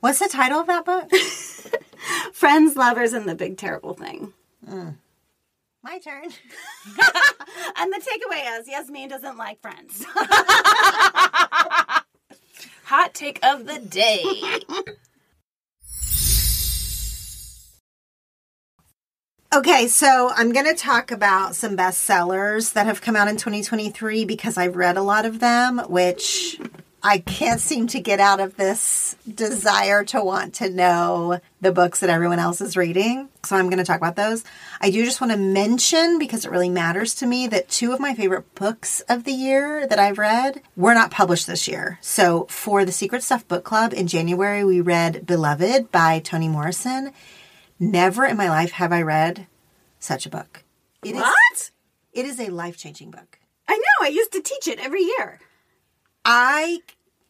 What's 0.00 0.18
the 0.18 0.28
title 0.28 0.60
of 0.60 0.66
that 0.66 0.84
book? 0.84 1.10
Friends, 2.32 2.76
lovers, 2.76 3.12
and 3.12 3.28
the 3.28 3.34
big 3.34 3.56
terrible 3.56 3.94
thing. 3.94 4.32
Mm. 4.68 4.96
My 5.82 5.98
turn. 5.98 6.30
And 7.78 7.92
the 7.92 7.98
takeaway 7.98 8.58
is 8.58 8.68
Yasmin 8.68 9.08
doesn't 9.08 9.36
like 9.36 9.60
friends. 9.60 10.04
Hot 12.84 13.12
take 13.12 13.38
of 13.44 13.66
the 13.66 13.78
day. 13.80 14.22
Okay, 19.54 19.86
so 19.86 20.32
I'm 20.34 20.52
going 20.52 20.66
to 20.66 20.74
talk 20.74 21.12
about 21.12 21.54
some 21.54 21.76
bestsellers 21.76 22.72
that 22.72 22.86
have 22.86 23.00
come 23.00 23.14
out 23.14 23.28
in 23.28 23.36
2023 23.36 24.24
because 24.24 24.58
I've 24.58 24.74
read 24.74 24.96
a 24.96 25.02
lot 25.02 25.24
of 25.24 25.38
them, 25.38 25.78
which 25.88 26.60
I 27.00 27.18
can't 27.18 27.60
seem 27.60 27.86
to 27.88 28.00
get 28.00 28.18
out 28.18 28.40
of 28.40 28.56
this 28.56 29.14
desire 29.32 30.02
to 30.06 30.22
want 30.22 30.54
to 30.54 30.68
know 30.68 31.38
the 31.60 31.70
books 31.70 32.00
that 32.00 32.10
everyone 32.10 32.40
else 32.40 32.60
is 32.60 32.76
reading. 32.76 33.28
So 33.44 33.54
I'm 33.54 33.70
going 33.70 33.78
to 33.78 33.84
talk 33.84 33.98
about 33.98 34.16
those. 34.16 34.42
I 34.80 34.90
do 34.90 35.04
just 35.04 35.20
want 35.20 35.32
to 35.32 35.38
mention, 35.38 36.18
because 36.18 36.44
it 36.44 36.50
really 36.50 36.68
matters 36.68 37.14
to 37.16 37.26
me, 37.26 37.46
that 37.46 37.68
two 37.68 37.92
of 37.92 38.00
my 38.00 38.14
favorite 38.14 38.52
books 38.56 39.00
of 39.08 39.22
the 39.22 39.32
year 39.32 39.86
that 39.86 40.00
I've 40.00 40.18
read 40.18 40.60
were 40.76 40.94
not 40.94 41.12
published 41.12 41.46
this 41.46 41.68
year. 41.68 41.98
So 42.00 42.46
for 42.50 42.84
the 42.84 42.92
Secret 42.92 43.22
Stuff 43.22 43.46
Book 43.46 43.62
Club 43.62 43.94
in 43.94 44.08
January, 44.08 44.64
we 44.64 44.80
read 44.80 45.24
Beloved 45.24 45.92
by 45.92 46.18
Toni 46.18 46.48
Morrison. 46.48 47.12
Never 47.78 48.24
in 48.24 48.36
my 48.36 48.48
life 48.48 48.72
have 48.72 48.92
I 48.92 49.02
read 49.02 49.46
such 49.98 50.26
a 50.26 50.30
book. 50.30 50.64
It 51.04 51.14
is 51.14 51.20
what? 51.20 51.70
it 52.12 52.24
is 52.24 52.40
a 52.40 52.48
life-changing 52.48 53.10
book. 53.10 53.38
I 53.68 53.76
know. 53.76 54.06
I 54.06 54.08
used 54.08 54.32
to 54.32 54.40
teach 54.40 54.66
it 54.68 54.80
every 54.80 55.02
year. 55.02 55.40
I 56.24 56.80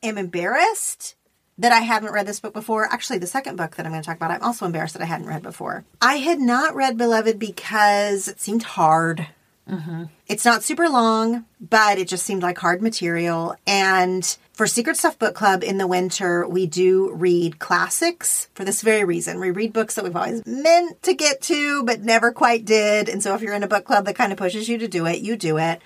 am 0.02 0.16
embarrassed 0.16 1.16
that 1.58 1.72
I 1.72 1.80
haven't 1.80 2.12
read 2.12 2.26
this 2.26 2.40
book 2.40 2.52
before. 2.52 2.84
Actually, 2.84 3.18
the 3.18 3.26
second 3.26 3.56
book 3.56 3.76
that 3.76 3.86
I'm 3.86 3.92
going 3.92 4.02
to 4.02 4.06
talk 4.06 4.16
about, 4.16 4.30
I'm 4.30 4.42
also 4.42 4.66
embarrassed 4.66 4.94
that 4.94 5.02
I 5.02 5.06
hadn't 5.06 5.26
read 5.26 5.42
before. 5.42 5.84
I 6.00 6.16
had 6.16 6.38
not 6.38 6.74
read 6.74 6.96
Beloved 6.96 7.38
because 7.38 8.28
it 8.28 8.40
seemed 8.40 8.62
hard. 8.62 9.26
Mm-hmm. 9.68 10.04
It's 10.28 10.44
not 10.44 10.62
super 10.62 10.88
long, 10.88 11.44
but 11.60 11.98
it 11.98 12.08
just 12.08 12.24
seemed 12.24 12.42
like 12.42 12.58
hard 12.58 12.82
material. 12.82 13.56
And 13.66 14.36
for 14.56 14.66
Secret 14.66 14.96
Stuff 14.96 15.18
Book 15.18 15.34
Club 15.34 15.62
in 15.62 15.76
the 15.76 15.86
winter, 15.86 16.48
we 16.48 16.66
do 16.66 17.12
read 17.12 17.58
classics 17.58 18.48
for 18.54 18.64
this 18.64 18.80
very 18.80 19.04
reason. 19.04 19.38
We 19.38 19.50
read 19.50 19.74
books 19.74 19.94
that 19.94 20.04
we've 20.04 20.16
always 20.16 20.46
meant 20.46 21.02
to 21.02 21.12
get 21.12 21.42
to, 21.42 21.84
but 21.84 22.00
never 22.00 22.32
quite 22.32 22.64
did. 22.64 23.10
And 23.10 23.22
so 23.22 23.34
if 23.34 23.42
you're 23.42 23.52
in 23.52 23.62
a 23.62 23.68
book 23.68 23.84
club 23.84 24.06
that 24.06 24.16
kind 24.16 24.32
of 24.32 24.38
pushes 24.38 24.66
you 24.66 24.78
to 24.78 24.88
do 24.88 25.04
it, 25.04 25.18
you 25.18 25.36
do 25.36 25.58
it. 25.58 25.82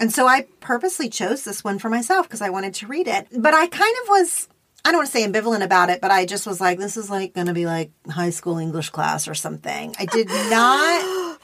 And 0.00 0.10
so 0.10 0.26
I 0.26 0.46
purposely 0.60 1.10
chose 1.10 1.44
this 1.44 1.62
one 1.62 1.78
for 1.78 1.90
myself 1.90 2.26
because 2.26 2.40
I 2.40 2.48
wanted 2.48 2.72
to 2.74 2.86
read 2.86 3.08
it. 3.08 3.28
But 3.30 3.52
I 3.52 3.66
kind 3.66 3.94
of 4.02 4.08
was, 4.08 4.48
I 4.86 4.90
don't 4.90 5.00
want 5.00 5.10
to 5.10 5.12
say 5.12 5.28
ambivalent 5.28 5.62
about 5.62 5.90
it, 5.90 6.00
but 6.00 6.10
I 6.10 6.24
just 6.24 6.46
was 6.46 6.62
like, 6.62 6.78
this 6.78 6.96
is 6.96 7.10
like 7.10 7.34
going 7.34 7.48
to 7.48 7.52
be 7.52 7.66
like 7.66 7.90
high 8.08 8.30
school 8.30 8.56
English 8.56 8.88
class 8.88 9.28
or 9.28 9.34
something. 9.34 9.94
I 9.98 10.06
did 10.06 10.28
not. 10.28 11.40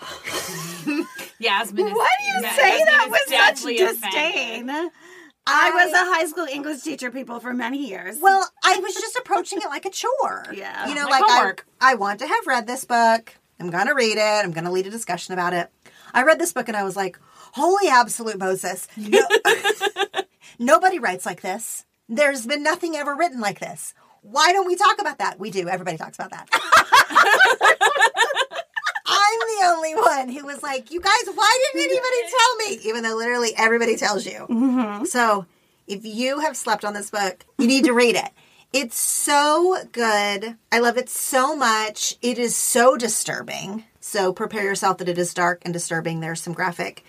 Yasmin 1.39 1.89
is. 1.89 1.93
Why 1.93 2.09
do 2.19 2.25
you 2.25 2.53
say 2.55 2.85
that 2.85 3.09
with 3.11 3.21
such 3.29 3.77
disdain? 3.77 4.71
offended. 4.71 4.93
I 5.47 5.71
was 5.71 5.93
a 5.93 5.97
high 5.99 6.27
school 6.27 6.45
English 6.47 6.83
teacher, 6.83 7.11
people, 7.11 7.41
for 7.41 7.53
many 7.53 7.87
years. 7.89 8.19
Well, 8.21 8.49
I 8.65 8.79
was 8.79 8.95
just 8.95 9.17
approaching 9.17 9.59
it 9.59 9.67
like 9.67 9.85
a 9.85 9.91
chore. 9.91 10.47
Yeah. 10.53 10.89
You 10.89 10.95
know, 10.95 11.07
Like 11.07 11.23
like, 11.23 11.65
I. 11.81 11.93
I 11.93 11.95
want 11.95 12.21
to 12.21 12.27
have 12.27 12.47
read 12.47 12.67
this 12.67 12.85
book. 12.85 13.35
I'm 13.59 13.71
going 13.71 13.87
to 13.87 13.95
read 13.95 14.17
it. 14.17 14.45
I'm 14.45 14.53
going 14.53 14.65
to 14.65 14.71
lead 14.71 14.87
a 14.87 14.91
discussion 14.91 15.35
about 15.35 15.53
it. 15.53 15.71
I 16.15 16.23
read 16.23 16.39
this 16.39 16.53
book 16.53 16.69
and 16.69 16.77
I 16.77 16.85
was 16.85 16.97
like, 16.97 17.19
holy 17.53 17.89
absolute 17.89 18.39
Moses. 18.39 18.87
No, 18.97 19.21
nobody 20.59 20.99
writes 20.99 21.27
like 21.27 21.41
this. 21.43 21.85
There's 22.09 22.47
been 22.47 22.63
nothing 22.63 22.97
ever 22.97 23.15
written 23.15 23.41
like 23.41 23.61
this. 23.61 23.95
Why 24.23 24.53
don't 24.53 24.67
we 24.67 24.77
talk 24.77 25.01
about 25.01 25.19
that? 25.19 25.39
We 25.39 25.51
do. 25.51 25.69
Everybody 25.69 25.97
talks 25.97 26.17
about 26.19 26.31
that. 26.31 26.49
I'm 29.31 29.39
the 29.39 29.77
only 29.77 29.95
one 29.95 30.29
who 30.29 30.47
was 30.47 30.63
like, 30.63 30.91
you 30.91 31.01
guys, 31.01 31.35
why 31.35 31.59
didn't 31.73 31.91
anybody 31.91 32.17
tell 32.31 32.57
me? 32.57 32.89
Even 32.89 33.03
though 33.03 33.17
literally 33.17 33.53
everybody 33.57 33.97
tells 33.97 34.27
you. 34.27 34.47
Mm-hmm. 34.49 35.05
So 35.05 35.47
if 35.87 36.05
you 36.05 36.41
have 36.41 36.57
slept 36.57 36.85
on 36.85 36.95
this 36.95 37.11
book, 37.11 37.45
you 37.59 37.67
need 37.67 37.85
to 37.85 37.93
read 37.93 38.17
it. 38.17 38.31
It's 38.73 38.97
so 38.97 39.79
good. 39.91 40.57
I 40.71 40.79
love 40.79 40.97
it 40.97 41.09
so 41.09 41.57
much. 41.57 42.17
It 42.23 42.39
is 42.39 42.55
so 42.55 42.97
disturbing. 42.97 43.85
So 44.01 44.33
prepare 44.33 44.65
yourself 44.65 44.99
that 44.99 45.09
it 45.09 45.19
is 45.19 45.35
dark 45.35 45.63
and 45.65 45.73
disturbing. 45.73 46.21
There's 46.21 46.41
some 46.41 46.53
graphic 46.53 47.05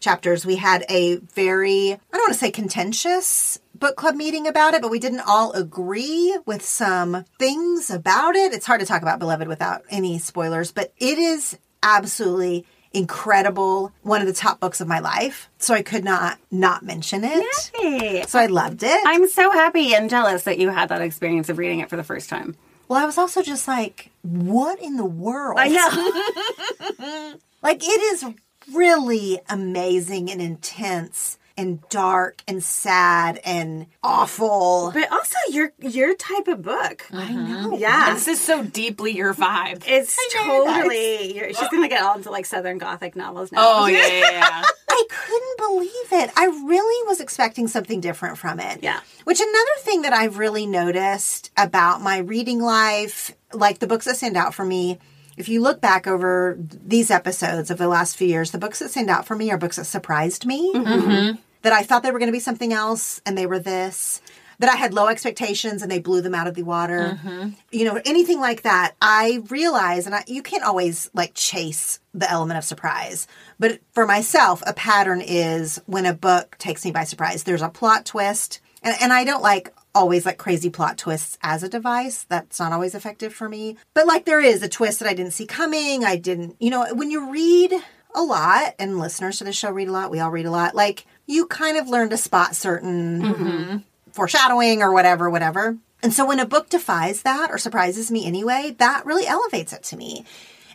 chapters. 0.00 0.44
We 0.44 0.56
had 0.56 0.84
a 0.88 1.16
very, 1.16 1.92
I 1.92 1.98
don't 2.12 2.20
want 2.20 2.32
to 2.34 2.38
say 2.38 2.50
contentious 2.50 3.58
book 3.78 3.96
club 3.96 4.14
meeting 4.14 4.46
about 4.46 4.74
it, 4.74 4.82
but 4.82 4.90
we 4.90 4.98
didn't 4.98 5.22
all 5.26 5.52
agree 5.52 6.36
with 6.46 6.62
some 6.62 7.24
things 7.38 7.90
about 7.90 8.36
it. 8.36 8.52
It's 8.52 8.66
hard 8.66 8.80
to 8.80 8.86
talk 8.86 9.02
about 9.02 9.18
Beloved 9.18 9.48
without 9.48 9.82
any 9.90 10.18
spoilers, 10.18 10.72
but 10.72 10.92
it 10.98 11.18
is 11.18 11.58
absolutely 11.82 12.66
incredible. 12.92 13.92
One 14.02 14.20
of 14.20 14.26
the 14.26 14.32
top 14.32 14.60
books 14.60 14.80
of 14.80 14.88
my 14.88 14.98
life. 14.98 15.48
So 15.58 15.74
I 15.74 15.82
could 15.82 16.04
not 16.04 16.38
not 16.50 16.84
mention 16.84 17.22
it. 17.24 17.70
Hey, 17.74 18.24
So 18.26 18.38
I 18.38 18.46
loved 18.46 18.82
it. 18.82 19.00
I'm 19.04 19.28
so 19.28 19.50
happy 19.50 19.94
and 19.94 20.08
jealous 20.10 20.44
that 20.44 20.58
you 20.58 20.70
had 20.70 20.88
that 20.88 21.02
experience 21.02 21.48
of 21.48 21.58
reading 21.58 21.80
it 21.80 21.90
for 21.90 21.96
the 21.96 22.04
first 22.04 22.28
time. 22.28 22.56
well, 22.88 23.02
I 23.02 23.04
was 23.06 23.18
also 23.18 23.42
just 23.42 23.68
like, 23.68 24.10
what 24.22 24.80
in 24.80 24.96
the 24.96 25.04
world? 25.04 25.58
I 25.60 25.68
know. 25.68 27.34
Like 27.60 27.82
it 27.82 28.00
is 28.12 28.24
really 28.72 29.40
amazing 29.48 30.30
and 30.30 30.40
intense 30.40 31.38
and 31.58 31.86
dark 31.88 32.42
and 32.46 32.62
sad 32.62 33.40
and 33.44 33.86
awful. 34.02 34.92
but 34.94 35.10
also 35.12 35.36
your 35.50 35.72
your 35.80 36.14
type 36.14 36.48
of 36.48 36.62
book. 36.62 37.04
Mm-hmm. 37.10 37.18
I 37.18 37.32
know. 37.32 37.76
Yeah. 37.76 38.14
This 38.14 38.28
is 38.28 38.40
so 38.40 38.62
deeply 38.62 39.16
your 39.16 39.34
vibe. 39.34 39.82
It's 39.86 40.16
know, 40.34 40.64
totally. 40.64 41.36
You're, 41.36 41.48
she's 41.48 41.68
gonna 41.68 41.88
get 41.88 42.02
all 42.02 42.16
into 42.16 42.30
like 42.30 42.46
Southern 42.46 42.78
Gothic 42.78 43.16
novels 43.16 43.52
now. 43.52 43.58
Oh 43.60 43.86
yeah, 43.86 44.06
yeah, 44.06 44.30
yeah. 44.30 44.62
I 44.90 45.04
couldn't 45.10 45.58
believe 45.58 46.22
it. 46.22 46.30
I 46.36 46.46
really 46.46 47.08
was 47.08 47.20
expecting 47.20 47.68
something 47.68 48.00
different 48.00 48.38
from 48.38 48.60
it. 48.60 48.82
Yeah. 48.82 49.00
Which 49.24 49.40
another 49.40 49.76
thing 49.80 50.02
that 50.02 50.12
I've 50.12 50.38
really 50.38 50.66
noticed 50.66 51.50
about 51.56 52.00
my 52.00 52.18
reading 52.18 52.60
life, 52.60 53.34
like 53.52 53.80
the 53.80 53.86
books 53.86 54.06
that 54.06 54.16
stand 54.16 54.36
out 54.36 54.54
for 54.54 54.64
me, 54.64 54.98
if 55.36 55.48
you 55.48 55.60
look 55.60 55.80
back 55.80 56.06
over 56.06 56.56
these 56.58 57.10
episodes 57.10 57.70
of 57.70 57.78
the 57.78 57.86
last 57.88 58.16
few 58.16 58.26
years, 58.26 58.50
the 58.50 58.58
books 58.58 58.80
that 58.80 58.90
stand 58.90 59.08
out 59.08 59.26
for 59.26 59.36
me 59.36 59.50
are 59.50 59.58
books 59.58 59.76
that 59.76 59.84
surprised 59.84 60.46
me. 60.46 60.72
Mm-hmm. 60.74 60.92
Mm-hmm. 60.92 61.40
That 61.62 61.72
I 61.72 61.82
thought 61.82 62.02
they 62.02 62.10
were 62.10 62.18
going 62.18 62.30
to 62.30 62.36
be 62.36 62.40
something 62.40 62.72
else 62.72 63.20
and 63.26 63.36
they 63.36 63.46
were 63.46 63.58
this. 63.58 64.20
That 64.60 64.70
I 64.70 64.76
had 64.76 64.92
low 64.92 65.06
expectations 65.06 65.82
and 65.82 65.90
they 65.90 66.00
blew 66.00 66.20
them 66.20 66.34
out 66.34 66.48
of 66.48 66.54
the 66.54 66.64
water. 66.64 67.18
Mm-hmm. 67.22 67.50
You 67.70 67.84
know, 67.84 68.00
anything 68.04 68.40
like 68.40 68.62
that. 68.62 68.94
I 69.00 69.42
realize, 69.50 70.06
and 70.06 70.16
I, 70.16 70.24
you 70.26 70.42
can't 70.42 70.64
always 70.64 71.08
like 71.14 71.32
chase 71.34 72.00
the 72.12 72.28
element 72.28 72.58
of 72.58 72.64
surprise. 72.64 73.28
But 73.60 73.80
for 73.92 74.04
myself, 74.04 74.62
a 74.66 74.72
pattern 74.72 75.20
is 75.20 75.80
when 75.86 76.06
a 76.06 76.14
book 76.14 76.56
takes 76.58 76.84
me 76.84 76.90
by 76.90 77.04
surprise. 77.04 77.44
There's 77.44 77.62
a 77.62 77.68
plot 77.68 78.04
twist, 78.04 78.60
and, 78.82 78.96
and 79.00 79.12
I 79.12 79.22
don't 79.22 79.42
like 79.42 79.72
always 79.94 80.26
like 80.26 80.38
crazy 80.38 80.70
plot 80.70 80.98
twists 80.98 81.38
as 81.40 81.62
a 81.62 81.68
device. 81.68 82.24
That's 82.24 82.58
not 82.58 82.72
always 82.72 82.94
effective 82.96 83.32
for 83.32 83.48
me. 83.48 83.76
But 83.94 84.06
like 84.06 84.24
there 84.24 84.40
is 84.40 84.62
a 84.62 84.68
twist 84.68 84.98
that 84.98 85.08
I 85.08 85.14
didn't 85.14 85.34
see 85.34 85.46
coming. 85.46 86.04
I 86.04 86.16
didn't, 86.16 86.56
you 86.58 86.70
know, 86.70 86.86
when 86.94 87.12
you 87.12 87.30
read 87.30 87.74
a 88.14 88.22
lot, 88.22 88.74
and 88.78 88.98
listeners 88.98 89.38
to 89.38 89.44
the 89.44 89.52
show 89.52 89.70
read 89.70 89.88
a 89.88 89.92
lot. 89.92 90.10
We 90.10 90.18
all 90.18 90.30
read 90.30 90.46
a 90.46 90.50
lot. 90.50 90.74
Like 90.74 91.06
you 91.28 91.46
kind 91.46 91.76
of 91.76 91.88
learn 91.88 92.10
to 92.10 92.16
spot 92.16 92.56
certain 92.56 93.22
mm-hmm. 93.22 93.76
foreshadowing 94.10 94.82
or 94.82 94.92
whatever, 94.92 95.30
whatever. 95.30 95.76
And 96.02 96.12
so 96.12 96.26
when 96.26 96.40
a 96.40 96.46
book 96.46 96.68
defies 96.68 97.22
that 97.22 97.52
or 97.52 97.58
surprises 97.58 98.10
me 98.10 98.26
anyway, 98.26 98.74
that 98.78 99.06
really 99.06 99.26
elevates 99.26 99.72
it 99.72 99.84
to 99.84 99.96
me. 99.96 100.24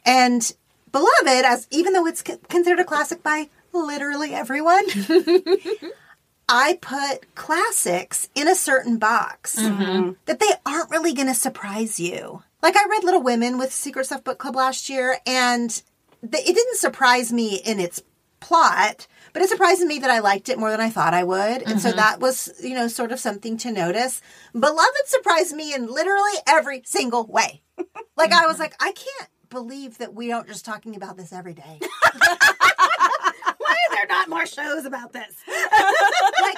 And 0.06 0.54
Beloved, 0.94 1.44
as 1.44 1.68
even 1.72 1.94
though 1.94 2.06
it's 2.06 2.22
considered 2.22 2.80
a 2.80 2.86
classic 2.86 3.24
by 3.24 3.50
literally 3.74 4.32
everyone, 4.32 4.86
I 6.50 6.78
put 6.80 7.34
classics 7.34 8.30
in 8.36 8.48
a 8.48 8.56
certain 8.56 9.00
box 9.00 9.56
mm-hmm. 9.60 10.12
that 10.26 10.40
they 10.40 10.52
aren't 10.68 10.92
really 10.92 11.14
going 11.14 11.28
to 11.28 11.34
surprise 11.34 12.00
you. 12.00 12.44
Like 12.62 12.78
I 12.78 12.86
read 12.88 13.04
Little 13.04 13.24
Women 13.24 13.58
with 13.58 13.74
Secret 13.74 14.06
Stuff 14.06 14.24
Book 14.24 14.38
Club 14.38 14.56
last 14.56 14.88
year, 14.88 15.18
and 15.26 15.70
th- 16.22 16.48
it 16.48 16.56
didn't 16.56 16.78
surprise 16.78 17.34
me 17.34 17.56
in 17.56 17.80
its 17.80 18.04
plot, 18.40 19.08
but 19.34 19.42
it 19.42 19.50
surprised 19.50 19.82
me 19.82 20.00
that 20.00 20.12
I 20.12 20.20
liked 20.20 20.48
it 20.48 20.60
more 20.60 20.72
than 20.72 20.80
I 20.80 20.90
thought 20.90 21.14
I 21.14 21.24
would. 21.24 21.64
And 21.64 21.82
so 21.82 21.90
mm-hmm. 21.90 21.98
that 21.98 22.20
was, 22.20 22.54
you 22.62 22.76
know, 22.76 22.88
sort 22.88 23.12
of 23.12 23.20
something 23.20 23.58
to 23.58 23.72
notice. 23.72 24.22
Beloved 24.54 25.08
surprised 25.08 25.56
me 25.56 25.74
in 25.74 25.88
literally 25.88 26.32
every 26.48 26.84
single 26.86 27.26
way. 27.26 27.62
Like 28.16 28.32
I 28.32 28.46
was 28.46 28.54
mm-hmm. 28.54 28.62
like, 28.62 28.76
I 28.80 28.92
can't 28.92 29.30
believe 29.54 29.98
that 30.00 30.14
we 30.14 30.32
aren't 30.32 30.48
just 30.48 30.66
talking 30.66 30.96
about 30.96 31.18
this 31.18 31.34
every 31.34 31.54
day. 31.54 31.80
Why 32.12 33.76
are 33.90 33.96
there 33.96 34.08
not 34.08 34.30
more 34.30 34.46
shows 34.46 34.86
about 34.86 35.14
this? 35.14 35.34
like 35.48 36.58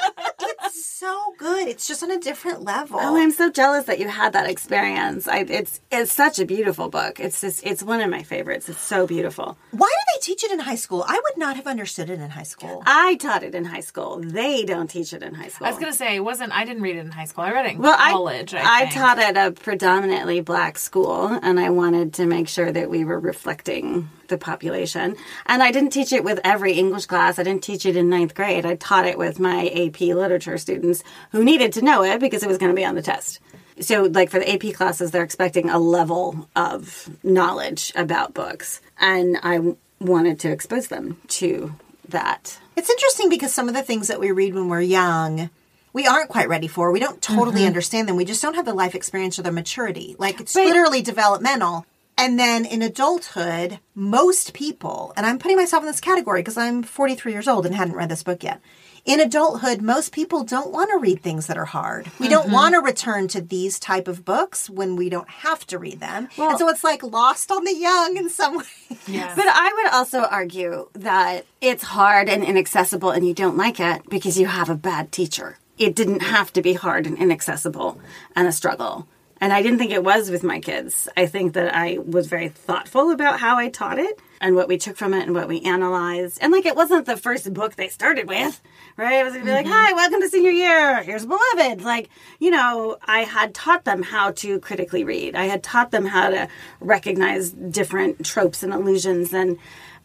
so 0.73 1.33
good. 1.37 1.67
It's 1.67 1.87
just 1.87 2.03
on 2.03 2.11
a 2.11 2.19
different 2.19 2.63
level. 2.63 2.99
Oh, 3.01 3.17
I'm 3.17 3.31
so 3.31 3.51
jealous 3.51 3.85
that 3.85 3.99
you 3.99 4.07
had 4.07 4.33
that 4.33 4.49
experience. 4.49 5.27
I, 5.27 5.39
it's 5.39 5.81
it's 5.91 6.11
such 6.11 6.39
a 6.39 6.45
beautiful 6.45 6.89
book. 6.89 7.19
It's 7.19 7.41
just 7.41 7.65
it's 7.65 7.83
one 7.83 8.01
of 8.01 8.09
my 8.09 8.23
favorites. 8.23 8.69
It's 8.69 8.79
so 8.79 9.05
beautiful. 9.05 9.57
Why 9.71 9.87
do 9.87 10.13
they 10.13 10.19
teach 10.21 10.43
it 10.43 10.51
in 10.51 10.59
high 10.59 10.75
school? 10.75 11.03
I 11.07 11.19
would 11.23 11.37
not 11.37 11.55
have 11.55 11.67
understood 11.67 12.09
it 12.09 12.19
in 12.19 12.29
high 12.29 12.43
school. 12.43 12.83
I 12.85 13.15
taught 13.15 13.43
it 13.43 13.53
in 13.53 13.65
high 13.65 13.81
school. 13.81 14.19
They 14.19 14.63
don't 14.63 14.89
teach 14.89 15.13
it 15.13 15.23
in 15.23 15.33
high 15.33 15.49
school. 15.49 15.67
I 15.67 15.71
was 15.71 15.79
gonna 15.79 15.93
say 15.93 16.15
it 16.15 16.21
wasn't. 16.21 16.51
I 16.51 16.65
didn't 16.65 16.83
read 16.83 16.95
it 16.95 16.99
in 16.99 17.11
high 17.11 17.25
school. 17.25 17.43
I 17.43 17.51
read 17.51 17.65
it 17.65 17.73
in 17.73 17.79
well, 17.79 17.97
college. 17.97 18.53
I, 18.53 18.61
I, 18.63 18.79
think. 18.81 18.93
taught 18.93 19.19
at 19.19 19.37
a 19.37 19.51
predominantly 19.51 20.41
black 20.41 20.77
school, 20.77 21.27
and 21.27 21.59
I 21.59 21.69
wanted 21.69 22.13
to 22.15 22.25
make 22.25 22.47
sure 22.47 22.71
that 22.71 22.89
we 22.89 23.03
were 23.03 23.19
reflecting 23.19 24.09
the 24.27 24.37
population. 24.37 25.15
And 25.45 25.63
I 25.63 25.71
didn't 25.71 25.91
teach 25.91 26.11
it 26.13 26.23
with 26.23 26.39
every 26.43 26.73
English 26.73 27.05
class. 27.05 27.39
I 27.39 27.43
didn't 27.43 27.63
teach 27.63 27.85
it 27.85 27.95
in 27.95 28.09
ninth 28.09 28.35
grade. 28.35 28.65
I 28.65 28.75
taught 28.75 29.05
it 29.05 29.17
with 29.17 29.39
my 29.39 29.67
AP 29.67 30.01
literature 30.01 30.57
students 30.57 31.03
who 31.31 31.43
needed 31.43 31.73
to 31.73 31.81
know 31.81 32.03
it 32.03 32.19
because 32.19 32.43
it 32.43 32.47
was 32.47 32.57
going 32.57 32.71
to 32.71 32.75
be 32.75 32.85
on 32.85 32.95
the 32.95 33.01
test. 33.01 33.39
So, 33.79 34.03
like 34.03 34.29
for 34.29 34.39
the 34.39 34.49
AP 34.51 34.73
classes, 34.73 35.11
they're 35.11 35.23
expecting 35.23 35.69
a 35.69 35.77
level 35.79 36.49
of 36.55 37.09
knowledge 37.23 37.91
about 37.95 38.33
books, 38.33 38.79
and 38.97 39.37
I 39.43 39.75
wanted 39.99 40.39
to 40.41 40.51
expose 40.51 40.87
them 40.87 41.17
to 41.27 41.75
that. 42.09 42.57
It's 42.77 42.89
interesting 42.89 43.29
because 43.29 43.53
some 43.53 43.67
of 43.67 43.75
the 43.75 43.83
things 43.83 44.07
that 44.07 44.19
we 44.19 44.31
read 44.31 44.53
when 44.53 44.69
we're 44.69 44.81
young, 44.81 45.49
we 45.93 46.07
aren't 46.07 46.29
quite 46.29 46.49
ready 46.49 46.67
for. 46.67 46.91
We 46.91 46.99
don't 46.99 47.21
totally 47.21 47.59
mm-hmm. 47.59 47.67
understand 47.67 48.07
them. 48.07 48.15
We 48.15 48.25
just 48.25 48.41
don't 48.41 48.55
have 48.55 48.65
the 48.65 48.73
life 48.73 48.95
experience 48.95 49.39
or 49.39 49.43
the 49.43 49.51
maturity. 49.51 50.15
Like 50.17 50.39
it's 50.39 50.55
Right. 50.55 50.67
literally 50.67 51.01
developmental. 51.01 51.85
And 52.17 52.39
then 52.39 52.65
in 52.65 52.81
adulthood, 52.81 53.79
most 53.93 54.53
people, 54.53 55.13
and 55.17 55.25
I'm 55.25 55.37
putting 55.37 55.57
myself 55.57 55.83
in 55.83 55.87
this 55.87 55.99
category 55.99 56.41
because 56.41 56.57
I'm 56.57 56.81
43 56.81 57.31
years 57.31 57.47
old 57.47 57.65
and 57.65 57.75
hadn't 57.75 57.95
read 57.95 58.09
this 58.09 58.23
book 58.23 58.43
yet. 58.43 58.61
In 59.03 59.19
adulthood, 59.19 59.83
most 59.83 60.11
people 60.11 60.43
don't 60.43 60.71
want 60.71 60.89
to 60.89 60.97
read 60.97 61.21
things 61.21 61.45
that 61.45 61.59
are 61.59 61.65
hard. 61.65 62.09
We 62.19 62.27
don't 62.27 62.45
mm-hmm. 62.45 62.53
want 62.53 62.73
to 62.73 62.81
return 62.81 63.27
to 63.29 63.41
these 63.41 63.77
type 63.77 64.07
of 64.07 64.25
books 64.25 64.67
when 64.67 64.95
we 64.95 65.09
don't 65.09 65.29
have 65.29 65.67
to 65.67 65.77
read 65.77 65.99
them. 65.99 66.27
and 66.39 66.57
so 66.57 66.67
it's 66.69 66.83
like 66.83 67.03
lost 67.03 67.51
on 67.51 67.65
the 67.65 67.75
young 67.75 68.17
in 68.17 68.29
some 68.31 68.57
way. 68.89 68.97
Yeah. 69.05 69.31
But 69.35 69.45
I 69.47 69.73
would 69.75 69.93
also 69.93 70.21
argue 70.21 70.89
that 70.93 71.45
it's 71.61 71.83
hard 71.83 72.29
and 72.29 72.43
inaccessible 72.43 73.11
and 73.11 73.27
you 73.27 73.35
don't 73.35 73.57
like 73.57 73.79
it 73.79 74.09
because 74.09 74.39
you 74.39 74.47
have 74.47 74.71
a 74.71 74.75
bad 74.75 75.11
teacher. 75.11 75.59
It 75.77 75.93
didn't 75.93 76.21
have 76.21 76.51
to 76.53 76.63
be 76.63 76.73
hard 76.73 77.05
and 77.05 77.17
inaccessible 77.17 78.01
and 78.35 78.47
a 78.47 78.51
struggle. 78.51 79.07
And 79.41 79.51
I 79.51 79.61
didn't 79.61 79.79
think 79.79 79.91
it 79.91 80.03
was 80.03 80.29
with 80.29 80.43
my 80.43 80.59
kids. 80.59 81.09
I 81.17 81.25
think 81.25 81.53
that 81.53 81.75
I 81.75 81.97
was 81.97 82.27
very 82.27 82.49
thoughtful 82.49 83.11
about 83.11 83.39
how 83.39 83.57
I 83.57 83.69
taught 83.69 83.99
it 83.99 84.19
and 84.39 84.55
what 84.55 84.67
we 84.67 84.77
took 84.77 84.95
from 84.95 85.13
it 85.13 85.23
and 85.23 85.35
what 85.35 85.49
we 85.49 85.61
analyzed. 85.61 86.39
And 86.41 86.53
like 86.53 86.65
it 86.65 86.75
wasn't 86.75 87.05
the 87.05 87.17
first 87.17 87.53
book 87.53 87.75
they 87.75 87.89
started 87.89 88.29
with, 88.29 88.61
right? 88.95 89.19
It 89.19 89.23
was 89.23 89.33
gonna 89.33 89.45
be 89.45 89.51
like, 89.51 89.65
mm-hmm. 89.65 89.73
hi, 89.73 89.93
welcome 89.93 90.21
to 90.21 90.29
senior 90.29 90.51
year. 90.51 91.03
Here's 91.03 91.25
Beloved. 91.25 91.81
Like, 91.81 92.09
you 92.39 92.49
know, 92.49 92.97
I 93.03 93.21
had 93.21 93.53
taught 93.53 93.83
them 93.83 94.03
how 94.03 94.31
to 94.31 94.59
critically 94.59 95.03
read. 95.03 95.35
I 95.35 95.45
had 95.45 95.63
taught 95.63 95.91
them 95.91 96.05
how 96.05 96.29
to 96.29 96.47
recognize 96.79 97.51
different 97.51 98.25
tropes 98.25 98.63
and 98.63 98.73
illusions 98.73 99.33
and 99.33 99.57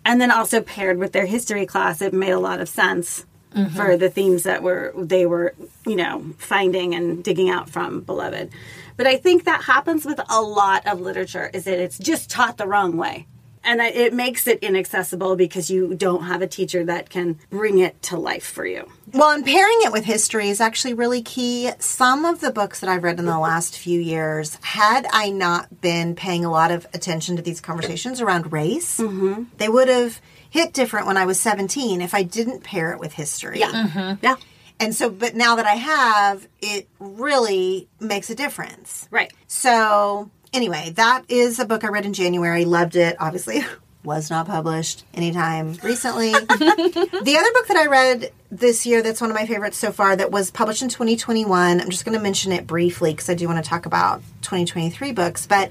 and 0.05 0.20
then 0.20 0.31
also 0.31 0.61
paired 0.62 0.99
with 0.99 1.12
their 1.12 1.26
history 1.26 1.66
class, 1.66 2.01
it 2.01 2.14
made 2.14 2.31
a 2.31 2.39
lot 2.39 2.61
of 2.61 2.68
sense 2.68 3.26
mm-hmm. 3.55 3.74
for 3.76 3.97
the 3.97 4.09
themes 4.09 4.45
that 4.45 4.62
were 4.62 4.93
they 4.97 5.26
were, 5.26 5.55
you 5.87 5.97
know, 5.97 6.24
finding 6.39 6.95
and 6.95 7.22
digging 7.22 7.51
out 7.51 7.68
from 7.68 8.01
Beloved. 8.01 8.51
But 8.97 9.07
I 9.07 9.16
think 9.16 9.45
that 9.45 9.64
happens 9.64 10.05
with 10.05 10.20
a 10.28 10.43
lot 10.43 10.86
of 10.86 11.01
literature 11.01 11.51
is 11.53 11.64
that 11.64 11.78
it's 11.78 11.99
just 11.99 12.30
taught 12.30 12.57
the 12.57 12.66
wrong 12.66 12.97
way. 12.97 13.26
And 13.62 13.82
it 13.82 14.14
makes 14.14 14.47
it 14.47 14.61
inaccessible 14.61 15.36
because 15.36 15.70
you 15.70 15.95
don't 15.95 16.22
have 16.24 16.41
a 16.41 16.47
teacher 16.47 16.82
that 16.84 17.11
can 17.11 17.38
bring 17.51 17.78
it 17.78 18.01
to 18.05 18.18
life 18.18 18.47
for 18.47 18.64
you. 18.64 18.91
Well, 19.12 19.32
and 19.32 19.45
pairing 19.45 19.80
it 19.82 19.93
with 19.93 20.05
history 20.07 20.49
is 20.49 20.62
actually 20.62 20.95
really 20.95 21.20
key. 21.20 21.70
Some 21.78 22.24
of 22.24 22.41
the 22.41 22.53
books 22.53 22.80
that 22.80 22.88
I've 22.88 23.05
read 23.05 23.18
in 23.18 23.26
the 23.26 23.38
last 23.38 23.76
few 23.76 24.01
years, 24.01 24.57
had 24.62 25.07
I 25.12 25.28
not 25.28 25.82
been 25.82 26.14
paying 26.14 26.47
a 26.47 26.51
lot 26.51 26.70
of 26.70 26.86
attention 26.95 27.36
to 27.36 27.43
these 27.43 27.61
conversations 27.61 28.22
around 28.22 28.51
race, 28.51 28.99
mm-hmm. 28.99 29.45
they 29.59 29.68
would 29.68 29.88
have 29.88 30.22
hit 30.49 30.72
different 30.72 31.07
when 31.07 31.18
I 31.18 31.26
was 31.26 31.38
17 31.38 32.01
if 32.01 32.14
I 32.14 32.22
didn't 32.22 32.64
pair 32.64 32.93
it 32.93 32.99
with 32.99 33.12
history. 33.12 33.61
Yeah. 33.61 33.72
Mm-hmm. 33.72 34.24
Yeah. 34.24 34.36
And 34.81 34.95
so, 34.95 35.11
but 35.11 35.37
now 35.37 35.57
that 35.57 35.66
I 35.66 35.74
have, 35.74 36.49
it 36.62 36.89
really 36.99 37.87
makes 38.01 38.31
a 38.31 38.35
difference. 38.35 39.07
Right. 39.11 39.31
So, 39.47 40.31
anyway, 40.55 40.93
that 40.97 41.24
is 41.28 41.59
a 41.59 41.66
book 41.66 41.85
I 41.85 41.89
read 41.89 42.07
in 42.07 42.14
January. 42.14 42.64
Loved 42.64 42.97
it. 42.97 43.14
Obviously, 43.20 43.62
was 44.05 44.31
not 44.31 44.47
published 44.47 45.05
anytime 45.12 45.74
recently. 45.83 46.33
the 46.33 47.37
other 47.39 47.53
book 47.53 47.66
that 47.68 47.76
I 47.76 47.87
read 47.87 48.33
this 48.51 48.84
year 48.84 49.03
that's 49.03 49.20
one 49.20 49.30
of 49.30 49.34
my 49.34 49.46
favorites 49.46 49.78
so 49.78 49.92
far 49.92 50.16
that 50.16 50.30
was 50.30 50.51
published 50.51 50.82
in 50.82 50.88
2021, 50.88 51.80
I'm 51.80 51.90
just 51.90 52.05
going 52.05 52.16
to 52.16 52.22
mention 52.22 52.53
it 52.53 52.66
briefly 52.66 53.12
because 53.12 53.28
I 53.28 53.34
do 53.34 53.46
want 53.46 53.62
to 53.62 53.68
talk 53.68 53.86
about 53.86 54.22
2023 54.42 55.12
books, 55.12 55.46
but 55.46 55.70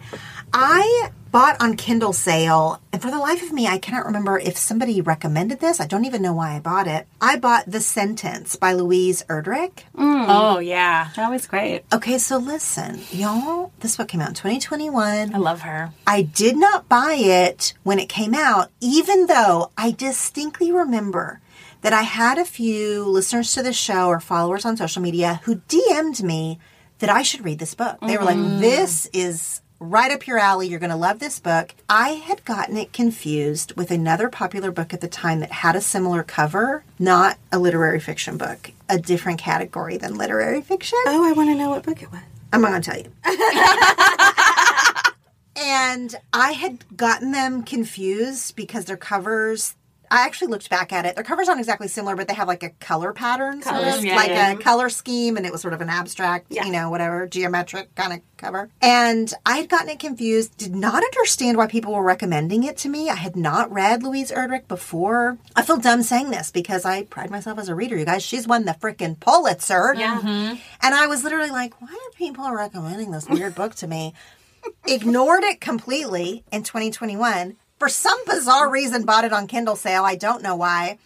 I 0.54 1.12
bought 1.32 1.62
on 1.62 1.76
Kindle 1.76 2.14
sale, 2.14 2.82
and 2.92 3.02
for 3.02 3.12
the 3.12 3.20
life 3.20 3.44
of 3.44 3.52
me, 3.52 3.68
I 3.68 3.78
cannot 3.78 4.06
remember 4.06 4.40
if 4.40 4.58
somebody 4.58 5.00
recommended 5.02 5.60
this. 5.60 5.80
I 5.80 5.86
don't 5.86 6.06
even 6.06 6.22
know 6.22 6.34
why 6.34 6.56
I 6.56 6.60
bought 6.60 6.88
it. 6.88 7.08
I 7.22 7.38
bought 7.38 7.66
The 7.68 7.82
Sentence 7.82 8.56
by 8.56 8.74
Louise 8.74 9.24
Erdrich. 9.30 9.84
Mm. 9.96 10.26
oh 10.28 10.60
yeah, 10.60 11.10
That 11.16 11.30
was 11.30 11.46
great. 11.46 11.84
Okay, 11.94 12.18
so 12.18 12.38
listen, 12.38 13.02
y'all, 13.12 13.72
this 13.82 13.98
book 13.98 14.08
came 14.08 14.22
out 14.22 14.30
in 14.30 14.36
2021. 14.36 15.36
I 15.36 15.38
love 15.38 15.62
her. 15.62 15.92
I 16.08 16.24
did 16.24 16.58
not 16.58 16.90
buy 16.90 17.14
it 17.20 17.74
when 17.84 18.00
it 18.00 18.10
came 18.10 18.34
out, 18.34 18.72
even 18.80 19.28
though 19.28 19.72
I 19.78 19.92
distinctly 19.92 20.72
remember 20.72 21.42
that 21.82 21.94
I 21.94 22.02
had 22.02 22.38
a 22.38 22.46
few 22.46 23.06
listeners 23.06 23.54
to 23.54 23.64
the 23.64 23.74
show 23.74 24.08
or 24.08 24.20
followers 24.20 24.66
on 24.66 24.78
social 24.78 25.02
media 25.02 25.42
who 25.44 25.56
DM'd 25.56 26.24
me 26.24 26.60
that 27.00 27.10
I 27.10 27.22
should 27.22 27.46
read 27.46 27.60
this 27.60 27.76
book. 27.76 27.98
They 28.02 28.18
were 28.18 28.26
like, 28.26 28.38
mm. 28.38 28.60
this 28.60 29.08
is 29.14 29.62
right 29.80 30.12
up 30.12 30.28
your 30.28 30.38
alley. 30.38 30.68
You're 30.68 30.80
going 30.80 30.90
to 30.90 30.96
love 30.96 31.20
this 31.20 31.40
book. 31.40 31.74
I 31.88 32.10
had 32.10 32.44
gotten 32.46 32.78
it 32.78 32.92
confused 32.94 33.76
with 33.78 33.92
another 33.92 34.30
popular 34.30 34.72
book 34.72 34.94
at 34.94 35.02
the 35.02 35.08
time 35.08 35.40
that 35.40 35.52
had 35.52 35.76
a 35.76 35.82
similar 35.82 36.24
cover, 36.24 36.84
not 36.98 37.38
a 37.52 37.60
literary 37.60 38.00
fiction 38.00 38.38
book, 38.38 38.72
a 38.90 39.00
different 39.00 39.40
category 39.40 39.98
than 39.98 40.18
literary 40.18 40.62
fiction. 40.62 41.00
Oh, 41.08 41.28
I 41.28 41.32
want 41.32 41.50
to 41.50 41.56
know 41.56 41.70
what 41.70 41.84
book 41.84 42.02
it 42.02 42.12
was. 42.12 42.22
I'm 42.52 42.62
not 42.62 42.72
going 42.72 42.82
to 42.82 42.92
tell 42.92 43.00
you. 43.00 43.12
and 45.56 46.16
I 46.34 46.54
had 46.54 46.98
gotten 46.98 47.32
them 47.32 47.64
confused 47.64 48.56
because 48.56 48.86
their 48.86 48.98
covers. 48.98 49.76
I 50.12 50.26
actually 50.26 50.48
looked 50.48 50.70
back 50.70 50.92
at 50.92 51.06
it. 51.06 51.16
Their 51.16 51.24
covers 51.24 51.48
aren't 51.48 51.60
exactly 51.60 51.88
similar, 51.88 52.16
but 52.16 52.28
they 52.28 52.34
have 52.34 52.48
like 52.48 52.64
a 52.64 52.70
color 52.70 53.14
pattern, 53.14 53.62
so 53.62 53.72
Colors, 53.72 53.96
it's 53.96 54.06
yeah, 54.06 54.16
like 54.16 54.30
yeah. 54.30 54.52
a 54.52 54.54
mm-hmm. 54.54 54.62
color 54.62 54.90
scheme, 54.90 55.38
and 55.38 55.46
it 55.46 55.52
was 55.52 55.62
sort 55.62 55.74
of 55.74 55.82
an 55.82 55.90
abstract, 55.90 56.48
Yeah. 56.50 56.66
you 56.66 56.72
know, 56.72 56.90
whatever 56.90 57.28
geometric 57.28 57.94
kind 57.96 58.14
of 58.14 58.22
cover. 58.38 58.70
And 58.82 59.32
I 59.46 59.58
had 59.58 59.70
gotten 59.70 59.90
it 59.90 60.00
confused. 60.00 60.58
Did 60.58 60.76
not 60.76 61.04
understand 61.04 61.58
why 61.58 61.68
people 61.68 61.94
were 61.94 62.04
recommending 62.04 62.64
it 62.64 62.78
to 62.78 62.90
me. 62.90 63.10
I 63.10 63.16
had 63.16 63.36
not 63.36 63.72
read 63.72 64.04
Louise 64.04 64.32
Erdrich 64.32 64.68
before. 64.68 65.38
I 65.56 65.62
feel 65.62 65.78
dumb 65.78 66.02
saying 66.02 66.32
this 66.32 66.52
because 66.52 66.86
I 66.86 67.04
pride 67.04 67.30
myself 67.30 67.60
as 67.60 67.70
a 67.70 67.76
reader. 67.76 67.98
You 67.98 68.06
guys, 68.06 68.24
she's 68.24 68.48
won 68.48 68.66
the 68.66 68.74
freaking 68.74 69.20
Pulitzer. 69.20 69.94
Yeah. 69.96 70.18
Mm-hmm. 70.18 70.56
And 70.82 70.96
I 70.96 71.08
was 71.08 71.24
literally 71.24 71.52
like, 71.52 71.80
why 71.82 71.90
are 71.90 72.18
people 72.18 72.50
recommending 72.52 73.12
this 73.12 73.28
weird 73.28 73.56
book 73.56 73.76
to 73.76 73.88
me? 73.88 74.14
Ignored 74.88 75.44
it 75.44 75.62
completely 75.62 76.44
in 76.52 76.64
2021. 76.64 77.56
For 77.80 77.90
some 77.90 78.18
bizarre 78.26 78.70
reason, 78.70 79.04
bought 79.06 79.26
it 79.26 79.34
on 79.34 79.48
Kindle 79.48 79.76
sale. 79.76 80.04
I 80.04 80.16
don't 80.16 80.44
know 80.44 80.56
why. 80.56 80.98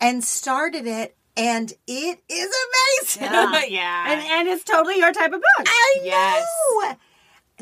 And 0.00 0.24
started 0.24 0.86
it, 0.86 1.16
and 1.36 1.72
it 1.86 2.20
is 2.28 2.54
amazing. 3.00 3.22
Yeah. 3.32 3.64
yeah. 3.68 4.12
And, 4.12 4.20
and 4.20 4.48
it's 4.48 4.64
totally 4.64 4.98
your 4.98 5.12
type 5.12 5.32
of 5.32 5.40
book. 5.40 5.66
I 5.66 5.96
Yes. 6.02 6.46
know. 6.82 6.94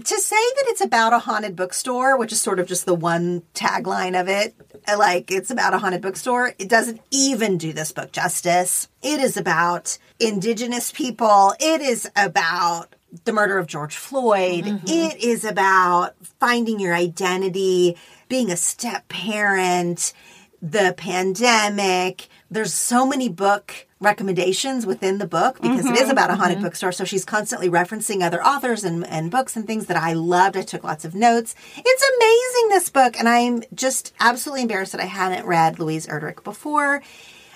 to 0.05 0.21
say 0.21 0.37
that 0.37 0.65
it's 0.69 0.81
about 0.83 1.13
a 1.13 1.19
haunted 1.19 1.57
bookstore, 1.57 2.17
which 2.19 2.31
is 2.31 2.41
sort 2.41 2.61
of 2.61 2.67
just 2.69 2.87
the 2.87 2.95
one 2.95 3.43
tagline 3.55 4.21
of 4.21 4.29
it, 4.29 4.55
uh, 4.87 4.97
like 4.99 5.31
it's 5.33 5.51
about 5.51 5.75
a 5.75 5.79
haunted 5.79 6.03
bookstore, 6.03 6.55
it 6.59 6.69
doesn't 6.69 7.01
even 7.11 7.59
do 7.59 7.73
this 7.73 7.91
book 7.91 8.13
justice. 8.13 8.89
It 9.03 9.19
is 9.21 9.37
about 9.37 9.99
indigenous 10.21 10.93
people. 10.93 11.55
It 11.59 11.81
is 11.81 12.09
about 12.15 12.95
the 13.25 13.33
murder 13.33 13.59
of 13.59 13.67
George 13.67 13.97
Floyd. 13.97 14.65
Mm-hmm. 14.65 14.87
It 14.87 15.23
is 15.23 15.45
about 15.45 16.15
finding 16.41 16.79
your 16.81 16.95
identity, 16.95 17.97
being 18.29 18.51
a 18.51 18.57
step 18.57 19.09
parent, 19.09 20.13
the 20.61 20.95
pandemic. 20.97 22.29
There's 22.51 22.75
so 22.75 23.07
many 23.07 23.29
book 23.29 23.87
recommendations 24.01 24.87
within 24.87 25.19
the 25.19 25.27
book 25.27 25.61
because 25.61 25.85
it 25.85 25.93
is 25.93 26.03
mm-hmm. 26.03 26.11
about 26.11 26.31
a 26.31 26.37
haunted 26.37 26.59
mm-hmm. 26.59 26.67
bookstore. 26.67 26.93
So 26.93 27.05
she's 27.05 27.25
constantly 27.25 27.69
referencing 27.69 28.23
other 28.23 28.43
authors 28.43 28.85
and, 28.85 29.07
and 29.07 29.31
books 29.31 29.57
and 29.57 29.67
things 29.67 29.87
that 29.87 29.97
I 29.97 30.13
loved. 30.13 30.57
I 30.57 30.63
took 30.63 30.85
lots 30.85 31.05
of 31.05 31.15
notes. 31.15 31.55
It's 31.77 32.11
amazing, 32.17 32.69
this 32.69 32.91
book. 32.91 33.19
And 33.19 33.29
I'm 33.29 33.63
just 33.75 34.15
absolutely 34.21 34.63
embarrassed 34.63 34.93
that 34.93 35.01
I 35.01 35.07
hadn't 35.07 35.47
read 35.47 35.79
Louise 35.79 36.07
Erdrich 36.07 36.45
before. 36.45 37.03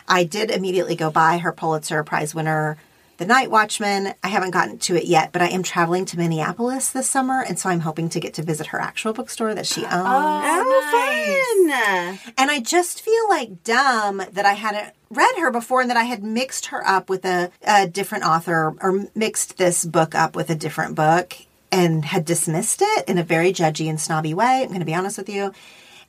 I 0.09 0.25
did 0.25 0.51
immediately 0.51 0.97
go 0.97 1.11
buy 1.11 1.39
her 1.39 1.53
Pulitzer 1.53 2.03
Prize 2.03 2.35
winner, 2.35 2.77
The 3.23 3.29
Night 3.29 3.53
Watchman. 3.53 4.15
I 4.25 4.27
haven't 4.27 4.51
gotten 4.51 4.79
to 4.79 4.97
it 4.97 5.05
yet, 5.05 5.31
but 5.31 5.43
I 5.43 5.47
am 5.47 5.63
traveling 5.63 6.05
to 6.07 6.19
Minneapolis 6.19 6.91
this 6.91 7.09
summer, 7.09 7.41
and 7.41 7.57
so 7.57 7.69
I'm 7.69 7.79
hoping 7.79 8.09
to 8.09 8.19
get 8.19 8.35
to 8.35 8.43
visit 8.43 8.67
her 8.67 8.81
actual 8.81 9.13
bookstore 9.13 9.55
that 9.55 9.65
she 9.65 9.85
oh, 9.85 9.87
owns. 9.87 10.45
Oh, 10.45 12.19
fun! 12.19 12.33
And 12.37 12.51
I 12.51 12.59
just 12.59 13.01
feel 13.01 13.29
like 13.29 13.63
dumb 13.63 14.25
that 14.33 14.45
I 14.45 14.55
hadn't 14.55 14.93
read 15.09 15.37
her 15.39 15.53
before 15.53 15.83
and 15.83 15.91
that 15.91 15.97
I 15.97 16.03
had 16.03 16.25
mixed 16.25 16.67
her 16.67 16.85
up 16.85 17.09
with 17.09 17.25
a, 17.25 17.53
a 17.63 17.87
different 17.87 18.25
author 18.25 18.75
or 18.81 19.07
mixed 19.15 19.57
this 19.57 19.85
book 19.85 20.17
up 20.17 20.35
with 20.35 20.51
a 20.51 20.57
different 20.57 20.97
book 20.97 21.37
and 21.71 22.05
had 22.05 22.25
dismissed 22.25 22.83
it 22.83 23.09
in 23.09 23.19
a 23.19 23.23
very 23.23 23.53
judgy 23.53 23.89
and 23.89 24.01
snobby 24.01 24.35
way. 24.35 24.63
I'm 24.63 24.69
going 24.71 24.81
to 24.81 24.85
be 24.85 24.97
honest 24.97 25.17
with 25.17 25.29
you. 25.29 25.53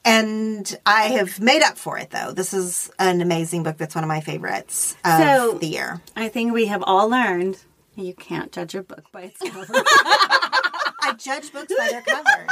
And 0.06 0.78
I 0.86 1.04
have 1.04 1.40
made 1.40 1.62
up 1.64 1.78
for 1.78 1.98
it 1.98 2.10
though. 2.10 2.32
This 2.34 2.54
is 2.54 2.92
an 3.00 3.22
amazing 3.22 3.64
book 3.64 3.78
that's 3.78 3.96
one 3.96 4.04
of 4.04 4.08
my 4.08 4.20
favorites 4.22 4.96
of 5.06 5.20
So- 5.20 5.58
the 5.60 5.68
year. 5.68 6.02
I 6.16 6.28
think 6.30 6.54
we 6.54 6.66
have 6.68 6.84
all 6.86 7.10
learned 7.10 7.58
you 7.96 8.14
can't 8.14 8.52
judge 8.52 8.74
a 8.76 8.82
book 8.84 9.06
by 9.12 9.22
its 9.24 9.40
cover. 9.40 9.66
I 9.76 11.14
judge 11.18 11.52
books 11.54 11.72
by 11.78 11.90
their 11.90 12.02
covers. 12.02 12.50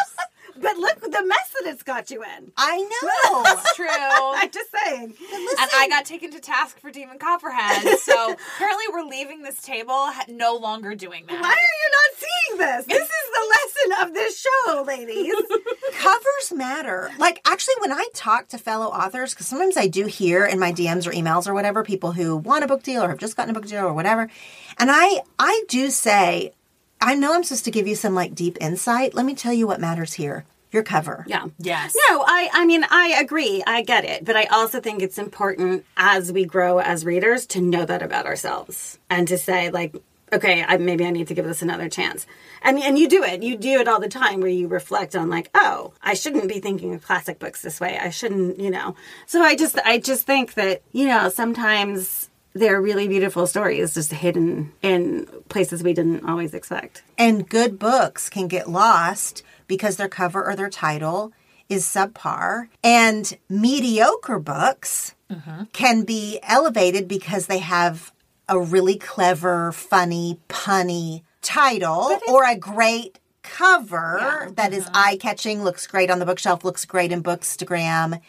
But 0.62 0.78
look 0.78 1.02
the 1.02 1.24
mess 1.26 1.50
that 1.62 1.70
it's 1.72 1.84
got 1.84 2.12
you 2.12 2.24
in. 2.24 2.52
I 2.58 2.78
know. 3.32 3.44
That's 3.44 3.76
true. 3.76 3.88
I'm 3.90 4.50
just 4.52 4.70
saying. 4.86 5.14
and 5.32 5.70
I 5.76 5.88
got 5.90 6.06
taken 6.06 6.32
to 6.32 6.40
task 6.40 6.80
for 6.80 6.92
Demon 6.92 7.20
Copperhead. 7.20 8.00
So 8.00 8.14
apparently, 8.56 8.86
we're 8.92 9.04
leaving 9.10 9.42
this 9.44 9.62
table 9.62 10.10
no 10.28 10.56
longer 10.56 10.96
doing 10.96 11.26
that. 11.28 11.42
Why 11.42 11.50
are 11.50 11.78
you 11.82 11.90
not 11.92 12.18
seeing 12.18 12.58
this? 12.60 12.86
This 12.86 13.10
is 13.10 13.32
the 13.34 13.56
lesson 13.56 14.08
of 14.08 14.14
this 14.14 14.40
show, 14.40 14.84
ladies. 14.88 15.34
covers 15.94 16.52
matter. 16.54 17.12
Like 17.18 17.42
actually 17.46 17.76
when 17.80 17.92
I 17.92 18.08
talk 18.14 18.48
to 18.50 18.58
fellow 18.58 18.88
authors 18.88 19.34
cuz 19.34 19.48
sometimes 19.48 19.78
I 19.78 19.88
do 19.88 20.06
hear 20.06 20.46
in 20.46 20.60
my 20.60 20.72
DMs 20.72 21.08
or 21.08 21.12
emails 21.12 21.48
or 21.48 21.54
whatever 21.54 21.84
people 21.84 22.14
who 22.14 22.38
want 22.38 22.64
a 22.64 22.68
book 22.68 22.84
deal 22.84 23.04
or 23.04 23.10
have 23.10 23.18
just 23.18 23.36
gotten 23.36 23.56
a 23.56 23.60
book 23.60 23.68
deal 23.68 23.86
or 23.86 23.94
whatever. 23.94 24.30
And 24.78 24.90
I 24.92 25.22
I 25.38 25.64
do 25.68 25.90
say 25.90 26.54
I 27.00 27.16
know 27.16 27.34
I'm 27.34 27.44
supposed 27.44 27.66
to 27.66 27.72
give 27.72 27.88
you 27.88 27.96
some 27.96 28.14
like 28.14 28.36
deep 28.36 28.58
insight. 28.62 29.14
Let 29.14 29.26
me 29.26 29.34
tell 29.36 29.54
you 29.54 29.68
what 29.68 29.80
matters 29.80 30.14
here. 30.14 30.46
Your 30.72 30.84
cover. 30.84 31.26
yeah. 31.27 31.48
Yes. 31.60 31.95
No, 32.10 32.23
I 32.26 32.49
I 32.53 32.65
mean 32.65 32.85
I 32.89 33.18
agree. 33.19 33.64
I 33.68 33.81
get 33.81 34.06
it, 34.06 34.23
but 34.26 34.35
I 34.35 34.45
also 34.45 34.80
think 34.80 35.02
it's 35.02 35.18
important 35.18 35.85
as 35.98 36.31
we 36.31 36.45
grow 36.45 36.80
as 36.80 37.06
readers 37.06 37.45
to 37.48 37.61
know 37.61 37.85
that 37.85 38.02
about 38.02 38.26
ourselves 38.26 38.99
and 39.10 39.27
to 39.27 39.38
say 39.38 39.69
like 39.69 39.95
okay, 40.34 40.64
I, 40.65 40.77
maybe 40.77 41.06
I 41.06 41.10
need 41.10 41.27
to 41.27 41.34
give 41.34 41.45
this 41.45 41.61
another 41.61 41.89
chance. 41.89 42.26
And 42.61 42.80
and 42.80 42.98
you 42.98 43.10
do 43.10 43.23
it. 43.23 43.43
You 43.43 43.57
do 43.57 43.80
it 43.80 43.88
all 43.88 43.99
the 43.99 44.07
time 44.07 44.39
where 44.39 44.49
you 44.49 44.68
reflect 44.68 45.15
on 45.15 45.30
like, 45.30 45.49
oh, 45.53 45.93
I 46.02 46.14
shouldn't 46.14 46.48
be 46.48 46.60
thinking 46.60 46.93
of 46.93 47.03
classic 47.03 47.39
books 47.39 47.61
this 47.61 47.80
way. 47.80 47.98
I 47.98 48.10
shouldn't, 48.10 48.60
you 48.60 48.72
know. 48.72 48.95
So 49.26 49.41
I 49.41 49.56
just 49.56 49.77
I 49.84 49.98
just 49.99 50.26
think 50.26 50.53
that, 50.53 50.81
you 50.91 51.07
know, 51.07 51.30
sometimes 51.30 52.30
there 52.53 52.76
are 52.76 52.81
really 52.81 53.07
beautiful 53.07 53.48
stories 53.48 53.93
just 53.93 54.11
hidden 54.11 54.73
in 54.81 55.26
places 55.48 55.84
we 55.84 55.93
didn't 55.93 56.26
always 56.26 56.53
expect. 56.53 57.02
And 57.18 57.48
good 57.48 57.80
books 57.80 58.30
can 58.30 58.48
get 58.48 58.69
lost 58.69 59.43
because 59.72 59.95
their 59.95 60.10
cover 60.10 60.45
or 60.45 60.53
their 60.53 60.69
title 60.69 61.31
is 61.69 61.85
subpar. 61.85 62.68
And 62.84 63.38
mediocre 63.48 64.38
books 64.38 65.15
mm-hmm. 65.31 65.64
can 65.72 66.03
be 66.03 66.39
elevated 66.43 67.07
because 67.07 67.48
they 67.48 67.60
have 67.60 68.11
a 68.49 68.60
really 68.60 68.98
clever, 68.98 69.72
funny, 69.72 70.39
punny 70.49 71.23
title 71.41 72.19
or 72.27 72.43
a 72.43 72.57
great 72.57 73.18
cover 73.43 74.52
that 74.57 74.73
is 74.73 74.84
mm-hmm. 74.84 74.93
eye 74.93 75.18
catching, 75.18 75.64
looks 75.64 75.88
great 75.88 76.11
on 76.11 76.19
the 76.19 76.26
bookshelf, 76.26 76.65
looks 76.65 76.84
great 76.84 77.14
in 77.14 77.23
Bookstagram. 77.23 78.19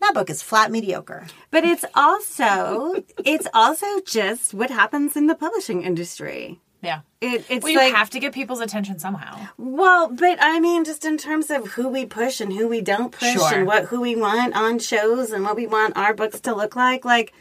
That 0.00 0.14
book 0.14 0.28
is 0.28 0.42
flat 0.42 0.72
mediocre. 0.72 1.28
But 1.52 1.62
it's 1.62 1.84
also 1.94 3.04
it's 3.24 3.46
also 3.54 3.86
just 4.04 4.52
what 4.52 4.70
happens 4.70 5.16
in 5.16 5.28
the 5.28 5.36
publishing 5.36 5.82
industry. 5.82 6.58
Yeah. 6.82 7.00
It, 7.20 7.44
it's 7.48 7.62
Well, 7.62 7.72
you 7.72 7.78
like 7.78 7.94
have 7.94 8.10
to 8.10 8.18
get 8.18 8.32
people's 8.32 8.60
attention 8.60 8.98
somehow. 8.98 9.48
well, 9.56 10.08
but 10.08 10.38
I 10.40 10.58
mean, 10.58 10.84
just 10.84 11.04
in 11.04 11.16
terms 11.16 11.48
of 11.50 11.68
who 11.68 11.88
we 11.88 12.04
push 12.06 12.40
and 12.40 12.52
who 12.52 12.66
we 12.68 12.80
don't 12.80 13.12
push, 13.12 13.34
Sure. 13.34 13.54
and 13.54 13.66
what 13.66 13.84
who 13.86 14.00
we 14.00 14.16
want 14.16 14.54
on 14.56 14.78
shows 14.80 15.30
and 15.30 15.44
what 15.44 15.54
we 15.56 15.66
want 15.66 15.96
our 15.96 16.12
books 16.12 16.40
to 16.40 16.54
look 16.54 16.74
like. 16.74 17.04
Like, 17.04 17.32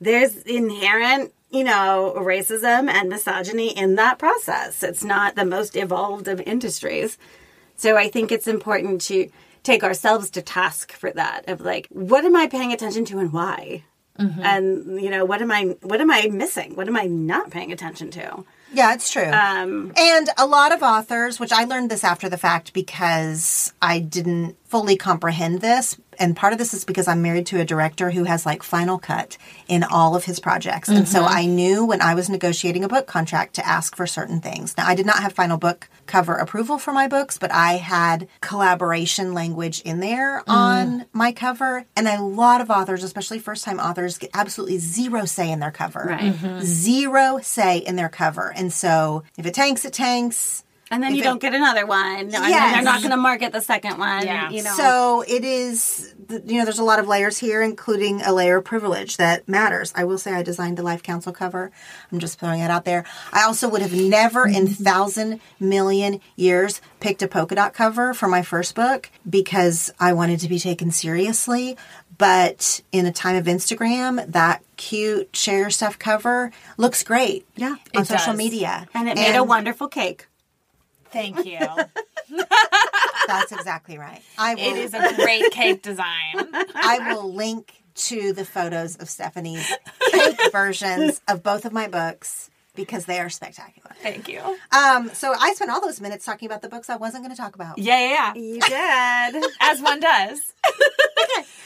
there's 0.00 0.36
inherent, 0.42 1.32
you 1.50 1.64
know, 1.64 2.14
racism 2.16 2.88
and 2.88 3.08
misogyny 3.08 3.76
in 3.76 3.96
that 3.96 4.18
process. 4.18 4.82
It's 4.84 5.02
not 5.02 5.34
the 5.34 5.44
most 5.44 5.74
evolved 5.76 6.28
of 6.28 6.40
industries, 6.42 7.18
so 7.76 7.96
I 7.96 8.08
think 8.08 8.30
it's 8.30 8.46
important 8.46 9.00
to 9.02 9.28
take 9.64 9.82
ourselves 9.82 10.30
to 10.30 10.42
task 10.42 10.92
for 10.92 11.10
that. 11.12 11.48
Of 11.48 11.60
like, 11.60 11.88
what 11.90 12.24
am 12.24 12.36
I 12.36 12.46
paying 12.46 12.72
attention 12.72 13.04
to 13.06 13.18
and 13.18 13.32
why? 13.32 13.82
Mm-hmm. 14.20 14.40
And 14.42 15.00
you 15.02 15.10
know, 15.10 15.24
what 15.24 15.42
am 15.42 15.50
I 15.50 15.74
what 15.82 16.00
am 16.00 16.12
I 16.12 16.28
missing? 16.30 16.76
What 16.76 16.86
am 16.86 16.96
I 16.96 17.06
not 17.06 17.50
paying 17.50 17.72
attention 17.72 18.12
to? 18.12 18.44
Yeah, 18.74 18.92
it's 18.94 19.10
true. 19.10 19.30
Um, 19.30 19.92
And 19.96 20.28
a 20.36 20.46
lot 20.46 20.72
of 20.72 20.82
authors, 20.82 21.38
which 21.38 21.52
I 21.52 21.64
learned 21.64 21.90
this 21.90 22.02
after 22.04 22.28
the 22.28 22.36
fact 22.36 22.72
because 22.72 23.72
I 23.80 24.00
didn't 24.00 24.56
fully 24.64 24.96
comprehend 24.96 25.60
this. 25.60 25.96
And 26.18 26.36
part 26.36 26.52
of 26.52 26.58
this 26.58 26.74
is 26.74 26.84
because 26.84 27.08
I'm 27.08 27.22
married 27.22 27.46
to 27.46 27.60
a 27.60 27.64
director 27.64 28.10
who 28.10 28.24
has 28.24 28.46
like 28.46 28.62
final 28.62 28.98
cut 28.98 29.36
in 29.68 29.82
all 29.82 30.16
of 30.16 30.24
his 30.24 30.40
projects. 30.40 30.88
And 30.88 31.08
so 31.08 31.22
mm-hmm. 31.22 31.36
I 31.36 31.46
knew 31.46 31.84
when 31.84 32.00
I 32.00 32.14
was 32.14 32.28
negotiating 32.28 32.84
a 32.84 32.88
book 32.88 33.06
contract 33.06 33.54
to 33.54 33.66
ask 33.66 33.96
for 33.96 34.06
certain 34.06 34.40
things. 34.40 34.76
Now, 34.76 34.86
I 34.86 34.94
did 34.94 35.06
not 35.06 35.22
have 35.22 35.32
final 35.32 35.56
book 35.56 35.88
cover 36.06 36.34
approval 36.34 36.78
for 36.78 36.92
my 36.92 37.08
books, 37.08 37.38
but 37.38 37.52
I 37.52 37.74
had 37.74 38.28
collaboration 38.40 39.34
language 39.34 39.80
in 39.82 40.00
there 40.00 40.40
mm. 40.40 40.52
on 40.52 41.06
my 41.12 41.32
cover. 41.32 41.86
And 41.96 42.08
a 42.08 42.20
lot 42.22 42.60
of 42.60 42.70
authors, 42.70 43.02
especially 43.02 43.38
first 43.38 43.64
time 43.64 43.78
authors, 43.78 44.18
get 44.18 44.30
absolutely 44.34 44.78
zero 44.78 45.24
say 45.24 45.50
in 45.50 45.60
their 45.60 45.70
cover. 45.70 46.06
Right. 46.08 46.34
Mm-hmm. 46.34 46.60
Zero 46.60 47.38
say 47.42 47.78
in 47.78 47.96
their 47.96 48.08
cover. 48.08 48.52
And 48.54 48.72
so 48.72 49.22
if 49.38 49.46
it 49.46 49.54
tanks, 49.54 49.84
it 49.84 49.92
tanks. 49.92 50.63
And 50.94 51.02
then 51.02 51.10
If 51.10 51.16
you 51.16 51.22
it- 51.22 51.24
don't 51.24 51.42
get 51.42 51.54
another 51.54 51.86
one. 51.86 52.06
And 52.06 52.30
then 52.30 52.48
Yes. 52.48 52.72
they're 52.72 52.82
not 52.82 53.00
going 53.00 53.10
to 53.10 53.16
market 53.16 53.52
the 53.52 53.60
second 53.60 53.98
one. 53.98 54.24
Yeah. 54.24 54.48
You 54.48 54.62
know. 54.62 54.74
So 54.76 55.24
it 55.26 55.44
is, 55.44 56.14
you 56.46 56.58
know, 56.58 56.64
there's 56.64 56.78
a 56.78 56.84
lot 56.84 57.00
of 57.00 57.08
layers 57.08 57.36
here, 57.38 57.62
including 57.62 58.22
a 58.22 58.32
layer 58.32 58.58
of 58.58 58.64
privilege 58.64 59.16
that 59.16 59.48
matters. 59.48 59.92
I 59.96 60.04
will 60.04 60.18
say 60.18 60.32
I 60.32 60.44
designed 60.44 60.76
the 60.76 60.84
Life 60.84 61.02
Council 61.02 61.32
cover. 61.32 61.72
I'm 62.12 62.20
just 62.20 62.38
throwing 62.38 62.60
it 62.60 62.70
out 62.70 62.84
there. 62.84 63.04
I 63.32 63.42
also 63.42 63.68
would 63.68 63.82
have 63.82 63.92
never 63.92 64.46
in 64.46 64.68
mm-hmm. 64.68 64.84
thousand 64.84 65.40
million 65.58 66.20
years 66.36 66.80
picked 67.00 67.22
a 67.22 67.26
polka 67.26 67.56
dot 67.56 67.74
cover 67.74 68.14
for 68.14 68.28
my 68.28 68.42
first 68.42 68.76
book 68.76 69.10
because 69.28 69.92
I 69.98 70.12
wanted 70.12 70.38
to 70.40 70.48
be 70.48 70.60
taken 70.60 70.92
seriously. 70.92 71.76
But 72.16 72.82
in 72.92 73.06
a 73.06 73.12
time 73.12 73.34
of 73.34 73.46
Instagram, 73.46 74.30
that 74.30 74.62
cute 74.76 75.34
share 75.34 75.58
your 75.58 75.70
stuff 75.70 75.98
cover 75.98 76.52
looks 76.76 77.02
great. 77.02 77.44
Yeah, 77.56 77.70
on 77.96 78.02
it 78.02 78.06
social 78.06 78.34
does. 78.34 78.38
media. 78.38 78.86
and 78.94 79.08
it 79.08 79.16
made 79.16 79.34
a 79.36 79.42
wonderful 79.42 79.88
cake. 79.88 80.28
Thank 81.14 81.46
you. 81.46 81.58
That's 83.26 83.52
exactly 83.52 83.96
right. 83.96 84.20
I 84.36 84.54
will, 84.54 84.62
it 84.62 84.76
is 84.76 84.92
a 84.94 85.14
great 85.16 85.50
cake 85.50 85.82
design. 85.82 86.34
I 86.74 87.12
will 87.14 87.32
link 87.32 87.82
to 87.94 88.32
the 88.32 88.44
photos 88.44 88.96
of 88.96 89.08
Stephanie's 89.08 89.66
cake 90.10 90.38
versions 90.52 91.20
of 91.28 91.42
both 91.42 91.64
of 91.64 91.72
my 91.72 91.88
books 91.88 92.50
because 92.74 93.04
they 93.06 93.20
are 93.20 93.30
spectacular. 93.30 93.92
Thank 94.02 94.28
you. 94.28 94.40
Um, 94.72 95.10
so 95.14 95.32
I 95.38 95.54
spent 95.54 95.70
all 95.70 95.80
those 95.80 96.00
minutes 96.00 96.24
talking 96.26 96.46
about 96.46 96.60
the 96.60 96.68
books 96.68 96.90
I 96.90 96.96
wasn't 96.96 97.22
going 97.24 97.34
to 97.34 97.40
talk 97.40 97.54
about. 97.54 97.78
Yeah, 97.78 97.98
yeah, 98.00 98.32
yeah. 98.34 98.34
You 98.34 98.60
did. 99.40 99.52
As 99.60 99.80
one 99.80 100.00
does. 100.00 100.52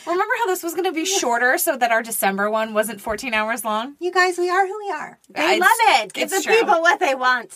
Remember 0.07 0.35
how 0.39 0.47
this 0.47 0.63
was 0.63 0.73
going 0.75 0.85
to 0.85 0.93
be 0.93 1.05
shorter 1.07 1.59
so 1.59 1.77
that 1.77 1.91
our 1.91 2.03
December 2.03 2.51
one 2.51 2.73
wasn't 2.75 3.01
14 3.01 3.35
hours 3.35 3.65
long? 3.65 3.95
You 4.01 4.13
guys, 4.13 4.39
we 4.39 4.49
are 4.51 4.67
who 4.67 4.79
we 4.87 4.91
are. 4.93 5.19
They 5.31 5.57
It's- 5.57 5.61
love 5.61 6.03
it. 6.05 6.13
Give 6.13 6.25
it's 6.25 6.37
the 6.37 6.43
true. 6.43 6.59
people 6.61 6.81
what 6.83 7.01
they 7.01 7.15
want. 7.15 7.53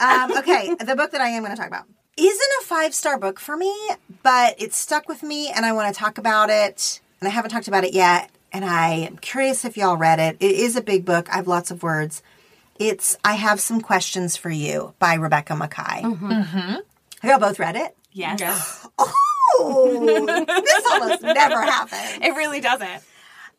Um, 0.00 0.36
okay, 0.38 0.74
the 0.74 0.96
book 0.96 1.12
that 1.12 1.20
I 1.20 1.28
am 1.28 1.42
going 1.42 1.54
to 1.54 1.56
talk 1.56 1.68
about 1.68 1.84
isn't 2.16 2.50
a 2.60 2.64
five 2.64 2.94
star 2.94 3.18
book 3.18 3.38
for 3.40 3.56
me, 3.56 3.74
but 4.22 4.54
it 4.60 4.72
stuck 4.72 5.08
with 5.08 5.22
me 5.22 5.50
and 5.50 5.64
I 5.64 5.72
want 5.72 5.92
to 5.94 5.98
talk 5.98 6.18
about 6.18 6.50
it. 6.50 7.00
And 7.20 7.28
I 7.28 7.30
haven't 7.32 7.50
talked 7.50 7.68
about 7.68 7.84
it 7.84 7.94
yet. 7.94 8.30
And 8.52 8.64
I 8.64 8.90
am 8.90 9.16
curious 9.18 9.64
if 9.64 9.76
y'all 9.76 9.96
read 9.96 10.20
it. 10.20 10.36
It 10.40 10.54
is 10.54 10.76
a 10.76 10.82
big 10.82 11.04
book. 11.04 11.28
I 11.32 11.36
have 11.36 11.48
lots 11.48 11.70
of 11.70 11.82
words. 11.82 12.22
It's 12.78 13.16
I 13.24 13.34
Have 13.34 13.60
Some 13.60 13.80
Questions 13.80 14.36
for 14.36 14.50
You 14.50 14.94
by 14.98 15.14
Rebecca 15.14 15.54
Makkai. 15.54 16.02
Have 17.22 17.30
y'all 17.30 17.38
both 17.38 17.58
read 17.58 17.76
it? 17.76 17.96
Yes. 18.12 18.86
Oh, 19.56 20.26
this 20.36 20.84
almost 20.90 21.22
never 21.22 21.60
happens. 21.62 22.18
It 22.24 22.34
really 22.36 22.60
doesn't. 22.60 23.02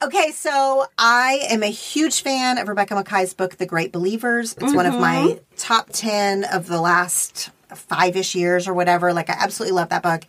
Okay, 0.05 0.29
so 0.29 0.85
I 0.99 1.47
am 1.49 1.63
a 1.63 1.71
huge 1.71 2.21
fan 2.21 2.59
of 2.59 2.67
Rebecca 2.67 2.93
Makkai's 2.93 3.33
book, 3.33 3.57
The 3.57 3.65
Great 3.65 3.91
Believers. 3.91 4.53
It's 4.53 4.71
one 4.71 4.85
of 4.85 4.99
my 4.99 5.15
mm-hmm. 5.15 5.55
top 5.57 5.89
10 5.91 6.43
of 6.43 6.67
the 6.67 6.79
last 6.79 7.49
five 7.73 8.15
ish 8.15 8.35
years 8.35 8.67
or 8.67 8.75
whatever. 8.75 9.13
Like, 9.13 9.31
I 9.31 9.33
absolutely 9.33 9.75
love 9.75 9.89
that 9.89 10.03
book. 10.03 10.21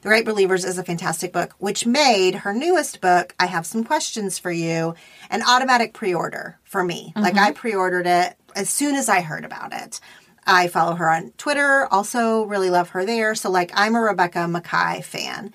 The 0.00 0.08
Great 0.08 0.24
Believers 0.24 0.64
is 0.64 0.78
a 0.78 0.82
fantastic 0.82 1.34
book, 1.34 1.54
which 1.58 1.84
made 1.84 2.36
her 2.36 2.54
newest 2.54 3.02
book, 3.02 3.34
I 3.38 3.44
Have 3.44 3.66
Some 3.66 3.84
Questions 3.84 4.38
for 4.38 4.50
You, 4.50 4.94
an 5.28 5.42
automatic 5.46 5.92
pre 5.92 6.14
order 6.14 6.58
for 6.64 6.82
me. 6.82 7.12
Like, 7.14 7.36
I 7.36 7.50
mm-hmm. 7.50 7.56
pre 7.56 7.74
ordered 7.74 8.06
it 8.06 8.36
as 8.56 8.70
soon 8.70 8.94
as 8.94 9.10
I 9.10 9.20
heard 9.20 9.44
about 9.44 9.74
it. 9.74 10.00
I 10.46 10.68
follow 10.68 10.94
her 10.94 11.10
on 11.10 11.32
Twitter, 11.36 11.86
also 11.90 12.44
really 12.44 12.70
love 12.70 12.88
her 12.90 13.04
there. 13.04 13.34
So, 13.34 13.50
like, 13.50 13.70
I'm 13.74 13.94
a 13.96 14.00
Rebecca 14.00 14.38
Makkai 14.38 15.04
fan. 15.04 15.52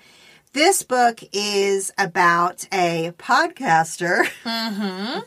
This 0.56 0.82
book 0.82 1.20
is 1.34 1.92
about 1.98 2.66
a 2.72 3.12
podcaster 3.18 4.24
mm-hmm. 4.42 5.20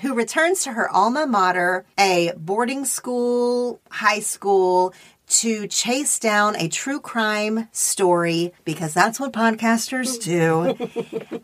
who 0.00 0.14
returns 0.14 0.64
to 0.64 0.72
her 0.72 0.90
alma 0.90 1.24
mater, 1.24 1.84
a 1.96 2.32
boarding 2.36 2.84
school, 2.84 3.80
high 3.88 4.18
school, 4.18 4.92
to 5.28 5.68
chase 5.68 6.18
down 6.18 6.56
a 6.56 6.66
true 6.66 6.98
crime 6.98 7.68
story, 7.70 8.52
because 8.64 8.92
that's 8.92 9.20
what 9.20 9.32
podcasters 9.32 10.20
do, 10.20 10.76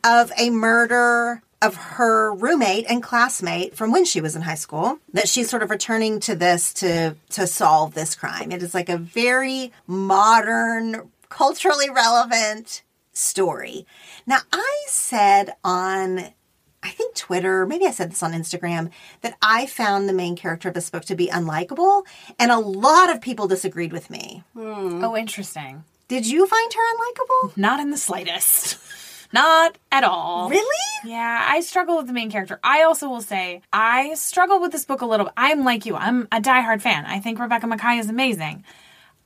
of 0.03 0.33
a 0.37 0.51
murder 0.51 1.41
of 1.63 1.77
her 1.77 2.35
roommate 2.35 2.87
and 2.89 3.01
classmate 3.01 3.77
from 3.77 3.93
when 3.93 4.05
she 4.05 4.21
was 4.21 4.35
in 4.35 4.43
high 4.43 4.55
school 4.57 4.99
that 5.13 5.29
she's 5.29 5.49
sort 5.49 5.63
of 5.63 5.71
returning 5.71 6.19
to 6.19 6.35
this 6.35 6.73
to 6.75 7.15
to 7.31 7.47
solve 7.47 7.95
this 7.95 8.17
crime. 8.17 8.51
It 8.51 8.63
is 8.65 8.75
like 8.75 8.89
a 8.89 8.97
very 8.97 9.73
modern 9.87 11.09
culturally 11.29 11.91
relevant 11.91 12.83
story 13.13 13.87
now 14.27 14.39
i 14.53 14.85
said 14.87 15.55
on 15.65 16.33
I 16.81 16.91
think 16.91 17.17
Twitter, 17.17 17.67
maybe 17.67 17.87
I 17.87 17.91
said 17.91 18.13
this 18.13 18.23
on 18.23 18.33
Instagram, 18.33 18.91
that 19.23 19.37
I 19.43 19.67
found 19.67 20.09
the 20.09 20.13
main 20.13 20.37
character 20.37 20.69
of 20.69 20.75
this 20.75 20.91
book 20.91 21.05
to 21.07 21.17
be 21.17 21.27
unlikable, 21.27 22.05
and 22.39 22.53
a 22.53 22.59
lot 22.59 23.11
of 23.11 23.21
people 23.21 23.49
disagreed 23.49 23.93
with 23.93 24.11
me. 24.11 24.45
Hmm. 24.55 25.05
Oh, 25.05 25.17
interesting. 25.17 25.83
Did 26.07 26.27
you 26.27 26.47
find 26.47 26.73
her 26.73 26.95
unlikable? 26.95 27.57
Not 27.57 27.81
in 27.81 27.91
the 27.91 27.97
slightest. 27.97 28.79
Not 29.33 29.77
at 29.93 30.05
all. 30.05 30.49
Really? 30.49 30.65
Yeah, 31.05 31.47
I 31.47 31.61
struggle 31.61 31.99
with 31.99 32.07
the 32.07 32.15
main 32.15 32.31
character. 32.31 32.59
I 32.65 32.83
also 32.83 33.11
will 33.11 33.21
say 33.21 33.61
I 33.73 34.15
struggle 34.15 34.59
with 34.59 34.73
this 34.73 34.87
book 34.87 35.03
a 35.03 35.07
little. 35.07 35.27
Bit. 35.27 35.35
I'm 35.37 35.65
like 35.65 35.85
you. 35.85 35.97
I'm 35.97 36.23
a 36.33 36.41
diehard 36.41 36.81
fan. 36.81 37.05
I 37.05 37.21
think 37.21 37.39
Rebecca 37.39 37.67
Makkai 37.67 38.01
is 38.01 38.09
amazing. 38.09 38.65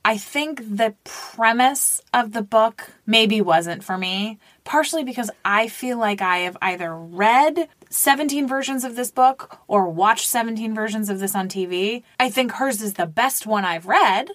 I 0.05 0.17
think 0.17 0.61
the 0.77 0.95
premise 1.05 2.01
of 2.13 2.33
the 2.33 2.41
book 2.41 2.91
maybe 3.05 3.39
wasn't 3.39 3.83
for 3.83 3.97
me, 3.97 4.37
partially 4.65 5.03
because 5.03 5.31
I 5.45 5.69
feel 5.69 5.97
like 5.97 6.21
I 6.21 6.39
have 6.39 6.57
either 6.61 6.93
read 6.93 7.69
17 7.89 8.47
versions 8.47 8.83
of 8.83 8.97
this 8.97 9.11
book 9.11 9.59
or 9.67 9.89
watched 9.89 10.27
17 10.27 10.75
versions 10.75 11.09
of 11.09 11.19
this 11.19 11.35
on 11.35 11.47
TV. 11.47 12.03
I 12.19 12.29
think 12.29 12.53
hers 12.53 12.81
is 12.81 12.95
the 12.95 13.05
best 13.05 13.47
one 13.47 13.63
I've 13.63 13.85
read 13.85 14.31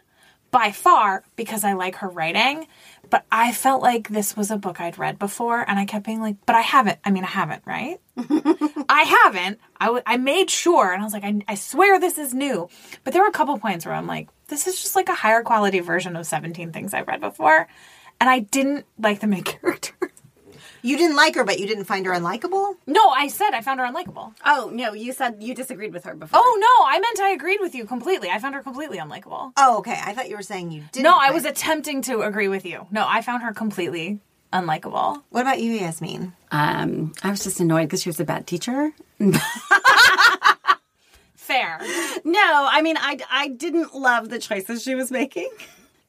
by 0.51 0.73
far 0.73 1.25
because 1.37 1.65
I 1.65 1.75
like 1.75 1.97
her 1.97 2.09
writing. 2.09 2.67
But 3.11 3.25
I 3.33 3.53
felt 3.53 3.83
like 3.83 4.09
this 4.09 4.37
was 4.37 4.51
a 4.51 4.59
book 4.59 4.81
I'd 4.81 4.99
read 4.99 5.19
before, 5.19 5.65
and 5.67 5.79
I 5.79 5.87
kept 5.87 6.05
being 6.05 6.21
like, 6.21 6.37
but 6.45 6.57
I 6.57 6.61
haven't. 6.61 6.99
I 7.05 7.11
mean, 7.11 7.25
I 7.25 7.29
haven't, 7.29 7.63
right? 7.65 8.01
I 8.19 9.21
haven't. 9.25 9.59
I, 9.81 9.87
w- 9.87 10.03
I 10.07 10.17
made 10.17 10.51
sure, 10.51 10.93
and 10.93 11.01
I 11.01 11.05
was 11.05 11.13
like, 11.13 11.25
I, 11.25 11.41
I 11.49 11.55
swear 11.55 11.99
this 12.01 12.19
is 12.19 12.35
new. 12.35 12.69
But 13.05 13.13
there 13.13 13.23
were 13.23 13.29
a 13.29 13.33
couple 13.33 13.59
points 13.59 13.87
where 13.87 13.95
I'm 13.95 14.07
like, 14.07 14.29
this 14.49 14.67
is 14.67 14.81
just 14.81 14.97
like 14.97 15.09
a 15.09 15.15
higher 15.15 15.43
quality 15.43 15.81
version 15.81 16.17
of 16.17 16.27
17 16.27 16.73
things 16.73 16.95
I've 16.95 17.07
read 17.09 17.21
before. 17.21 17.69
And 18.21 18.29
I 18.29 18.41
didn't 18.41 18.85
like 18.99 19.21
the 19.21 19.27
main 19.27 19.43
character. 19.45 19.95
You 20.81 20.97
didn't 20.97 21.17
like 21.17 21.35
her, 21.35 21.43
but 21.45 21.59
you 21.59 21.67
didn't 21.67 21.85
find 21.85 22.07
her 22.07 22.13
unlikable? 22.13 22.77
no, 22.87 23.09
I 23.09 23.27
said 23.29 23.51
I 23.53 23.61
found 23.63 23.81
her 23.81 23.87
unlikable. 23.87 24.33
Oh 24.45 24.71
no, 24.73 24.93
you 24.93 25.13
said 25.13 25.43
you 25.43 25.53
disagreed 25.55 25.93
with 25.93 26.05
her 26.05 26.15
before. 26.15 26.41
Oh, 26.41 26.59
no, 26.61 26.87
I 26.87 27.01
meant 27.01 27.19
I 27.21 27.31
agreed 27.31 27.59
with 27.61 27.75
you 27.75 27.85
completely. 27.85 28.31
I 28.31 28.39
found 28.39 28.55
her 28.55 28.63
completely 28.63 28.99
unlikable. 28.99 29.53
Oh, 29.57 29.79
okay. 29.79 29.99
I 30.01 30.15
thought 30.15 30.29
you 30.29 30.37
were 30.37 30.43
saying 30.43 30.71
you 30.71 30.85
didn't. 30.93 31.03
No, 31.03 31.17
I 31.21 31.33
was 31.33 31.45
attempting 31.45 32.01
to 32.03 32.21
agree 32.21 32.47
with 32.49 32.65
you. 32.65 32.87
No, 32.93 33.05
I 33.09 33.23
found 33.23 33.43
her 33.43 33.53
completely 33.53 34.21
unlikable. 34.53 35.23
What 35.31 35.41
about 35.43 35.61
you, 35.61 35.73
Yasmin? 35.73 36.33
Um, 36.51 37.13
I 37.23 37.31
was 37.31 37.45
just 37.45 37.61
annoyed 37.61 37.85
because 37.85 38.03
she 38.03 38.09
was 38.09 38.21
a 38.21 38.25
bad 38.25 38.47
teacher. 38.47 38.93
Fair. 41.35 41.79
No, 42.25 42.69
I 42.71 42.83
mean, 42.83 42.97
I, 42.99 43.19
I 43.31 43.49
didn't 43.49 43.95
love 43.95 44.29
the 44.29 44.39
choices 44.39 44.83
she 44.83 44.95
was 44.95 45.11
making. 45.11 45.51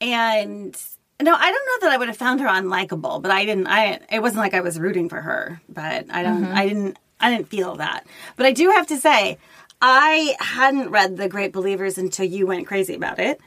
And 0.02 0.78
no, 1.22 1.34
I 1.34 1.52
don't 1.52 1.66
know 1.66 1.88
that 1.88 1.94
I 1.94 1.98
would 1.98 2.08
have 2.08 2.18
found 2.18 2.40
her 2.42 2.48
unlikable, 2.48 3.22
but 3.22 3.32
I 3.32 3.46
didn't, 3.46 3.68
I, 3.68 4.00
it 4.12 4.22
wasn't 4.22 4.40
like 4.40 4.54
I 4.54 4.62
was 4.62 4.80
rooting 4.80 5.10
for 5.10 5.22
her, 5.22 5.62
but 5.68 6.06
I 6.10 6.24
don't, 6.24 6.46
I 6.46 6.68
didn't, 6.68 6.98
I 7.20 7.32
didn't 7.32 7.50
feel 7.50 7.76
that. 7.76 8.06
But 8.38 8.46
I 8.46 8.52
do 8.52 8.70
have 8.72 8.88
to 8.88 8.98
say, 8.98 9.38
I 9.82 10.36
hadn't 10.40 10.92
read 10.92 11.18
The 11.18 11.30
Great 11.30 11.54
Believers 11.54 11.98
until 11.98 12.26
you 12.26 12.48
went 12.48 12.68
crazy 12.68 12.96
about 12.96 13.20
it. 13.20 13.40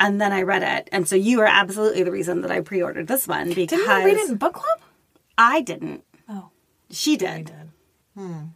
And 0.00 0.20
then 0.20 0.32
I 0.32 0.42
read 0.42 0.62
it. 0.64 0.88
And 0.90 1.06
so 1.06 1.14
you 1.14 1.40
are 1.42 1.46
absolutely 1.46 2.02
the 2.02 2.10
reason 2.10 2.40
that 2.40 2.50
I 2.50 2.60
pre 2.60 2.82
ordered 2.82 3.06
this 3.06 3.28
one 3.28 3.52
because 3.52 3.78
Didn't 3.78 3.98
you 4.00 4.04
read 4.06 4.16
it 4.16 4.30
in 4.30 4.36
book 4.36 4.54
club? 4.54 4.80
I 5.38 5.60
didn't. 5.60 6.02
Oh, 6.28 6.50
She 6.90 7.16
did. 7.16 7.28
I 7.28 7.42
did 7.42 7.70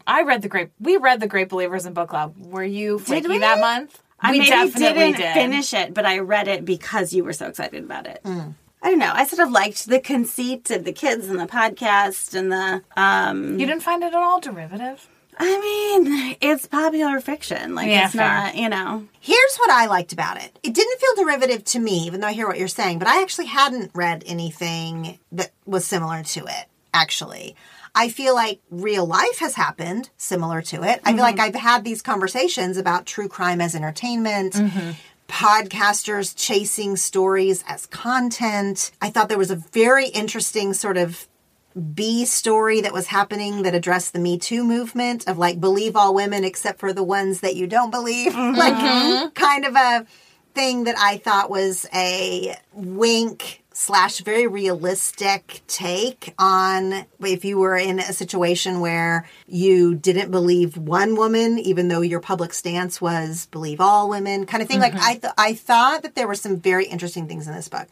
i 0.07 0.23
read 0.23 0.43
the 0.43 0.49
great. 0.49 0.71
We 0.81 0.97
read 0.97 1.21
the 1.21 1.27
Great 1.27 1.49
Believers 1.49 1.87
in 1.87 1.95
book 1.95 2.11
club. 2.11 2.35
Were 2.39 2.65
you 2.65 2.99
flaky 2.99 3.29
we? 3.29 3.39
that 3.39 3.61
month? 3.61 4.03
I 4.21 4.33
we 4.33 4.39
maybe 4.39 4.51
definitely 4.51 5.13
didn't 5.13 5.17
did. 5.21 5.35
finish 5.35 5.75
it, 5.75 5.95
but 5.95 6.07
I 6.07 6.19
read 6.19 6.49
it 6.49 6.65
because 6.65 7.13
you 7.13 7.25
were 7.25 7.33
so 7.33 7.47
excited 7.47 7.85
about 7.85 8.07
it. 8.07 8.21
I 8.25 8.91
don't 8.91 8.99
know. 8.99 9.13
I 9.13 9.25
sort 9.27 9.47
of 9.47 9.53
liked 9.53 9.87
the 9.87 10.01
conceit 10.01 10.71
of 10.71 10.85
the 10.85 10.93
kids 10.93 11.29
and 11.29 11.39
the 11.39 11.47
podcast 11.47 12.35
and 12.35 12.53
the. 12.53 12.83
um 13.01 13.59
You 13.59 13.67
didn't 13.67 13.83
find 13.83 14.03
it 14.03 14.09
at 14.09 14.15
all 14.15 14.41
derivative. 14.41 15.09
I 15.39 15.61
mean, 15.61 16.37
it's 16.41 16.67
popular 16.67 17.21
fiction. 17.21 17.75
Like 17.75 17.89
Yeah, 17.89 18.07
it's 18.07 18.15
fair. 18.15 18.27
not, 18.27 18.57
you 18.57 18.69
know. 18.69 19.07
Here's 19.21 19.57
what 19.57 19.71
I 19.71 19.87
liked 19.87 20.13
about 20.13 20.43
it. 20.43 20.59
It 20.63 20.75
didn't 20.75 21.01
feel 21.01 21.25
derivative 21.25 21.65
to 21.65 21.79
me, 21.79 22.07
even 22.07 22.21
though 22.21 22.29
I 22.29 22.33
hear 22.33 22.47
what 22.47 22.59
you're 22.59 22.69
saying, 22.69 22.99
but 22.99 23.09
I 23.09 23.23
actually 23.23 23.47
hadn't 23.47 23.91
read 23.95 24.23
anything 24.27 25.19
that 25.33 25.51
was 25.67 25.85
similar 25.85 26.23
to 26.23 26.41
it, 26.41 26.67
actually. 26.93 27.57
I 27.95 28.09
feel 28.09 28.35
like 28.35 28.61
real 28.71 29.07
life 29.07 29.39
has 29.39 29.55
happened 29.55 30.11
similar 30.17 30.63
to 30.63 30.83
it. 30.83 31.01
I 31.05 31.13
feel 31.13 31.23
like 31.23 31.37
mm-hmm. 31.37 31.45
I've 31.45 31.55
had 31.55 31.85
these 31.85 32.03
conversations 32.03 32.77
about 32.77 33.07
true 33.07 33.29
crime 33.29 33.61
as 33.61 33.75
entertainment. 33.75 34.55
Mm-hmm. 34.55 34.91
Podcasters 35.29 36.35
chasing 36.37 36.97
stories 36.97 37.65
as 37.67 37.87
content. 37.87 38.91
I 39.01 39.11
thought 39.11 39.29
there 39.29 39.39
was 39.39 39.51
a 39.51 39.57
very 39.57 40.09
interesting 40.09 40.75
sort 40.75 40.97
of 40.97 41.29
B 41.75 42.25
story 42.25 42.81
that 42.83 42.93
was 42.93 43.09
happening 43.09 43.63
that 43.63 43.75
addressed 43.75 44.13
the 44.13 44.21
Me 44.21 44.39
Too 44.39 44.65
movement 44.65 45.27
of 45.29 45.39
like 45.39 45.61
believe 45.61 45.97
all 45.97 46.15
women 46.15 46.45
except 46.45 46.79
for 46.79 46.93
the 46.93 47.03
ones 47.03 47.41
that 47.41 47.57
you 47.57 47.67
don't 47.67 47.91
believe. 47.91 48.35
like 48.35 48.75
mm-hmm. 48.75 49.29
kind 49.31 49.65
of 49.65 49.75
a 49.75 50.07
thing 50.55 50.85
that 50.85 50.97
I 50.99 51.19
thought 51.19 51.51
was 51.51 51.87
a 51.93 52.57
wink 52.73 53.65
slash 53.73 54.21
very 54.21 54.47
realistic 54.47 55.61
take 55.67 56.33
on 56.39 57.05
if 57.19 57.45
you 57.45 57.59
were 57.59 57.77
in 57.77 57.99
a 57.99 58.13
situation 58.13 58.79
where 58.79 59.29
you 59.49 59.97
didn't 59.97 60.31
believe 60.31 60.77
one 60.77 61.17
woman 61.17 61.59
even 61.59 61.89
though 61.89 62.01
your 62.01 62.21
public 62.21 62.55
stance 62.55 63.01
was 63.01 63.47
believe 63.47 63.81
all 63.81 64.09
women 64.09 64.47
kind 64.47 64.63
of 64.63 64.69
thing 64.69 64.79
like 64.79 64.93
mm-hmm. 64.93 65.03
I 65.03 65.15
th- 65.17 65.35
I 65.37 65.55
thought 65.55 66.03
that 66.03 66.15
there 66.15 66.29
were 66.29 66.37
some 66.37 66.61
very 66.61 66.87
interesting 66.87 67.27
things 67.27 67.49
in 67.49 67.55
this 67.55 67.69
book. 67.69 67.89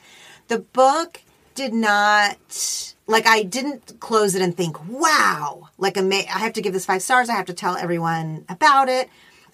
The 0.46 0.60
book 0.60 1.20
did 1.56 1.74
not 1.74 2.91
like 3.06 3.26
I 3.26 3.42
didn't 3.42 4.00
close 4.00 4.34
it 4.34 4.42
and 4.42 4.56
think, 4.56 4.76
"Wow!" 4.88 5.68
Like 5.78 5.96
ama- 5.96 6.28
I 6.32 6.38
have 6.38 6.54
to 6.54 6.62
give 6.62 6.72
this 6.72 6.86
five 6.86 7.02
stars. 7.02 7.28
I 7.28 7.34
have 7.34 7.46
to 7.46 7.54
tell 7.54 7.76
everyone 7.76 8.44
about 8.48 8.88
it. 8.88 9.08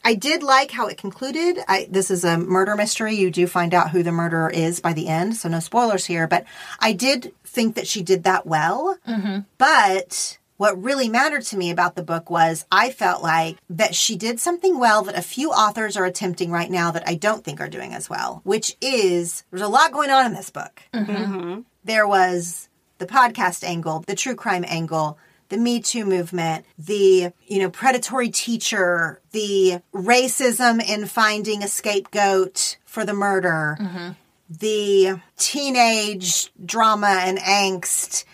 I 0.04 0.14
did 0.14 0.42
like 0.42 0.70
how 0.70 0.86
it 0.86 0.96
concluded. 0.96 1.58
I, 1.66 1.88
this 1.90 2.10
is 2.10 2.24
a 2.24 2.38
murder 2.38 2.76
mystery. 2.76 3.14
You 3.16 3.30
do 3.30 3.46
find 3.46 3.74
out 3.74 3.90
who 3.90 4.02
the 4.02 4.12
murderer 4.12 4.50
is 4.50 4.80
by 4.80 4.92
the 4.92 5.08
end, 5.08 5.36
so 5.36 5.48
no 5.48 5.60
spoilers 5.60 6.06
here. 6.06 6.26
But 6.26 6.44
I 6.78 6.92
did 6.92 7.32
think 7.44 7.74
that 7.74 7.86
she 7.86 8.02
did 8.02 8.24
that 8.24 8.46
well. 8.46 8.96
Mm-hmm. 9.06 9.40
But 9.58 10.38
what 10.56 10.82
really 10.82 11.08
mattered 11.08 11.42
to 11.42 11.56
me 11.56 11.70
about 11.70 11.94
the 11.94 12.02
book 12.02 12.30
was 12.30 12.66
I 12.70 12.90
felt 12.90 13.22
like 13.22 13.58
that 13.70 13.94
she 13.94 14.16
did 14.16 14.40
something 14.40 14.78
well 14.78 15.02
that 15.02 15.18
a 15.18 15.22
few 15.22 15.50
authors 15.50 15.96
are 15.96 16.04
attempting 16.04 16.50
right 16.50 16.70
now 16.70 16.90
that 16.90 17.06
I 17.06 17.14
don't 17.14 17.44
think 17.44 17.60
are 17.60 17.68
doing 17.68 17.94
as 17.94 18.10
well, 18.10 18.40
which 18.44 18.76
is 18.80 19.44
there's 19.50 19.62
a 19.62 19.68
lot 19.68 19.92
going 19.92 20.10
on 20.10 20.26
in 20.26 20.34
this 20.34 20.50
book. 20.50 20.82
Mm-hmm. 20.92 21.12
Mm-hmm. 21.12 21.60
There 21.84 22.06
was 22.06 22.67
the 22.98 23.06
podcast 23.06 23.64
angle, 23.64 24.04
the 24.06 24.14
true 24.14 24.34
crime 24.34 24.64
angle, 24.68 25.18
the 25.48 25.56
Me 25.56 25.80
Too 25.80 26.04
movement, 26.04 26.66
the, 26.78 27.32
you 27.46 27.58
know, 27.58 27.70
predatory 27.70 28.28
teacher, 28.28 29.20
the 29.32 29.80
racism 29.94 30.82
in 30.82 31.06
finding 31.06 31.62
a 31.62 31.68
scapegoat 31.68 32.76
for 32.84 33.04
the 33.04 33.14
murder, 33.14 33.78
mm-hmm. 33.80 34.10
the 34.50 35.20
teenage 35.38 36.52
drama 36.64 37.20
and 37.22 37.38
angst 37.38 38.24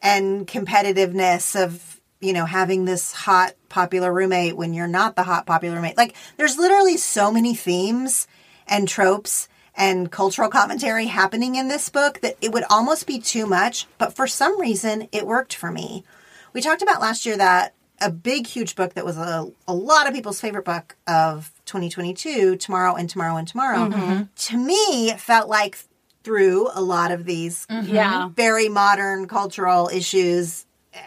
and 0.00 0.46
competitiveness 0.46 1.60
of, 1.62 2.00
you 2.20 2.32
know, 2.32 2.46
having 2.46 2.84
this 2.84 3.12
hot 3.12 3.54
popular 3.68 4.12
roommate 4.12 4.56
when 4.56 4.72
you're 4.72 4.86
not 4.86 5.16
the 5.16 5.22
hot 5.24 5.44
popular 5.44 5.76
roommate. 5.76 5.96
Like 5.96 6.14
there's 6.36 6.56
literally 6.56 6.96
so 6.96 7.30
many 7.30 7.54
themes 7.54 8.26
and 8.66 8.88
tropes 8.88 9.48
and 9.74 10.10
cultural 10.10 10.48
commentary 10.48 11.06
happening 11.06 11.54
in 11.54 11.68
this 11.68 11.88
book 11.88 12.20
that 12.20 12.36
it 12.40 12.52
would 12.52 12.64
almost 12.68 13.06
be 13.06 13.18
too 13.18 13.46
much, 13.46 13.86
but 13.98 14.14
for 14.14 14.26
some 14.26 14.60
reason 14.60 15.08
it 15.12 15.26
worked 15.26 15.54
for 15.54 15.70
me. 15.70 16.04
We 16.52 16.60
talked 16.60 16.82
about 16.82 17.00
last 17.00 17.24
year 17.24 17.36
that 17.36 17.74
a 18.00 18.10
big, 18.10 18.46
huge 18.46 18.74
book 18.74 18.94
that 18.94 19.04
was 19.04 19.16
a, 19.16 19.50
a 19.66 19.74
lot 19.74 20.08
of 20.08 20.14
people's 20.14 20.40
favorite 20.40 20.64
book 20.64 20.96
of 21.06 21.50
2022, 21.66 22.56
Tomorrow 22.56 22.96
and 22.96 23.08
Tomorrow 23.08 23.36
and 23.36 23.48
Tomorrow, 23.48 23.88
mm-hmm. 23.88 24.22
to 24.34 24.56
me 24.56 25.12
felt 25.16 25.48
like 25.48 25.78
through 26.24 26.68
a 26.74 26.82
lot 26.82 27.10
of 27.10 27.24
these 27.24 27.66
mm-hmm. 27.66 27.94
Yeah. 27.94 28.28
very 28.28 28.68
modern 28.68 29.26
cultural 29.28 29.88
issues, 29.92 30.66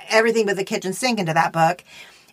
everything 0.09 0.45
but 0.45 0.55
the 0.55 0.63
kitchen 0.63 0.93
sink 0.93 1.19
into 1.19 1.33
that 1.33 1.53
book. 1.53 1.83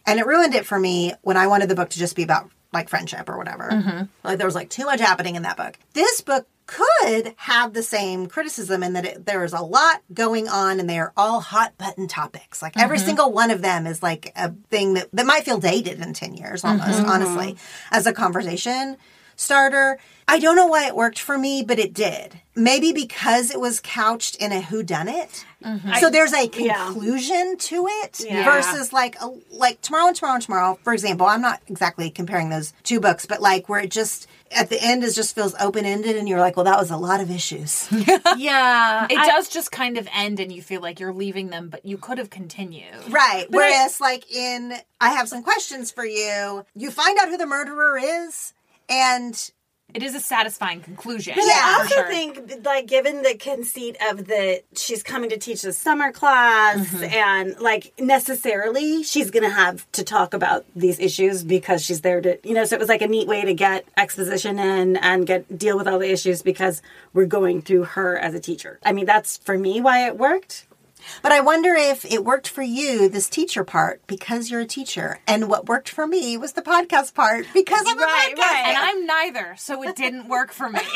And 0.07 0.19
it 0.19 0.27
ruined 0.27 0.55
it 0.55 0.67
for 0.67 0.79
me 0.79 1.13
when 1.23 1.37
I 1.37 1.47
wanted 1.47 1.69
the 1.69 1.75
book 1.75 1.91
to 1.91 1.99
just 1.99 2.17
be 2.17 2.23
about 2.23 2.51
like 2.73 2.89
friendship 2.89 3.28
or 3.28 3.36
whatever. 3.36 3.69
Mm-hmm. 3.70 4.05
Like 4.24 4.39
there 4.39 4.47
was 4.47 4.55
like 4.55 4.70
too 4.70 4.85
much 4.85 5.01
happening 5.01 5.36
in 5.36 5.43
that 5.43 5.57
book. 5.57 5.78
This 5.93 6.20
book 6.20 6.47
could 6.66 7.35
have 7.36 7.74
the 7.74 7.82
same 7.82 8.27
criticism 8.27 8.82
in 8.82 8.94
that 8.94 9.05
it, 9.05 9.27
there 9.27 9.44
is 9.44 9.53
a 9.53 9.61
lot 9.61 10.01
going 10.15 10.49
on 10.49 10.81
and 10.81 10.89
they 10.89 10.99
are 10.99 11.12
all 11.16 11.40
hot 11.40 11.77
button 11.77 12.09
topics. 12.09 12.62
Like 12.62 12.77
every 12.78 12.97
mm-hmm. 12.97 13.07
single 13.07 13.32
one 13.32 13.51
of 13.51 13.62
them 13.62 13.86
is 13.86 14.03
like 14.03 14.32
a 14.36 14.53
thing 14.70 14.94
that, 14.94 15.09
that 15.12 15.27
might 15.27 15.44
feel 15.44 15.59
dated 15.59 16.01
in 16.01 16.15
10 16.15 16.35
years 16.35 16.65
almost, 16.65 17.01
mm-hmm. 17.01 17.11
honestly, 17.11 17.57
as 17.90 18.07
a 18.07 18.12
conversation 18.12 18.97
starter. 19.43 19.98
I 20.28 20.39
don't 20.39 20.56
know 20.56 20.66
why 20.69 20.86
it 20.86 20.97
worked 20.97 21.19
for 21.19 21.36
me, 21.36 21.62
but 21.66 21.78
it 21.78 21.93
did. 21.93 22.40
Maybe 22.55 22.93
because 22.93 23.51
it 23.51 23.60
was 23.60 23.81
couched 23.81 24.36
in 24.36 24.52
a 24.52 24.60
whodunit. 24.60 25.44
Mm-hmm. 25.64 25.94
So 26.01 26.10
there's 26.10 26.32
a 26.32 26.48
Yeah. 26.55 26.86
conclusion 26.86 27.56
to 27.59 27.86
it 27.89 28.20
Yeah. 28.20 28.44
versus 28.44 28.93
like 28.93 29.16
a, 29.20 29.31
like 29.51 29.81
tomorrow 29.82 30.06
and 30.09 30.16
tomorrow 30.16 30.35
and 30.35 30.43
tomorrow. 30.43 30.78
For 30.85 30.93
example, 30.93 31.27
I'm 31.27 31.40
not 31.40 31.60
exactly 31.66 32.09
comparing 32.10 32.51
those 32.51 32.73
two 32.82 33.01
books, 33.01 33.27
but 33.27 33.40
like 33.43 33.69
where 33.69 33.81
it 33.81 33.90
just 33.90 34.27
at 34.51 34.69
the 34.70 34.81
end 34.82 35.02
is 35.02 35.14
just 35.14 35.35
feels 35.35 35.55
open 35.60 35.85
ended, 35.86 36.14
and 36.16 36.28
you're 36.28 36.40
like, 36.40 36.56
well, 36.56 36.64
that 36.64 36.78
was 36.78 36.90
a 36.90 36.97
lot 36.97 37.20
of 37.20 37.31
issues. 37.31 37.89
Yeah. 38.36 39.06
It 39.10 39.19
I- 39.19 39.27
does 39.27 39.48
just 39.48 39.73
kind 39.73 39.98
of 39.98 40.09
end 40.14 40.40
and 40.40 40.52
you 40.52 40.62
feel 40.62 40.81
like 40.81 41.01
you're 41.01 41.12
leaving 41.12 41.48
them, 41.51 41.69
but 41.69 41.85
you 41.85 41.98
could 41.98 42.19
have 42.19 42.31
continued. 42.31 42.94
right. 43.10 43.47
Whereas 43.51 44.01
like 44.01 44.31
in 44.31 44.74
I 45.01 45.10
have 45.10 45.28
some 45.28 45.43
questions 45.43 45.90
for 45.90 46.05
you. 46.05 46.64
You 46.74 46.90
find 46.90 47.19
out 47.19 47.28
who 47.28 47.36
the 47.36 47.47
murderer 47.47 47.98
is, 47.98 48.52
and 48.93 49.51
It 49.94 50.02
is 50.02 50.14
a 50.14 50.20
satisfying 50.20 50.81
conclusion. 50.81 51.35
But 51.36 51.44
Yeah, 51.44 51.60
I 51.62 51.74
also 51.82 51.94
sure. 51.97 52.09
think, 52.09 52.64
like, 52.64 52.86
given 52.86 53.23
the 53.23 53.35
conceit 53.35 53.97
of 54.10 54.27
the 54.27 54.62
she's 54.74 55.02
coming 55.02 55.28
to 55.31 55.36
teach 55.39 55.60
the 55.62 55.73
summer 55.73 56.10
class, 56.12 56.78
Mm-hmm. 56.78 57.05
and 57.12 57.60
like 57.60 57.93
necessarily 58.01 59.02
she's 59.02 59.31
going 59.31 59.43
to 59.43 59.51
have 59.51 59.90
to 59.93 60.02
talk 60.02 60.32
about 60.32 60.64
these 60.74 60.98
issues 60.98 61.44
because 61.44 61.85
she's 61.85 62.01
there 62.01 62.20
to, 62.23 62.39
you 62.48 62.55
know. 62.55 62.64
So 62.64 62.77
it 62.77 62.78
was 62.81 62.89
like 62.89 63.02
a 63.02 63.06
neat 63.09 63.28
way 63.28 63.44
to 63.44 63.52
get 63.55 63.85
exposition 63.97 64.59
in 64.59 64.97
and 64.97 65.27
get 65.27 65.59
deal 65.59 65.77
with 65.77 65.86
all 65.86 65.98
the 65.98 66.10
issues 66.10 66.40
because 66.43 66.81
we're 67.12 67.27
going 67.27 67.60
through 67.62 67.85
her 67.85 68.16
as 68.16 68.32
a 68.35 68.40
teacher. 68.40 68.78
I 68.85 68.93
mean, 68.93 69.05
that's 69.06 69.36
for 69.39 69.59
me 69.59 69.81
why 69.82 70.06
it 70.06 70.16
worked. 70.16 70.66
But 71.23 71.33
I 71.33 71.41
wonder 71.41 71.74
if 71.74 72.05
it 72.05 72.24
worked 72.24 72.49
for 72.49 72.62
you, 72.62 73.09
this 73.09 73.29
teacher 73.29 73.65
part, 73.65 74.07
because 74.07 74.51
you're 74.51 74.61
a 74.61 74.66
teacher. 74.66 75.20
And 75.27 75.49
what 75.49 75.66
worked 75.69 75.89
for 75.89 76.07
me 76.07 76.37
was 76.37 76.53
the 76.53 76.62
podcast 76.62 77.15
part 77.15 77.47
because 77.55 77.85
I'm 77.87 77.99
a 77.99 78.03
Right, 78.03 78.35
podcast. 78.35 78.39
right. 78.39 78.65
And 78.66 78.77
I'm 78.79 79.07
neither, 79.07 79.55
so 79.57 79.83
it 79.83 79.97
didn't 79.97 80.29
work 80.29 80.53
for 80.53 80.69
me. 80.69 80.81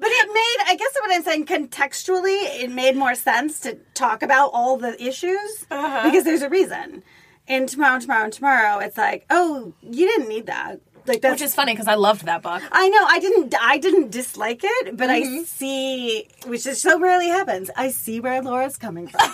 But 0.00 0.10
it 0.10 0.26
made, 0.28 0.70
I 0.72 0.76
guess 0.76 0.94
what 1.00 1.10
I'm 1.12 1.22
saying, 1.24 1.46
contextually, 1.46 2.62
it 2.62 2.70
made 2.70 2.94
more 2.94 3.14
sense 3.16 3.58
to 3.60 3.78
talk 3.94 4.22
about 4.22 4.50
all 4.52 4.76
the 4.76 5.00
issues 5.02 5.66
uh-huh. 5.70 6.04
because 6.04 6.24
there's 6.24 6.42
a 6.42 6.48
reason. 6.48 7.02
And 7.48 7.68
tomorrow, 7.68 7.98
tomorrow, 7.98 8.28
tomorrow, 8.28 8.78
it's 8.78 8.96
like, 8.98 9.24
oh, 9.30 9.72
you 9.82 10.06
didn't 10.06 10.28
need 10.28 10.46
that. 10.46 10.80
Like 11.08 11.22
that's 11.22 11.40
Which 11.40 11.42
is 11.42 11.54
funny 11.54 11.72
because 11.72 11.88
I 11.88 11.94
loved 11.94 12.26
that 12.26 12.42
book. 12.42 12.62
I 12.70 12.88
know 12.88 13.04
I 13.08 13.18
didn't 13.18 13.54
I 13.60 13.78
didn't 13.78 14.10
dislike 14.10 14.60
it, 14.62 14.96
but 14.96 15.08
I 15.10 15.22
mm-hmm. 15.22 15.42
see 15.44 16.28
which 16.46 16.66
is 16.66 16.80
so 16.80 17.00
rarely 17.00 17.28
happens. 17.28 17.70
I 17.76 17.90
see 17.90 18.20
where 18.20 18.42
Laura's 18.42 18.76
coming 18.76 19.08
from. 19.08 19.20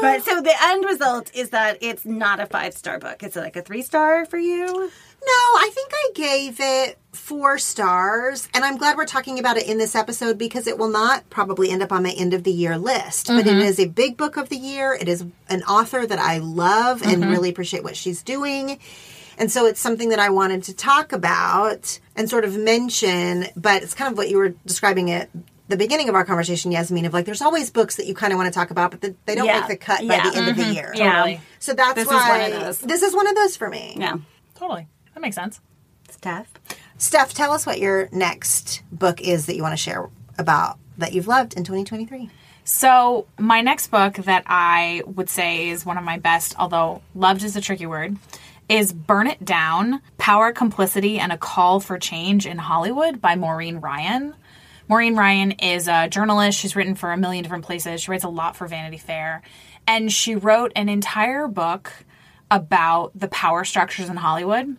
but 0.00 0.24
so 0.24 0.40
the 0.40 0.54
end 0.62 0.84
result 0.84 1.30
is 1.34 1.50
that 1.50 1.78
it's 1.80 2.04
not 2.04 2.40
a 2.40 2.46
five 2.46 2.74
star 2.74 2.98
book. 2.98 3.22
It's 3.22 3.36
like 3.36 3.56
a 3.56 3.62
three 3.62 3.82
star 3.82 4.24
for 4.24 4.38
you. 4.38 4.90
No, 5.26 5.32
I 5.32 5.70
think 5.72 5.90
I 5.92 6.10
gave 6.14 6.56
it 6.60 6.98
four 7.12 7.58
stars, 7.58 8.48
and 8.54 8.64
I'm 8.64 8.76
glad 8.76 8.96
we're 8.96 9.06
talking 9.06 9.40
about 9.40 9.56
it 9.56 9.66
in 9.66 9.78
this 9.78 9.96
episode 9.96 10.38
because 10.38 10.68
it 10.68 10.78
will 10.78 10.90
not 10.90 11.28
probably 11.30 11.70
end 11.70 11.82
up 11.82 11.90
on 11.90 12.04
my 12.04 12.10
end 12.10 12.32
of 12.32 12.44
the 12.44 12.52
year 12.52 12.78
list. 12.78 13.26
But 13.26 13.46
it 13.46 13.46
mm-hmm. 13.46 13.60
is 13.60 13.80
a 13.80 13.86
big 13.86 14.16
book 14.16 14.36
of 14.36 14.48
the 14.48 14.56
year. 14.56 14.94
It 14.94 15.08
is 15.08 15.24
an 15.48 15.62
author 15.64 16.06
that 16.06 16.20
I 16.20 16.38
love 16.38 17.02
and 17.02 17.22
mm-hmm. 17.22 17.30
really 17.32 17.50
appreciate 17.50 17.82
what 17.82 17.96
she's 17.96 18.22
doing. 18.22 18.78
And 19.38 19.50
so 19.50 19.66
it's 19.66 19.80
something 19.80 20.10
that 20.10 20.20
I 20.20 20.30
wanted 20.30 20.62
to 20.64 20.74
talk 20.74 21.12
about 21.12 21.98
and 22.14 22.30
sort 22.30 22.44
of 22.44 22.56
mention, 22.56 23.46
but 23.56 23.82
it's 23.82 23.94
kind 23.94 24.10
of 24.10 24.16
what 24.16 24.28
you 24.30 24.38
were 24.38 24.50
describing 24.64 25.10
at 25.10 25.28
the 25.68 25.76
beginning 25.76 26.08
of 26.08 26.14
our 26.14 26.24
conversation, 26.24 26.70
Yasmin, 26.70 27.04
of 27.04 27.12
like 27.12 27.26
there's 27.26 27.42
always 27.42 27.70
books 27.70 27.96
that 27.96 28.06
you 28.06 28.14
kind 28.14 28.32
of 28.32 28.36
want 28.36 28.52
to 28.52 28.56
talk 28.56 28.70
about, 28.70 28.92
but 28.92 29.00
the, 29.00 29.16
they 29.26 29.34
don't 29.34 29.46
Yeah. 29.46 29.58
make 29.58 29.68
the 29.68 29.76
cut 29.76 30.04
Yeah. 30.04 30.22
by 30.22 30.30
the 30.30 30.36
end 30.36 30.48
of 30.48 30.56
the 30.56 30.62
mm-hmm. 30.62 30.72
year. 30.72 30.92
Yeah. 30.94 31.12
Totally. 31.12 31.40
So 31.58 31.74
that's 31.74 31.94
This 31.94 32.06
is 32.06 32.12
why 32.12 32.38
one 32.38 32.52
of 32.52 32.60
those. 32.60 32.78
this 32.78 33.02
is 33.02 33.14
one 33.14 33.26
of 33.26 33.34
those 33.34 33.56
for 33.56 33.68
me. 33.68 33.96
Yeah. 33.98 34.18
Totally. 34.54 34.86
That 35.16 35.22
makes 35.22 35.36
sense. 35.36 35.62
Steph. 36.10 36.52
Steph, 36.98 37.32
tell 37.32 37.52
us 37.52 37.64
what 37.64 37.80
your 37.80 38.10
next 38.12 38.82
book 38.92 39.22
is 39.22 39.46
that 39.46 39.56
you 39.56 39.62
want 39.62 39.72
to 39.72 39.82
share 39.82 40.10
about 40.36 40.78
that 40.98 41.14
you've 41.14 41.26
loved 41.26 41.54
in 41.54 41.64
2023. 41.64 42.28
So, 42.64 43.26
my 43.38 43.62
next 43.62 43.86
book 43.86 44.16
that 44.16 44.42
I 44.44 45.02
would 45.06 45.30
say 45.30 45.70
is 45.70 45.86
one 45.86 45.96
of 45.96 46.04
my 46.04 46.18
best, 46.18 46.54
although 46.58 47.00
loved 47.14 47.44
is 47.44 47.56
a 47.56 47.62
tricky 47.62 47.86
word, 47.86 48.18
is 48.68 48.92
Burn 48.92 49.26
It 49.26 49.42
Down 49.42 50.02
Power, 50.18 50.52
Complicity, 50.52 51.18
and 51.18 51.32
a 51.32 51.38
Call 51.38 51.80
for 51.80 51.98
Change 51.98 52.44
in 52.44 52.58
Hollywood 52.58 53.18
by 53.18 53.36
Maureen 53.36 53.78
Ryan. 53.78 54.34
Maureen 54.86 55.16
Ryan 55.16 55.52
is 55.52 55.88
a 55.88 56.08
journalist. 56.08 56.58
She's 56.58 56.76
written 56.76 56.94
for 56.94 57.10
a 57.10 57.16
million 57.16 57.42
different 57.42 57.64
places. 57.64 58.02
She 58.02 58.10
writes 58.10 58.24
a 58.24 58.28
lot 58.28 58.54
for 58.54 58.66
Vanity 58.66 58.98
Fair. 58.98 59.40
And 59.86 60.12
she 60.12 60.34
wrote 60.34 60.72
an 60.76 60.90
entire 60.90 61.48
book 61.48 61.90
about 62.50 63.12
the 63.18 63.28
power 63.28 63.64
structures 63.64 64.10
in 64.10 64.16
Hollywood. 64.16 64.76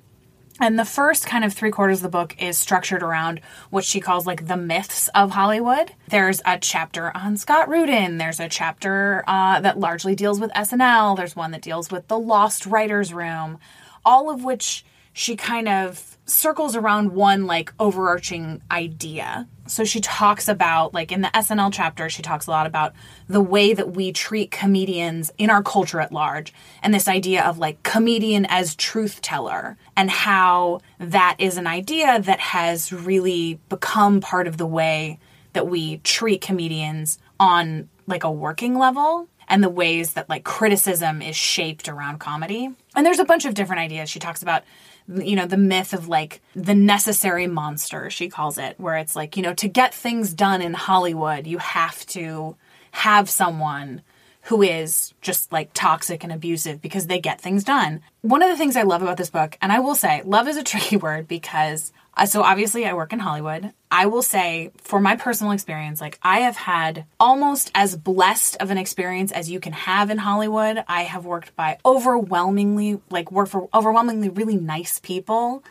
And 0.60 0.80
the 0.80 0.86
first 0.86 1.28
kind 1.28 1.44
of 1.44 1.54
three 1.54 1.70
quarters 1.70 2.00
of 2.00 2.04
the 2.04 2.10
book 2.10 2.36
is 2.40 2.58
structured 2.58 3.04
around 3.04 3.42
what 3.70 3.84
she 3.84 4.00
calls 4.00 4.26
like 4.26 4.48
the 4.48 4.58
myths 4.58 5.08
of 5.10 5.32
Hollywood. 5.32 5.92
There's 6.10 6.42
a 6.46 6.58
chapter 6.58 7.16
on 7.16 7.38
Scott 7.38 7.70
Rudin. 7.70 8.18
There's 8.18 8.40
a 8.40 8.50
chapter 8.50 9.24
uh, 9.28 9.60
that 9.62 9.80
largely 9.80 10.16
deals 10.16 10.40
with 10.40 10.52
SNL. 10.52 11.16
There's 11.16 11.36
one 11.36 11.52
that 11.52 11.62
deals 11.62 11.92
with 11.92 12.08
the 12.08 12.18
Lost 12.18 12.66
Writers 12.66 13.14
Room, 13.14 13.60
all 14.04 14.32
of 14.32 14.44
which 14.44 14.84
she 15.18 15.36
kind 15.36 15.68
of 15.68 16.16
circles 16.28 16.76
around 16.76 17.12
one 17.12 17.48
like 17.48 17.74
overarching 17.80 18.62
idea. 18.70 19.48
So 19.66 19.84
she 19.84 20.00
talks 20.00 20.48
about, 20.48 20.94
like 20.94 21.12
in 21.12 21.22
the 21.22 21.30
SNL 21.30 21.74
chapter, 21.74 22.08
she 22.08 22.22
talks 22.22 22.46
a 22.46 22.52
lot 22.52 22.68
about 22.68 22.94
the 23.28 23.42
way 23.42 23.74
that 23.74 23.96
we 23.96 24.12
treat 24.12 24.52
comedians 24.52 25.32
in 25.40 25.50
our 25.50 25.64
culture 25.64 26.00
at 26.00 26.12
large 26.12 26.54
and 26.84 26.94
this 26.94 27.08
idea 27.08 27.44
of 27.44 27.58
like 27.58 27.82
comedian 27.82 28.46
as 28.46 28.76
truth 28.76 29.20
teller 29.24 29.76
and 29.96 30.12
how 30.12 30.82
that 31.00 31.36
is 31.40 31.58
an 31.58 31.66
idea 31.66 32.22
that 32.22 32.40
has 32.40 32.94
really 32.94 33.60
become 33.70 34.22
part 34.22 34.46
of 34.46 34.58
the 34.58 34.68
way 34.68 35.18
that 35.54 35.68
we 35.68 35.98
treat 35.98 36.42
comedians 36.42 37.18
on 37.40 37.90
like 38.06 38.24
a 38.24 38.32
working 38.32 38.78
level 38.78 39.28
and 39.48 39.64
the 39.64 39.70
ways 39.70 40.14
that 40.14 40.30
like 40.30 40.44
criticism 40.44 41.22
is 41.22 41.36
shaped 41.36 41.90
around 41.90 42.20
comedy. 42.20 42.70
And 42.96 43.06
there's 43.06 43.20
a 43.20 43.26
bunch 43.26 43.46
of 43.46 43.54
different 43.54 43.80
ideas. 43.80 44.10
She 44.10 44.20
talks 44.20 44.42
about 44.42 44.64
you 45.08 45.36
know 45.36 45.46
the 45.46 45.58
myth 45.58 45.94
of 45.94 46.08
like 46.08 46.42
the 46.56 46.76
necessary 46.76 47.48
monster 47.48 48.10
she 48.10 48.28
calls 48.28 48.58
it 48.58 48.80
where 48.80 48.98
it's 48.98 49.16
like 49.16 49.38
you 49.38 49.44
know 49.44 49.54
to 49.54 49.68
get 49.68 49.94
things 49.94 50.34
done 50.34 50.62
in 50.62 50.74
Hollywood 50.74 51.48
you 51.48 51.58
have 51.60 52.06
to 52.08 52.56
have 52.92 53.30
someone 53.30 54.02
who 54.48 54.62
is 54.62 55.14
just 55.22 55.52
like 55.52 55.70
toxic 55.74 56.24
and 56.24 56.32
abusive 56.32 56.82
because 56.82 57.08
they 57.08 57.20
get 57.20 57.42
things 57.42 57.66
done. 57.66 58.02
One 58.22 58.42
of 58.42 58.50
the 58.50 58.56
things 58.56 58.78
I 58.78 58.84
love 58.84 59.02
about 59.02 59.18
this 59.18 59.30
book, 59.30 59.58
and 59.62 59.74
I 59.74 59.80
will 59.80 59.96
say, 59.96 60.22
love 60.24 60.48
is 60.48 60.56
a 60.56 60.64
tricky 60.72 60.96
word 60.96 61.28
because, 61.28 61.92
Uh, 62.18 62.26
so 62.26 62.42
obviously 62.42 62.86
I 62.86 62.94
work 62.94 63.14
in 63.14 63.20
Hollywood. 63.20 63.72
I 63.92 64.08
will 64.08 64.24
say, 64.24 64.72
for 64.78 65.00
my 65.00 65.16
personal 65.16 65.54
experience, 65.54 66.02
like 66.02 66.18
I 66.24 66.40
have 66.40 66.58
had 66.58 67.06
almost 67.20 67.72
as 67.76 67.96
blessed 67.96 68.58
of 68.60 68.72
an 68.72 68.78
experience 68.80 69.32
as 69.32 69.52
you 69.52 69.60
can 69.60 69.74
have 69.74 70.10
in 70.10 70.18
Hollywood. 70.18 70.84
I 70.88 71.04
have 71.04 71.26
worked 71.26 71.56
by 71.56 71.78
overwhelmingly, 71.86 73.00
like, 73.12 73.32
work 73.32 73.50
for 73.50 73.70
overwhelmingly 73.72 74.30
really 74.30 74.58
nice 74.58 75.00
people. 75.00 75.64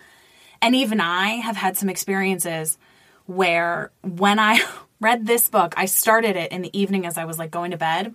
And 0.63 0.77
even 0.77 1.01
I 1.01 1.31
have 1.31 1.57
had 1.57 1.77
some 1.77 1.89
experiences 1.89 2.79
where 3.27 3.91
when 4.03 4.39
I 4.39 4.65
read 5.01 5.27
this 5.27 5.49
book, 5.49 5.75
I 5.77 5.87
started 5.87 6.37
it 6.37 6.53
in 6.53 6.63
the 6.63 6.79
evening 6.79 7.07
as 7.07 7.19
I 7.19 7.25
was 7.25 7.41
like 7.41 7.51
going 7.51 7.73
to 7.73 7.77
bed. 7.77 8.15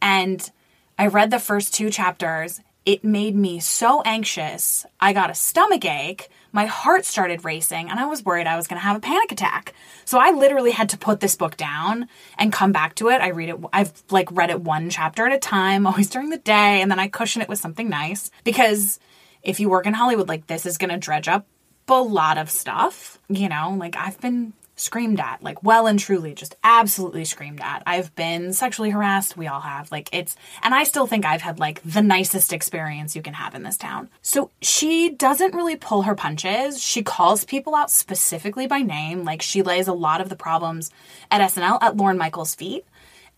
And 0.00 0.50
I 0.98 1.08
read 1.08 1.30
the 1.30 1.38
first 1.38 1.74
two 1.74 1.90
chapters. 1.90 2.60
It 2.84 3.04
made 3.04 3.36
me 3.36 3.60
so 3.60 4.02
anxious. 4.02 4.84
I 5.00 5.12
got 5.12 5.30
a 5.30 5.34
stomach 5.34 5.84
ache. 5.84 6.28
My 6.50 6.66
heart 6.66 7.04
started 7.04 7.44
racing, 7.44 7.88
and 7.88 8.00
I 8.00 8.06
was 8.06 8.24
worried 8.24 8.48
I 8.48 8.56
was 8.56 8.66
going 8.66 8.80
to 8.80 8.84
have 8.84 8.96
a 8.96 9.00
panic 9.00 9.30
attack. 9.30 9.72
So 10.04 10.18
I 10.18 10.32
literally 10.32 10.72
had 10.72 10.88
to 10.88 10.98
put 10.98 11.20
this 11.20 11.36
book 11.36 11.56
down 11.56 12.08
and 12.36 12.52
come 12.52 12.72
back 12.72 12.96
to 12.96 13.08
it. 13.08 13.20
I 13.20 13.28
read 13.28 13.50
it. 13.50 13.56
I've 13.72 13.92
like 14.10 14.30
read 14.32 14.50
it 14.50 14.60
one 14.60 14.90
chapter 14.90 15.26
at 15.26 15.32
a 15.32 15.38
time, 15.38 15.86
always 15.88 16.10
during 16.10 16.30
the 16.30 16.38
day, 16.38 16.82
and 16.82 16.90
then 16.90 16.98
I 16.98 17.06
cushion 17.06 17.40
it 17.40 17.48
with 17.48 17.60
something 17.60 17.88
nice 17.88 18.30
because 18.42 18.98
if 19.42 19.60
you 19.60 19.68
work 19.68 19.86
in 19.86 19.94
Hollywood, 19.94 20.28
like 20.28 20.48
this 20.48 20.66
is 20.66 20.78
going 20.78 20.90
to 20.90 20.98
dredge 20.98 21.28
up 21.28 21.46
a 21.88 22.02
lot 22.02 22.38
of 22.38 22.50
stuff. 22.50 23.18
You 23.28 23.48
know, 23.48 23.76
like 23.78 23.96
I've 23.96 24.20
been 24.20 24.54
screamed 24.82 25.20
at, 25.20 25.42
like 25.42 25.62
well 25.62 25.86
and 25.86 25.98
truly, 25.98 26.34
just 26.34 26.56
absolutely 26.62 27.24
screamed 27.24 27.60
at. 27.60 27.82
I've 27.86 28.14
been 28.14 28.52
sexually 28.52 28.90
harassed. 28.90 29.36
We 29.36 29.46
all 29.46 29.60
have. 29.60 29.90
Like 29.90 30.08
it's, 30.12 30.36
and 30.62 30.74
I 30.74 30.84
still 30.84 31.06
think 31.06 31.24
I've 31.24 31.42
had 31.42 31.58
like 31.58 31.80
the 31.82 32.02
nicest 32.02 32.52
experience 32.52 33.16
you 33.16 33.22
can 33.22 33.34
have 33.34 33.54
in 33.54 33.62
this 33.62 33.76
town. 33.76 34.10
So 34.20 34.50
she 34.60 35.10
doesn't 35.10 35.54
really 35.54 35.76
pull 35.76 36.02
her 36.02 36.14
punches. 36.14 36.82
She 36.82 37.02
calls 37.02 37.44
people 37.44 37.74
out 37.74 37.90
specifically 37.90 38.66
by 38.66 38.80
name. 38.80 39.24
Like 39.24 39.42
she 39.42 39.62
lays 39.62 39.88
a 39.88 39.92
lot 39.92 40.20
of 40.20 40.28
the 40.28 40.36
problems 40.36 40.90
at 41.30 41.40
SNL 41.40 41.78
at 41.80 41.96
Lorne 41.96 42.18
Michaels' 42.18 42.54
feet. 42.54 42.84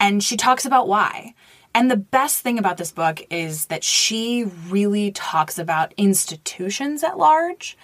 And 0.01 0.23
she 0.23 0.37
talks 0.37 0.65
about 0.65 0.89
why. 0.89 1.35
And 1.75 1.91
the 1.91 1.97
best 1.97 2.41
thing 2.41 2.59
about 2.59 2.77
this 2.77 2.93
book 2.93 3.21
is 3.31 3.67
that 3.67 3.83
she 3.83 4.45
really 4.69 5.11
talks 5.11 5.59
about 5.59 5.93
institutions 5.97 7.03
at 7.03 7.19
large 7.19 7.77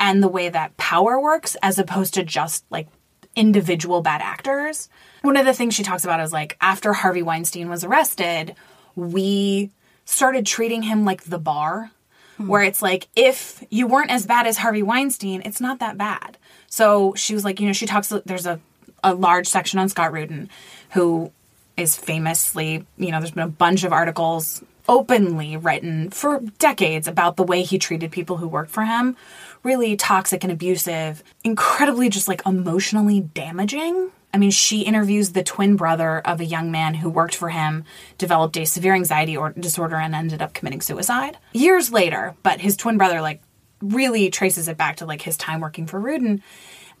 and 0.00 0.22
the 0.22 0.28
way 0.28 0.48
that 0.48 0.76
power 0.76 1.20
works 1.20 1.56
as 1.62 1.78
opposed 1.78 2.14
to 2.14 2.24
just 2.24 2.64
like 2.70 2.88
individual 3.36 4.02
bad 4.02 4.22
actors. 4.22 4.88
One 5.22 5.36
of 5.36 5.46
the 5.46 5.54
things 5.54 5.74
she 5.74 5.82
talks 5.82 6.04
about 6.04 6.20
is 6.20 6.32
like 6.32 6.56
after 6.60 6.92
Harvey 6.92 7.22
Weinstein 7.22 7.68
was 7.68 7.84
arrested, 7.84 8.54
we 8.96 9.70
started 10.04 10.46
treating 10.46 10.82
him 10.82 11.04
like 11.04 11.24
the 11.24 11.38
bar, 11.38 11.90
hmm. 12.38 12.48
where 12.48 12.62
it's 12.62 12.82
like 12.82 13.08
if 13.14 13.62
you 13.70 13.86
weren't 13.86 14.10
as 14.10 14.26
bad 14.26 14.46
as 14.46 14.56
Harvey 14.56 14.82
Weinstein, 14.82 15.42
it's 15.44 15.60
not 15.60 15.78
that 15.80 15.98
bad. 15.98 16.38
So 16.68 17.14
she 17.14 17.34
was 17.34 17.44
like, 17.44 17.60
you 17.60 17.66
know, 17.66 17.72
she 17.72 17.86
talks, 17.86 18.12
there's 18.24 18.46
a, 18.46 18.58
a 19.04 19.14
large 19.14 19.46
section 19.46 19.78
on 19.78 19.88
Scott 19.88 20.12
Rudin, 20.12 20.48
who 20.90 21.30
is 21.76 21.96
famously, 21.96 22.86
you 22.96 23.10
know, 23.10 23.20
there's 23.20 23.32
been 23.32 23.44
a 23.44 23.48
bunch 23.48 23.84
of 23.84 23.92
articles 23.92 24.62
openly 24.88 25.56
written 25.56 26.10
for 26.10 26.40
decades 26.58 27.08
about 27.08 27.36
the 27.36 27.42
way 27.42 27.62
he 27.62 27.78
treated 27.78 28.10
people 28.10 28.36
who 28.36 28.48
worked 28.48 28.70
for 28.70 28.84
him. 28.84 29.16
Really 29.66 29.96
toxic 29.96 30.44
and 30.44 30.52
abusive, 30.52 31.24
incredibly 31.42 32.08
just 32.08 32.28
like 32.28 32.46
emotionally 32.46 33.18
damaging. 33.18 34.12
I 34.32 34.38
mean, 34.38 34.52
she 34.52 34.82
interviews 34.82 35.32
the 35.32 35.42
twin 35.42 35.74
brother 35.74 36.20
of 36.20 36.38
a 36.38 36.44
young 36.44 36.70
man 36.70 36.94
who 36.94 37.10
worked 37.10 37.34
for 37.34 37.48
him, 37.48 37.82
developed 38.16 38.56
a 38.56 38.64
severe 38.64 38.94
anxiety 38.94 39.36
or 39.36 39.50
disorder, 39.50 39.96
and 39.96 40.14
ended 40.14 40.40
up 40.40 40.54
committing 40.54 40.82
suicide 40.82 41.38
years 41.52 41.90
later. 41.90 42.36
But 42.44 42.60
his 42.60 42.76
twin 42.76 42.96
brother, 42.96 43.20
like, 43.20 43.42
really 43.82 44.30
traces 44.30 44.68
it 44.68 44.76
back 44.76 44.98
to 44.98 45.04
like 45.04 45.22
his 45.22 45.36
time 45.36 45.60
working 45.60 45.88
for 45.88 45.98
Rudin. 45.98 46.44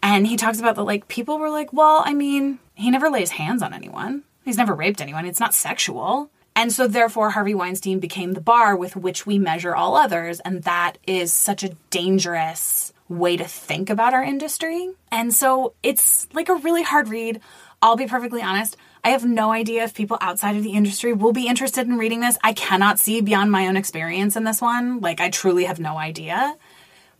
And 0.02 0.26
he 0.26 0.36
talks 0.36 0.58
about 0.58 0.74
that, 0.74 0.82
like, 0.82 1.06
people 1.06 1.38
were 1.38 1.50
like, 1.50 1.72
well, 1.72 2.02
I 2.04 2.14
mean, 2.14 2.58
he 2.74 2.90
never 2.90 3.10
lays 3.10 3.30
hands 3.30 3.62
on 3.62 3.74
anyone. 3.74 4.24
He's 4.44 4.58
never 4.58 4.74
raped 4.74 5.00
anyone. 5.00 5.24
It's 5.24 5.38
not 5.38 5.54
sexual. 5.54 6.32
And 6.56 6.72
so, 6.72 6.88
therefore, 6.88 7.30
Harvey 7.30 7.54
Weinstein 7.54 8.00
became 8.00 8.32
the 8.32 8.40
bar 8.40 8.74
with 8.74 8.96
which 8.96 9.26
we 9.26 9.38
measure 9.38 9.76
all 9.76 9.94
others. 9.94 10.40
And 10.40 10.62
that 10.62 10.96
is 11.06 11.30
such 11.30 11.62
a 11.62 11.76
dangerous 11.90 12.94
way 13.10 13.36
to 13.36 13.44
think 13.44 13.90
about 13.90 14.14
our 14.14 14.24
industry. 14.24 14.90
And 15.12 15.34
so, 15.34 15.74
it's 15.82 16.26
like 16.32 16.48
a 16.48 16.54
really 16.54 16.82
hard 16.82 17.08
read. 17.08 17.42
I'll 17.82 17.96
be 17.96 18.06
perfectly 18.06 18.40
honest. 18.40 18.78
I 19.04 19.10
have 19.10 19.24
no 19.24 19.52
idea 19.52 19.84
if 19.84 19.94
people 19.94 20.16
outside 20.22 20.56
of 20.56 20.64
the 20.64 20.72
industry 20.72 21.12
will 21.12 21.34
be 21.34 21.46
interested 21.46 21.86
in 21.86 21.98
reading 21.98 22.20
this. 22.20 22.38
I 22.42 22.54
cannot 22.54 22.98
see 22.98 23.20
beyond 23.20 23.52
my 23.52 23.68
own 23.68 23.76
experience 23.76 24.34
in 24.34 24.44
this 24.44 24.62
one. 24.62 25.00
Like, 25.00 25.20
I 25.20 25.28
truly 25.28 25.64
have 25.64 25.78
no 25.78 25.98
idea. 25.98 26.56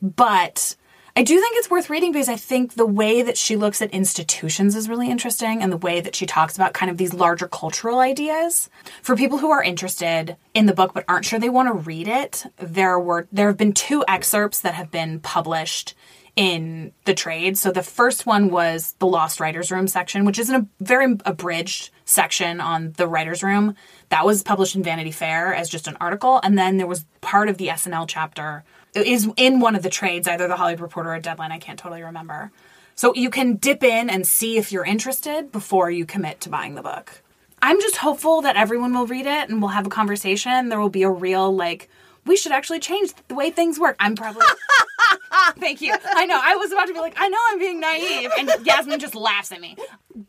But 0.01 0.77
I 1.19 1.23
do 1.23 1.41
think 1.41 1.57
it's 1.57 1.71
worth 1.71 1.89
reading 1.89 2.13
because 2.13 2.29
I 2.29 2.37
think 2.37 2.75
the 2.75 2.85
way 2.85 3.23
that 3.23 3.39
she 3.39 3.57
looks 3.57 3.81
at 3.81 3.91
institutions 3.93 4.77
is 4.77 4.87
really 4.87 5.11
interesting 5.11 5.63
and 5.63 5.73
the 5.73 5.79
way 5.79 6.03
that 6.03 6.15
she 6.15 6.27
talks 6.27 6.57
about 6.57 6.75
kind 6.75 6.91
of 6.91 6.99
these 6.99 7.15
larger 7.15 7.49
cultural 7.49 8.01
ideas. 8.01 8.69
For 9.01 9.17
people 9.17 9.39
who 9.39 9.51
are 9.51 9.63
interested 9.63 10.37
in 10.53 10.67
the 10.67 10.75
book 10.75 10.93
but 10.93 11.07
aren't 11.09 11.25
sure 11.25 11.39
they 11.39 11.49
want 11.49 11.69
to 11.69 11.73
read 11.73 12.07
it, 12.07 12.45
there 12.59 12.99
were 12.99 13.29
there 13.33 13.47
have 13.47 13.57
been 13.57 13.73
two 13.73 14.05
excerpts 14.07 14.61
that 14.61 14.75
have 14.75 14.91
been 14.91 15.19
published 15.21 15.95
in 16.37 16.93
the 17.07 17.15
trade. 17.15 17.57
So 17.57 17.73
the 17.73 17.83
first 17.83 18.27
one 18.27 18.51
was 18.51 18.95
the 18.99 19.07
Lost 19.07 19.41
Writers 19.41 19.73
Room 19.73 19.89
section, 19.89 20.27
which 20.27 20.39
is 20.39 20.51
a 20.51 20.67
very 20.81 21.17
abridged 21.25 21.93
section 22.05 22.61
on 22.61 22.93
the 22.99 23.09
writers 23.09 23.43
room. 23.43 23.75
That 24.11 24.27
was 24.27 24.43
published 24.43 24.77
in 24.77 24.83
Vanity 24.83 25.13
Fair 25.13 25.55
as 25.55 25.71
just 25.71 25.89
an 25.89 25.97
article 25.99 26.41
and 26.43 26.59
then 26.59 26.77
there 26.77 26.87
was 26.87 27.07
part 27.23 27.49
of 27.49 27.57
the 27.57 27.69
SNL 27.69 28.07
chapter 28.07 28.65
is 29.05 29.29
in 29.37 29.61
one 29.61 29.75
of 29.75 29.83
the 29.83 29.91
trades, 29.91 30.29
either 30.29 30.49
the 30.49 30.57
Hollywood 30.57 30.81
Reporter 30.81 31.15
or 31.15 31.21
Deadline. 31.21 31.53
I 31.53 31.59
can't 31.59 31.79
totally 31.79 32.03
remember. 32.03 32.51
So 32.95 33.15
you 33.15 33.29
can 33.29 33.57
dip 33.57 33.83
in 33.85 34.09
and 34.09 34.27
see 34.27 34.57
if 34.57 34.73
you're 34.73 34.85
interested 34.85 35.53
before 35.53 35.91
you 35.91 36.07
commit 36.07 36.41
to 36.43 36.49
buying 36.49 36.75
the 36.75 36.83
book. 36.83 37.23
I'm 37.61 37.81
just 37.81 37.97
hopeful 37.97 38.43
that 38.43 38.57
everyone 38.57 38.95
will 38.95 39.07
read 39.07 39.27
it 39.27 39.49
and 39.49 39.61
we'll 39.61 39.71
have 39.71 39.87
a 39.87 39.91
conversation. 39.91 40.69
There 40.69 40.81
will 40.81 40.89
be 40.89 41.03
a 41.03 41.11
real, 41.11 41.55
like, 41.55 41.89
we 42.25 42.37
should 42.37 42.53
actually 42.53 42.81
change 42.81 43.13
the 43.29 43.35
way 43.35 43.51
things 43.51 43.79
work. 43.79 43.97
I'm 43.99 44.17
probably. 44.17 44.43
Thank 45.59 45.81
you. 45.81 45.95
I 46.05 46.27
know. 46.27 46.41
I 46.43 46.57
was 46.57 46.73
about 46.73 46.87
to 46.87 46.95
be 46.95 47.01
like, 47.01 47.15
I 47.17 47.29
know 47.29 47.39
I'm 47.49 47.59
being 47.59 47.81
naive. 47.81 48.31
And 48.39 48.51
Yasmin 48.65 48.99
just 48.99 49.15
laughs 49.15 49.53
at 49.53 49.61
me. 49.61 49.77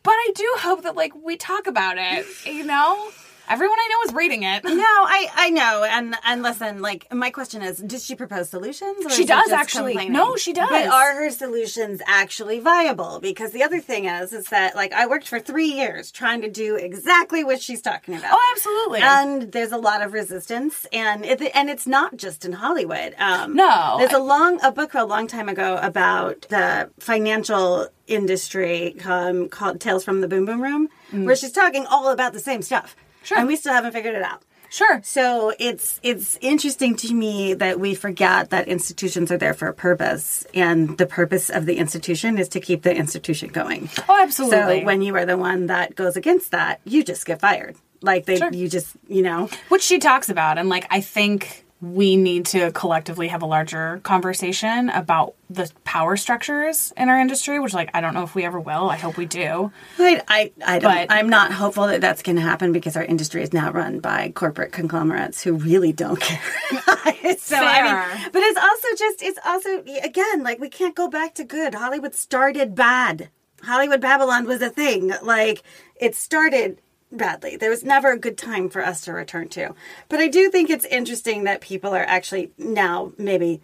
But 0.04 0.12
I 0.12 0.32
do 0.36 0.56
hope 0.60 0.84
that, 0.84 0.96
like, 0.96 1.14
we 1.16 1.38
talk 1.38 1.68
about 1.68 1.98
it, 1.98 2.26
you 2.46 2.64
know? 2.66 3.10
Everyone 3.50 3.78
I 3.80 3.88
know 3.90 4.10
is 4.10 4.16
reading 4.16 4.44
it. 4.44 4.64
No, 4.64 4.74
I 4.84 5.28
I 5.36 5.50
know, 5.50 5.84
and 5.90 6.16
and 6.26 6.44
listen, 6.44 6.82
like 6.82 7.12
my 7.14 7.30
question 7.30 7.62
is, 7.62 7.78
does 7.78 8.04
she 8.06 8.16
propose 8.16 8.50
solutions? 8.50 9.14
She 9.14 9.26
does 9.26 9.52
actually. 9.52 10.10
No, 10.10 10.36
she 10.36 10.54
does. 10.54 10.70
But 10.70 10.88
are 10.88 11.14
her 11.16 11.30
solutions 11.32 12.02
actually 12.08 12.60
viable? 12.60 13.20
Because 13.22 13.52
the 13.52 13.64
other 13.64 13.80
thing 13.80 14.06
is, 14.06 14.34
is 14.34 14.46
that 14.48 14.76
like 14.76 14.92
I 14.94 15.08
worked 15.08 15.28
for 15.28 15.40
three 15.40 15.68
years 15.72 16.12
trying 16.12 16.42
to 16.42 16.50
do 16.50 16.76
exactly 16.76 17.44
what 17.44 17.62
she's 17.62 17.82
talking 17.82 18.16
about. 18.16 18.32
Oh, 18.34 18.54
absolutely. 18.56 19.00
And 19.02 19.52
there's 19.52 19.72
a 19.72 19.78
lot 19.78 20.02
of 20.02 20.14
resistance, 20.14 20.86
and 20.92 21.26
it, 21.26 21.42
and 21.56 21.70
it's 21.70 21.88
not 21.88 22.18
just 22.18 22.44
in 22.46 22.54
Hollywood. 22.54 23.16
Um, 23.18 23.56
No. 23.56 23.96
there's 24.00 24.14
a 24.14 24.20
long 24.20 24.60
a 24.62 24.72
book 24.72 24.94
a 24.94 25.06
long 25.06 25.28
time 25.28 25.48
ago 25.50 25.80
about 25.82 26.42
the 26.50 26.90
financial 27.00 27.88
industry 28.08 28.96
um, 29.06 29.48
called 29.50 29.80
Tales 29.80 30.04
from 30.04 30.22
the 30.22 30.28
Boom 30.28 30.46
Boom 30.46 30.62
Room, 30.62 30.90
where 31.12 31.36
she's 31.36 31.52
talking 31.52 31.86
all 31.86 32.10
about 32.10 32.34
the 32.34 32.40
same 32.40 32.62
stuff. 32.62 32.96
Sure. 33.28 33.38
and 33.38 33.48
we 33.48 33.56
still 33.58 33.74
haven't 33.74 33.92
figured 33.92 34.16
it 34.16 34.22
out. 34.22 34.42
Sure. 34.70 35.00
So 35.04 35.54
it's 35.60 36.00
it's 36.04 36.38
interesting 36.42 36.96
to 36.98 37.14
me 37.14 37.54
that 37.54 37.80
we 37.80 37.96
forget 37.96 38.50
that 38.50 38.68
institutions 38.68 39.32
are 39.32 39.38
there 39.38 39.54
for 39.54 39.68
a 39.70 39.74
purpose, 39.74 40.46
and 40.54 40.98
the 40.98 41.06
purpose 41.06 41.50
of 41.50 41.66
the 41.66 41.78
institution 41.78 42.38
is 42.38 42.50
to 42.50 42.60
keep 42.60 42.82
the 42.84 42.94
institution 42.94 43.50
going. 43.50 43.90
Oh, 44.10 44.22
absolutely. 44.22 44.82
So 44.82 44.86
when 44.86 45.02
you 45.02 45.16
are 45.16 45.26
the 45.26 45.38
one 45.38 45.68
that 45.68 45.96
goes 45.96 46.18
against 46.18 46.52
that, 46.52 46.82
you 46.84 47.04
just 47.04 47.26
get 47.26 47.40
fired. 47.40 47.78
Like 48.02 48.26
they, 48.26 48.38
Sure. 48.38 48.52
you 48.52 48.68
just, 48.70 48.96
you 49.08 49.22
know, 49.24 49.50
which 49.70 49.82
she 49.84 50.00
talks 50.00 50.30
about 50.30 50.58
and 50.58 50.70
like 50.70 50.86
i 50.92 51.02
think 51.02 51.66
we 51.80 52.16
need 52.16 52.46
to 52.48 52.72
collectively 52.72 53.28
have 53.28 53.42
a 53.42 53.46
larger 53.46 54.00
conversation 54.04 54.90
about 54.90 55.36
the 55.50 55.72
power 55.84 56.18
structures 56.18 56.92
in 56.98 57.08
our 57.08 57.20
industry 57.20 57.60
which 57.60 57.74
like 57.74 57.90
i 57.94 58.02
don't 58.02 58.14
know 58.14 58.24
if 58.24 58.34
we 58.34 58.44
ever 58.44 58.60
will 58.60 58.90
i 58.90 58.98
hope 58.98 59.16
we 59.16 59.26
do 59.26 59.72
I, 60.00 60.22
I, 60.28 60.52
I 60.66 60.80
don't. 60.80 60.92
But- 60.94 61.08
I'm 61.12 61.30
not 61.30 61.52
hopeful 61.52 61.88
that 61.88 62.02
that's 62.02 62.22
going 62.24 62.36
to 62.36 62.42
happen 62.42 62.72
because 62.72 62.96
our 62.96 63.04
industry 63.04 63.44
is 63.44 63.54
now 63.54 63.72
run 63.72 64.00
by 64.00 64.32
corporate 64.32 64.72
conglomerates 64.72 65.42
who 65.44 65.54
really 65.54 65.92
don't 65.92 66.20
care. 66.20 66.40
so 67.38 67.58
I 67.58 67.82
mean, 68.18 68.30
but 68.32 68.42
it's 68.44 68.60
also 68.60 68.88
just, 68.98 69.22
it's 69.22 69.40
also 69.46 69.84
again 70.04 70.44
like 70.44 70.60
we 70.60 70.70
can't 70.70 70.96
go 70.96 71.08
back 71.08 71.34
to 71.36 71.44
good. 71.44 71.76
Hollywood 71.76 72.14
started 72.16 72.76
bad. 72.76 73.30
Hollywood 73.64 74.02
Babylon 74.02 74.46
was 74.46 74.62
a 74.62 74.70
thing. 74.70 75.14
Like 75.22 75.64
it 76.00 76.16
started 76.16 76.80
badly. 77.12 77.56
There 77.56 77.70
was 77.70 77.84
never 77.84 78.12
a 78.12 78.20
good 78.20 78.38
time 78.38 78.70
for 78.70 78.86
us 78.86 79.02
to 79.02 79.14
return 79.14 79.50
to. 79.50 79.74
But 80.10 80.20
I 80.20 80.28
do 80.28 80.50
think 80.50 80.70
it's 80.70 80.86
interesting 80.86 81.44
that 81.46 81.62
people 81.62 81.94
are 81.96 82.04
actually 82.04 82.52
now 82.58 83.12
maybe 83.18 83.62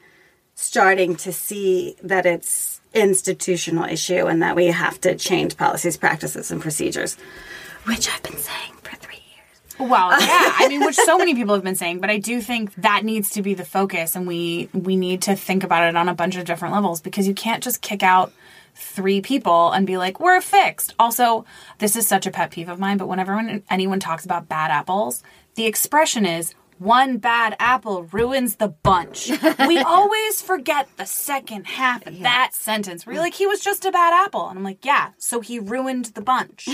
starting 0.56 1.15
to 1.18 1.34
see 1.34 1.95
that 2.03 2.26
it's 2.26 2.82
institutional 2.94 3.86
issue 3.86 4.28
and 4.28 4.41
that 4.41 4.56
we 4.56 4.68
have 4.68 5.02
to 5.02 5.15
change 5.15 5.57
policies, 5.57 5.98
practices, 5.98 6.52
and 6.52 6.61
procedures, 6.61 7.15
which 7.86 8.07
I've 8.10 8.22
been 8.24 8.38
saying 8.38 8.74
for 8.84 8.95
three 8.98 9.15
years. 9.15 9.90
well 9.91 10.11
yeah 10.22 10.53
i 10.60 10.68
mean 10.70 10.82
which 10.86 10.95
so 10.95 11.18
many 11.18 11.34
people 11.34 11.56
have 11.56 11.64
been 11.64 11.76
saying 11.76 11.99
but 11.99 12.10
i 12.11 12.20
do 12.20 12.40
think 12.40 12.74
that 12.76 13.03
needs 13.03 13.32
to 13.32 13.41
be 13.41 13.56
the 13.56 13.65
focus 13.65 14.15
and 14.15 14.28
we 14.28 14.70
we 14.74 14.95
need 14.95 15.24
to 15.24 15.36
think 15.36 15.64
about 15.64 15.84
it 15.84 15.95
on 15.95 16.07
a 16.07 16.14
bunch 16.14 16.36
of 16.36 16.45
different 16.45 16.74
levels 16.76 17.02
because 17.02 17.28
you 17.28 17.34
can't 17.34 17.64
just 17.64 17.82
kick 17.82 18.03
out 18.03 18.32
three 18.76 19.22
people 19.22 19.72
and 19.72 19.86
be 19.86 19.98
like 19.98 20.20
we're 20.20 20.41
fixed 20.41 20.94
also 21.00 21.45
this 21.80 21.95
is 21.95 22.08
such 22.08 22.26
a 22.26 22.32
pet 22.32 22.52
peeve 22.52 22.70
of 22.70 22.80
mine 22.80 22.98
but 22.98 23.08
whenever 23.08 23.62
anyone 23.70 24.00
talks 24.00 24.26
about 24.26 24.50
bad 24.50 24.72
apples 24.72 25.24
the 25.56 25.66
expression 25.66 26.26
is 26.26 26.54
one 26.80 27.18
bad 27.18 27.56
apple 27.60 28.04
ruins 28.04 28.58
the 28.58 28.68
bunch. 28.68 29.32
we 29.68 29.78
always 29.78 30.41
forget 30.41 30.88
the 30.98 31.06
second 31.06 31.66
half 31.66 32.06
of 32.06 32.20
that 32.22 32.54
sentence. 32.54 33.06
We're 33.06 33.20
like, 33.20 33.34
he 33.34 33.48
was 33.48 33.62
just 33.62 33.86
a 33.86 33.91
bad 33.91 34.26
apple. 34.26 34.50
And 34.50 34.58
I'm 34.58 34.64
like, 34.64 34.84
yeah, 34.84 35.12
so 35.18 35.40
he 35.40 35.60
ruined 35.60 36.06
the 36.08 36.22
bunch. 36.22 36.68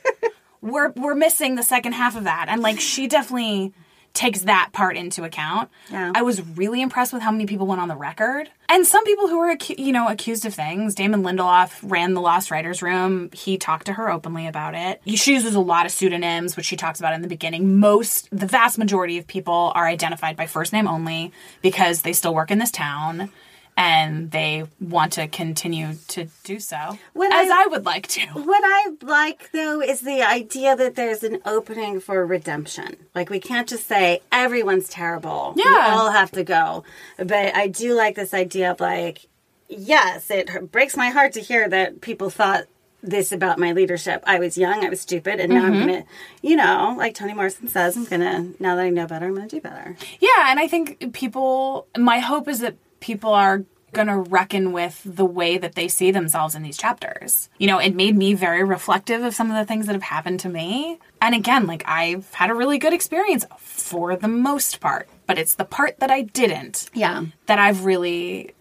we're 0.62 0.90
we're 0.92 1.14
missing 1.14 1.56
the 1.56 1.62
second 1.62 1.92
half 1.92 2.16
of 2.16 2.24
that. 2.24 2.46
And 2.48 2.62
like 2.62 2.80
she 2.80 3.06
definitely 3.06 3.74
takes 4.14 4.42
that 4.42 4.70
part 4.72 4.96
into 4.96 5.24
account. 5.24 5.70
Yeah. 5.90 6.12
I 6.14 6.22
was 6.22 6.42
really 6.42 6.82
impressed 6.82 7.12
with 7.12 7.22
how 7.22 7.30
many 7.30 7.46
people 7.46 7.66
went 7.66 7.80
on 7.80 7.88
the 7.88 7.96
record. 7.96 8.50
And 8.68 8.86
some 8.86 9.04
people 9.04 9.28
who 9.28 9.38
were, 9.38 9.54
acu- 9.54 9.78
you 9.78 9.92
know, 9.92 10.08
accused 10.08 10.46
of 10.46 10.54
things. 10.54 10.94
Damon 10.94 11.22
Lindelof 11.22 11.78
ran 11.82 12.14
the 12.14 12.20
Lost 12.20 12.50
Writers 12.50 12.82
Room. 12.82 13.30
He 13.32 13.58
talked 13.58 13.86
to 13.86 13.94
her 13.94 14.10
openly 14.10 14.46
about 14.46 14.74
it. 14.74 15.00
She 15.18 15.34
uses 15.34 15.54
a 15.54 15.60
lot 15.60 15.86
of 15.86 15.92
pseudonyms, 15.92 16.56
which 16.56 16.66
she 16.66 16.76
talks 16.76 16.98
about 16.98 17.14
in 17.14 17.22
the 17.22 17.28
beginning. 17.28 17.78
Most, 17.78 18.28
the 18.30 18.46
vast 18.46 18.78
majority 18.78 19.18
of 19.18 19.26
people 19.26 19.72
are 19.74 19.86
identified 19.86 20.36
by 20.36 20.46
first 20.46 20.72
name 20.72 20.86
only 20.86 21.32
because 21.60 22.02
they 22.02 22.12
still 22.12 22.34
work 22.34 22.50
in 22.50 22.58
this 22.58 22.70
town 22.70 23.30
and 23.76 24.30
they 24.30 24.64
want 24.80 25.14
to 25.14 25.26
continue 25.26 25.94
to 26.08 26.28
do 26.44 26.60
so, 26.60 26.98
When 27.14 27.32
as 27.32 27.50
I- 27.50 27.64
I 27.64 27.66
would 27.68 27.84
like 27.84 28.06
to. 28.08 28.26
What 28.26 28.62
I 28.64 28.90
like 29.00 29.50
though 29.52 29.80
is 29.80 30.00
the 30.00 30.22
idea 30.22 30.76
that 30.76 30.94
there's 30.94 31.22
an 31.22 31.38
opening 31.46 32.00
for 32.00 32.24
redemption. 32.26 32.96
Like 33.14 33.30
we 33.30 33.40
can't 33.40 33.68
just 33.68 33.86
say 33.86 34.20
everyone's 34.30 34.88
terrible. 34.88 35.54
We 35.56 35.62
Yeah. 35.64 35.94
all 35.94 36.10
have 36.10 36.30
to 36.32 36.44
go. 36.44 36.84
But 37.16 37.54
I 37.56 37.66
do 37.68 37.94
like 37.94 38.16
this 38.16 38.34
idea 38.34 38.72
of 38.72 38.80
like, 38.80 39.26
yes, 39.68 40.30
it 40.30 40.70
breaks 40.70 40.96
my 40.96 41.08
heart 41.10 41.32
to 41.34 41.40
hear 41.40 41.68
that 41.68 42.00
people 42.00 42.30
thought 42.30 42.64
this 43.02 43.32
about 43.32 43.58
my 43.58 43.72
leadership. 43.72 44.22
I 44.26 44.38
was 44.38 44.56
young, 44.56 44.84
I 44.84 44.88
was 44.88 45.00
stupid, 45.00 45.40
and 45.40 45.52
now 45.52 45.64
I'm 45.64 45.72
mm-hmm. 45.72 45.86
gonna, 45.86 46.04
you 46.40 46.54
know, 46.54 46.94
like 46.96 47.14
Toni 47.14 47.34
Morrison 47.34 47.66
says, 47.66 47.96
I'm 47.96 48.04
gonna 48.04 48.50
now 48.60 48.76
that 48.76 48.82
I 48.82 48.90
know 48.90 49.06
better, 49.06 49.26
I'm 49.26 49.34
gonna 49.34 49.48
do 49.48 49.60
better. 49.60 49.96
Yeah, 50.20 50.50
and 50.50 50.60
I 50.60 50.68
think 50.68 51.12
people, 51.12 51.86
my 51.98 52.20
hope 52.20 52.46
is 52.46 52.60
that 52.60 52.76
people 53.02 53.34
are 53.34 53.64
going 53.92 54.06
to 54.08 54.16
reckon 54.16 54.72
with 54.72 55.02
the 55.04 55.24
way 55.26 55.58
that 55.58 55.74
they 55.74 55.86
see 55.86 56.10
themselves 56.10 56.54
in 56.54 56.62
these 56.62 56.78
chapters. 56.78 57.50
You 57.58 57.66
know, 57.66 57.78
it 57.78 57.94
made 57.94 58.16
me 58.16 58.32
very 58.32 58.64
reflective 58.64 59.22
of 59.22 59.34
some 59.34 59.50
of 59.50 59.56
the 59.58 59.66
things 59.66 59.84
that 59.84 59.92
have 59.92 60.02
happened 60.02 60.40
to 60.40 60.48
me. 60.48 60.98
And 61.20 61.34
again, 61.34 61.66
like 61.66 61.82
I've 61.86 62.32
had 62.32 62.48
a 62.48 62.54
really 62.54 62.78
good 62.78 62.94
experience 62.94 63.44
for 63.58 64.16
the 64.16 64.28
most 64.28 64.80
part, 64.80 65.10
but 65.26 65.36
it's 65.38 65.56
the 65.56 65.66
part 65.66 66.00
that 66.00 66.10
I 66.10 66.22
didn't 66.22 66.88
Yeah. 66.94 67.24
that 67.44 67.58
I've 67.58 67.84
really 67.84 68.54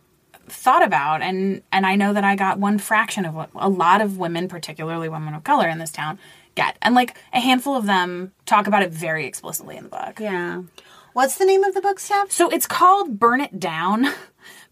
thought 0.49 0.83
about 0.83 1.21
and 1.21 1.61
and 1.71 1.85
I 1.85 1.95
know 1.95 2.11
that 2.11 2.25
I 2.25 2.35
got 2.35 2.59
one 2.59 2.77
fraction 2.77 3.23
of 3.23 3.33
what 3.33 3.51
a 3.55 3.69
lot 3.69 4.01
of 4.01 4.17
women 4.17 4.49
particularly 4.49 5.07
women 5.07 5.33
of 5.33 5.45
color 5.45 5.69
in 5.69 5.77
this 5.77 5.93
town 5.93 6.19
get 6.55 6.75
and 6.81 6.93
like 6.93 7.15
a 7.31 7.39
handful 7.39 7.77
of 7.77 7.85
them 7.85 8.33
talk 8.45 8.67
about 8.67 8.83
it 8.83 8.91
very 8.91 9.25
explicitly 9.25 9.77
in 9.77 9.83
the 9.85 9.89
book. 9.89 10.19
Yeah. 10.19 10.63
What's 11.13 11.35
the 11.37 11.45
name 11.45 11.63
of 11.65 11.73
the 11.73 11.81
book, 11.81 11.99
Steph? 11.99 12.31
So 12.31 12.49
it's 12.49 12.65
called 12.67 13.19
Burn 13.19 13.39
It 13.41 13.59
Down 13.59 14.07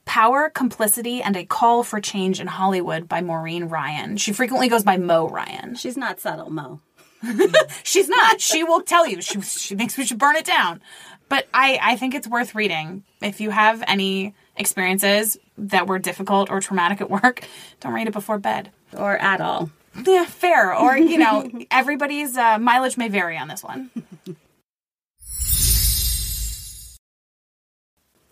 Power, 0.09 0.49
Complicity, 0.49 1.21
and 1.21 1.37
a 1.37 1.45
Call 1.45 1.83
for 1.83 2.01
Change 2.01 2.41
in 2.41 2.47
Hollywood 2.47 3.07
by 3.07 3.21
Maureen 3.21 3.65
Ryan. 3.65 4.17
She 4.17 4.33
frequently 4.33 4.67
goes 4.67 4.83
by 4.83 4.97
Mo 4.97 5.29
Ryan. 5.29 5.75
She's 5.75 5.95
not 5.95 6.19
subtle, 6.19 6.49
Mo. 6.49 6.79
She's 7.83 8.09
not. 8.09 8.41
She 8.41 8.63
will 8.63 8.81
tell 8.81 9.05
you. 9.05 9.21
She, 9.21 9.39
she 9.41 9.75
thinks 9.75 9.99
we 9.99 10.05
should 10.07 10.17
burn 10.17 10.35
it 10.35 10.45
down. 10.45 10.81
But 11.29 11.47
I, 11.53 11.77
I 11.79 11.95
think 11.95 12.15
it's 12.15 12.27
worth 12.27 12.55
reading. 12.55 13.03
If 13.21 13.39
you 13.39 13.51
have 13.51 13.83
any 13.85 14.33
experiences 14.57 15.37
that 15.59 15.85
were 15.85 15.99
difficult 15.99 16.49
or 16.49 16.59
traumatic 16.59 17.01
at 17.01 17.11
work, 17.11 17.43
don't 17.79 17.93
read 17.93 18.07
it 18.07 18.13
before 18.13 18.39
bed. 18.39 18.71
Or 18.97 19.15
at 19.15 19.41
all. 19.41 19.69
Yeah, 20.07 20.25
fair. 20.25 20.75
Or, 20.75 20.97
you 20.97 21.19
know, 21.19 21.47
everybody's 21.71 22.35
uh, 22.35 22.57
mileage 22.57 22.97
may 22.97 23.09
vary 23.09 23.37
on 23.37 23.47
this 23.47 23.63
one. 23.63 23.91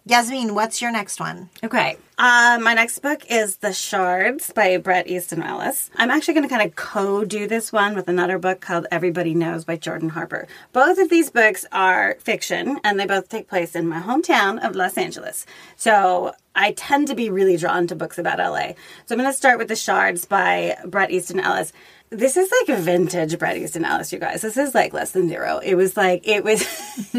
Yasmin, 0.09 0.55
what's 0.55 0.81
your 0.81 0.89
next 0.89 1.19
one? 1.19 1.49
Okay. 1.61 1.97
Uh, 2.17 2.57
my 2.61 2.73
next 2.73 2.99
book 2.99 3.29
is 3.29 3.57
The 3.57 3.73
Shards 3.73 4.53
by 4.53 4.77
Bret 4.77 5.07
Easton 5.07 5.43
Ellis. 5.43 5.91
I'm 5.97 6.09
actually 6.09 6.35
going 6.35 6.47
to 6.47 6.55
kind 6.55 6.65
of 6.65 6.77
co 6.77 7.25
do 7.25 7.45
this 7.45 7.73
one 7.73 7.93
with 7.93 8.07
another 8.07 8.39
book 8.39 8.61
called 8.61 8.87
Everybody 8.89 9.33
Knows 9.33 9.65
by 9.65 9.75
Jordan 9.75 10.09
Harper. 10.09 10.47
Both 10.71 10.97
of 10.97 11.09
these 11.09 11.29
books 11.29 11.65
are 11.73 12.15
fiction 12.21 12.79
and 12.85 12.97
they 12.97 13.05
both 13.05 13.27
take 13.27 13.49
place 13.49 13.75
in 13.75 13.85
my 13.85 13.99
hometown 13.99 14.65
of 14.65 14.77
Los 14.77 14.97
Angeles. 14.97 15.45
So 15.75 16.33
I 16.55 16.71
tend 16.71 17.09
to 17.09 17.15
be 17.15 17.29
really 17.29 17.57
drawn 17.57 17.85
to 17.87 17.95
books 17.95 18.17
about 18.17 18.39
LA. 18.39 18.75
So 19.05 19.13
I'm 19.13 19.19
going 19.19 19.29
to 19.29 19.33
start 19.33 19.57
with 19.57 19.67
The 19.67 19.75
Shards 19.75 20.23
by 20.23 20.77
Bret 20.85 21.11
Easton 21.11 21.41
Ellis. 21.41 21.73
This 22.09 22.37
is 22.37 22.49
like 22.61 22.77
a 22.77 22.81
vintage 22.81 23.37
Bret 23.37 23.57
Easton 23.57 23.83
Ellis, 23.83 24.13
you 24.13 24.19
guys. 24.19 24.41
This 24.41 24.55
is 24.55 24.73
like 24.73 24.93
less 24.93 25.11
than 25.11 25.27
zero. 25.27 25.57
It 25.57 25.75
was 25.75 25.97
like 25.97 26.25
it 26.25 26.41
was, 26.41 26.61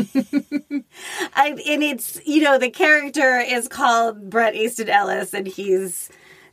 I, 1.35 1.49
and 1.49 1.83
it's 1.83 2.19
you 2.25 2.43
know 2.43 2.57
the 2.57 2.71
character 2.71 3.39
is 3.39 3.69
called 3.69 4.31
Bret 4.31 4.55
Easton 4.55 4.89
Ellis, 4.89 5.35
and 5.35 5.47
he's 5.47 6.09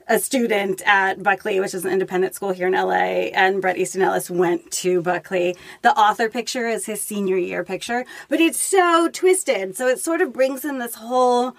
a 0.07 0.19
student 0.19 0.81
at 0.85 1.23
Buckley, 1.23 1.61
which 1.61 1.73
is 1.73 1.85
an 1.85 1.93
independent 1.93 2.35
school 2.35 2.51
here 2.51 2.67
in 2.67 2.73
LA. 2.73 3.31
And 3.33 3.61
Bret 3.61 3.77
Easton 3.77 4.01
Ellis 4.01 4.29
went 4.29 4.69
to 4.71 5.01
Buckley. 5.01 5.55
The 5.81 5.97
author 5.97 6.29
picture 6.29 6.67
is 6.67 6.85
his 6.85 7.01
senior 7.01 7.37
year 7.37 7.63
picture, 7.63 8.05
but 8.27 8.41
it's 8.41 8.61
so 8.61 9.09
twisted. 9.11 9.77
So 9.77 9.87
it 9.87 9.99
sort 9.99 10.19
of 10.21 10.33
brings 10.33 10.65
in 10.65 10.79
this 10.79 10.95
whole 10.95 11.55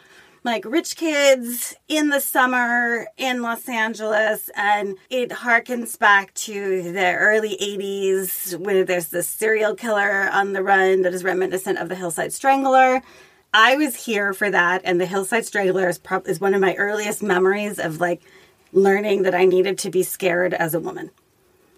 like 0.47 0.65
rich 0.65 0.97
kids 0.97 1.75
in 1.89 2.09
the 2.09 2.21
summer 2.21 3.09
in 3.17 3.43
Los 3.43 3.69
Angeles, 3.69 4.49
and 4.55 4.97
it 5.11 5.31
harkens 5.31 5.99
back 5.99 6.33
to 6.35 6.93
the 6.93 7.15
early 7.15 7.59
80s 7.61 8.57
when 8.57 8.87
there's 8.87 9.09
this 9.09 9.29
serial 9.29 9.75
killer 9.75 10.31
on 10.33 10.53
the 10.53 10.63
run 10.63 11.03
that 11.03 11.13
is 11.13 11.25
reminiscent 11.25 11.79
of 11.79 11.89
the 11.89 11.97
Hillside 11.97 12.33
Strangler. 12.33 13.03
I 13.53 13.75
was 13.75 13.97
here 13.97 14.33
for 14.33 14.49
that, 14.49 14.83
and 14.85 15.01
the 15.01 15.07
Hillside 15.07 15.45
Strangler 15.45 15.89
is, 15.89 16.01
is 16.27 16.41
one 16.41 16.55
of 16.55 16.61
my 16.61 16.77
earliest 16.77 17.25
memories 17.25 17.81
of 17.81 18.01
like 18.01 18.23
learning 18.73 19.25
that 19.25 19.35
I 19.35 19.47
needed 19.47 19.79
to 19.79 19.91
be 19.91 20.05
scared 20.05 20.55
as 20.55 20.75
a 20.75 20.81
woman. 20.81 21.11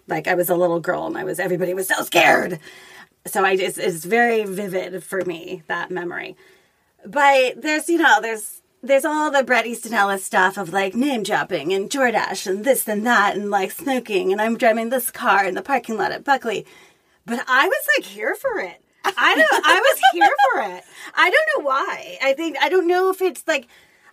Like 0.07 0.27
I 0.27 0.35
was 0.35 0.47
a 0.47 0.55
little 0.55 0.79
girl, 0.79 1.07
and 1.07 1.17
I 1.17 1.23
was 1.23 1.39
everybody 1.39 1.73
was 1.73 1.87
so 1.87 2.03
scared. 2.03 2.59
So 3.25 3.43
I 3.43 3.57
just 3.57 3.79
it's 3.79 4.05
very 4.05 4.45
vivid 4.45 5.03
for 5.03 5.25
me 5.25 5.63
that 5.67 5.89
memory 5.89 6.37
but 7.05 7.61
there's 7.61 7.89
you 7.89 7.97
know 7.97 8.19
there's 8.21 8.58
there's 8.81 9.05
all 9.05 9.31
the 9.31 9.43
Bret 9.43 9.67
Easton 9.67 9.93
Ellis 9.93 10.23
stuff 10.23 10.57
of 10.57 10.71
like 10.71 10.95
name 10.95 11.23
dropping 11.23 11.73
and 11.73 11.89
Jordache 11.89 12.47
and 12.47 12.63
this 12.63 12.87
and 12.87 13.05
that 13.05 13.35
and 13.35 13.49
like 13.49 13.71
smoking 13.71 14.31
and 14.31 14.41
I'm 14.41 14.57
driving 14.57 14.89
this 14.89 15.11
car 15.11 15.45
in 15.45 15.55
the 15.55 15.61
parking 15.61 15.97
lot 15.97 16.11
at 16.11 16.23
Buckley, 16.23 16.65
but 17.25 17.43
I 17.47 17.67
was 17.67 17.87
like 17.97 18.05
here 18.05 18.35
for 18.35 18.59
it. 18.59 18.81
I 19.03 19.35
don't. 19.35 19.65
I 19.65 19.79
was 19.79 20.01
here 20.13 20.35
for 20.51 20.61
it. 20.77 20.83
I 21.15 21.29
don't 21.29 21.63
know 21.63 21.67
why. 21.67 22.17
I 22.21 22.33
think 22.33 22.57
I 22.61 22.69
don't 22.69 22.87
know 22.87 23.09
if 23.09 23.21
it's 23.21 23.43
like. 23.47 23.67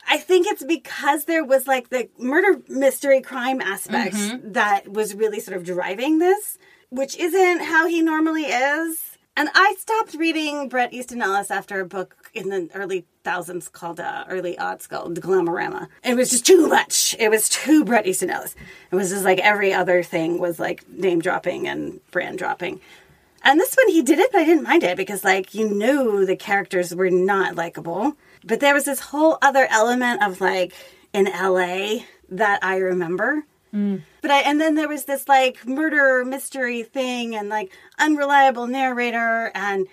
I 0.09 0.19
think 0.19 0.47
it's 0.47 0.63
because 0.63 1.25
there 1.25 1.45
was 1.45 1.67
like 1.67 1.89
the 1.89 2.09
murder 2.17 2.63
mystery 2.69 3.21
crime 3.21 3.61
aspect 3.61 4.15
mm-hmm. 4.15 4.53
that 4.53 4.89
was 4.89 5.17
really 5.17 5.41
sort 5.41 5.57
of 5.57 5.65
driving 5.65 6.21
this, 6.21 6.59
which 6.91 7.17
isn't 7.17 7.63
how 7.63 7.89
he 7.89 8.03
normally 8.03 8.45
is. 8.45 9.06
And 9.39 9.51
I 9.55 9.75
stopped 9.79 10.15
reading 10.15 10.67
Bret 10.71 10.95
Easton 10.95 11.21
Ellis 11.21 11.51
after 11.51 11.79
a 11.79 11.85
book 11.85 12.31
in 12.33 12.49
the 12.49 12.71
early 12.75 13.05
thousands 13.23 13.69
called 13.69 14.01
uh, 14.01 14.25
early 14.31 14.57
odds 14.57 14.87
called 14.87 15.15
The 15.15 15.21
Glamorama. 15.21 15.89
It 16.03 16.15
was 16.15 16.31
just 16.31 16.47
too 16.47 16.67
much. 16.69 17.15
It 17.19 17.29
was 17.29 17.51
too 17.51 17.85
Bret 17.85 18.07
Easton 18.07 18.31
Ellis. 18.31 18.57
It 18.91 18.95
was 18.95 19.11
just 19.11 19.25
like 19.25 19.39
every 19.41 19.75
other 19.75 20.03
thing 20.03 20.39
was 20.39 20.59
like 20.59 20.89
name 20.89 21.21
dropping 21.21 21.69
and 21.69 22.01
brand 22.11 22.39
dropping. 22.39 22.81
And 23.43 23.61
this 23.61 23.77
one 23.77 23.89
he 23.89 24.01
did 24.01 24.19
it, 24.19 24.33
but 24.33 24.41
I 24.41 24.47
didn't 24.47 24.65
mind 24.65 24.85
it 24.85 24.97
because 24.97 25.23
like 25.23 25.55
you 25.55 25.69
knew 25.69 26.25
the 26.25 26.37
characters 26.37 26.95
were 26.95 27.11
not 27.11 27.57
likable. 27.57 28.17
But 28.43 28.61
there 28.61 28.73
was 28.73 28.87
this 28.87 29.01
whole 29.01 29.37
other 29.43 29.67
element 29.71 30.23
of 30.23 30.41
like 30.41 30.73
in 31.13 31.27
LA 31.27 32.05
that 32.31 32.61
I 32.63 32.79
remember. 32.79 33.45
But 34.23 34.31
I, 34.31 34.41
and 34.41 34.61
then 34.61 34.75
there 34.75 34.89
was 34.89 35.05
this 35.05 35.29
like 35.29 35.67
murder 35.67 36.25
mystery 36.25 36.83
thing 36.83 37.35
and 37.37 37.49
like 37.49 37.73
unreliable 37.99 38.67
narrator 38.67 39.51
and 39.55 39.87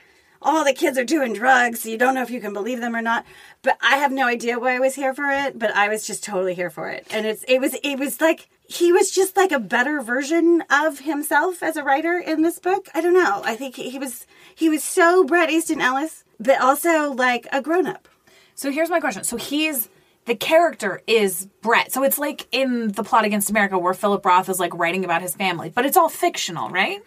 all 0.44 0.66
the 0.66 0.74
kids 0.74 0.98
are 0.98 1.06
doing 1.06 1.34
drugs, 1.34 1.82
so 1.82 1.90
you 1.90 1.98
don't 1.98 2.16
know 2.16 2.22
if 2.22 2.30
you 2.30 2.42
can 2.42 2.54
believe 2.54 2.82
them 2.82 2.96
or 2.96 3.02
not. 3.02 3.26
But 3.62 3.78
I 3.82 3.98
have 3.98 4.12
no 4.12 4.28
idea 4.28 4.60
why 4.60 4.76
I 4.76 4.80
was 4.80 4.96
here 4.96 5.14
for 5.14 5.32
it, 5.32 5.58
but 5.58 5.74
I 5.76 5.88
was 5.88 6.06
just 6.06 6.24
totally 6.24 6.54
here 6.54 6.70
for 6.70 6.90
it. 6.90 7.08
And 7.12 7.26
it's 7.26 7.44
it 7.48 7.60
was 7.60 7.76
it 7.84 7.98
was 7.98 8.20
like 8.20 8.50
he 8.68 8.92
was 8.92 9.12
just 9.12 9.38
like 9.38 9.52
a 9.52 9.60
better 9.60 10.02
version 10.02 10.64
of 10.70 11.00
himself 11.00 11.64
as 11.64 11.78
a 11.78 11.84
writer 11.84 12.18
in 12.18 12.42
this 12.42 12.60
book. 12.60 12.90
I 12.94 13.02
don't 13.02 13.14
know. 13.14 13.42
I 13.46 13.56
think 13.56 13.76
he 13.76 13.98
was 13.98 14.28
he 14.54 14.70
was 14.70 14.84
so 14.84 15.24
Bret 15.24 15.50
Easton 15.50 15.82
Ellis, 15.82 16.24
but 16.40 16.60
also 16.62 17.14
like 17.14 17.48
a 17.52 17.62
grown 17.62 17.88
up. 17.88 18.08
So 18.56 18.72
here's 18.72 18.90
my 18.90 19.00
question. 19.00 19.24
So 19.24 19.38
he's 19.38 19.90
the 20.26 20.36
character 20.36 21.02
is 21.08 21.48
Bret. 21.62 21.92
So 21.92 22.04
it's 22.04 22.18
like 22.18 22.48
in 22.52 22.92
the 22.94 23.04
plot 23.04 23.26
against 23.26 23.50
America 23.50 23.78
where 23.78 23.94
Philip 23.94 24.26
Roth 24.26 24.50
is 24.50 24.60
like 24.60 24.74
writing 24.74 25.04
about 25.06 25.22
his 25.22 25.36
family, 25.36 25.70
but 25.70 25.86
it's 25.86 25.98
all 25.98 26.10
fictional, 26.10 26.70
right? 26.70 27.02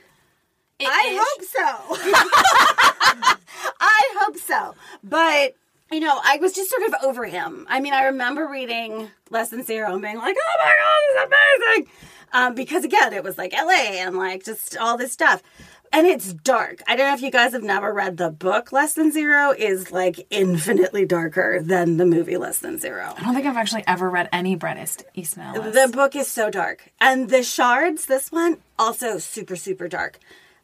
It 0.78 0.88
I 0.88 1.08
is? 1.10 1.18
hope 1.22 1.44
so. 1.44 3.36
I 3.80 4.14
hope 4.20 4.36
so. 4.36 4.74
But 5.02 5.54
you 5.90 6.00
know, 6.00 6.18
I 6.22 6.38
was 6.38 6.52
just 6.52 6.68
sort 6.70 6.82
of 6.82 6.94
over 7.04 7.24
him. 7.26 7.66
I 7.70 7.80
mean, 7.80 7.92
I 7.94 8.04
remember 8.06 8.48
reading 8.48 9.08
Less 9.30 9.50
Than 9.50 9.62
Zero 9.62 9.92
and 9.92 10.02
being 10.02 10.16
like, 10.16 10.36
"Oh 10.38 10.56
my 10.58 10.74
god, 10.76 10.98
this 11.06 11.16
is 11.16 11.76
amazing!" 11.76 11.92
Um, 12.32 12.54
because 12.54 12.84
again, 12.84 13.12
it 13.12 13.22
was 13.22 13.38
like 13.38 13.54
L.A. 13.54 14.00
and 14.00 14.16
like 14.18 14.44
just 14.44 14.76
all 14.76 14.96
this 14.98 15.12
stuff. 15.12 15.42
And 15.92 16.06
it's 16.06 16.32
dark. 16.32 16.82
I 16.86 16.96
don't 16.96 17.08
know 17.08 17.14
if 17.14 17.22
you 17.22 17.30
guys 17.30 17.52
have 17.52 17.62
never 17.62 17.92
read 17.92 18.16
the 18.16 18.30
book 18.30 18.72
Less 18.72 18.94
Than 18.94 19.10
Zero 19.12 19.52
is 19.56 19.92
like 19.92 20.26
infinitely 20.30 21.06
darker 21.06 21.60
than 21.62 21.96
the 21.96 22.06
movie 22.06 22.36
Less 22.36 22.58
Than 22.58 22.78
Zero. 22.78 23.14
I 23.16 23.22
don't 23.22 23.34
think 23.34 23.46
I've 23.46 23.56
actually 23.56 23.84
ever 23.86 24.10
read 24.10 24.28
any 24.32 24.52
East- 24.56 25.04
Easton 25.14 25.42
Ellis. 25.42 25.74
The 25.74 25.88
book 25.92 26.14
is 26.14 26.28
so 26.28 26.50
dark. 26.50 26.90
And 27.00 27.30
the 27.30 27.42
shards, 27.42 28.06
this 28.06 28.30
one, 28.30 28.58
also 28.78 29.18
super, 29.18 29.56
super 29.56 29.88
dark. 29.88 30.18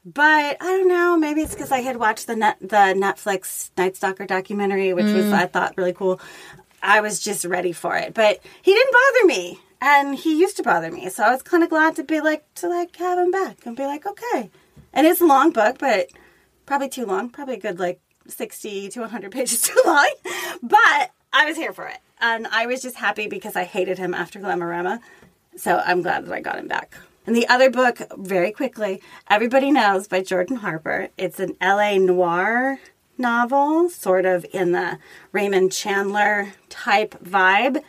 But 0.04 0.56
I 0.60 0.64
don't 0.64 0.88
know. 0.88 1.16
Maybe 1.16 1.42
it's 1.42 1.54
because 1.54 1.70
I 1.70 1.78
had 1.80 1.96
watched 1.96 2.26
the 2.26 2.34
net, 2.34 2.56
the 2.60 2.92
Netflix 2.96 3.70
Night 3.78 3.96
Stalker 3.96 4.26
documentary, 4.26 4.92
which 4.92 5.04
was 5.04 5.26
mm. 5.26 5.32
I 5.32 5.46
thought 5.46 5.74
really 5.76 5.92
cool. 5.92 6.20
I 6.82 7.00
was 7.00 7.20
just 7.20 7.44
ready 7.44 7.72
for 7.72 7.96
it, 7.96 8.12
but 8.12 8.40
he 8.62 8.74
didn't 8.74 8.92
bother 8.92 9.26
me, 9.26 9.60
and 9.80 10.16
he 10.16 10.40
used 10.40 10.56
to 10.56 10.64
bother 10.64 10.90
me. 10.90 11.08
So 11.10 11.22
I 11.22 11.30
was 11.30 11.42
kind 11.42 11.62
of 11.62 11.70
glad 11.70 11.94
to 11.96 12.02
be 12.02 12.20
like 12.20 12.44
to 12.56 12.68
like 12.68 12.96
have 12.96 13.18
him 13.18 13.30
back 13.30 13.64
and 13.64 13.76
be 13.76 13.84
like, 13.84 14.04
okay. 14.04 14.50
And 14.93 15.06
it's 15.06 15.20
a 15.20 15.27
long 15.27 15.51
book, 15.51 15.78
but 15.78 16.09
probably 16.66 16.89
too 16.89 17.06
long. 17.06 17.31
Probably 17.31 17.55
a 17.55 17.60
good 17.60 17.78
like 17.78 18.01
sixty 18.27 18.89
to 18.90 19.01
one 19.01 19.10
hundred 19.10 19.32
pages 19.32 19.62
too 19.62 19.81
long. 19.85 20.10
But 20.62 21.10
I 21.32 21.47
was 21.47 21.56
here 21.56 21.73
for 21.73 21.86
it, 21.86 21.98
and 22.20 22.47
I 22.47 22.66
was 22.66 22.82
just 22.82 22.97
happy 22.97 23.27
because 23.27 23.56
I 23.56 23.64
hated 23.64 23.98
him 23.98 24.14
after 24.14 24.39
Glamorama. 24.39 25.01
So 25.56 25.82
I'm 25.85 26.02
glad 26.02 26.27
that 26.27 26.32
I 26.32 26.40
got 26.40 26.59
him 26.59 26.69
back. 26.69 26.97
And 27.27 27.36
the 27.36 27.48
other 27.48 27.70
book, 27.70 28.01
very 28.19 28.51
quickly, 28.51 29.01
Everybody 29.31 29.70
Knows 29.70 30.09
by 30.09 30.23
Jordan 30.23 30.56
Harper. 30.56 31.09
It's 31.16 31.39
an 31.39 31.56
LA 31.60 31.98
noir 31.98 32.81
novel, 33.16 33.89
sort 33.89 34.27
of 34.27 34.44
in 34.52 34.73
the 34.73 34.98
Raymond 35.31 35.73
Chandler 35.73 36.55
type 36.69 37.14
vibe, 37.23 37.82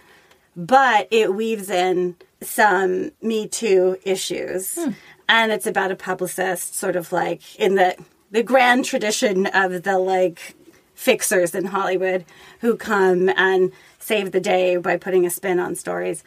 but 0.56 1.08
it 1.10 1.34
weaves 1.34 1.70
in 1.70 2.16
some 2.42 3.12
Me 3.22 3.48
Too 3.48 3.98
issues. 4.04 4.76
Hmm. 4.76 4.92
And 5.28 5.52
it's 5.52 5.68
about 5.68 5.92
a 5.92 5.96
publicist, 5.96 6.76
sort 6.76 6.96
of 6.96 7.12
like 7.12 7.56
in 7.60 7.76
the 7.76 7.96
the 8.32 8.44
grand 8.44 8.84
tradition 8.84 9.46
of 9.46 9.84
the 9.84 10.00
like 10.00 10.56
fixers 10.96 11.54
in 11.54 11.66
Hollywood 11.66 12.26
who 12.62 12.76
come 12.76 13.30
and 13.30 13.72
save 14.00 14.32
the 14.32 14.40
day 14.40 14.76
by 14.78 14.98
putting 14.98 15.26
a 15.26 15.30
spin 15.30 15.60
on 15.60 15.76
stories. 15.76 16.24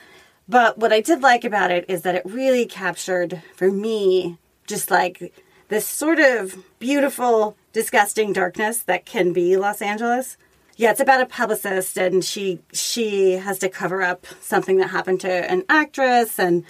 But 0.49 0.79
what 0.79 0.93
I 0.93 1.01
did 1.01 1.23
like 1.23 1.45
about 1.45 1.71
it 1.71 1.85
is 1.89 2.03
that 2.03 2.15
it 2.15 2.23
really 2.25 2.67
captured 2.67 3.43
for 3.57 3.71
me 3.71 4.39
just 4.67 4.91
like 4.91 5.35
this 5.69 5.87
sort 5.87 6.21
of 6.21 6.57
beautiful, 6.79 7.57
disgusting 7.73 8.33
darkness 8.33 8.81
that 8.83 9.05
can 9.05 9.33
be 9.33 9.57
Los 9.57 9.83
Angeles. 9.83 10.37
Yeah, 10.77 10.91
it's 10.91 11.01
about 11.01 11.23
a 11.23 11.27
publicist 11.27 11.97
and 11.97 12.25
she 12.25 12.61
she 12.73 13.33
has 13.33 13.59
to 13.61 13.69
cover 13.69 14.03
up 14.03 14.27
something 14.41 14.77
that 14.77 14.91
happened 14.91 15.21
to 15.23 15.51
an 15.51 15.65
actress 15.69 16.39
and 16.39 16.65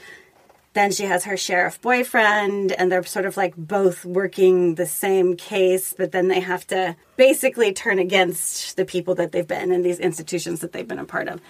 then 0.76 0.92
she 0.92 1.04
has 1.04 1.24
her 1.24 1.36
sheriff 1.36 1.80
boyfriend 1.80 2.72
and 2.72 2.90
they're 2.92 3.02
sort 3.04 3.26
of 3.26 3.36
like 3.36 3.54
both 3.56 4.04
working 4.04 4.74
the 4.76 4.86
same 4.86 5.36
case 5.36 5.94
but 5.96 6.12
then 6.12 6.28
they 6.28 6.40
have 6.40 6.66
to 6.66 6.94
basically 7.16 7.72
turn 7.72 7.98
against 7.98 8.76
the 8.76 8.84
people 8.84 9.14
that 9.14 9.32
they've 9.32 9.48
been 9.48 9.72
in 9.72 9.82
these 9.82 9.98
institutions 9.98 10.60
that 10.60 10.72
they've 10.72 10.86
been 10.88 10.98
a 10.98 11.04
part 11.04 11.28
of 11.28 11.40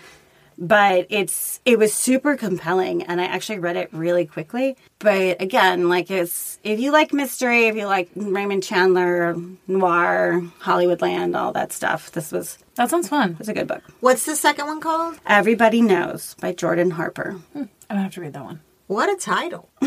but 0.58 1.06
it's 1.10 1.60
it 1.66 1.78
was 1.78 1.92
super 1.92 2.34
compelling 2.34 3.02
and 3.02 3.20
i 3.20 3.24
actually 3.24 3.58
read 3.58 3.76
it 3.76 3.90
really 3.92 4.24
quickly 4.24 4.74
but 5.00 5.42
again 5.42 5.90
like 5.90 6.10
it's 6.10 6.58
if 6.64 6.80
you 6.80 6.90
like 6.92 7.12
mystery 7.12 7.66
if 7.66 7.76
you 7.76 7.84
like 7.84 8.08
raymond 8.16 8.62
chandler 8.62 9.36
noir 9.68 10.40
hollywoodland 10.62 11.36
all 11.38 11.52
that 11.52 11.72
stuff 11.72 12.10
this 12.12 12.32
was 12.32 12.56
That 12.76 12.88
sounds 12.88 13.06
fun. 13.08 13.36
it's 13.38 13.50
a 13.50 13.54
good 13.54 13.68
book 13.68 13.82
What's 14.00 14.24
the 14.24 14.34
second 14.34 14.66
one 14.66 14.80
called? 14.80 15.18
everybody 15.26 15.82
knows 15.82 16.34
by 16.40 16.52
jordan 16.54 16.90
harper 16.92 17.32
hmm, 17.52 17.58
I'm 17.58 17.68
gonna 17.90 18.02
have 18.04 18.14
to 18.14 18.20
read 18.22 18.32
that 18.32 18.44
one. 18.44 18.60
What 18.86 19.08
a 19.10 19.16
title. 19.16 19.68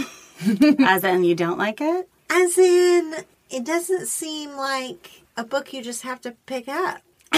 as 0.80 1.03
in 1.03 1.23
you 1.23 1.35
don't 1.35 1.57
like 1.57 1.81
it 1.81 2.09
As 2.30 2.57
in, 2.57 3.15
it 3.49 3.65
doesn't 3.65 4.07
seem 4.07 4.51
like 4.55 5.23
a 5.35 5.43
book 5.43 5.73
you 5.73 5.81
just 5.81 6.03
have 6.03 6.21
to 6.21 6.31
pick 6.45 6.67
up. 6.67 7.01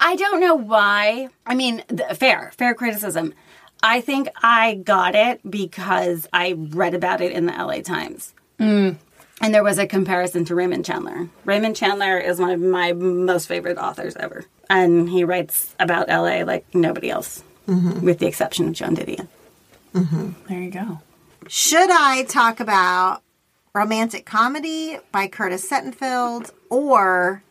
I 0.00 0.16
don't 0.16 0.40
know 0.40 0.54
why. 0.54 1.28
I 1.46 1.54
mean, 1.54 1.82
fair, 2.14 2.52
fair 2.56 2.74
criticism. 2.74 3.34
I 3.82 4.00
think 4.00 4.28
I 4.42 4.74
got 4.74 5.14
it 5.14 5.40
because 5.48 6.28
I 6.32 6.52
read 6.52 6.94
about 6.94 7.20
it 7.20 7.32
in 7.32 7.46
the 7.46 7.52
LA 7.52 7.80
Times. 7.80 8.32
Mm. 8.58 8.96
And 9.40 9.54
there 9.54 9.64
was 9.64 9.78
a 9.78 9.86
comparison 9.86 10.44
to 10.46 10.54
Raymond 10.54 10.84
Chandler. 10.84 11.28
Raymond 11.44 11.76
Chandler 11.76 12.18
is 12.18 12.38
one 12.38 12.50
of 12.50 12.60
my 12.60 12.92
most 12.92 13.46
favorite 13.46 13.76
authors 13.76 14.16
ever. 14.16 14.44
And 14.70 15.08
he 15.08 15.24
writes 15.24 15.74
about 15.78 16.08
LA 16.08 16.44
like 16.44 16.64
nobody 16.74 17.10
else, 17.10 17.42
mm-hmm. 17.68 18.04
with 18.04 18.20
the 18.20 18.26
exception 18.26 18.68
of 18.68 18.74
Joan 18.74 18.96
Didion. 18.96 19.28
Mm-hmm. 19.94 20.30
There 20.48 20.60
you 20.60 20.70
go. 20.70 21.00
Should 21.48 21.90
I 21.90 22.24
talk 22.24 22.58
about 22.60 23.22
Romantic 23.74 24.26
Comedy 24.26 24.98
by 25.12 25.28
Curtis 25.28 25.68
Sittenfeld 25.68 26.50
or 26.68 27.42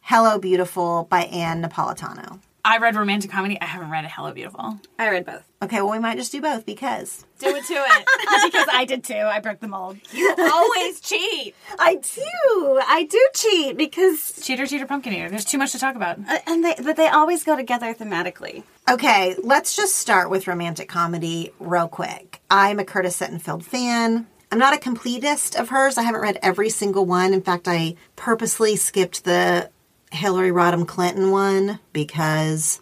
Hello 0.00 0.38
Beautiful 0.38 1.06
by 1.08 1.22
Ann 1.24 1.62
Napolitano? 1.62 2.40
I 2.68 2.76
read 2.76 2.96
romantic 2.96 3.30
comedy. 3.30 3.58
I 3.58 3.64
haven't 3.64 3.88
read 3.90 4.04
Hello 4.04 4.30
Beautiful. 4.30 4.78
I 4.98 5.08
read 5.08 5.24
both. 5.24 5.42
Okay, 5.62 5.76
well, 5.80 5.92
we 5.92 5.98
might 5.98 6.18
just 6.18 6.30
do 6.32 6.42
both 6.42 6.66
because 6.66 7.24
Do 7.38 7.48
it 7.48 7.64
to 7.64 7.72
it. 7.72 8.06
because 8.52 8.68
I 8.70 8.84
did 8.84 9.02
too. 9.04 9.14
I 9.14 9.40
broke 9.40 9.60
the 9.60 9.68
mold. 9.68 9.96
You 10.12 10.34
always 10.38 11.00
cheat. 11.00 11.54
I 11.78 11.94
do. 11.94 12.80
I 12.86 13.04
do 13.10 13.28
cheat 13.34 13.78
because 13.78 14.38
Cheater, 14.44 14.66
cheater, 14.66 14.84
pumpkin 14.84 15.14
eater. 15.14 15.30
There's 15.30 15.46
too 15.46 15.56
much 15.56 15.72
to 15.72 15.78
talk 15.78 15.96
about. 15.96 16.18
Uh, 16.28 16.40
and 16.46 16.62
they 16.62 16.74
but 16.84 16.96
they 16.96 17.08
always 17.08 17.42
go 17.42 17.56
together 17.56 17.94
thematically. 17.94 18.64
Okay, 18.86 19.34
let's 19.42 19.74
just 19.74 19.94
start 19.96 20.28
with 20.28 20.46
romantic 20.46 20.90
comedy 20.90 21.52
real 21.58 21.88
quick. 21.88 22.42
I'm 22.50 22.78
a 22.78 22.84
Curtis 22.84 23.18
Sittenfeld 23.18 23.62
fan. 23.62 24.26
I'm 24.52 24.58
not 24.58 24.74
a 24.74 24.78
completist 24.78 25.58
of 25.58 25.70
hers. 25.70 25.96
I 25.96 26.02
haven't 26.02 26.20
read 26.20 26.38
every 26.42 26.68
single 26.68 27.06
one. 27.06 27.32
In 27.32 27.40
fact, 27.40 27.66
I 27.66 27.94
purposely 28.16 28.76
skipped 28.76 29.24
the 29.24 29.70
Hillary 30.10 30.50
Rodham 30.50 30.86
Clinton 30.86 31.30
one 31.30 31.80
because. 31.92 32.80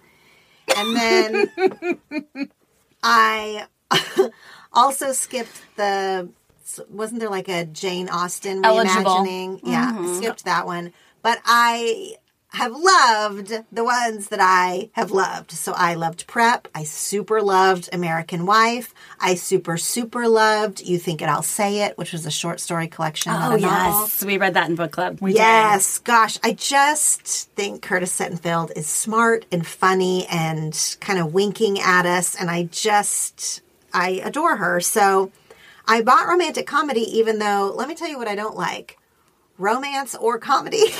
And 0.77 0.97
then 0.97 1.51
I 3.03 3.67
also 4.73 5.13
skipped 5.13 5.61
the. 5.77 6.29
Wasn't 6.91 7.21
there 7.21 7.31
like 7.31 7.49
a 7.49 7.65
Jane 7.65 8.09
Austen 8.09 8.65
Eligible. 8.65 9.11
reimagining? 9.11 9.61
Yeah, 9.63 9.93
mm-hmm. 9.93 10.17
skipped 10.17 10.45
that 10.45 10.67
one. 10.67 10.93
But 11.23 11.41
I 11.45 12.17
have 12.57 12.73
loved 12.73 13.53
the 13.71 13.85
ones 13.85 14.29
that 14.29 14.41
I 14.41 14.89
have 14.93 15.11
loved. 15.11 15.51
So 15.51 15.75
I 15.77 15.93
loved 15.93 16.27
Prep. 16.27 16.69
I 16.75 16.85
super 16.85 17.43
loved 17.43 17.91
American 17.93 18.47
Wife. 18.47 18.95
I 19.21 19.35
super, 19.35 19.77
super 19.77 20.27
loved 20.27 20.81
You 20.81 20.99
Think 20.99 21.21
It, 21.21 21.29
I'll 21.29 21.43
Say 21.43 21.83
It, 21.83 21.99
which 21.99 22.13
was 22.13 22.25
a 22.25 22.31
short 22.31 22.61
story 22.61 22.89
collection. 22.89 23.33
Oh, 23.33 23.53
a 23.53 23.59
novel. 23.59 24.27
we 24.27 24.39
read 24.39 24.55
that 24.55 24.71
in 24.71 24.75
book 24.75 24.91
club. 24.91 25.19
We 25.21 25.33
did. 25.33 25.41
Yes, 25.41 25.99
gosh, 25.99 26.39
I 26.43 26.55
just 26.55 27.51
think 27.51 27.83
Curtis 27.83 28.19
Sittenfeld 28.19 28.75
is 28.75 28.87
smart 28.87 29.45
and 29.53 29.67
funny 29.67 30.27
and 30.29 30.97
kind 31.01 31.19
of 31.19 31.35
winking 31.35 31.79
at 31.79 32.07
us, 32.07 32.35
and 32.35 32.51
I 32.51 32.63
just 32.73 33.61
I 33.93 34.23
adore 34.25 34.57
her. 34.57 34.81
So 34.81 35.31
I 35.87 36.01
bought 36.01 36.27
romantic 36.27 36.67
comedy, 36.67 37.03
even 37.19 37.39
though 37.39 37.71
let 37.77 37.87
me 37.87 37.95
tell 37.95 38.09
you 38.09 38.17
what 38.17 38.29
I 38.29 38.35
don't 38.35 38.57
like: 38.57 38.97
romance 39.59 40.15
or 40.15 40.39
comedy. 40.39 40.85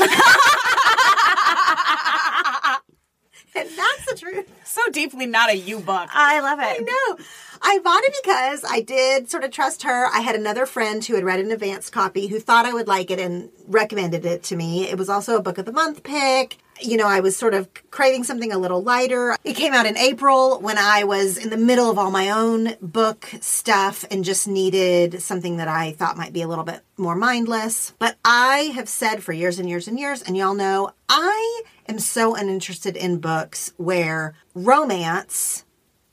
and 3.57 3.69
that's 3.77 4.07
the 4.07 4.17
truth. 4.19 4.51
So 4.67 4.83
deeply 4.91 5.25
not 5.25 5.49
a 5.49 5.57
you 5.57 5.79
book. 5.79 6.11
I 6.13 6.41
love 6.41 6.59
it. 6.59 6.65
I 6.65 6.79
know. 6.79 7.25
I 7.63 7.79
bought 7.79 8.05
it 8.05 8.15
because 8.23 8.63
I 8.69 8.83
did 8.83 9.31
sort 9.31 9.43
of 9.43 9.51
trust 9.51 9.85
her. 9.85 10.07
I 10.09 10.21
had 10.21 10.35
another 10.35 10.67
friend 10.67 11.03
who 11.03 11.15
had 11.15 11.25
read 11.25 11.41
an 11.41 11.51
advanced 11.51 11.93
copy 11.93 12.27
who 12.27 12.39
thought 12.39 12.67
I 12.67 12.75
would 12.75 12.87
like 12.87 13.11
it 13.11 13.19
and 13.19 13.49
recommended 13.67 14.27
it 14.27 14.43
to 14.45 14.57
me. 14.57 14.87
It 14.87 14.99
was 14.99 15.09
also 15.09 15.37
a 15.37 15.41
book 15.41 15.57
of 15.57 15.65
the 15.65 15.73
month 15.73 16.03
pick. 16.03 16.59
You 16.81 16.97
know, 16.97 17.07
I 17.07 17.21
was 17.21 17.37
sort 17.37 17.55
of 17.55 17.69
craving 17.91 18.25
something 18.25 18.53
a 18.53 18.59
little 18.59 18.83
lighter. 18.83 19.37
It 19.45 19.55
came 19.55 19.73
out 19.73 19.87
in 19.87 19.97
April 19.97 20.61
when 20.61 20.79
I 20.79 21.05
was 21.05 21.39
in 21.39 21.51
the 21.51 21.57
middle 21.57 21.91
of 21.91 21.99
all 21.99 22.11
my 22.11 22.31
own 22.31 22.75
book 22.83 23.31
stuff 23.41 24.05
and 24.11 24.25
just 24.25 24.47
needed 24.47 25.23
something 25.23 25.57
that 25.57 25.69
I 25.69 25.93
thought 25.93 26.17
might 26.17 26.33
be 26.33 26.43
a 26.43 26.49
little 26.49 26.65
bit 26.65 26.81
more 26.97 27.15
mindless. 27.15 27.95
But 27.99 28.17
I 28.25 28.73
have 28.75 28.89
said 28.89 29.23
for 29.23 29.33
years 29.33 29.59
and 29.59 29.69
years 29.69 29.89
and 29.89 29.99
years, 29.99 30.23
and 30.23 30.37
y'all 30.37 30.55
know, 30.55 30.91
I 31.09 31.63
am 31.89 31.99
so 31.99 32.35
uninterested 32.35 32.97
in 32.97 33.19
books 33.19 33.73
where 33.77 34.35
romance 34.55 35.65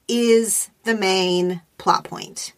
is 0.08 0.70
the 0.84 0.96
main 0.96 1.62
plot 1.78 2.04
point. 2.06 2.54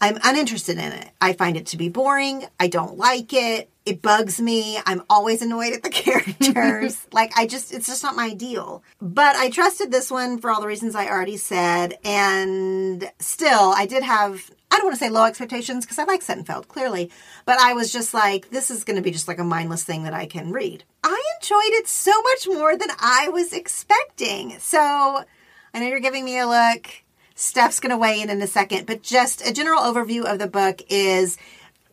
I'm 0.00 0.18
uninterested 0.24 0.78
in 0.78 0.92
it. 0.92 1.10
I 1.20 1.32
find 1.32 1.56
it 1.56 1.66
to 1.66 1.76
be 1.76 1.88
boring. 1.88 2.46
I 2.60 2.68
don't 2.68 2.98
like 2.98 3.32
it. 3.32 3.70
It 3.86 4.02
bugs 4.02 4.40
me. 4.40 4.78
I'm 4.84 5.02
always 5.08 5.42
annoyed 5.42 5.72
at 5.72 5.84
the 5.84 5.90
characters. 5.90 7.06
like, 7.12 7.32
I 7.36 7.46
just, 7.46 7.72
it's 7.72 7.86
just 7.86 8.02
not 8.02 8.16
my 8.16 8.34
deal. 8.34 8.82
But 9.00 9.36
I 9.36 9.48
trusted 9.48 9.92
this 9.92 10.10
one 10.10 10.38
for 10.38 10.50
all 10.50 10.60
the 10.60 10.66
reasons 10.66 10.96
I 10.96 11.06
already 11.06 11.36
said. 11.36 11.96
And 12.04 13.10
still, 13.20 13.72
I 13.76 13.86
did 13.86 14.02
have, 14.02 14.50
I 14.72 14.76
don't 14.76 14.86
want 14.86 14.98
to 14.98 15.04
say 15.04 15.08
low 15.08 15.24
expectations 15.24 15.84
because 15.86 16.00
I 16.00 16.04
like 16.04 16.24
Sittenfeld, 16.24 16.66
clearly. 16.66 17.12
But 17.44 17.60
I 17.60 17.74
was 17.74 17.92
just 17.92 18.12
like, 18.12 18.50
this 18.50 18.72
is 18.72 18.82
going 18.82 18.96
to 18.96 19.02
be 19.02 19.12
just 19.12 19.28
like 19.28 19.38
a 19.38 19.44
mindless 19.44 19.84
thing 19.84 20.02
that 20.02 20.14
I 20.14 20.26
can 20.26 20.50
read. 20.50 20.82
I 21.04 21.22
enjoyed 21.40 21.78
it 21.78 21.86
so 21.86 22.10
much 22.22 22.48
more 22.48 22.76
than 22.76 22.90
I 22.98 23.28
was 23.28 23.52
expecting. 23.52 24.58
So 24.58 24.78
I 24.80 25.78
know 25.78 25.86
you're 25.86 26.00
giving 26.00 26.24
me 26.24 26.40
a 26.40 26.46
look. 26.48 26.88
Steph's 27.36 27.80
going 27.80 27.90
to 27.90 27.98
weigh 27.98 28.20
in 28.20 28.30
in 28.30 28.42
a 28.42 28.46
second, 28.46 28.86
but 28.86 29.02
just 29.02 29.46
a 29.46 29.52
general 29.52 29.80
overview 29.82 30.24
of 30.24 30.38
the 30.38 30.48
book 30.48 30.80
is 30.88 31.36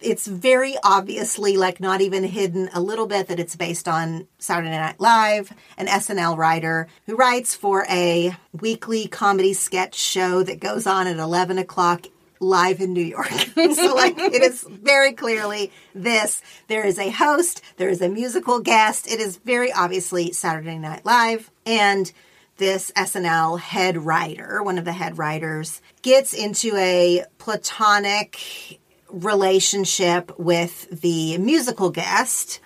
it's 0.03 0.27
very 0.27 0.75
obviously 0.83 1.57
like 1.57 1.79
not 1.79 2.01
even 2.01 2.23
hidden 2.23 2.69
a 2.73 2.81
little 2.81 3.07
bit 3.07 3.27
that 3.27 3.39
it's 3.39 3.55
based 3.55 3.87
on 3.87 4.27
Saturday 4.37 4.71
Night 4.71 4.99
Live, 4.99 5.51
an 5.77 5.87
SNL 5.87 6.37
writer 6.37 6.87
who 7.05 7.15
writes 7.15 7.55
for 7.55 7.85
a 7.89 8.35
weekly 8.51 9.07
comedy 9.07 9.53
sketch 9.53 9.95
show 9.95 10.43
that 10.43 10.59
goes 10.59 10.85
on 10.85 11.07
at 11.07 11.17
11 11.17 11.57
o'clock 11.57 12.07
live 12.39 12.81
in 12.81 12.93
New 12.93 13.01
York. 13.01 13.31
so, 13.55 13.95
like, 13.95 14.17
it 14.17 14.43
is 14.43 14.63
very 14.69 15.13
clearly 15.13 15.71
this. 15.95 16.41
There 16.67 16.85
is 16.85 16.99
a 16.99 17.09
host, 17.09 17.61
there 17.77 17.89
is 17.89 18.01
a 18.01 18.09
musical 18.09 18.59
guest. 18.59 19.07
It 19.07 19.19
is 19.19 19.37
very 19.37 19.71
obviously 19.71 20.33
Saturday 20.33 20.77
Night 20.77 21.05
Live. 21.05 21.49
And 21.65 22.11
this 22.57 22.91
SNL 22.91 23.59
head 23.59 23.97
writer, 23.97 24.61
one 24.61 24.77
of 24.77 24.85
the 24.85 24.91
head 24.91 25.17
writers, 25.17 25.81
gets 26.01 26.33
into 26.33 26.75
a 26.75 27.23
platonic 27.37 28.79
relationship 29.13 30.37
with 30.37 31.01
the 31.01 31.37
musical 31.37 31.91
guest 31.91 32.59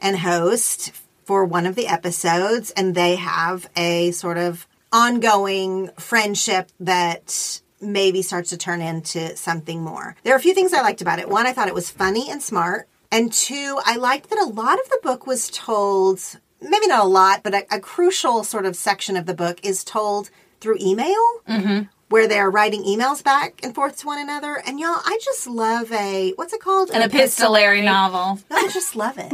and 0.00 0.18
host 0.18 0.92
for 1.24 1.44
one 1.44 1.66
of 1.66 1.74
the 1.74 1.86
episodes, 1.86 2.70
and 2.72 2.94
they 2.94 3.16
have 3.16 3.68
a 3.74 4.10
sort 4.12 4.36
of 4.36 4.66
ongoing 4.92 5.88
friendship 5.98 6.70
that 6.78 7.60
maybe 7.80 8.22
starts 8.22 8.50
to 8.50 8.56
turn 8.56 8.80
into 8.80 9.36
something 9.36 9.82
more. 9.82 10.14
There 10.22 10.34
are 10.34 10.36
a 10.36 10.40
few 10.40 10.54
things 10.54 10.72
I 10.72 10.82
liked 10.82 11.00
about 11.00 11.18
it. 11.18 11.28
One, 11.28 11.46
I 11.46 11.52
thought 11.52 11.68
it 11.68 11.74
was 11.74 11.90
funny 11.90 12.30
and 12.30 12.42
smart. 12.42 12.88
And 13.10 13.32
two, 13.32 13.80
I 13.84 13.96
liked 13.96 14.30
that 14.30 14.38
a 14.38 14.48
lot 14.48 14.78
of 14.78 14.88
the 14.88 15.00
book 15.02 15.26
was 15.26 15.48
told, 15.48 16.20
maybe 16.60 16.86
not 16.86 17.04
a 17.04 17.08
lot, 17.08 17.42
but 17.42 17.54
a, 17.54 17.66
a 17.70 17.80
crucial 17.80 18.44
sort 18.44 18.66
of 18.66 18.76
section 18.76 19.16
of 19.16 19.26
the 19.26 19.34
book 19.34 19.60
is 19.64 19.84
told 19.84 20.30
through 20.60 20.78
email. 20.80 21.14
Mm-hmm. 21.48 21.82
Where 22.14 22.28
they're 22.28 22.48
writing 22.48 22.84
emails 22.84 23.24
back 23.24 23.58
and 23.64 23.74
forth 23.74 23.96
to 23.98 24.06
one 24.06 24.20
another. 24.20 24.62
And 24.64 24.78
y'all, 24.78 25.00
I 25.04 25.18
just 25.20 25.48
love 25.48 25.90
a, 25.90 26.30
what's 26.36 26.52
it 26.52 26.60
called? 26.60 26.90
An 26.90 27.02
epistolary 27.02 27.82
novel. 27.82 28.38
No, 28.48 28.56
I 28.56 28.68
just 28.68 28.94
love 28.94 29.16
it. 29.18 29.32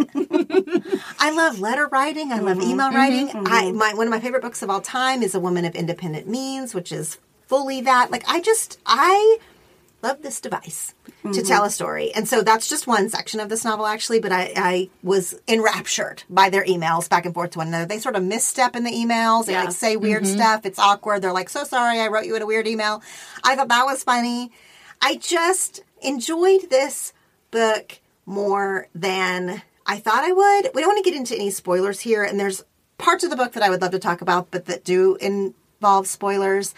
I 1.18 1.30
love 1.30 1.60
letter 1.60 1.88
writing. 1.88 2.32
I 2.32 2.38
love 2.38 2.56
mm-hmm. 2.56 2.70
email 2.70 2.86
mm-hmm. 2.86 2.96
writing. 2.96 3.28
Mm-hmm. 3.28 3.46
I 3.46 3.72
my 3.72 3.92
one 3.92 4.06
of 4.06 4.10
my 4.10 4.18
favorite 4.18 4.40
books 4.40 4.62
of 4.62 4.70
all 4.70 4.80
time 4.80 5.22
is 5.22 5.34
A 5.34 5.40
Woman 5.40 5.66
of 5.66 5.74
Independent 5.74 6.26
Means, 6.26 6.74
which 6.74 6.90
is 6.90 7.18
fully 7.48 7.82
that. 7.82 8.10
Like 8.10 8.24
I 8.26 8.40
just 8.40 8.78
I 8.86 9.36
love 10.02 10.22
this 10.22 10.40
device 10.40 10.94
to 11.22 11.28
mm-hmm. 11.28 11.46
tell 11.46 11.64
a 11.64 11.70
story. 11.70 12.12
And 12.14 12.26
so 12.28 12.42
that's 12.42 12.68
just 12.68 12.86
one 12.86 13.08
section 13.08 13.40
of 13.40 13.48
this 13.48 13.64
novel 13.64 13.86
actually, 13.86 14.20
but 14.20 14.32
I, 14.32 14.52
I 14.56 14.90
was 15.02 15.40
enraptured 15.46 16.22
by 16.30 16.50
their 16.50 16.64
emails 16.64 17.08
back 17.08 17.26
and 17.26 17.34
forth 17.34 17.50
to 17.50 17.58
one 17.58 17.68
another. 17.68 17.86
They 17.86 17.98
sort 17.98 18.16
of 18.16 18.22
misstep 18.22 18.76
in 18.76 18.84
the 18.84 18.90
emails. 18.90 19.46
They 19.46 19.52
Yeah. 19.52 19.64
like 19.64 19.72
say 19.72 19.96
weird 19.96 20.24
mm-hmm. 20.24 20.36
stuff. 20.36 20.66
It's 20.66 20.78
awkward. 20.78 21.22
They're 21.22 21.32
like, 21.32 21.48
so 21.48 21.64
sorry 21.64 22.00
I 22.00 22.08
wrote 22.08 22.26
you 22.26 22.36
in 22.36 22.42
a 22.42 22.46
weird 22.46 22.66
email. 22.66 23.02
I 23.44 23.56
thought 23.56 23.68
that 23.68 23.84
was 23.84 24.02
funny. 24.02 24.50
I 25.02 25.16
just 25.16 25.82
enjoyed 26.02 26.70
this 26.70 27.12
book 27.50 28.00
more 28.26 28.88
than 28.94 29.62
I 29.86 29.98
thought 29.98 30.24
I 30.24 30.32
would. 30.32 30.70
We 30.74 30.82
don't 30.82 30.94
want 30.94 31.04
to 31.04 31.10
get 31.10 31.18
into 31.18 31.34
any 31.34 31.50
spoilers 31.50 32.00
here, 32.00 32.22
and 32.22 32.38
there's 32.38 32.62
parts 32.98 33.24
of 33.24 33.30
the 33.30 33.36
book 33.36 33.52
that 33.52 33.62
I 33.62 33.70
would 33.70 33.80
love 33.82 33.90
to 33.92 33.98
talk 33.98 34.20
about, 34.20 34.50
but 34.50 34.66
that 34.66 34.84
do 34.84 35.16
involve 35.16 36.06
spoilers. 36.06 36.74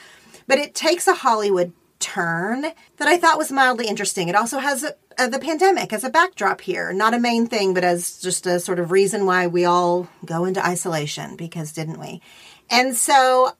But 0.47 0.59
it 0.59 0.75
takes 0.75 1.07
a 1.07 1.15
Hollywood 1.15 1.73
turn 2.03 2.63
that 2.63 3.09
I 3.09 3.17
thought 3.17 3.39
was 3.39 3.53
mildly 3.53 3.87
interesting. 3.87 4.29
It 4.29 4.35
also 4.35 4.59
has 4.59 4.83
a, 4.83 4.95
uh, 5.19 5.29
the 5.29 5.39
pandemic 5.39 5.93
as 5.93 6.05
a 6.05 6.11
backdrop 6.11 6.61
here, 6.61 6.93
not 6.93 7.15
a 7.15 7.19
main 7.19 7.47
thing, 7.47 7.73
but 7.73 7.85
as 7.85 8.19
just 8.21 8.47
a 8.47 8.61
sort 8.61 8.79
of 8.79 8.91
reason 8.91 9.25
why 9.25 9.47
we 9.47 9.65
all 9.65 10.09
go 10.25 10.45
into 10.45 10.65
isolation 10.65 11.37
because 11.37 11.73
didn't 11.73 12.01
we? 12.01 12.21
And 12.69 12.97
so 12.97 13.53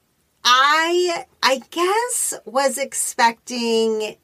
I 0.43 1.25
I 1.41 1.61
guess 1.71 2.33
was 2.45 2.77
expecting 2.77 4.17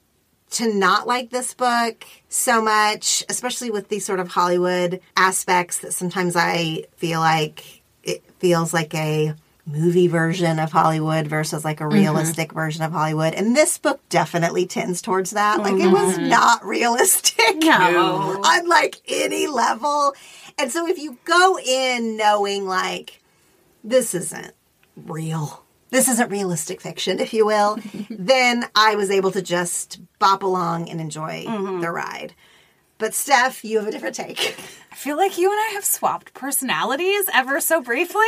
to 0.50 0.72
not 0.72 1.06
like 1.06 1.30
this 1.30 1.54
book 1.54 2.04
so 2.28 2.60
much, 2.60 3.24
especially 3.28 3.70
with 3.70 3.88
these 3.88 4.04
sort 4.04 4.20
of 4.20 4.28
Hollywood 4.28 5.00
aspects 5.16 5.78
that 5.78 5.92
sometimes 5.92 6.34
I 6.36 6.84
feel 6.96 7.20
like 7.20 7.82
it 8.02 8.22
feels 8.38 8.74
like 8.74 8.94
a 8.94 9.34
movie 9.66 10.08
version 10.08 10.58
of 10.58 10.72
Hollywood 10.72 11.26
versus 11.26 11.64
like 11.64 11.80
a 11.80 11.84
mm-hmm. 11.84 11.94
realistic 11.94 12.52
version 12.52 12.82
of 12.82 12.92
Hollywood. 12.92 13.34
And 13.34 13.54
this 13.54 13.78
book 13.78 14.00
definitely 14.08 14.66
tends 14.66 15.02
towards 15.02 15.30
that. 15.32 15.60
Like 15.60 15.74
it 15.74 15.88
was 15.88 16.16
mm-hmm. 16.16 16.28
not 16.28 16.64
realistic 16.64 17.56
No. 17.56 18.40
on 18.44 18.68
like 18.68 18.96
any 19.08 19.46
level. 19.46 20.14
And 20.58 20.70
so 20.70 20.86
if 20.86 20.98
you 20.98 21.18
go 21.24 21.58
in 21.58 22.16
knowing 22.16 22.66
like 22.66 23.20
this 23.84 24.14
isn't 24.14 24.52
real. 24.96 25.64
This 25.90 26.08
isn't 26.08 26.30
realistic 26.30 26.80
fiction, 26.80 27.18
if 27.18 27.34
you 27.34 27.44
will. 27.44 27.78
then 28.10 28.66
I 28.74 28.94
was 28.94 29.10
able 29.10 29.32
to 29.32 29.42
just 29.42 30.00
bop 30.18 30.42
along 30.42 30.88
and 30.88 31.00
enjoy 31.00 31.44
mm-hmm. 31.44 31.80
the 31.80 31.90
ride. 31.90 32.34
But 33.00 33.14
Steph, 33.14 33.64
you 33.64 33.78
have 33.78 33.88
a 33.88 33.90
different 33.90 34.14
take. 34.14 34.56
I 34.92 34.94
feel 34.94 35.16
like 35.16 35.38
you 35.38 35.50
and 35.50 35.58
I 35.58 35.70
have 35.72 35.86
swapped 35.86 36.34
personalities 36.34 37.24
ever 37.32 37.58
so 37.58 37.80
briefly. 37.80 38.20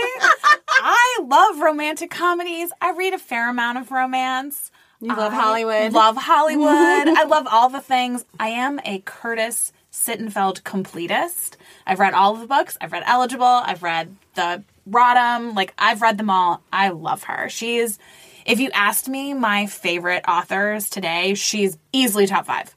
I 0.70 1.18
love 1.22 1.60
romantic 1.60 2.10
comedies. 2.10 2.70
I 2.80 2.92
read 2.92 3.12
a 3.12 3.18
fair 3.18 3.50
amount 3.50 3.76
of 3.76 3.90
romance. 3.90 4.70
You 4.98 5.08
love 5.08 5.34
I 5.34 5.36
Hollywood. 5.36 5.92
Love 5.92 6.16
Hollywood. 6.16 6.64
I 6.68 7.24
love 7.24 7.46
all 7.50 7.68
the 7.68 7.82
things. 7.82 8.24
I 8.40 8.48
am 8.48 8.80
a 8.86 9.00
Curtis 9.00 9.74
Sittenfeld 9.92 10.62
completist. 10.62 11.56
I've 11.86 12.00
read 12.00 12.14
all 12.14 12.32
of 12.32 12.40
the 12.40 12.46
books. 12.46 12.78
I've 12.80 12.92
read 12.92 13.02
Eligible. 13.04 13.44
I've 13.44 13.82
read 13.82 14.16
the 14.36 14.64
Rodham. 14.88 15.54
Like 15.54 15.74
I've 15.76 16.00
read 16.00 16.16
them 16.16 16.30
all. 16.30 16.62
I 16.72 16.88
love 16.88 17.24
her. 17.24 17.50
She 17.50 17.76
is. 17.76 17.98
If 18.46 18.58
you 18.58 18.70
asked 18.72 19.06
me 19.06 19.34
my 19.34 19.66
favorite 19.66 20.24
authors 20.26 20.88
today, 20.88 21.34
she's 21.34 21.76
easily 21.92 22.26
top 22.26 22.46
five. 22.46 22.74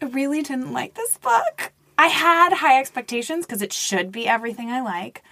I 0.00 0.06
really 0.06 0.42
didn't 0.42 0.72
like 0.72 0.94
this 0.94 1.18
book. 1.18 1.72
I 1.96 2.06
had 2.06 2.52
high 2.52 2.78
expectations 2.78 3.44
because 3.44 3.62
it 3.62 3.72
should 3.72 4.12
be 4.12 4.28
everything 4.28 4.70
I 4.70 4.80
like. 4.80 5.22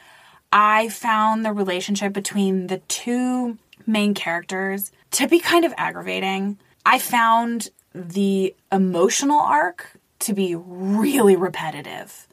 I 0.52 0.88
found 0.88 1.44
the 1.44 1.52
relationship 1.52 2.12
between 2.12 2.66
the 2.66 2.78
two 2.88 3.58
main 3.86 4.14
characters 4.14 4.90
to 5.12 5.28
be 5.28 5.38
kind 5.38 5.64
of 5.64 5.74
aggravating. 5.76 6.58
I 6.84 6.98
found 6.98 7.68
the 7.94 8.54
emotional 8.72 9.40
arc 9.40 9.98
to 10.20 10.32
be 10.32 10.54
really 10.54 11.36
repetitive. 11.36 12.26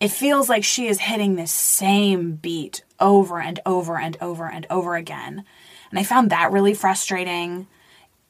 It 0.00 0.10
feels 0.10 0.48
like 0.48 0.64
she 0.64 0.86
is 0.86 1.00
hitting 1.00 1.34
this 1.34 1.52
same 1.52 2.32
beat 2.32 2.84
over 3.00 3.40
and 3.40 3.60
over 3.66 3.98
and 3.98 4.16
over 4.20 4.48
and 4.48 4.66
over 4.70 4.94
again. 4.94 5.44
And 5.90 5.98
I 5.98 6.04
found 6.04 6.30
that 6.30 6.52
really 6.52 6.74
frustrating. 6.74 7.66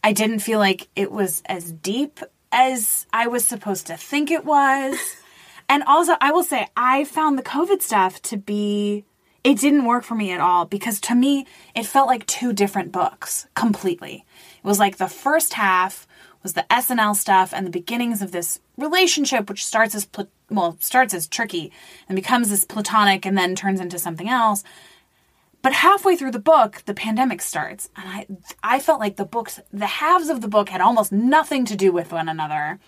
I 0.03 0.13
didn't 0.13 0.41
feel 0.41 0.59
like 0.59 0.89
it 0.97 1.13
was 1.13 1.43
as 1.47 1.73
deep 1.73 2.21
as 2.53 3.07
I 3.13 3.27
was 3.27 3.45
supposed 3.45 3.87
to 3.87 3.97
think 3.97 4.31
it 4.31 4.45
was. 4.45 4.99
and 5.69 5.83
also, 5.85 6.15
I 6.21 6.33
will 6.33 6.45
say, 6.45 6.69
I 6.77 7.05
found 7.05 7.39
the 7.39 7.43
COVID 7.43 7.83
stuff 7.83 8.21
to 8.23 8.37
be, 8.37 9.05
it 9.45 9.59
didn't 9.59 9.85
work 9.85 10.05
for 10.05 10.15
me 10.15 10.33
at 10.33 10.41
all 10.41 10.65
because 10.65 11.01
to 11.03 11.15
me, 11.15 11.47
it 11.75 11.87
felt 11.87 12.09
like 12.09 12.27
two 12.27 12.53
different 12.53 12.93
books 12.93 13.47
completely. 13.55 14.25
It 14.59 14.67
was 14.67 14.79
like 14.79 14.97
the 14.97 15.09
first 15.09 15.55
half 15.55 16.07
was 16.43 16.53
the 16.55 16.67
SNL 16.71 17.17
stuff 17.17 17.53
and 17.53 17.67
the 17.67 17.71
beginnings 17.71 18.23
of 18.23 18.33
this 18.33 18.61
relationship, 18.77 19.49
which 19.49 19.67
starts 19.67 19.95
as, 19.95 20.05
pla- 20.07 20.25
well, 20.51 20.77
starts 20.81 21.13
as 21.13 21.27
tricky 21.27 21.73
and 22.09 22.17
becomes 22.17 22.49
this 22.49 22.65
platonic 22.65 23.27
and 23.27 23.37
then 23.37 23.55
turns 23.55 23.81
into 23.81 23.99
something 23.99 24.29
else. 24.29 24.63
But 25.61 25.73
halfway 25.73 26.17
through 26.17 26.31
the 26.31 26.39
book, 26.39 26.83
the 26.87 26.95
pandemic 26.95 27.41
starts, 27.43 27.89
and 27.97 28.09
I 28.09 28.27
I 28.63 28.79
felt 28.81 29.01
like 29.01 29.17
the 29.17 29.25
books, 29.25 29.61
the 29.73 29.87
halves 29.87 30.29
of 30.29 30.41
the 30.41 30.49
book 30.49 30.69
had 30.69 30.81
almost 30.81 31.11
nothing 31.13 31.65
to 31.67 31.77
do 31.77 31.93
with 31.93 32.13
one 32.13 32.29
another. 32.29 32.79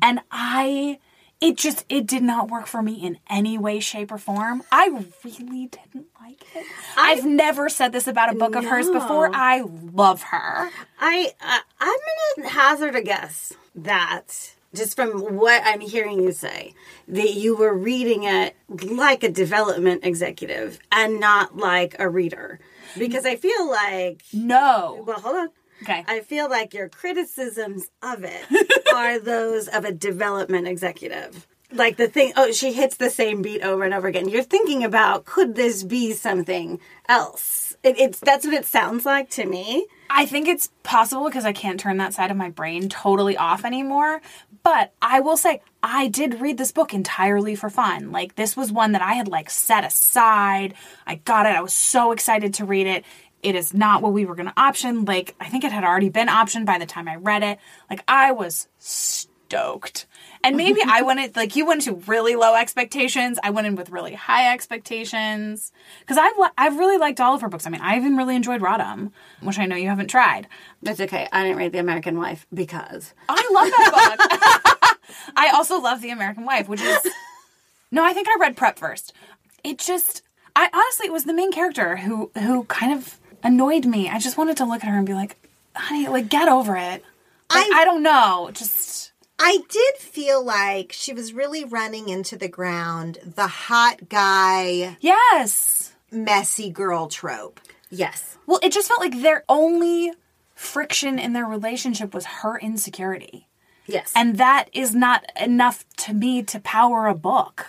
And 0.00 0.20
I 0.30 0.98
it 1.40 1.56
just 1.56 1.84
it 1.88 2.06
did 2.06 2.22
not 2.22 2.50
work 2.50 2.66
for 2.66 2.82
me 2.82 2.94
in 2.94 3.18
any 3.28 3.58
way 3.58 3.80
shape 3.80 4.10
or 4.12 4.18
form. 4.18 4.62
I 4.72 5.04
really 5.24 5.66
didn't 5.66 6.06
like 6.20 6.42
it. 6.54 6.66
I've 6.96 7.24
never 7.24 7.68
said 7.68 7.92
this 7.92 8.06
about 8.06 8.32
a 8.32 8.36
book 8.36 8.54
of 8.54 8.64
hers 8.64 8.88
before. 8.90 9.30
I 9.32 9.62
love 9.92 10.22
her. 10.24 10.70
I 11.00 11.32
uh, 11.40 11.58
I'm 11.80 11.98
gonna 12.36 12.48
hazard 12.48 12.94
a 12.96 13.02
guess 13.02 13.52
that 13.74 14.54
just 14.74 14.96
from 14.96 15.36
what 15.36 15.62
I'm 15.64 15.80
hearing 15.80 16.20
you 16.22 16.32
say 16.32 16.74
that 17.08 17.34
you 17.34 17.56
were 17.56 17.74
reading 17.74 18.24
it 18.24 18.54
like 18.68 19.22
a 19.22 19.30
development 19.30 20.04
executive 20.04 20.78
and 20.92 21.18
not 21.20 21.56
like 21.56 21.96
a 21.98 22.08
reader 22.08 22.60
because 22.98 23.24
I 23.26 23.36
feel 23.36 23.68
like 23.68 24.22
No. 24.32 25.02
well 25.06 25.20
hold 25.20 25.36
on 25.36 25.48
Okay. 25.82 26.04
I 26.08 26.20
feel 26.20 26.50
like 26.50 26.74
your 26.74 26.88
criticisms 26.88 27.88
of 28.02 28.24
it 28.24 28.44
are 28.94 29.18
those 29.20 29.68
of 29.68 29.84
a 29.84 29.92
development 29.92 30.66
executive. 30.66 31.46
Like 31.70 31.96
the 31.98 32.08
thing, 32.08 32.32
oh, 32.36 32.50
she 32.50 32.72
hits 32.72 32.96
the 32.96 33.10
same 33.10 33.42
beat 33.42 33.62
over 33.62 33.84
and 33.84 33.94
over 33.94 34.08
again. 34.08 34.28
You're 34.28 34.42
thinking 34.42 34.82
about 34.82 35.24
could 35.24 35.54
this 35.54 35.84
be 35.84 36.14
something 36.14 36.80
else? 37.08 37.67
It, 37.82 37.98
it's 37.98 38.20
that's 38.20 38.44
what 38.44 38.54
it 38.54 38.66
sounds 38.66 39.06
like 39.06 39.30
to 39.30 39.46
me. 39.46 39.86
I 40.10 40.26
think 40.26 40.48
it's 40.48 40.70
possible 40.82 41.26
because 41.26 41.44
I 41.44 41.52
can't 41.52 41.78
turn 41.78 41.98
that 41.98 42.14
side 42.14 42.30
of 42.30 42.36
my 42.36 42.50
brain 42.50 42.88
totally 42.88 43.36
off 43.36 43.64
anymore. 43.64 44.20
But 44.62 44.92
I 45.00 45.20
will 45.20 45.36
say, 45.36 45.60
I 45.82 46.08
did 46.08 46.40
read 46.40 46.58
this 46.58 46.72
book 46.72 46.92
entirely 46.92 47.54
for 47.54 47.70
fun. 47.70 48.10
Like, 48.10 48.34
this 48.34 48.56
was 48.56 48.72
one 48.72 48.92
that 48.92 49.02
I 49.02 49.14
had, 49.14 49.28
like, 49.28 49.50
set 49.50 49.84
aside. 49.84 50.74
I 51.06 51.16
got 51.16 51.46
it. 51.46 51.54
I 51.54 51.60
was 51.60 51.72
so 51.72 52.12
excited 52.12 52.54
to 52.54 52.64
read 52.64 52.86
it. 52.86 53.04
It 53.42 53.54
is 53.54 53.72
not 53.72 54.02
what 54.02 54.12
we 54.12 54.24
were 54.24 54.34
going 54.34 54.48
to 54.48 54.60
option. 54.60 55.04
Like, 55.04 55.34
I 55.40 55.48
think 55.48 55.62
it 55.64 55.72
had 55.72 55.84
already 55.84 56.08
been 56.08 56.28
optioned 56.28 56.66
by 56.66 56.78
the 56.78 56.86
time 56.86 57.06
I 57.06 57.16
read 57.16 57.42
it. 57.42 57.58
Like, 57.88 58.02
I 58.08 58.32
was. 58.32 58.66
And 60.44 60.56
maybe 60.56 60.80
I 60.86 61.02
went 61.02 61.20
in, 61.20 61.32
like 61.34 61.56
you 61.56 61.66
went 61.66 61.82
to 61.82 61.94
really 61.94 62.36
low 62.36 62.54
expectations. 62.54 63.38
I 63.42 63.50
went 63.50 63.66
in 63.66 63.74
with 63.76 63.90
really 63.90 64.14
high 64.14 64.52
expectations 64.52 65.72
because 66.00 66.16
I've 66.18 66.36
li- 66.38 66.50
I've 66.56 66.76
really 66.78 66.96
liked 66.98 67.20
all 67.20 67.34
of 67.34 67.40
her 67.40 67.48
books. 67.48 67.66
I 67.66 67.70
mean, 67.70 67.80
I 67.80 67.96
even 67.96 68.16
really 68.16 68.36
enjoyed 68.36 68.60
Rodham, 68.60 69.10
which 69.42 69.58
I 69.58 69.66
know 69.66 69.76
you 69.76 69.88
haven't 69.88 70.08
tried. 70.08 70.46
That's 70.82 71.00
okay. 71.00 71.28
I 71.32 71.42
didn't 71.42 71.58
read 71.58 71.72
The 71.72 71.78
American 71.78 72.18
Wife 72.18 72.46
because 72.54 73.12
I 73.28 73.48
love 73.52 73.68
that 73.68 74.16
book. 74.16 74.98
I 75.36 75.50
also 75.50 75.80
love 75.80 76.00
The 76.02 76.10
American 76.10 76.44
Wife, 76.44 76.68
which 76.68 76.80
is 76.80 76.98
no, 77.90 78.04
I 78.04 78.12
think 78.12 78.28
I 78.28 78.36
read 78.40 78.56
Prep 78.56 78.78
first. 78.78 79.12
It 79.64 79.78
just, 79.78 80.22
I 80.54 80.68
honestly, 80.72 81.06
it 81.06 81.12
was 81.12 81.24
the 81.24 81.34
main 81.34 81.50
character 81.52 81.96
who 81.96 82.30
who 82.38 82.64
kind 82.64 82.92
of 82.96 83.18
annoyed 83.42 83.86
me. 83.86 84.08
I 84.08 84.18
just 84.18 84.36
wanted 84.38 84.56
to 84.58 84.64
look 84.64 84.84
at 84.84 84.90
her 84.90 84.96
and 84.96 85.06
be 85.06 85.14
like, 85.14 85.36
honey, 85.74 86.06
like 86.08 86.28
get 86.28 86.48
over 86.48 86.76
it. 86.76 87.02
Like, 87.52 87.66
I- 87.72 87.80
I 87.80 87.84
don't 87.84 88.02
know, 88.02 88.50
just. 88.52 88.97
I 89.38 89.58
did 89.68 89.96
feel 89.96 90.44
like 90.44 90.92
she 90.92 91.12
was 91.12 91.32
really 91.32 91.64
running 91.64 92.08
into 92.08 92.36
the 92.36 92.48
ground 92.48 93.18
the 93.24 93.46
hot 93.46 94.08
guy, 94.08 94.96
Yes. 95.00 95.92
messy 96.10 96.70
girl 96.70 97.08
trope. 97.08 97.60
yes, 97.90 98.36
Well, 98.46 98.60
it 98.62 98.72
just 98.72 98.88
felt 98.88 99.00
like 99.00 99.20
their 99.22 99.44
only 99.48 100.12
friction 100.54 101.18
in 101.18 101.32
their 101.34 101.44
relationship 101.46 102.12
was 102.14 102.24
her 102.24 102.58
insecurity. 102.58 103.46
yes, 103.86 104.12
And 104.16 104.38
that 104.38 104.68
is 104.72 104.94
not 104.94 105.24
enough 105.40 105.84
to 105.98 106.12
me 106.14 106.42
to 106.44 106.58
power 106.60 107.06
a 107.06 107.14
book. 107.14 107.66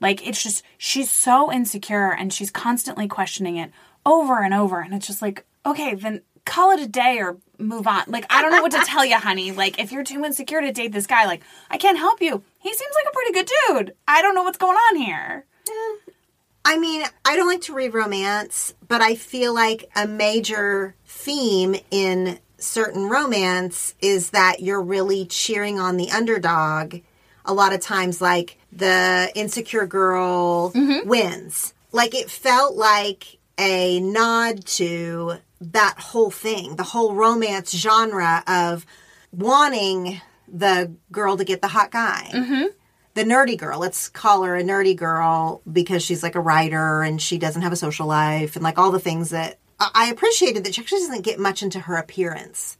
Like, 0.00 0.26
it's 0.26 0.42
just, 0.42 0.64
she's 0.78 1.10
so 1.10 1.52
insecure 1.52 2.10
and 2.12 2.32
she's 2.32 2.50
constantly 2.50 3.06
questioning 3.06 3.56
it 3.56 3.70
over 4.06 4.42
and 4.42 4.54
over. 4.54 4.80
And 4.80 4.94
it's 4.94 5.06
just 5.06 5.20
like, 5.20 5.44
okay, 5.66 5.94
then 5.94 6.22
call 6.46 6.70
it 6.70 6.80
a 6.80 6.86
day 6.88 7.18
or 7.18 7.36
move 7.60 7.86
on. 7.86 8.04
Like, 8.06 8.26
I 8.30 8.42
don't 8.42 8.50
know 8.50 8.62
what 8.62 8.72
to 8.72 8.82
tell 8.84 9.04
you, 9.04 9.16
honey. 9.16 9.52
Like, 9.52 9.78
if 9.78 9.92
you're 9.92 10.04
too 10.04 10.24
insecure 10.24 10.60
to 10.60 10.72
date 10.72 10.92
this 10.92 11.06
guy, 11.06 11.26
like, 11.26 11.42
I 11.70 11.78
can't 11.78 11.98
help 11.98 12.20
you. 12.20 12.42
He 12.58 12.72
seems 12.72 12.92
like 12.94 13.12
a 13.12 13.14
pretty 13.14 13.32
good 13.32 13.50
dude. 13.68 13.94
I 14.08 14.22
don't 14.22 14.34
know 14.34 14.42
what's 14.42 14.58
going 14.58 14.76
on 14.76 14.96
here. 14.96 15.44
I 16.64 16.78
mean, 16.78 17.02
I 17.24 17.36
don't 17.36 17.48
like 17.48 17.62
to 17.62 17.74
read 17.74 17.94
romance, 17.94 18.74
but 18.86 19.00
I 19.00 19.14
feel 19.14 19.54
like 19.54 19.90
a 19.96 20.06
major 20.06 20.94
theme 21.06 21.76
in 21.90 22.38
certain 22.58 23.08
romance 23.08 23.94
is 24.00 24.30
that 24.30 24.60
you're 24.60 24.82
really 24.82 25.24
cheering 25.26 25.80
on 25.80 25.96
the 25.96 26.10
underdog. 26.10 26.96
A 27.46 27.54
lot 27.54 27.72
of 27.72 27.80
times, 27.80 28.20
like 28.20 28.58
the 28.70 29.30
insecure 29.34 29.86
girl 29.86 30.70
mm-hmm. 30.72 31.08
wins. 31.08 31.72
Like 31.92 32.14
it 32.14 32.30
felt 32.30 32.76
like 32.76 33.38
a 33.58 33.98
nod 34.00 34.64
to 34.66 35.38
that 35.60 35.94
whole 35.98 36.30
thing, 36.30 36.76
the 36.76 36.82
whole 36.82 37.14
romance 37.14 37.70
genre 37.76 38.42
of 38.46 38.86
wanting 39.32 40.20
the 40.48 40.92
girl 41.12 41.36
to 41.36 41.44
get 41.44 41.62
the 41.62 41.68
hot 41.68 41.90
guy 41.92 42.28
mm-hmm. 42.32 42.66
the 43.14 43.22
nerdy 43.24 43.56
girl. 43.56 43.78
Let's 43.78 44.08
call 44.08 44.42
her 44.42 44.56
a 44.56 44.62
nerdy 44.64 44.96
girl 44.96 45.62
because 45.70 46.02
she's 46.02 46.22
like 46.22 46.34
a 46.34 46.40
writer 46.40 47.02
and 47.02 47.20
she 47.22 47.38
doesn't 47.38 47.62
have 47.62 47.72
a 47.72 47.76
social 47.76 48.06
life 48.06 48.56
and 48.56 48.62
like 48.64 48.78
all 48.78 48.90
the 48.90 48.98
things 48.98 49.30
that 49.30 49.58
I 49.78 50.10
appreciated 50.10 50.64
that 50.64 50.74
she 50.74 50.82
actually 50.82 51.00
doesn't 51.00 51.22
get 51.24 51.38
much 51.38 51.62
into 51.62 51.80
her 51.80 51.96
appearance. 51.96 52.78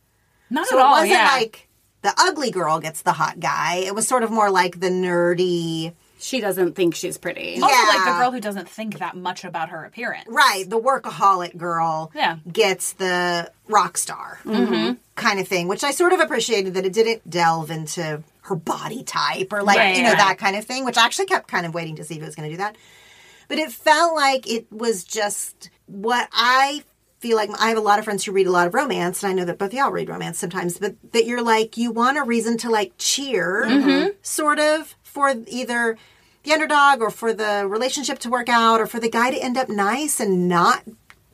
Not 0.51 0.66
So 0.66 0.77
at 0.77 0.81
it 0.81 0.85
all. 0.85 0.90
wasn't 0.93 1.11
yeah. 1.12 1.31
like 1.32 1.69
the 2.02 2.12
ugly 2.19 2.51
girl 2.51 2.81
gets 2.81 3.02
the 3.02 3.12
hot 3.12 3.40
guy. 3.40 3.77
It 3.77 3.94
was 3.94 4.09
sort 4.09 4.23
of 4.23 4.31
more 4.31 4.51
like 4.51 4.81
the 4.81 4.89
nerdy, 4.90 5.94
she 6.20 6.40
doesn't 6.40 6.74
think 6.74 6.94
she's 6.94 7.18
pretty. 7.18 7.60
also, 7.60 7.66
like 7.66 8.05
the 8.05 8.12
girl 8.18 8.30
who 8.30 8.40
doesn't 8.40 8.68
think 8.68 8.98
that 8.98 9.16
much 9.16 9.44
about 9.44 9.70
her 9.70 9.84
appearance. 9.84 10.26
right, 10.28 10.64
the 10.68 10.78
workaholic 10.80 11.56
girl 11.56 12.10
Yeah. 12.14 12.36
gets 12.52 12.92
the 12.92 13.51
rock 13.68 13.97
star 13.98 14.38
kind 15.16 15.40
of 15.40 15.47
thing, 15.48 15.68
which 15.68 15.84
I 15.84 15.90
sort 15.90 16.12
of 16.12 16.20
appreciated 16.20 16.74
that 16.74 16.84
it 16.86 16.92
didn't 16.92 17.28
delve 17.28 17.70
into 17.70 18.22
her 18.42 18.55
body 18.56 19.02
type 19.02 19.52
or 19.52 19.62
like, 19.62 19.78
Right, 19.78 19.97
you 19.97 20.02
know, 20.02 20.10
right. 20.10 20.18
that 20.18 20.38
kind 20.38 20.56
of 20.56 20.64
thing, 20.64 20.84
which 20.84 20.97
I 20.97 21.05
actually 21.05 21.26
kept 21.26 21.47
kind 21.48 21.66
of 21.66 21.74
waiting 21.74 21.97
to 21.97 22.05
see 22.05 22.16
if 22.16 22.22
it 22.22 22.26
was 22.26 22.34
going 22.34 22.48
to 22.48 22.55
do 22.55 22.59
that. 22.59 22.76
But 23.48 23.59
it 23.59 23.70
felt 23.72 24.14
like 24.14 24.48
it 24.51 24.66
was 24.72 25.05
just 25.05 25.70
what 25.86 26.28
I 26.32 26.82
feel 27.18 27.36
like 27.36 27.51
I 27.60 27.68
have 27.68 27.76
a 27.76 27.82
lot 27.82 27.98
of 27.98 28.06
friends 28.06 28.24
who 28.24 28.32
read 28.32 28.47
a 28.47 28.51
lot 28.51 28.66
of 28.66 28.72
romance, 28.72 29.22
and 29.22 29.30
I 29.30 29.34
know 29.34 29.44
that 29.44 29.59
both 29.59 29.74
y'all 29.74 29.90
read 29.90 30.09
romance 30.09 30.38
sometimes, 30.38 30.78
but 30.78 30.94
that 31.12 31.26
you're 31.26 31.42
like, 31.42 31.76
you 31.76 31.90
want 31.90 32.16
a 32.16 32.22
reason 32.22 32.56
to 32.59 32.70
like 32.70 32.92
cheer, 32.97 33.64
Mm-hmm. 33.68 34.09
sort 34.22 34.59
of, 34.59 34.97
for 35.11 35.35
either 35.47 35.97
the 36.45 36.53
underdog 36.53 37.03
or 37.03 37.11
for 37.11 37.32
the 37.35 37.66
relationship 37.69 38.19
to 38.20 38.31
work 38.31 38.49
out 38.49 38.81
or 38.81 38.87
for 38.87 38.99
the 39.01 39.11
guy 39.11 39.31
to 39.31 39.37
end 39.43 39.57
up 39.59 39.69
nice 39.69 40.20
and 40.20 40.49
not 40.49 40.82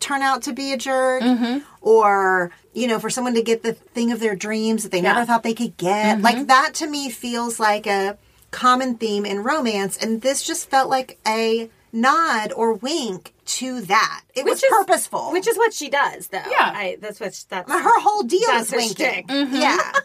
turn 0.00 0.20
out 0.22 0.42
to 0.42 0.52
be 0.52 0.72
a 0.72 0.76
jerk 0.76 1.22
Mm-hmm. 1.22 1.58
or 1.80 2.50
you 2.74 2.86
know 2.86 2.98
for 2.98 3.08
someone 3.10 3.34
to 3.34 3.42
get 3.42 3.62
the 3.62 3.72
thing 3.72 4.12
of 4.12 4.20
their 4.20 4.36
dreams 4.36 4.82
that 4.82 4.92
they 4.92 5.00
never 5.00 5.24
thought 5.24 5.42
they 5.42 5.54
could 5.54 5.76
get 5.76 6.16
Mm-hmm. 6.16 6.24
like 6.24 6.46
that 6.48 6.74
to 6.74 6.86
me 6.86 7.08
feels 7.10 7.58
like 7.60 7.86
a 7.86 8.18
common 8.50 8.96
theme 8.96 9.24
in 9.24 9.42
romance 9.42 9.96
and 9.96 10.20
this 10.22 10.42
just 10.42 10.68
felt 10.70 10.90
like 10.90 11.18
a 11.26 11.70
nod 11.92 12.52
or 12.52 12.74
wink 12.74 13.32
to 13.46 13.80
that 13.82 14.22
it 14.34 14.44
was 14.44 14.54
Which 14.60 14.64
is- 14.64 14.70
purposeful 14.70 15.32
Which 15.32 15.46
is 15.48 15.56
what 15.56 15.72
she 15.72 15.88
does, 15.88 16.26
though. 16.28 16.42
Yeah. 16.50 16.72
I, 16.74 16.98
that's 17.00 17.20
what 17.20 17.32
that's 17.48 17.70
her 17.70 18.00
whole 18.00 18.22
deal 18.22 18.40
That's 18.48 18.66
is 18.66 18.70
her 18.72 18.76
winking. 18.78 19.24
shtick. 19.28 19.48
Yeah. 19.52 19.92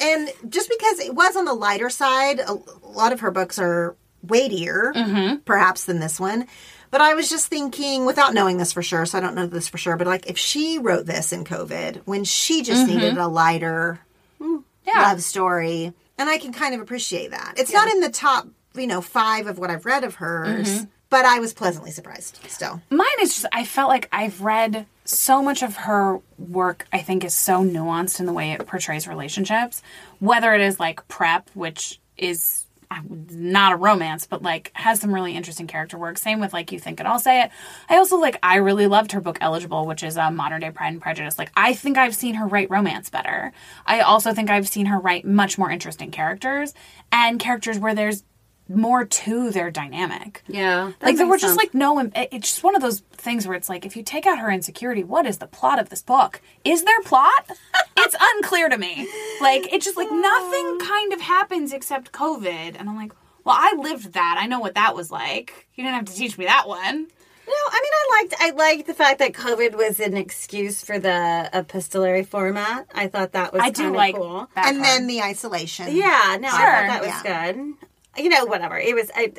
and 0.00 0.30
just 0.48 0.68
because 0.68 1.00
it 1.00 1.14
was 1.14 1.36
on 1.36 1.44
the 1.44 1.54
lighter 1.54 1.90
side, 1.90 2.40
a, 2.40 2.54
lot 2.84 3.12
of 3.12 3.20
her 3.20 3.30
books 3.30 3.58
are 3.58 3.96
weightier, 4.22 4.92
mm-hmm. 4.94 5.36
perhaps, 5.44 5.84
than 5.84 6.00
this 6.00 6.18
one. 6.18 6.46
But 6.90 7.00
I 7.00 7.14
was 7.14 7.28
just 7.28 7.46
thinking, 7.46 8.06
without 8.06 8.32
knowing 8.32 8.58
this 8.58 8.72
for 8.72 8.82
sure, 8.82 9.04
so 9.06 9.18
I 9.18 9.20
don't 9.20 9.34
know 9.34 9.46
this 9.46 9.68
for 9.68 9.78
sure, 9.78 9.96
but 9.96 10.06
like 10.06 10.28
if 10.28 10.38
she 10.38 10.78
wrote 10.78 11.06
this 11.06 11.32
in 11.32 11.44
COVID, 11.44 12.02
when 12.04 12.24
she 12.24 12.62
just 12.62 12.86
mm-hmm. 12.86 12.98
needed 12.98 13.18
a 13.18 13.28
lighter 13.28 14.00
hmm, 14.38 14.58
Yeah. 14.86 15.02
love 15.02 15.22
story, 15.22 15.92
and 16.18 16.30
I 16.30 16.38
can 16.38 16.52
kind 16.52 16.74
of 16.74 16.80
appreciate 16.80 17.32
that. 17.32 17.54
It's 17.58 17.72
not 17.72 17.88
in 17.88 18.00
the 18.00 18.10
top, 18.10 18.48
you 18.74 18.86
know, 18.86 19.00
five 19.00 19.46
of 19.46 19.58
what 19.58 19.70
I've 19.70 19.84
read 19.84 20.04
of 20.04 20.16
hers, 20.16 20.68
mm-hmm. 20.68 20.84
but 21.10 21.24
I 21.24 21.40
was 21.40 21.52
pleasantly 21.52 21.90
surprised 21.90 22.38
still. 22.48 22.80
Mine 22.90 23.06
is 23.20 23.34
just, 23.34 23.46
I 23.52 23.64
felt 23.64 23.88
like 23.88 24.08
I've 24.12 24.40
read 24.40 24.86
so 25.08 25.42
much 25.42 25.62
of 25.62 25.76
her 25.76 26.20
work, 26.38 26.86
I 26.92 26.98
think, 26.98 27.24
is 27.24 27.34
so 27.34 27.62
nuanced 27.64 28.20
in 28.20 28.26
the 28.26 28.32
way 28.32 28.52
it 28.52 28.66
portrays 28.66 29.08
relationships. 29.08 29.82
Whether 30.18 30.54
it 30.54 30.60
is 30.60 30.80
like 30.80 31.06
Prep, 31.08 31.50
which 31.54 32.00
is 32.16 32.66
uh, 32.90 33.00
not 33.08 33.72
a 33.72 33.76
romance, 33.76 34.26
but 34.26 34.42
like 34.42 34.70
has 34.74 35.00
some 35.00 35.12
really 35.12 35.34
interesting 35.34 35.66
character 35.66 35.98
work. 35.98 36.18
Same 36.18 36.40
with 36.40 36.52
like 36.52 36.70
You 36.70 36.78
Think 36.78 37.00
It, 37.00 37.06
I'll 37.06 37.18
Say 37.18 37.42
It. 37.42 37.50
I 37.88 37.96
also 37.96 38.16
like, 38.16 38.38
I 38.42 38.56
really 38.56 38.86
loved 38.86 39.12
her 39.12 39.20
book 39.20 39.38
Eligible, 39.40 39.86
which 39.86 40.02
is 40.02 40.16
a 40.16 40.30
modern 40.30 40.60
day 40.60 40.70
Pride 40.70 40.92
and 40.92 41.02
Prejudice. 41.02 41.38
Like, 41.38 41.50
I 41.56 41.74
think 41.74 41.98
I've 41.98 42.14
seen 42.14 42.36
her 42.36 42.46
write 42.46 42.70
romance 42.70 43.10
better. 43.10 43.52
I 43.86 44.00
also 44.00 44.32
think 44.32 44.50
I've 44.50 44.68
seen 44.68 44.86
her 44.86 44.98
write 44.98 45.24
much 45.24 45.58
more 45.58 45.70
interesting 45.70 46.10
characters 46.10 46.74
and 47.10 47.40
characters 47.40 47.78
where 47.78 47.94
there's 47.94 48.22
more 48.68 49.04
to 49.04 49.50
their 49.50 49.70
dynamic 49.70 50.42
Yeah. 50.48 50.92
like 51.00 51.16
there 51.16 51.26
makes 51.26 51.28
were 51.28 51.36
just 51.38 51.54
sense. 51.54 51.56
like 51.56 51.74
no 51.74 51.98
it- 52.00 52.12
it's 52.32 52.48
just 52.50 52.64
one 52.64 52.74
of 52.74 52.82
those 52.82 53.00
things 53.12 53.46
where 53.46 53.56
it's 53.56 53.68
like 53.68 53.86
if 53.86 53.96
you 53.96 54.02
take 54.02 54.26
out 54.26 54.38
her 54.38 54.50
insecurity 54.50 55.04
what 55.04 55.24
is 55.26 55.38
the 55.38 55.46
plot 55.46 55.78
of 55.78 55.88
this 55.88 56.02
book 56.02 56.40
is 56.64 56.82
there 56.84 57.00
plot 57.02 57.48
it's 57.96 58.16
unclear 58.34 58.68
to 58.68 58.76
me 58.78 59.08
like 59.40 59.72
it's 59.72 59.84
just 59.84 59.96
like 59.96 60.10
nothing 60.10 60.78
kind 60.80 61.12
of 61.12 61.20
happens 61.20 61.72
except 61.72 62.10
covid 62.12 62.74
and 62.78 62.88
i'm 62.88 62.96
like 62.96 63.12
well 63.44 63.56
i 63.56 63.74
lived 63.78 64.12
that 64.14 64.36
i 64.40 64.46
know 64.46 64.58
what 64.58 64.74
that 64.74 64.94
was 64.96 65.10
like 65.12 65.68
you 65.76 65.84
didn't 65.84 65.94
have 65.96 66.04
to 66.06 66.14
teach 66.14 66.36
me 66.36 66.44
that 66.46 66.66
one 66.66 67.06
No, 67.48 67.52
I 67.54 67.80
mean, 67.80 67.92
I 67.94 68.04
liked 68.20 68.34
I 68.40 68.50
liked 68.50 68.86
the 68.88 68.94
fact 68.94 69.20
that 69.20 69.32
COVID 69.32 69.76
was 69.76 70.00
an 70.00 70.16
excuse 70.16 70.82
for 70.84 70.98
the 70.98 71.48
epistolary 71.54 72.24
format. 72.24 72.88
I 72.92 73.06
thought 73.06 73.30
that 73.38 73.52
was 73.52 73.62
i 73.62 73.70
do 73.70 73.82
kinda 73.84 73.96
like 73.96 74.16
cool. 74.16 74.50
that 74.56 74.66
and 74.66 74.78
part. 74.78 74.84
then 74.88 75.06
the 75.06 75.22
isolation. 75.22 75.94
Yeah, 75.94 76.38
no, 76.40 76.48
I 76.48 76.50
thought 76.50 76.88
that 76.92 77.02
was 77.06 77.22
good. 77.22 77.74
You 78.18 78.28
know, 78.28 78.44
whatever. 78.46 78.78
It 78.78 78.94
was 78.94 79.10
I 79.14 79.32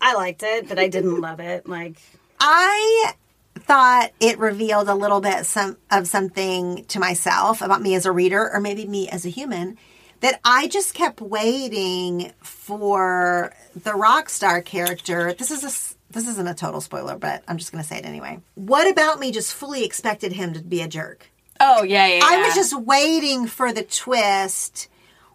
I 0.00 0.14
liked 0.14 0.42
it, 0.42 0.68
but 0.68 0.78
I 0.78 0.88
didn't 0.88 1.20
love 1.20 1.40
it. 1.40 1.68
Like 1.68 2.00
I 2.40 3.12
thought 3.58 4.10
it 4.20 4.38
revealed 4.38 4.88
a 4.88 4.94
little 4.94 5.20
bit 5.20 5.46
some 5.46 5.76
of 5.90 6.06
something 6.08 6.84
to 6.86 6.98
myself 6.98 7.62
about 7.62 7.80
me 7.80 7.94
as 7.94 8.04
a 8.04 8.12
reader 8.12 8.50
or 8.52 8.60
maybe 8.60 8.86
me 8.86 9.08
as 9.08 9.24
a 9.24 9.28
human 9.30 9.78
that 10.20 10.40
I 10.44 10.68
just 10.68 10.94
kept 10.94 11.20
waiting 11.20 12.32
for 12.42 13.52
the 13.76 13.94
rock 13.94 14.28
star 14.28 14.60
character. 14.62 15.32
This 15.32 15.50
is 15.50 15.62
a 15.64 15.68
s- 15.68 15.96
this 16.10 16.28
isn't 16.28 16.46
a 16.46 16.54
total 16.54 16.80
spoiler, 16.80 17.16
but 17.16 17.42
I'm 17.48 17.58
just 17.58 17.72
going 17.72 17.82
to 17.82 17.88
say 17.88 17.98
it 17.98 18.04
anyway. 18.04 18.40
What 18.54 18.88
about 18.90 19.18
me 19.18 19.32
just 19.32 19.52
fully 19.54 19.84
expected 19.84 20.32
him 20.32 20.52
to 20.54 20.60
be 20.60 20.80
a 20.82 20.88
jerk? 20.88 21.30
oh 21.60 21.84
yeah 21.84 22.06
yeah, 22.06 22.20
I 22.24 22.36
yeah. 22.36 22.42
was 22.46 22.54
just 22.56 22.78
waiting 22.80 23.46
for 23.46 23.72
the 23.72 23.84
twist 23.84 24.88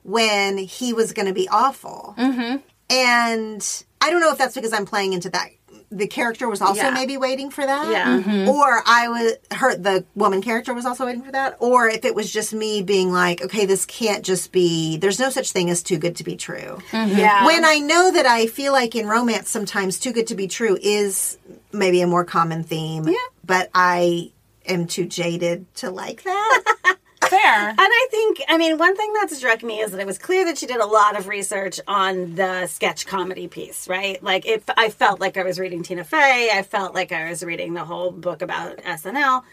when 0.03 0.57
he 0.57 0.91
was 0.91 1.13
going 1.13 1.27
to 1.27 1.33
be 1.33 1.47
awful. 1.49 2.13
Mm-hmm. 2.17 2.57
And 2.89 3.83
I 4.01 4.09
don't 4.09 4.21
know 4.21 4.31
if 4.31 4.37
that's 4.37 4.55
because 4.55 4.73
I'm 4.73 4.85
playing 4.85 5.13
into 5.13 5.29
that. 5.31 5.49
The 5.91 6.05
character 6.07 6.47
was 6.47 6.61
also 6.61 6.83
Yeah. 6.83 6.91
maybe 6.91 7.17
waiting 7.17 7.49
for 7.49 7.65
that. 7.65 7.89
Yeah. 7.89 8.05
Mm-hmm. 8.19 8.29
Mm-hmm. 8.29 8.49
Or 8.49 8.83
I 8.85 9.07
was 9.07 9.33
her 9.57 9.75
the 9.75 10.05
woman 10.13 10.39
character 10.41 10.71
was 10.73 10.85
also 10.85 11.05
waiting 11.05 11.23
for 11.23 11.31
that. 11.31 11.57
Or 11.59 11.87
if 11.89 12.05
it 12.05 12.13
was 12.13 12.31
just 12.31 12.53
me 12.53 12.83
being 12.83 13.11
like, 13.11 13.41
okay, 13.41 13.65
this 13.65 13.85
can't 13.87 14.23
just 14.23 14.51
be 14.51 14.97
there's 14.97 15.19
no 15.19 15.31
such 15.31 15.51
thing 15.51 15.69
as 15.71 15.81
too 15.81 15.97
good 15.97 16.15
to 16.17 16.23
be 16.23 16.35
true. 16.35 16.77
Mm-hmm. 16.91 17.17
yeah. 17.17 17.43
When 17.45 17.65
I 17.65 17.79
know 17.79 18.11
that 18.11 18.27
I 18.27 18.45
feel 18.45 18.71
like 18.71 18.95
in 18.95 19.07
romance 19.07 19.49
sometimes 19.49 19.99
too 19.99 20.11
good 20.13 20.27
to 20.27 20.35
be 20.35 20.47
true 20.47 20.77
is 20.79 21.39
maybe 21.71 22.01
a 22.01 22.07
more 22.07 22.23
common 22.23 22.63
theme. 22.63 23.07
Yeah. 23.07 23.15
But 23.43 23.71
I 23.73 24.31
am 24.67 24.85
too 24.85 25.05
jaded 25.05 25.65
to 25.77 25.89
like 25.89 26.21
that. 26.21 26.63
fair. 27.41 27.69
And 27.69 27.79
I 27.79 28.07
think, 28.11 28.41
I 28.47 28.57
mean, 28.57 28.77
one 28.77 28.95
thing 28.95 29.13
that 29.13 29.29
struck 29.29 29.63
me 29.63 29.79
is 29.79 29.91
that 29.91 29.99
it 29.99 30.05
was 30.05 30.17
clear 30.17 30.45
that 30.45 30.57
she 30.57 30.65
did 30.65 30.79
a 30.79 30.85
lot 30.85 31.17
of 31.17 31.27
research 31.27 31.79
on 31.87 32.35
the 32.35 32.67
sketch 32.67 33.05
comedy 33.05 33.47
piece, 33.47 33.87
right? 33.87 34.21
Like, 34.21 34.45
it, 34.45 34.63
I 34.77 34.89
felt 34.89 35.19
like 35.19 35.37
I 35.37 35.43
was 35.43 35.59
reading 35.59 35.83
Tina 35.83 36.03
Fey. 36.03 36.49
I 36.53 36.63
felt 36.63 36.93
like 36.93 37.11
I 37.11 37.29
was 37.29 37.43
reading 37.43 37.73
the 37.73 37.85
whole 37.85 38.11
book 38.11 38.41
about 38.41 38.77
SNL. 38.77 39.43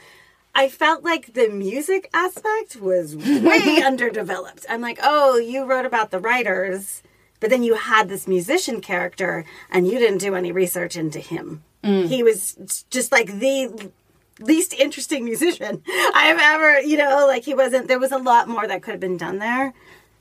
I 0.55 0.69
felt 0.69 1.05
like 1.05 1.35
the 1.35 1.49
music 1.49 2.09
aspect 2.15 2.77
was 2.77 3.15
way 3.15 3.83
underdeveloped. 3.85 4.65
I'm 4.69 4.81
like, 4.81 4.99
oh, 5.03 5.37
you 5.37 5.65
wrote 5.65 5.85
about 5.85 6.11
the 6.11 6.19
writers, 6.19 7.03
but 7.41 7.51
then 7.51 7.63
you 7.63 7.75
had 7.75 8.09
this 8.09 8.27
musician 8.27 8.81
character 8.81 9.45
and 9.71 9.87
you 9.87 9.99
didn't 9.99 10.19
do 10.19 10.35
any 10.35 10.53
research 10.53 10.97
into 10.97 11.21
him. 11.21 11.63
Mm. 11.85 12.09
He 12.09 12.23
was 12.23 12.85
just 12.91 13.13
like 13.13 13.39
the 13.39 13.91
least 14.41 14.75
interesting 14.75 15.25
musician 15.25 15.83
I've 16.15 16.39
ever, 16.41 16.81
you 16.81 16.97
know, 16.97 17.27
like 17.27 17.45
he 17.45 17.55
wasn't, 17.55 17.89
there 17.89 17.99
was 17.99 18.13
a 18.13 18.19
lot 18.19 18.49
more 18.49 18.67
that 18.67 18.83
could 18.83 18.93
have 18.93 19.01
been 19.01 19.17
done 19.17 19.39
there. 19.39 19.73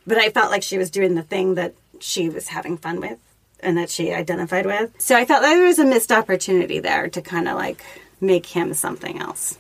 But 0.08 0.18
I 0.18 0.30
felt 0.30 0.52
like 0.52 0.64
she 0.64 0.78
was 0.78 0.92
doing 0.92 1.16
the 1.16 1.24
thing 1.24 1.56
that 1.56 1.74
she 2.00 2.30
was 2.30 2.50
having 2.50 2.78
fun 2.78 3.00
with 3.00 3.18
and 3.60 3.78
that 3.78 3.90
she 3.90 4.14
identified 4.14 4.66
with. 4.66 4.94
So 5.00 5.16
I 5.16 5.26
felt 5.26 5.42
like 5.42 5.56
there 5.56 5.66
was 5.66 5.80
a 5.80 5.86
missed 5.86 6.12
opportunity 6.12 6.80
there 6.80 7.10
to 7.10 7.22
kind 7.22 7.48
of 7.48 7.56
like 7.56 7.84
make 8.22 8.46
him 8.46 8.74
something 8.74 9.20
else. 9.20 9.58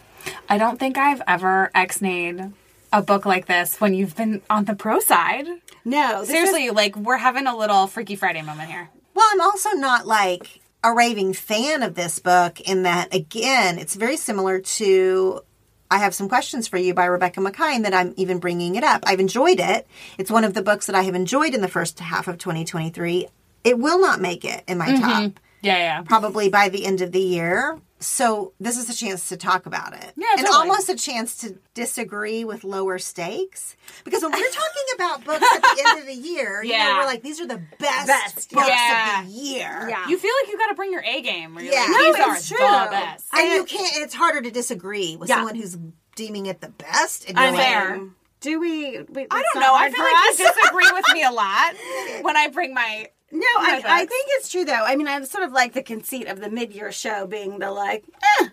I 0.50 0.58
don't 0.58 0.80
think 0.80 0.98
I've 0.98 1.22
ever 1.28 1.72
ex-nayed 1.74 2.52
a 2.92 3.02
book 3.02 3.26
like 3.26 3.46
this 3.48 3.82
when 3.82 3.94
you've 3.94 4.16
been 4.16 4.42
on 4.50 4.66
the 4.66 4.76
pro 4.76 5.00
side. 5.00 5.48
No, 5.84 6.22
this 6.22 6.30
Seriously, 6.30 6.70
like 6.70 6.96
we're 6.96 7.18
having 7.18 7.48
a 7.48 7.56
little 7.56 7.88
Freaky 7.88 8.16
Friday 8.16 8.42
moment 8.42 8.70
here. 8.70 8.90
Well, 9.14 9.28
I'm 9.32 9.42
also 9.42 9.72
not 9.72 10.08
like 10.08 10.60
a 10.86 10.94
raving 10.94 11.34
fan 11.34 11.82
of 11.82 11.96
this 11.96 12.20
book 12.20 12.62
in 12.62 12.84
that, 12.84 13.12
again, 13.12 13.80
it's 13.80 13.96
very 13.96 14.18
similar 14.18 14.60
to 14.60 15.42
I 15.90 15.98
Have 15.98 16.14
Some 16.14 16.30
Questions 16.30 16.68
for 16.68 16.78
You 16.78 16.94
by 16.94 17.06
Rebecca 17.06 17.40
Makkai 17.40 17.82
that 17.82 17.94
I'm 17.94 18.14
even 18.18 18.38
bringing 18.38 18.76
it 18.76 18.84
up. 18.84 19.04
I've 19.08 19.20
enjoyed 19.20 19.60
it. 19.60 19.88
It's 20.20 20.30
one 20.30 20.44
of 20.44 20.54
the 20.54 20.62
books 20.62 20.86
that 20.86 20.96
I 20.96 21.02
have 21.02 21.16
enjoyed 21.16 21.56
in 21.56 21.62
the 21.62 21.68
first 21.68 22.00
half 22.00 22.28
of 22.28 22.38
2023. 22.38 23.28
It 23.64 23.80
will 23.80 24.00
not 24.00 24.22
make 24.22 24.46
it 24.46 24.64
in 24.68 24.78
my 24.78 24.90
mm-hmm. 24.90 25.02
top 25.02 25.40
Yeah, 25.62 25.78
yeah. 25.78 26.02
probably 26.04 26.50
by 26.50 26.70
the 26.70 26.86
end 26.86 27.02
of 27.02 27.12
the 27.12 27.20
year. 27.20 27.80
So 28.00 28.54
this 28.60 28.78
is 28.78 28.90
a 28.90 28.94
chance 28.94 29.30
to 29.30 29.38
talk 29.38 29.66
about 29.66 29.94
it. 29.94 30.12
Yeah, 30.18 30.28
and 30.38 30.42
totally. 30.46 30.70
almost 30.70 30.90
a 30.90 30.96
chance 30.96 31.38
to 31.38 31.58
disagree 31.74 32.44
with 32.44 32.64
lower 32.66 33.00
stakes. 33.00 33.76
Because 34.04 34.22
when 34.22 34.32
we're 34.32 34.50
talking 34.50 34.84
about 34.96 35.24
books 35.24 35.46
at 35.56 35.62
the 35.62 35.84
end 35.88 36.00
of 36.02 36.06
the 36.06 36.14
year, 36.14 36.62
you 36.62 36.72
know, 36.74 36.78
Yeah. 36.78 36.98
we're 37.00 37.06
like, 37.06 37.24
these 37.24 37.40
are 37.40 37.48
the 37.48 37.62
best, 37.80 38.08
Best, 38.08 38.52
books 38.52 38.68
yeah. 38.68 39.22
of 39.22 39.28
the 39.28 39.32
year. 39.32 39.88
Yeah. 39.90 40.08
You 40.10 40.18
feel 40.18 40.32
like 40.44 40.52
you 40.52 40.58
got 40.58 40.68
to 40.68 40.76
bring 40.76 40.92
your 40.92 41.04
A 41.04 41.22
game. 41.22 41.56
Where 41.56 41.64
you're 41.64 41.74
Yeah. 41.74 41.82
like, 41.82 41.90
No, 41.92 42.04
these 42.04 42.16
it's 42.16 42.52
are 42.52 42.58
true. 42.58 42.86
the 42.86 42.92
best. 42.92 43.26
And 43.34 43.50
you 43.54 43.64
can't, 43.64 43.96
it's 43.98 44.14
harder 44.14 44.42
to 44.42 44.52
disagree 44.52 45.16
with 45.16 45.30
Yeah. 45.30 45.36
someone 45.38 45.56
who's 45.56 45.78
deeming 46.16 46.48
it 46.48 46.60
the 46.62 46.70
best. 46.70 47.30
And 47.30 47.40
I 47.40 47.46
you're 47.50 47.54
know. 47.98 48.02
like, 48.04 48.12
Do 48.42 48.60
we? 48.60 49.00
we 49.10 49.28
I 49.32 49.44
don't 49.54 49.62
know. 49.62 49.74
I 49.74 49.90
feel 49.90 50.04
like 50.04 50.38
you 50.38 50.54
disagree 50.54 50.92
with 50.92 51.06
me 51.14 51.24
a 51.24 51.32
lot 51.32 51.74
when 52.24 52.36
I 52.38 52.50
bring 52.50 52.74
my. 52.74 53.10
No, 53.32 53.46
I, 53.58 53.82
I 53.86 54.00
think 54.06 54.28
it's 54.30 54.50
true 54.50 54.66
though. 54.66 54.84
I 54.86 54.96
mean, 54.96 55.08
I 55.08 55.22
sort 55.24 55.44
of 55.44 55.52
like 55.52 55.74
the 55.74 55.84
conceit 55.84 56.28
of 56.28 56.40
the 56.40 56.50
mid-year 56.50 56.92
show 56.92 57.26
being 57.26 57.60
the 57.60 57.72
like, 57.72 58.04
eh, 58.40 58.50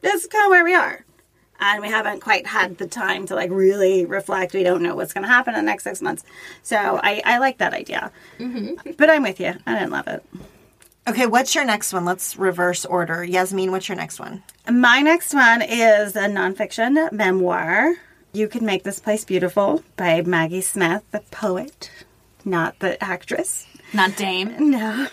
this 0.00 0.22
is 0.22 0.28
kind 0.28 0.44
of 0.46 0.50
where 0.50 0.64
we 0.64 0.74
are, 0.74 1.04
and 1.60 1.82
we 1.82 1.88
haven't 1.88 2.20
quite 2.20 2.46
had 2.46 2.78
the 2.78 2.86
time 2.86 3.26
to 3.26 3.34
like 3.34 3.50
really 3.50 4.04
reflect. 4.04 4.52
We 4.54 4.62
don't 4.62 4.82
know 4.82 4.94
what's 4.94 5.12
going 5.12 5.22
to 5.24 5.28
happen 5.32 5.54
in 5.54 5.64
the 5.64 5.70
next 5.70 5.84
six 5.84 6.02
months, 6.02 6.24
so 6.62 7.00
I, 7.02 7.22
I 7.24 7.38
like 7.38 7.58
that 7.58 7.72
idea. 7.74 8.12
But 8.96 9.10
I'm 9.10 9.22
with 9.22 9.40
you. 9.40 9.54
I 9.66 9.74
didn't 9.78 9.90
love 9.90 10.06
it. 10.08 10.24
Okay, 11.08 11.26
what's 11.26 11.54
your 11.54 11.64
next 11.64 11.92
one? 11.92 12.04
Let's 12.04 12.36
reverse 12.36 12.84
order. 12.84 13.24
Yasmin, 13.24 13.72
what's 13.72 13.88
your 13.88 13.96
next 13.96 14.20
one? 14.20 14.44
My 14.70 15.00
next 15.00 15.34
one 15.34 15.60
is 15.62 16.14
a 16.14 16.26
nonfiction 16.28 17.10
memoir. 17.10 17.94
You 18.32 18.46
Can 18.46 18.64
Make 18.64 18.84
This 18.84 19.00
Place 19.00 19.24
Beautiful 19.24 19.82
by 19.96 20.22
Maggie 20.22 20.60
Smith, 20.60 21.02
the 21.10 21.20
poet, 21.32 21.90
not 22.44 22.78
the 22.78 23.02
actress. 23.02 23.66
Not 23.94 24.16
Dame. 24.16 24.70
No. 24.70 25.06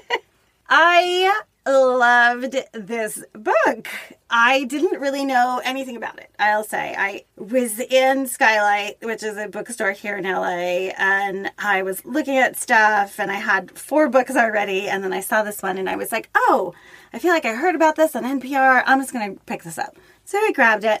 I 0.68 1.42
loved 1.64 2.56
this 2.72 3.24
book. 3.32 3.88
I 4.28 4.64
didn't 4.64 5.00
really 5.00 5.24
know 5.24 5.60
anything 5.64 5.96
about 5.96 6.18
it, 6.18 6.30
I'll 6.38 6.64
say. 6.64 6.94
I 6.98 7.24
was 7.36 7.78
in 7.78 8.26
Skylight, 8.26 8.96
which 9.02 9.22
is 9.22 9.36
a 9.36 9.46
bookstore 9.46 9.92
here 9.92 10.16
in 10.16 10.24
LA, 10.24 10.90
and 10.98 11.52
I 11.58 11.82
was 11.82 12.04
looking 12.04 12.36
at 12.36 12.56
stuff 12.56 13.20
and 13.20 13.30
I 13.30 13.36
had 13.36 13.70
four 13.70 14.08
books 14.08 14.34
already, 14.34 14.88
and 14.88 15.04
then 15.04 15.12
I 15.12 15.20
saw 15.20 15.44
this 15.44 15.62
one 15.62 15.78
and 15.78 15.88
I 15.88 15.94
was 15.94 16.10
like, 16.10 16.28
oh, 16.34 16.74
I 17.12 17.20
feel 17.20 17.32
like 17.32 17.44
I 17.44 17.54
heard 17.54 17.76
about 17.76 17.94
this 17.94 18.16
on 18.16 18.24
NPR. 18.24 18.82
I'm 18.86 19.00
just 19.00 19.12
going 19.12 19.34
to 19.34 19.44
pick 19.44 19.62
this 19.62 19.78
up. 19.78 19.96
So 20.24 20.38
I 20.38 20.50
grabbed 20.52 20.84
it 20.84 21.00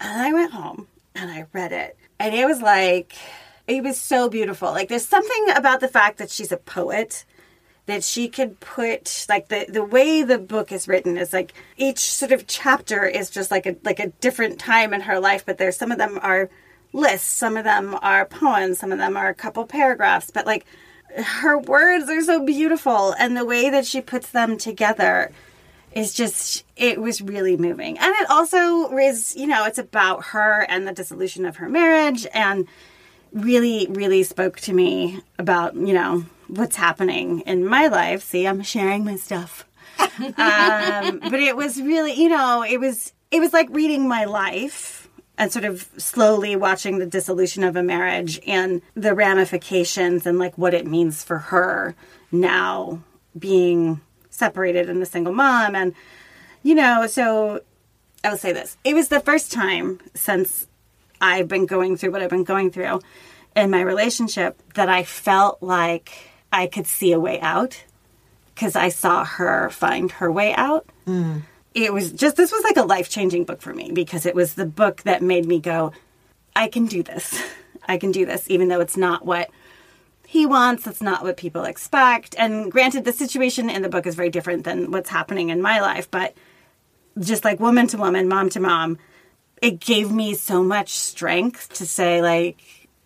and 0.00 0.22
I 0.22 0.32
went 0.32 0.52
home 0.52 0.88
and 1.14 1.30
I 1.30 1.46
read 1.52 1.72
it. 1.72 1.96
And 2.18 2.34
it 2.34 2.46
was 2.46 2.60
like, 2.60 3.14
it 3.66 3.82
was 3.82 4.00
so 4.00 4.28
beautiful. 4.28 4.70
Like, 4.70 4.88
there's 4.88 5.06
something 5.06 5.50
about 5.54 5.80
the 5.80 5.88
fact 5.88 6.18
that 6.18 6.30
she's 6.30 6.52
a 6.52 6.56
poet 6.56 7.24
that 7.86 8.04
she 8.04 8.28
could 8.28 8.60
put 8.60 9.26
like 9.28 9.48
the 9.48 9.66
the 9.68 9.84
way 9.84 10.22
the 10.22 10.38
book 10.38 10.70
is 10.70 10.86
written 10.86 11.16
is 11.16 11.32
like 11.32 11.52
each 11.76 11.98
sort 11.98 12.32
of 12.32 12.46
chapter 12.46 13.04
is 13.04 13.28
just 13.28 13.50
like 13.50 13.66
a 13.66 13.76
like 13.82 13.98
a 13.98 14.08
different 14.20 14.58
time 14.58 14.94
in 14.94 15.00
her 15.00 15.18
life 15.18 15.44
but 15.44 15.58
there's 15.58 15.76
some 15.76 15.90
of 15.90 15.98
them 15.98 16.18
are 16.22 16.48
lists 16.92 17.28
some 17.28 17.56
of 17.56 17.64
them 17.64 17.98
are 18.00 18.24
poems 18.24 18.78
some 18.78 18.92
of 18.92 18.98
them 18.98 19.16
are 19.16 19.28
a 19.28 19.34
couple 19.34 19.66
paragraphs 19.66 20.30
but 20.30 20.46
like 20.46 20.64
her 21.16 21.58
words 21.58 22.08
are 22.08 22.22
so 22.22 22.44
beautiful 22.44 23.14
and 23.18 23.36
the 23.36 23.44
way 23.44 23.68
that 23.68 23.84
she 23.84 24.00
puts 24.00 24.30
them 24.30 24.56
together 24.56 25.32
is 25.92 26.14
just 26.14 26.64
it 26.76 27.00
was 27.00 27.20
really 27.20 27.56
moving 27.56 27.98
and 27.98 28.14
it 28.20 28.30
also 28.30 28.96
is 28.96 29.34
you 29.36 29.46
know 29.46 29.64
it's 29.64 29.78
about 29.78 30.26
her 30.26 30.64
and 30.68 30.86
the 30.86 30.92
dissolution 30.92 31.44
of 31.44 31.56
her 31.56 31.68
marriage 31.68 32.26
and 32.32 32.66
really 33.32 33.86
really 33.90 34.22
spoke 34.22 34.58
to 34.60 34.72
me 34.72 35.20
about 35.38 35.74
you 35.74 35.94
know 35.94 36.24
what's 36.48 36.76
happening 36.76 37.40
in 37.40 37.64
my 37.66 37.88
life. 37.88 38.22
See 38.22 38.46
i'm 38.46 38.62
sharing 38.62 39.04
my 39.04 39.16
stuff. 39.16 39.66
Um, 39.98 40.20
but 40.36 41.40
it 41.40 41.56
was 41.56 41.80
really 41.80 42.12
you 42.12 42.28
know 42.28 42.62
it 42.62 42.78
was 42.78 43.12
it 43.30 43.40
was 43.40 43.52
like 43.52 43.68
reading 43.70 44.08
my 44.08 44.24
life 44.24 45.08
and 45.38 45.50
sort 45.50 45.64
of 45.64 45.88
slowly 45.96 46.54
watching 46.56 46.98
the 46.98 47.06
dissolution 47.06 47.64
of 47.64 47.74
a 47.74 47.82
marriage 47.82 48.38
and 48.46 48.82
the 48.94 49.14
ramifications 49.14 50.26
and 50.26 50.38
like 50.38 50.56
what 50.58 50.74
it 50.74 50.86
means 50.86 51.24
for 51.24 51.38
her 51.38 51.94
now 52.30 53.02
being 53.38 54.00
separated 54.28 54.90
and 54.90 55.02
a 55.02 55.06
single 55.06 55.32
mom. 55.32 55.74
And 55.74 55.94
you 56.62 56.74
know 56.74 57.06
so 57.06 57.60
i 58.24 58.30
will 58.30 58.36
say 58.36 58.52
this. 58.52 58.76
It 58.84 58.94
was 58.94 59.08
the 59.08 59.20
first 59.20 59.50
time 59.50 60.00
since 60.14 60.66
I've 61.22 61.48
been 61.48 61.66
going 61.66 61.96
through 61.96 62.10
what 62.10 62.20
I've 62.20 62.30
been 62.30 62.44
going 62.44 62.70
through 62.70 63.00
in 63.54 63.70
my 63.70 63.80
relationship 63.80 64.60
that 64.74 64.88
I 64.88 65.04
felt 65.04 65.62
like 65.62 66.10
I 66.52 66.66
could 66.66 66.86
see 66.86 67.12
a 67.12 67.20
way 67.20 67.40
out 67.40 67.82
because 68.54 68.76
I 68.76 68.88
saw 68.90 69.24
her 69.24 69.70
find 69.70 70.10
her 70.12 70.30
way 70.30 70.52
out. 70.52 70.86
Mm. 71.06 71.42
It 71.74 71.92
was 71.92 72.12
just, 72.12 72.36
this 72.36 72.52
was 72.52 72.64
like 72.64 72.76
a 72.76 72.82
life 72.82 73.08
changing 73.08 73.44
book 73.44 73.62
for 73.62 73.72
me 73.72 73.92
because 73.92 74.26
it 74.26 74.34
was 74.34 74.54
the 74.54 74.66
book 74.66 75.02
that 75.04 75.22
made 75.22 75.46
me 75.46 75.58
go, 75.58 75.92
I 76.54 76.68
can 76.68 76.86
do 76.86 77.02
this. 77.02 77.40
I 77.88 77.96
can 77.96 78.12
do 78.12 78.26
this, 78.26 78.48
even 78.50 78.68
though 78.68 78.80
it's 78.80 78.96
not 78.96 79.24
what 79.24 79.50
he 80.26 80.46
wants. 80.46 80.86
It's 80.86 81.02
not 81.02 81.22
what 81.22 81.36
people 81.36 81.64
expect. 81.64 82.34
And 82.38 82.70
granted, 82.70 83.04
the 83.04 83.12
situation 83.12 83.70
in 83.70 83.82
the 83.82 83.88
book 83.88 84.06
is 84.06 84.14
very 84.14 84.30
different 84.30 84.64
than 84.64 84.90
what's 84.90 85.10
happening 85.10 85.48
in 85.48 85.60
my 85.60 85.80
life, 85.80 86.10
but 86.10 86.34
just 87.18 87.44
like 87.44 87.60
woman 87.60 87.86
to 87.88 87.98
woman, 87.98 88.28
mom 88.28 88.48
to 88.50 88.60
mom, 88.60 88.98
it 89.62 89.78
gave 89.78 90.10
me 90.10 90.34
so 90.34 90.62
much 90.62 90.90
strength 90.90 91.72
to 91.74 91.86
say 91.86 92.20
like 92.20 92.58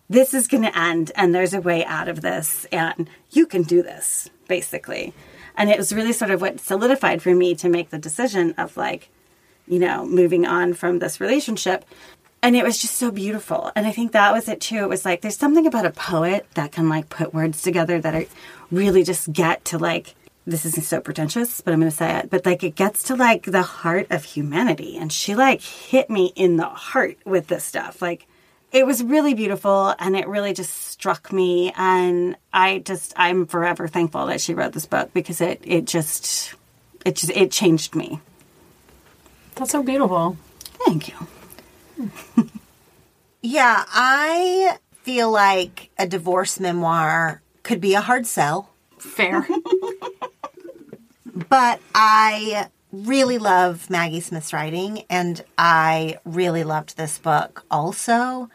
this 0.09 0.33
is 0.33 0.49
going 0.49 0.63
to 0.63 0.77
end 0.77 1.13
and 1.15 1.35
there's 1.35 1.53
a 1.53 1.61
way 1.61 1.85
out 1.85 2.09
of 2.09 2.23
this 2.23 2.65
and 2.73 3.09
you 3.31 3.47
can 3.47 3.63
do 3.63 3.83
this 3.83 4.31
basically. 4.49 5.13
And 5.57 5.71
it 5.71 5.79
was 5.79 5.93
really 5.93 6.13
sort 6.13 6.31
of 6.31 6.41
what 6.41 6.61
solidified 6.61 7.23
for 7.23 7.35
me 7.35 7.55
to 7.57 7.69
make 7.69 7.91
the 7.91 7.99
decision 7.99 8.55
of 8.57 8.77
like 8.77 9.11
you 9.69 9.79
know 9.79 10.07
moving 10.07 10.47
on 10.47 10.73
from 10.75 10.99
this 10.99 11.21
relationship. 11.21 11.85
And 12.43 12.57
it 12.57 12.65
was 12.65 12.81
just 12.81 12.97
so 12.97 13.11
beautiful. 13.11 13.71
And 13.77 13.87
i 13.87 13.93
think 13.93 14.13
that 14.13 14.33
was 14.33 14.49
it 14.49 14.61
too. 14.61 14.79
It 14.79 14.89
was 14.89 15.05
like 15.05 15.21
there's 15.21 15.37
something 15.37 15.67
about 15.67 15.85
a 15.85 15.91
poet 15.91 16.47
that 16.55 16.73
can 16.73 16.89
like 16.89 17.11
put 17.11 17.35
words 17.35 17.61
together 17.61 18.01
that 18.01 18.15
are 18.15 18.25
really 18.71 19.03
just 19.03 19.33
get 19.33 19.65
to 19.67 19.79
like 19.79 20.15
this 20.47 20.65
isn't 20.65 20.85
so 20.85 21.01
pretentious, 21.01 21.61
but 21.61 21.73
I'm 21.73 21.81
going 21.81 21.91
to 21.91 21.97
say 21.97 22.19
it. 22.19 22.31
But 22.31 22.47
like 22.47 22.63
it 22.63 22.75
gets 22.75 23.03
to 23.05 23.17
like 23.17 23.45
the 23.45 23.63
heart 23.63 24.07
of 24.11 24.25
humanity. 24.25 24.97
And 24.97 25.13
she 25.13 25.35
like 25.35 25.61
hit 25.61 26.09
me 26.09 26.33
in 26.37 26.57
the 26.57 26.69
heart 26.69 27.19
with 27.25 27.49
this 27.49 27.65
stuff. 27.65 28.01
Like 28.01 28.27
it 28.73 28.87
was 28.87 29.03
really 29.03 29.35
beautiful 29.35 29.95
and 29.99 30.17
it 30.17 30.29
really 30.29 30.53
just 30.53 30.73
struck 30.73 31.33
me. 31.33 31.73
And 31.77 32.37
I 32.53 32.79
just, 32.79 33.13
I'm 33.17 33.47
forever 33.47 33.89
thankful 33.89 34.27
that 34.27 34.41
she 34.41 34.55
wrote 34.55 34.73
this 34.73 34.87
book 34.87 35.13
because 35.13 35.41
it, 35.41 35.61
it 35.65 35.85
just, 35.87 36.55
it 37.05 37.17
just, 37.17 37.33
it 37.33 37.51
changed 37.51 37.95
me. 37.95 38.21
That's 39.57 39.73
so 39.73 39.83
beautiful. 39.83 40.37
Thank 40.85 41.09
you. 41.09 42.49
Yeah, 43.49 43.85
I 43.87 44.79
feel 45.03 45.31
like 45.31 45.91
a 45.97 46.05
divorce 46.05 46.59
memoir 46.59 47.43
could 47.63 47.81
be 47.81 47.95
a 47.95 48.01
hard 48.01 48.27
sell. 48.27 48.71
Fair. 48.99 49.47
but 51.49 51.81
I 51.95 52.69
really 52.93 53.39
love 53.39 53.91
Maggie 53.91 54.21
Smith's 54.21 54.53
writing, 54.53 55.05
and 55.11 55.45
I 55.59 56.19
really 56.25 56.65
loved 56.65 56.97
this 56.97 57.19
book 57.19 57.65
also. 57.71 58.49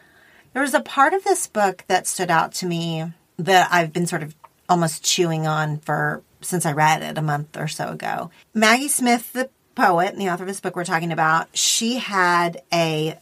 There 0.52 0.62
was 0.62 0.74
a 0.74 0.80
part 0.80 1.14
of 1.14 1.24
this 1.24 1.46
book 1.46 1.84
that 1.86 2.06
stood 2.06 2.30
out 2.30 2.52
to 2.54 2.66
me 2.66 3.12
that 3.38 3.68
I've 3.72 3.92
been 3.92 4.06
sort 4.06 4.22
of 4.22 4.34
almost 4.68 5.04
chewing 5.04 5.46
on 5.46 5.78
for 5.78 6.22
since 6.40 6.66
I 6.66 6.72
read 6.72 7.02
it 7.02 7.18
a 7.18 7.22
month 7.22 7.56
or 7.56 7.68
so 7.68 7.88
ago. 7.88 8.30
Maggie 8.52 8.88
Smith, 8.88 9.32
the 9.32 9.48
poet 9.74 10.12
and 10.12 10.20
the 10.20 10.28
author 10.28 10.42
of 10.42 10.48
this 10.48 10.60
book 10.60 10.76
we're 10.76 10.84
talking 10.84 11.12
about, 11.12 11.56
she 11.56 11.98
had 11.98 12.62
a 12.72 13.16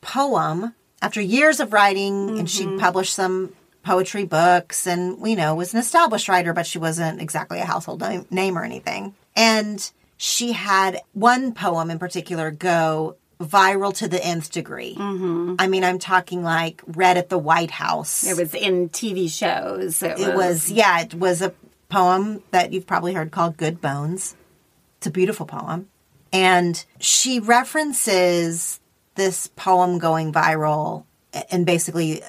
poem 0.00 0.74
after 1.00 1.20
years 1.20 1.60
of 1.60 1.72
writing, 1.72 2.38
and 2.38 2.50
she 2.50 2.64
mm-hmm. 2.64 2.78
published 2.78 3.14
some 3.14 3.54
poetry 3.82 4.24
books 4.24 4.86
and 4.86 5.26
you 5.26 5.36
know 5.36 5.54
was 5.54 5.72
an 5.72 5.80
established 5.80 6.28
writer 6.28 6.52
but 6.52 6.66
she 6.66 6.78
wasn't 6.78 7.20
exactly 7.20 7.58
a 7.58 7.64
household 7.64 8.02
name, 8.30 8.58
or 8.58 8.64
anything. 8.64 9.14
And 9.36 9.90
she 10.16 10.52
had 10.52 11.00
one 11.12 11.54
poem 11.54 11.90
in 11.90 11.98
particular 11.98 12.50
go 12.50 13.16
viral 13.40 13.94
to 13.94 14.06
the 14.06 14.22
nth 14.24 14.50
degree. 14.50 14.94
Mm-hmm. 14.94 15.54
I 15.58 15.66
mean 15.66 15.84
i'm 15.84 15.98
talking 15.98 16.42
like 16.42 16.82
read 16.86 17.16
at 17.16 17.28
the 17.28 17.38
white 17.38 17.70
house. 17.70 18.24
It 18.24 18.36
was 18.36 18.54
in 18.54 18.90
TV 18.90 19.30
shows. 19.30 20.02
It, 20.02 20.18
it 20.18 20.34
was 20.34 20.70
yeah 20.70 21.00
it 21.00 21.14
was 21.14 21.40
a 21.40 21.54
poem 21.88 22.42
that 22.50 22.72
you've 22.72 22.86
probably 22.86 23.14
heard 23.14 23.30
called 23.30 23.56
good 23.56 23.80
bones. 23.80 24.36
It's 24.98 25.06
a 25.06 25.10
beautiful 25.10 25.46
poem. 25.46 25.88
And 26.32 26.84
she 26.98 27.40
references 27.40 28.80
this 29.16 29.48
poem 29.48 29.98
going 29.98 30.32
viral 30.32 31.04
and 31.50 31.66
basically 31.66 32.22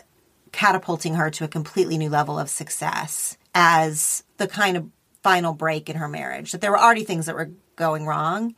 catapulting 0.52 1.16
her 1.16 1.30
to 1.32 1.44
a 1.44 1.48
completely 1.48 1.98
new 1.98 2.10
level 2.10 2.38
of 2.38 2.50
success 2.50 3.38
as 3.54 4.24
the 4.38 4.48
kind 4.48 4.78
of 4.78 4.88
final 5.24 5.54
break 5.54 5.90
in 5.90 5.98
her 5.98 6.08
marriage 6.08 6.52
that 6.52 6.62
there 6.62 6.72
were 6.72 6.80
already 6.80 7.04
things 7.04 7.28
that 7.28 7.36
were 7.36 7.52
going 7.76 8.06
wrong 8.06 8.56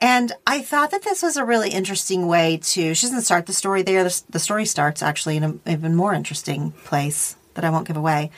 and 0.00 0.32
I 0.46 0.60
thought 0.62 0.92
that 0.92 1.02
this 1.02 1.22
was 1.22 1.36
a 1.36 1.44
really 1.44 1.70
interesting 1.70 2.28
way 2.28 2.58
to. 2.58 2.94
She 2.94 3.06
doesn't 3.06 3.22
start 3.22 3.46
the 3.46 3.52
story 3.52 3.82
there. 3.82 4.04
The, 4.04 4.38
story 4.38 4.64
starts 4.64 5.02
actually 5.02 5.36
in 5.36 5.44
an 5.44 5.60
even 5.66 5.96
more 5.96 6.14
interesting 6.14 6.70
place 6.70 7.36
that 7.54 7.64
I 7.64 7.70
won't 7.70 7.88
give 7.88 7.96
away. 7.96 8.30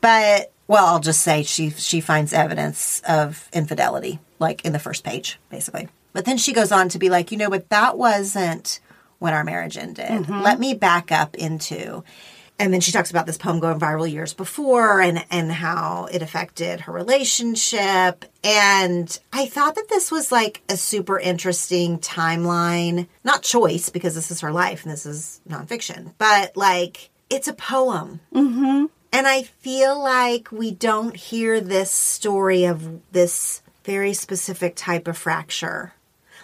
But 0.00 0.52
well, 0.66 0.86
I'll 0.86 1.00
just 1.00 1.20
say 1.20 1.42
she 1.42 1.70
she 1.70 2.00
finds 2.00 2.32
evidence 2.32 3.02
of 3.06 3.48
infidelity, 3.52 4.18
like 4.38 4.64
in 4.64 4.72
the 4.72 4.78
first 4.78 5.04
page, 5.04 5.38
basically. 5.50 5.88
But 6.14 6.24
then 6.24 6.38
she 6.38 6.54
goes 6.54 6.72
on 6.72 6.88
to 6.90 6.98
be 6.98 7.10
like, 7.10 7.30
you 7.30 7.36
know, 7.36 7.50
but 7.50 7.68
that 7.68 7.98
wasn't 7.98 8.80
when 9.18 9.34
our 9.34 9.44
marriage 9.44 9.76
ended. 9.76 10.28
Let 10.28 10.58
me 10.58 10.74
back 10.74 11.12
up 11.12 11.34
into. 11.34 12.04
And 12.58 12.72
then 12.72 12.80
she 12.80 12.92
talks 12.92 13.10
about 13.10 13.26
this 13.26 13.36
poem 13.36 13.58
going 13.58 13.80
viral 13.80 14.10
years 14.10 14.32
before 14.32 15.00
and 15.00 15.24
and 15.30 15.50
how 15.50 16.06
it 16.12 16.22
affected 16.22 16.82
her 16.82 16.92
relationship. 16.92 18.24
And 18.44 19.18
I 19.32 19.46
thought 19.46 19.74
that 19.74 19.88
this 19.88 20.12
was 20.12 20.30
like 20.30 20.62
a 20.68 20.76
super 20.76 21.18
interesting 21.18 21.98
timeline. 21.98 23.08
Not 23.24 23.42
choice 23.42 23.88
because 23.88 24.14
this 24.14 24.30
is 24.30 24.40
her 24.40 24.52
life 24.52 24.84
and 24.84 24.92
this 24.92 25.04
is 25.04 25.40
nonfiction, 25.48 26.12
but 26.18 26.56
like 26.56 27.10
it's 27.28 27.48
a 27.48 27.54
poem. 27.54 28.20
Mm-hmm. 28.32 28.86
And 29.12 29.26
I 29.26 29.42
feel 29.42 30.00
like 30.00 30.52
we 30.52 30.70
don't 30.70 31.16
hear 31.16 31.60
this 31.60 31.90
story 31.90 32.64
of 32.64 33.00
this 33.12 33.62
very 33.84 34.12
specific 34.12 34.74
type 34.76 35.08
of 35.08 35.18
fracture. 35.18 35.94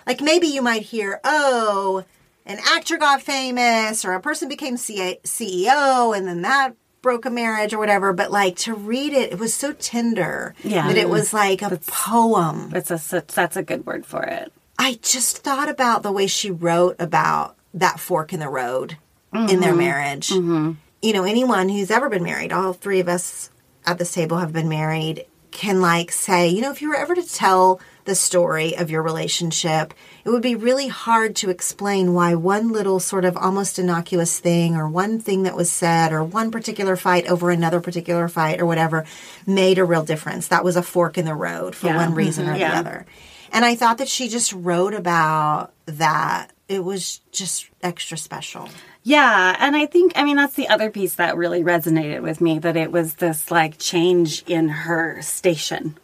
Like 0.06 0.20
maybe 0.20 0.48
you 0.48 0.62
might 0.62 0.82
hear, 0.82 1.20
oh, 1.22 2.04
an 2.50 2.58
actor 2.74 2.96
got 2.96 3.22
famous 3.22 4.04
or 4.04 4.12
a 4.14 4.20
person 4.20 4.48
became 4.48 4.76
CEO 4.76 6.16
and 6.16 6.26
then 6.26 6.42
that 6.42 6.74
broke 7.02 7.24
a 7.24 7.30
marriage 7.30 7.72
or 7.72 7.78
whatever. 7.78 8.12
But 8.12 8.30
like 8.30 8.56
to 8.58 8.74
read 8.74 9.12
it, 9.12 9.32
it 9.32 9.38
was 9.38 9.54
so 9.54 9.72
tender 9.72 10.54
Yeah. 10.62 10.88
that 10.88 10.96
it 10.96 11.08
was 11.08 11.32
like 11.32 11.62
a 11.62 11.78
poem. 11.86 12.72
It's 12.74 12.90
a 12.90 13.24
that's 13.34 13.56
a 13.56 13.62
good 13.62 13.86
word 13.86 14.04
for 14.04 14.22
it. 14.22 14.52
I 14.78 14.98
just 15.02 15.38
thought 15.38 15.68
about 15.68 16.02
the 16.02 16.12
way 16.12 16.26
she 16.26 16.50
wrote 16.50 16.96
about 16.98 17.56
that 17.74 18.00
fork 18.00 18.32
in 18.32 18.40
the 18.40 18.48
road 18.48 18.96
in 19.32 19.46
Mm-hmm. 19.46 19.60
their 19.60 19.74
marriage. 19.74 20.30
You 21.02 21.12
know, 21.14 21.24
anyone 21.24 21.68
who's 21.70 21.90
ever 21.90 22.08
been 22.10 22.24
married, 22.24 22.52
all 22.52 22.72
three 22.74 23.00
of 23.00 23.08
us 23.08 23.48
at 23.86 23.96
this 23.98 24.12
table 24.12 24.38
have 24.38 24.52
been 24.52 24.68
married, 24.68 25.24
can 25.50 25.80
like 25.80 26.12
say, 26.12 26.48
you 26.48 26.60
know, 26.60 26.70
if 26.72 26.82
you 26.82 26.88
were 26.90 26.96
ever 26.96 27.14
to 27.14 27.22
tell 27.26 27.80
the 28.04 28.14
story 28.14 28.76
of 28.76 28.90
your 28.90 29.02
relationship, 29.02 29.94
it 30.24 30.30
would 30.30 30.42
be 30.42 30.54
really 30.54 30.88
hard 30.88 31.34
to 31.36 31.50
explain 31.50 32.14
why 32.14 32.34
one 32.34 32.70
little 32.72 33.00
sort 33.00 33.24
of 33.24 33.36
almost 33.36 33.78
innocuous 33.78 34.38
thing 34.38 34.76
or 34.76 34.88
one 34.88 35.18
thing 35.20 35.42
that 35.44 35.56
was 35.56 35.70
said 35.70 36.12
or 36.12 36.22
one 36.22 36.50
particular 36.50 36.96
fight 36.96 37.26
over 37.26 37.50
another 37.50 37.80
particular 37.80 38.28
fight 38.28 38.60
or 38.60 38.66
whatever 38.66 39.04
made 39.46 39.78
a 39.78 39.84
real 39.84 40.04
difference. 40.04 40.48
That 40.48 40.64
was 40.64 40.76
a 40.76 40.82
fork 40.82 41.16
in 41.18 41.24
the 41.24 41.34
road 41.34 41.74
for 41.74 41.86
Yeah. 41.86 41.96
one 41.96 42.08
mm-hmm. 42.08 42.16
reason 42.16 42.48
or 42.48 42.56
the 42.58 42.64
other. 42.66 43.06
And 43.52 43.64
I 43.64 43.74
thought 43.74 43.98
that 43.98 44.08
she 44.08 44.28
just 44.28 44.52
wrote 44.52 44.94
about 44.94 45.72
that. 45.86 46.50
It 46.68 46.84
was 46.84 47.20
just 47.32 47.68
extra 47.82 48.16
special. 48.16 48.68
Yeah, 49.02 49.56
and 49.58 49.74
I 49.74 49.86
think 49.86 50.12
I 50.14 50.22
mean 50.24 50.36
that's 50.36 50.54
the 50.54 50.68
other 50.68 50.90
piece 50.90 51.14
that 51.14 51.36
really 51.36 51.62
resonated 51.64 52.20
with 52.22 52.40
me 52.40 52.58
that 52.60 52.76
it 52.76 52.92
was 52.92 53.14
this 53.14 53.50
like 53.50 53.78
change 53.78 54.44
in 54.46 54.68
her 54.68 55.20
station 55.22 55.98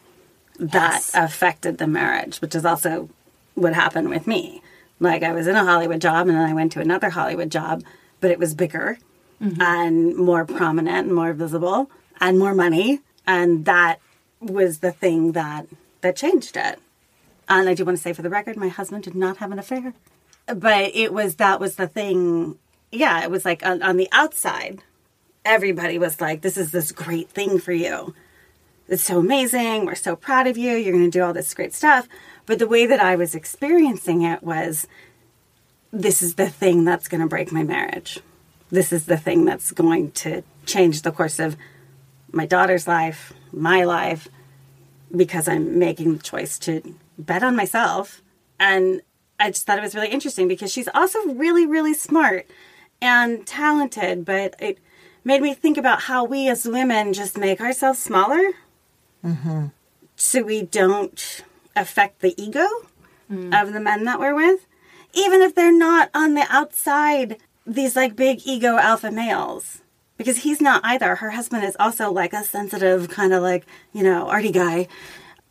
that 0.58 0.94
Yes. 0.94 1.10
affected 1.14 1.78
the 1.78 1.86
marriage, 1.86 2.38
which 2.38 2.54
is 2.54 2.64
also 2.64 3.10
what 3.56 3.74
happened 3.74 4.08
with 4.08 4.28
me. 4.28 4.62
Like 5.00 5.24
I 5.24 5.32
was 5.32 5.48
in 5.48 5.56
a 5.56 5.64
Hollywood 5.64 6.00
job 6.00 6.28
and 6.28 6.36
then 6.36 6.48
I 6.48 6.54
went 6.54 6.72
to 6.72 6.80
another 6.80 7.10
Hollywood 7.10 7.50
job, 7.50 7.82
but 8.20 8.30
it 8.30 8.38
was 8.38 8.54
bigger 8.54 8.98
mm-hmm. 9.42 9.60
and 9.60 10.16
more 10.16 10.44
prominent 10.44 11.06
and 11.06 11.14
more 11.14 11.32
visible 11.32 11.90
and 12.20 12.38
more 12.38 12.54
money, 12.54 13.00
and 13.26 13.64
that 13.64 13.98
was 14.40 14.78
the 14.78 14.92
thing 14.92 15.32
that 15.32 15.66
that 16.00 16.16
changed 16.16 16.56
it. 16.56 16.78
And 17.48 17.68
I 17.68 17.74
do 17.74 17.84
want 17.84 17.98
to 17.98 18.02
say 18.02 18.12
for 18.12 18.22
the 18.22 18.30
record, 18.30 18.56
my 18.56 18.68
husband 18.68 19.04
did 19.04 19.14
not 19.14 19.38
have 19.38 19.52
an 19.52 19.58
affair. 19.58 19.94
But 20.46 20.94
it 20.94 21.12
was 21.12 21.36
that 21.36 21.60
was 21.60 21.76
the 21.76 21.86
thing. 21.88 22.58
Yeah, 22.92 23.22
it 23.22 23.30
was 23.30 23.44
like 23.44 23.64
on, 23.66 23.82
on 23.82 23.96
the 23.96 24.08
outside, 24.12 24.82
everybody 25.44 25.98
was 25.98 26.20
like, 26.20 26.42
this 26.42 26.56
is 26.56 26.70
this 26.70 26.92
great 26.92 27.28
thing 27.28 27.58
for 27.58 27.72
you. 27.72 28.14
It's 28.88 29.02
so 29.02 29.18
amazing. 29.18 29.84
We're 29.84 29.96
so 29.96 30.14
proud 30.14 30.46
of 30.46 30.56
you. 30.56 30.76
You're 30.76 30.92
going 30.92 31.10
to 31.10 31.18
do 31.18 31.24
all 31.24 31.32
this 31.32 31.52
great 31.54 31.74
stuff. 31.74 32.08
But 32.46 32.58
the 32.58 32.68
way 32.68 32.86
that 32.86 33.00
I 33.00 33.16
was 33.16 33.34
experiencing 33.34 34.22
it 34.22 34.42
was 34.42 34.86
this 35.92 36.22
is 36.22 36.34
the 36.34 36.48
thing 36.48 36.84
that's 36.84 37.08
going 37.08 37.20
to 37.20 37.26
break 37.26 37.52
my 37.52 37.62
marriage. 37.62 38.20
This 38.70 38.92
is 38.92 39.06
the 39.06 39.16
thing 39.16 39.44
that's 39.44 39.72
going 39.72 40.12
to 40.12 40.42
change 40.64 41.02
the 41.02 41.12
course 41.12 41.38
of 41.38 41.56
my 42.32 42.46
daughter's 42.46 42.86
life, 42.86 43.32
my 43.52 43.84
life, 43.84 44.28
because 45.14 45.48
I'm 45.48 45.78
making 45.78 46.16
the 46.16 46.22
choice 46.22 46.58
to 46.60 46.96
bet 47.18 47.42
on 47.42 47.56
myself. 47.56 48.22
And 48.58 49.02
I 49.38 49.50
just 49.50 49.66
thought 49.66 49.78
it 49.78 49.82
was 49.82 49.94
really 49.94 50.10
interesting 50.10 50.48
because 50.48 50.72
she's 50.72 50.88
also 50.94 51.18
really, 51.26 51.66
really 51.66 51.94
smart 51.94 52.46
and 53.00 53.46
talented, 53.46 54.24
but 54.24 54.54
it 54.58 54.78
made 55.24 55.42
me 55.42 55.54
think 55.54 55.76
about 55.76 56.02
how 56.02 56.24
we 56.24 56.48
as 56.48 56.66
women 56.66 57.12
just 57.12 57.36
make 57.36 57.60
ourselves 57.60 57.98
smaller 57.98 58.52
mm-hmm. 59.24 59.66
so 60.14 60.42
we 60.42 60.62
don't 60.62 61.42
affect 61.76 62.20
the 62.20 62.34
ego 62.42 62.66
of 63.30 63.72
the 63.72 63.80
men 63.80 64.04
that 64.04 64.20
we're 64.20 64.34
with, 64.34 64.66
even 65.12 65.42
if 65.42 65.54
they're 65.54 65.76
not 65.76 66.10
on 66.14 66.34
the 66.34 66.46
outside, 66.48 67.38
these 67.66 67.96
like 67.96 68.16
big 68.16 68.40
ego 68.44 68.76
alpha 68.78 69.10
males. 69.10 69.82
Because 70.16 70.38
he's 70.38 70.62
not 70.62 70.80
either. 70.82 71.16
Her 71.16 71.30
husband 71.30 71.64
is 71.64 71.76
also 71.78 72.10
like 72.10 72.32
a 72.32 72.42
sensitive, 72.42 73.10
kind 73.10 73.34
of 73.34 73.42
like, 73.42 73.66
you 73.92 74.02
know, 74.02 74.28
arty 74.28 74.50
guy. 74.50 74.88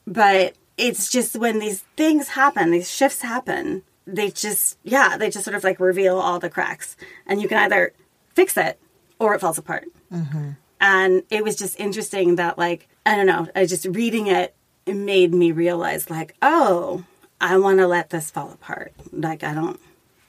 But 0.08 0.56
it's 0.76 1.12
just 1.12 1.36
when 1.36 1.60
these 1.60 1.84
things 1.96 2.30
happen, 2.30 2.72
these 2.72 2.90
shifts 2.90 3.22
happen, 3.22 3.84
they 4.08 4.32
just, 4.32 4.80
yeah, 4.84 5.18
they 5.18 5.30
just 5.30 5.46
sort 5.46 5.56
of 5.56 5.64
like 5.64 5.80
reveal 5.80 6.18
all 6.18 6.40
the 6.40 6.50
cracks. 6.50 6.98
And 7.28 7.40
you 7.42 7.48
can 7.48 7.60
either 7.60 7.94
fix 8.34 8.58
it 8.58 8.80
or 9.20 9.36
it 9.36 9.42
falls 9.42 9.60
apart. 9.60 9.86
Mm-hmm. 10.12 10.52
And 10.82 11.24
it 11.30 11.44
was 11.44 11.56
just 11.56 11.80
interesting 11.80 12.38
that, 12.38 12.58
like, 12.58 12.88
I 13.06 13.16
don't 13.16 13.28
know, 13.28 13.48
I 13.56 13.68
just 13.68 13.86
reading 13.86 14.28
it, 14.28 14.55
it 14.86 14.96
made 14.96 15.34
me 15.34 15.52
realize, 15.52 16.10
like, 16.10 16.36
oh, 16.42 17.04
I 17.42 17.58
want 17.58 17.80
to 17.80 17.88
let 17.88 18.10
this 18.10 18.32
fall 18.32 18.52
apart. 18.52 18.94
Like, 19.12 19.44
I 19.44 19.54
don't, 19.54 19.80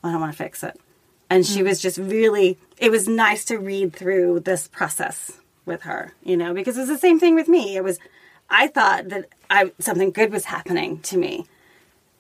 I 0.03 0.13
don't 0.13 0.21
want 0.21 0.33
to 0.33 0.39
fix 0.39 0.63
it. 0.63 0.81
And 1.29 1.45
she 1.45 1.61
hmm. 1.61 1.67
was 1.67 1.81
just 1.81 1.99
really, 1.99 2.59
it 2.79 2.91
was 2.91 3.09
nice 3.09 3.45
to 3.47 3.59
read 3.59 3.93
through 3.93 4.41
this 4.41 4.69
process 4.69 5.41
with 5.65 5.83
her, 5.83 6.15
you 6.23 6.37
know, 6.37 6.55
because 6.55 6.77
it 6.77 6.83
was 6.83 6.89
the 6.89 6.99
same 6.99 7.19
thing 7.19 7.35
with 7.35 7.49
me. 7.49 7.77
It 7.77 7.85
was, 7.85 7.99
I 8.49 8.69
thought 8.69 9.09
that 9.09 9.27
I 9.51 9.73
something 9.79 10.11
good 10.11 10.33
was 10.33 10.47
happening 10.47 11.01
to 11.03 11.19
me, 11.19 11.47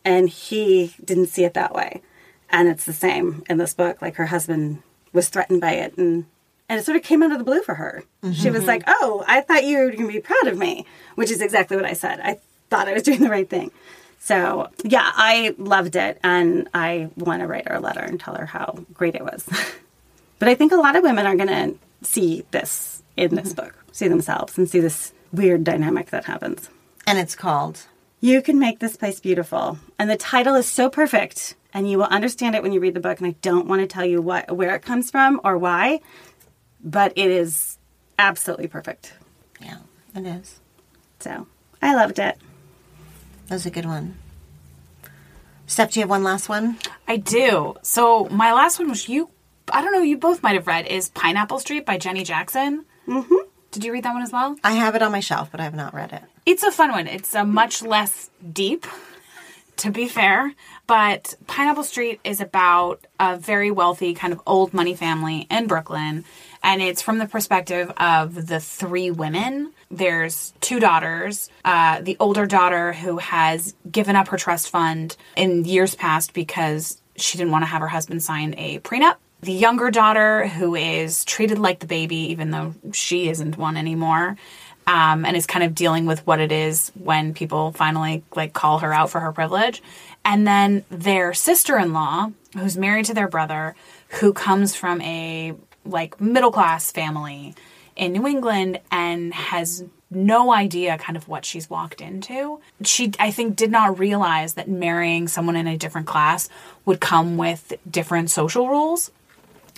and 0.04 0.28
he 0.28 0.94
didn't 1.04 1.26
see 1.26 1.44
it 1.44 1.54
that 1.54 1.74
way. 1.74 2.02
And 2.50 2.68
it's 2.68 2.84
the 2.84 2.92
same 2.92 3.44
in 3.48 3.58
this 3.58 3.74
book. 3.74 4.02
Like 4.02 4.16
her 4.16 4.26
husband 4.26 4.82
was 5.12 5.28
threatened 5.28 5.60
by 5.60 5.72
it, 5.72 5.96
and 5.96 6.26
and 6.68 6.80
it 6.80 6.84
sort 6.84 6.96
of 6.96 7.02
came 7.02 7.22
out 7.22 7.32
of 7.32 7.38
the 7.38 7.44
blue 7.44 7.62
for 7.62 7.74
her. 7.74 8.02
She 8.32 8.50
was 8.50 8.60
mm-hmm. 8.60 8.66
like, 8.66 8.84
"Oh, 8.86 9.24
I 9.26 9.40
thought 9.40 9.64
you 9.64 9.78
were 9.78 9.90
going 9.90 10.06
to 10.06 10.12
be 10.12 10.20
proud 10.20 10.46
of 10.46 10.58
me," 10.58 10.86
which 11.14 11.30
is 11.30 11.40
exactly 11.40 11.76
what 11.76 11.86
I 11.86 11.92
said. 11.92 12.20
I 12.20 12.40
thought 12.70 12.88
I 12.88 12.92
was 12.92 13.02
doing 13.04 13.20
the 13.20 13.30
right 13.30 13.48
thing. 13.48 13.70
So 14.18 14.68
yeah, 14.82 15.10
I 15.14 15.54
loved 15.58 15.96
it, 15.96 16.18
and 16.22 16.68
I 16.74 17.10
want 17.16 17.42
to 17.42 17.46
write 17.46 17.68
her 17.68 17.76
a 17.76 17.80
letter 17.80 18.00
and 18.00 18.18
tell 18.18 18.34
her 18.34 18.46
how 18.46 18.78
great 18.92 19.14
it 19.14 19.22
was. 19.22 19.48
but 20.38 20.48
I 20.48 20.54
think 20.54 20.72
a 20.72 20.76
lot 20.76 20.96
of 20.96 21.02
women 21.02 21.26
are 21.26 21.36
going 21.36 21.48
to 21.48 21.78
see 22.02 22.44
this 22.50 23.02
in 23.16 23.34
this 23.34 23.52
mm-hmm. 23.52 23.66
book, 23.66 23.84
see 23.92 24.08
themselves, 24.08 24.58
and 24.58 24.68
see 24.68 24.80
this 24.80 25.12
weird 25.32 25.64
dynamic 25.64 26.10
that 26.10 26.24
happens. 26.24 26.68
And 27.06 27.18
it's 27.18 27.36
called 27.36 27.86
You 28.20 28.42
can 28.42 28.58
make 28.58 28.80
this 28.80 28.96
place 28.96 29.20
beautiful. 29.20 29.78
And 29.98 30.10
the 30.10 30.16
title 30.16 30.54
is 30.56 30.66
so 30.66 30.90
perfect, 30.90 31.54
and 31.72 31.88
you 31.88 31.98
will 31.98 32.04
understand 32.04 32.54
it 32.54 32.62
when 32.62 32.72
you 32.72 32.80
read 32.80 32.94
the 32.94 33.00
book. 33.00 33.20
And 33.20 33.28
I 33.28 33.36
don't 33.42 33.66
want 33.66 33.80
to 33.82 33.86
tell 33.86 34.04
you 34.04 34.20
what 34.20 34.56
where 34.56 34.74
it 34.74 34.82
comes 34.82 35.10
from 35.10 35.40
or 35.44 35.56
why, 35.56 36.00
but 36.82 37.12
it 37.16 37.30
is 37.30 37.78
absolutely 38.18 38.68
perfect. 38.68 39.14
Yeah, 39.60 39.78
it 40.14 40.26
is. 40.26 40.60
So 41.20 41.46
I 41.82 41.94
loved 41.94 42.18
it. 42.18 42.36
That 43.46 43.54
was 43.54 43.66
a 43.66 43.70
good 43.70 43.86
one. 43.86 44.16
Steph, 45.66 45.92
do 45.92 46.00
you 46.00 46.04
have 46.04 46.10
one 46.10 46.22
last 46.22 46.48
one? 46.48 46.78
I 47.08 47.16
do. 47.16 47.76
So 47.82 48.26
my 48.26 48.52
last 48.52 48.78
one, 48.78 48.88
which 48.88 49.08
you, 49.08 49.30
I 49.72 49.82
don't 49.82 49.92
know, 49.92 50.02
you 50.02 50.16
both 50.16 50.42
might 50.42 50.54
have 50.54 50.66
read, 50.66 50.86
is 50.86 51.08
Pineapple 51.10 51.58
Street 51.58 51.84
by 51.84 51.98
Jenny 51.98 52.22
Jackson. 52.22 52.84
Mm-hmm. 53.08 53.34
Did 53.72 53.84
you 53.84 53.92
read 53.92 54.04
that 54.04 54.14
one 54.14 54.22
as 54.22 54.32
well? 54.32 54.56
I 54.62 54.72
have 54.72 54.94
it 54.94 55.02
on 55.02 55.12
my 55.12 55.20
shelf, 55.20 55.50
but 55.50 55.60
I 55.60 55.64
have 55.64 55.74
not 55.74 55.92
read 55.92 56.12
it. 56.12 56.22
It's 56.46 56.62
a 56.62 56.70
fun 56.70 56.92
one. 56.92 57.08
It's 57.08 57.34
a 57.34 57.44
much 57.44 57.82
less 57.82 58.30
deep, 58.52 58.86
to 59.78 59.90
be 59.90 60.06
fair. 60.08 60.54
But 60.86 61.34
Pineapple 61.48 61.82
Street 61.84 62.20
is 62.22 62.40
about 62.40 63.04
a 63.18 63.36
very 63.36 63.72
wealthy, 63.72 64.14
kind 64.14 64.32
of 64.32 64.40
old 64.46 64.72
money 64.72 64.94
family 64.94 65.46
in 65.50 65.66
Brooklyn. 65.66 66.24
And 66.66 66.82
it's 66.82 67.00
from 67.00 67.18
the 67.18 67.26
perspective 67.26 67.92
of 67.96 68.48
the 68.48 68.58
three 68.58 69.12
women. 69.12 69.72
There's 69.88 70.52
two 70.60 70.80
daughters. 70.80 71.48
Uh, 71.64 72.00
the 72.00 72.16
older 72.18 72.44
daughter 72.44 72.92
who 72.92 73.18
has 73.18 73.76
given 73.88 74.16
up 74.16 74.26
her 74.28 74.36
trust 74.36 74.68
fund 74.68 75.16
in 75.36 75.64
years 75.64 75.94
past 75.94 76.34
because 76.34 77.00
she 77.14 77.38
didn't 77.38 77.52
want 77.52 77.62
to 77.62 77.68
have 77.68 77.80
her 77.80 77.88
husband 77.88 78.20
sign 78.22 78.54
a 78.58 78.80
prenup 78.80 79.14
the 79.42 79.52
younger 79.52 79.90
daughter 79.90 80.48
who 80.48 80.74
is 80.74 81.24
treated 81.24 81.58
like 81.58 81.78
the 81.78 81.86
baby 81.86 82.16
even 82.16 82.50
though 82.50 82.74
she 82.92 83.28
isn't 83.28 83.56
one 83.56 83.76
anymore 83.76 84.36
um, 84.86 85.24
and 85.24 85.36
is 85.36 85.46
kind 85.46 85.64
of 85.64 85.74
dealing 85.74 86.06
with 86.06 86.26
what 86.26 86.40
it 86.40 86.52
is 86.52 86.90
when 86.94 87.34
people 87.34 87.72
finally 87.72 88.22
like 88.34 88.52
call 88.52 88.78
her 88.78 88.92
out 88.92 89.10
for 89.10 89.20
her 89.20 89.32
privilege 89.32 89.82
and 90.24 90.46
then 90.46 90.84
their 90.90 91.32
sister-in-law 91.32 92.30
who's 92.54 92.76
married 92.76 93.04
to 93.04 93.14
their 93.14 93.28
brother 93.28 93.74
who 94.20 94.32
comes 94.32 94.74
from 94.74 95.00
a 95.02 95.54
like 95.88 96.20
middle 96.20 96.52
class 96.52 96.90
family 96.92 97.54
in 97.96 98.12
new 98.12 98.26
england 98.26 98.80
and 98.90 99.32
has 99.32 99.84
no 100.10 100.52
idea 100.52 100.98
kind 100.98 101.16
of 101.16 101.28
what 101.28 101.44
she's 101.44 101.68
walked 101.68 102.00
into. 102.00 102.60
She, 102.84 103.12
I 103.18 103.30
think, 103.30 103.56
did 103.56 103.70
not 103.70 103.98
realize 103.98 104.54
that 104.54 104.68
marrying 104.68 105.28
someone 105.28 105.56
in 105.56 105.66
a 105.66 105.76
different 105.76 106.06
class 106.06 106.48
would 106.84 107.00
come 107.00 107.36
with 107.36 107.72
different 107.90 108.30
social 108.30 108.68
rules 108.68 109.10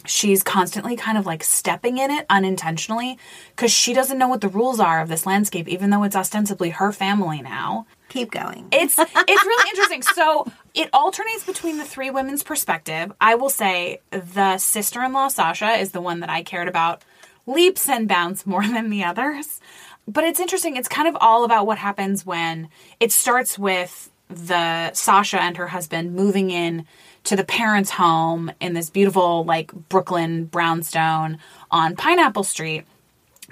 she's 0.08 0.42
constantly 0.42 0.96
kind 0.96 1.18
of 1.18 1.26
like 1.26 1.44
stepping 1.44 1.98
in 1.98 2.10
it 2.10 2.26
unintentionally 2.30 3.18
because 3.50 3.70
she 3.70 3.92
doesn't 3.92 4.18
know 4.18 4.28
what 4.28 4.40
the 4.40 4.48
rules 4.48 4.80
are 4.80 5.00
of 5.00 5.08
this 5.08 5.26
landscape, 5.26 5.68
even 5.68 5.90
though 5.90 6.02
it's 6.02 6.16
ostensibly 6.16 6.70
her 6.70 6.92
family 6.92 7.42
now. 7.42 7.86
Keep 8.08 8.30
going. 8.30 8.66
It's 8.72 8.98
it's 8.98 9.44
really 9.44 9.68
interesting. 9.70 10.02
So 10.02 10.50
it 10.74 10.88
alternates 10.92 11.44
between 11.44 11.78
the 11.78 11.84
three 11.84 12.10
women's 12.10 12.42
perspective. 12.42 13.12
I 13.20 13.34
will 13.34 13.50
say 13.50 14.00
the 14.10 14.58
sister-in-law 14.58 15.28
Sasha 15.28 15.72
is 15.72 15.92
the 15.92 16.00
one 16.00 16.20
that 16.20 16.30
I 16.30 16.42
cared 16.42 16.68
about 16.68 17.02
leaps 17.46 17.88
and 17.88 18.08
bounds 18.08 18.46
more 18.46 18.66
than 18.66 18.90
the 18.90 19.04
others. 19.04 19.60
But 20.06 20.24
it's 20.24 20.40
interesting. 20.40 20.76
It's 20.76 20.88
kind 20.88 21.06
of 21.06 21.16
all 21.20 21.44
about 21.44 21.66
what 21.66 21.76
happens 21.76 22.24
when 22.24 22.68
it 22.98 23.12
starts 23.12 23.58
with 23.58 24.10
the 24.28 24.92
Sasha 24.92 25.40
and 25.40 25.56
her 25.56 25.68
husband 25.68 26.14
moving 26.14 26.50
in 26.50 26.86
to 27.28 27.36
the 27.36 27.44
parents' 27.44 27.90
home 27.90 28.50
in 28.58 28.72
this 28.72 28.88
beautiful, 28.88 29.44
like 29.44 29.70
Brooklyn 29.90 30.46
brownstone 30.46 31.38
on 31.70 31.94
Pineapple 31.94 32.44
Street 32.44 32.86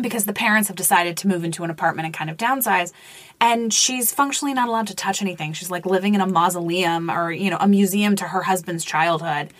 because 0.00 0.24
the 0.24 0.32
parents 0.32 0.68
have 0.68 0.76
decided 0.76 1.16
to 1.18 1.28
move 1.28 1.44
into 1.44 1.62
an 1.62 1.68
apartment 1.68 2.06
and 2.06 2.14
kind 2.14 2.30
of 2.30 2.38
downsize. 2.38 2.92
And 3.38 3.72
she's 3.72 4.12
functionally 4.12 4.54
not 4.54 4.68
allowed 4.68 4.86
to 4.86 4.94
touch 4.96 5.20
anything. 5.20 5.52
She's 5.52 5.70
like 5.70 5.84
living 5.84 6.14
in 6.14 6.22
a 6.22 6.26
mausoleum 6.26 7.10
or, 7.10 7.30
you 7.30 7.50
know, 7.50 7.58
a 7.60 7.68
museum 7.68 8.16
to 8.16 8.24
her 8.24 8.42
husband's 8.42 8.84
childhood. 8.84 9.50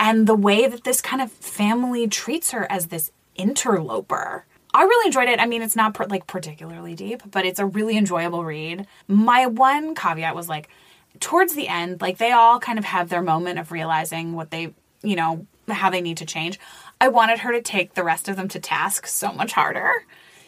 And 0.00 0.26
the 0.26 0.34
way 0.34 0.66
that 0.66 0.84
this 0.84 1.02
kind 1.02 1.20
of 1.20 1.30
family 1.30 2.08
treats 2.08 2.52
her 2.52 2.70
as 2.70 2.86
this 2.86 3.10
interloper. 3.34 4.46
I 4.72 4.82
really 4.82 5.06
enjoyed 5.06 5.28
it. 5.28 5.40
I 5.40 5.46
mean, 5.46 5.60
it's 5.60 5.76
not 5.76 5.92
per- 5.92 6.06
like 6.06 6.26
particularly 6.26 6.94
deep, 6.94 7.22
but 7.30 7.44
it's 7.44 7.58
a 7.58 7.66
really 7.66 7.98
enjoyable 7.98 8.44
read. 8.44 8.86
My 9.08 9.46
one 9.46 9.94
caveat 9.94 10.34
was 10.34 10.48
like, 10.48 10.68
towards 11.20 11.54
the 11.54 11.68
end, 11.68 12.00
like 12.00 12.18
they 12.18 12.32
all 12.32 12.58
kind 12.58 12.78
of 12.78 12.84
have 12.84 13.08
their 13.08 13.22
moment 13.22 13.58
of 13.58 13.72
realizing 13.72 14.34
what 14.34 14.50
they, 14.50 14.74
you 15.02 15.16
know, 15.16 15.46
how 15.68 15.90
they 15.90 16.00
need 16.00 16.18
to 16.18 16.26
change. 16.26 16.58
I 17.00 17.08
wanted 17.08 17.40
her 17.40 17.52
to 17.52 17.62
take 17.62 17.94
the 17.94 18.04
rest 18.04 18.28
of 18.28 18.36
them 18.36 18.48
to 18.48 18.60
task 18.60 19.06
so 19.06 19.32
much 19.32 19.52
harder. 19.52 19.92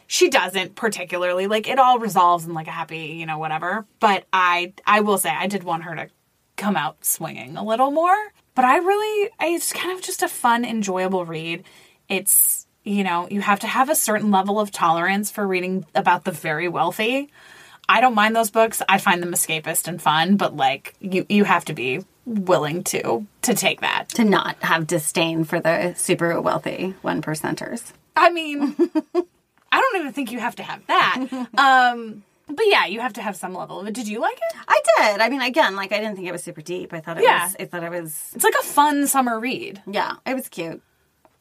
She 0.07 0.29
doesn't 0.29 0.75
particularly. 0.75 1.47
Like 1.47 1.69
it 1.69 1.79
all 1.79 1.99
resolves 1.99 2.45
in 2.45 2.55
like 2.55 2.67
a 2.67 2.73
happy, 2.73 3.17
you 3.19 3.27
know, 3.27 3.39
whatever. 3.39 3.87
But 4.01 4.25
I 4.33 4.73
I 4.87 5.01
will 5.01 5.19
say 5.19 5.31
I 5.31 5.47
did 5.47 5.63
want 5.63 5.85
her 5.85 5.95
to 5.95 6.09
come 6.57 6.77
out 6.77 7.05
swinging 7.05 7.57
a 7.57 7.65
little 7.65 7.91
more. 7.91 8.17
But 8.55 8.65
I 8.65 8.79
really 8.79 9.31
it's 9.41 9.73
kind 9.73 9.97
of 9.97 10.05
just 10.05 10.23
a 10.23 10.29
fun 10.29 10.65
enjoyable 10.65 11.25
read. 11.25 11.65
It's, 12.09 12.67
you 12.83 13.05
know, 13.05 13.29
you 13.31 13.41
have 13.41 13.61
to 13.61 13.69
have 13.69 13.89
a 13.89 13.95
certain 13.95 14.33
level 14.33 14.59
of 14.59 14.73
tolerance 14.73 15.31
for 15.31 15.47
reading 15.47 15.87
about 15.95 16.25
the 16.25 16.33
very 16.33 16.69
wealthy 16.69 17.31
I 17.91 18.01
don't 18.01 18.15
mind 18.15 18.37
those 18.37 18.51
books. 18.51 18.81
I 18.89 18.99
find 18.99 19.23
them 19.23 19.33
escapist 19.33 19.89
and 19.89 20.01
fun, 20.01 20.37
but 20.37 20.57
like 20.57 20.95
you 21.01 21.27
you 21.29 21.45
have 21.45 21.65
to 21.67 21.73
be 21.73 22.05
willing 22.25 22.85
to 22.85 23.27
to 23.43 23.55
take 23.55 23.81
that. 23.81 24.09
To 24.11 24.25
not 24.25 24.57
have 24.63 24.87
disdain 24.87 25.45
for 25.45 25.59
the 25.61 25.95
super 25.97 26.41
wealthy 26.41 26.95
one 27.03 27.21
percenters. 27.23 27.93
I 28.17 28.31
mean, 28.31 28.77
I 29.73 29.81
don't 29.81 30.01
even 30.01 30.13
think 30.13 30.31
you 30.33 30.39
have 30.41 30.57
to 30.57 30.63
have 30.63 30.87
that. 30.87 31.17
Um 31.59 32.23
but 32.53 32.65
yeah, 32.67 32.87
you 32.87 32.99
have 33.01 33.13
to 33.13 33.23
have 33.23 33.37
some 33.37 33.55
level 33.55 33.79
of 33.81 33.87
it. 33.87 33.95
Did 33.95 34.09
you 34.09 34.19
like 34.21 34.37
it? 34.51 34.57
I 34.67 34.81
did. 34.99 35.21
I 35.21 35.29
mean, 35.29 35.41
again, 35.41 35.77
like 35.77 35.93
I 35.93 35.99
didn't 36.01 36.17
think 36.17 36.27
it 36.27 36.33
was 36.33 36.43
super 36.43 36.61
deep. 36.61 36.93
I 36.93 37.01
thought 37.01 37.17
it 37.19 37.23
Yeah. 37.25 37.45
was. 37.45 37.57
I 37.61 37.65
thought 37.67 37.85
it 37.85 37.91
was. 37.91 38.33
It's 38.35 38.43
like 38.45 38.55
a 38.61 38.65
fun 38.65 39.07
summer 39.07 39.39
read. 39.39 39.81
Yeah, 39.87 40.15
it 40.27 40.35
was 40.35 40.49
cute. 40.49 40.83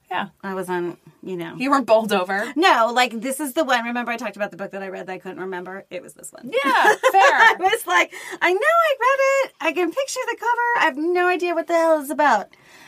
Yeah. 0.09 0.29
I 0.43 0.53
was 0.55 0.69
on, 0.69 0.97
you 1.21 1.37
know. 1.37 1.55
You 1.55 1.69
weren't 1.69 1.85
bowled 1.85 2.11
over. 2.11 2.51
No, 2.55 2.91
like 2.93 3.19
this 3.21 3.39
is 3.39 3.53
the 3.53 3.63
one. 3.63 3.83
Remember, 3.85 4.11
I 4.11 4.17
talked 4.17 4.35
about 4.35 4.49
the 4.51 4.57
book 4.57 4.71
that 4.71 4.81
I 4.81 4.87
read 4.89 5.05
that 5.07 5.13
I 5.13 5.19
couldn't 5.19 5.39
remember. 5.39 5.85
It 5.91 6.01
was 6.01 6.13
this 6.13 6.31
one. 6.31 6.49
Yeah, 6.51 6.59
I 6.65 7.55
fair. 7.57 7.67
was 7.67 7.85
like, 7.85 8.11
I 8.41 8.51
know 8.51 8.59
I 8.59 8.95
read 8.99 9.19
it. 9.47 9.53
I 9.61 9.71
can 9.73 9.91
picture 9.91 10.19
the 10.31 10.37
cover. 10.37 10.79
I 10.79 10.85
have 10.85 10.97
no 10.97 11.27
idea 11.27 11.53
what 11.53 11.67
the 11.67 11.73
hell 11.73 12.01
it's 12.01 12.09
about. 12.09 12.47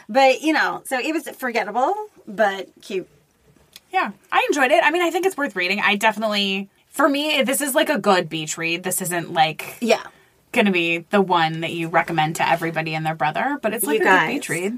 But 0.09 0.41
you 0.41 0.51
know, 0.53 0.81
so 0.85 0.99
it 0.99 1.13
was 1.13 1.29
forgettable, 1.29 1.93
but 2.27 2.69
cute. 2.81 3.07
yeah, 3.93 4.11
I 4.31 4.45
enjoyed 4.49 4.71
it. 4.71 4.83
I 4.83 4.89
mean, 4.91 5.01
I 5.03 5.11
think 5.11 5.25
it's 5.25 5.37
worth 5.37 5.55
reading. 5.55 5.79
I 5.79 5.95
definitely, 5.97 6.69
for 6.87 7.07
me, 7.07 7.43
this 7.43 7.61
is 7.61 7.75
like 7.75 7.89
a 7.89 7.99
good 7.99 8.29
beach 8.29 8.57
read. 8.57 8.83
This 8.83 9.01
isn't 9.01 9.31
like 9.31 9.75
Yeah. 9.79 10.03
going 10.53 10.65
to 10.65 10.71
be 10.71 10.99
the 11.11 11.21
one 11.21 11.61
that 11.61 11.71
you 11.71 11.87
recommend 11.87 12.37
to 12.37 12.49
everybody 12.49 12.95
and 12.95 13.05
their 13.05 13.15
brother, 13.15 13.59
but 13.61 13.73
it's 13.73 13.85
like 13.85 13.99
You 13.99 14.05
a 14.05 14.09
guys. 14.09 14.27
good 14.27 14.33
beach 14.33 14.49
read. 14.49 14.77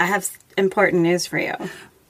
I 0.00 0.06
have 0.06 0.28
important 0.56 1.02
news 1.02 1.26
for 1.26 1.38
you. 1.38 1.54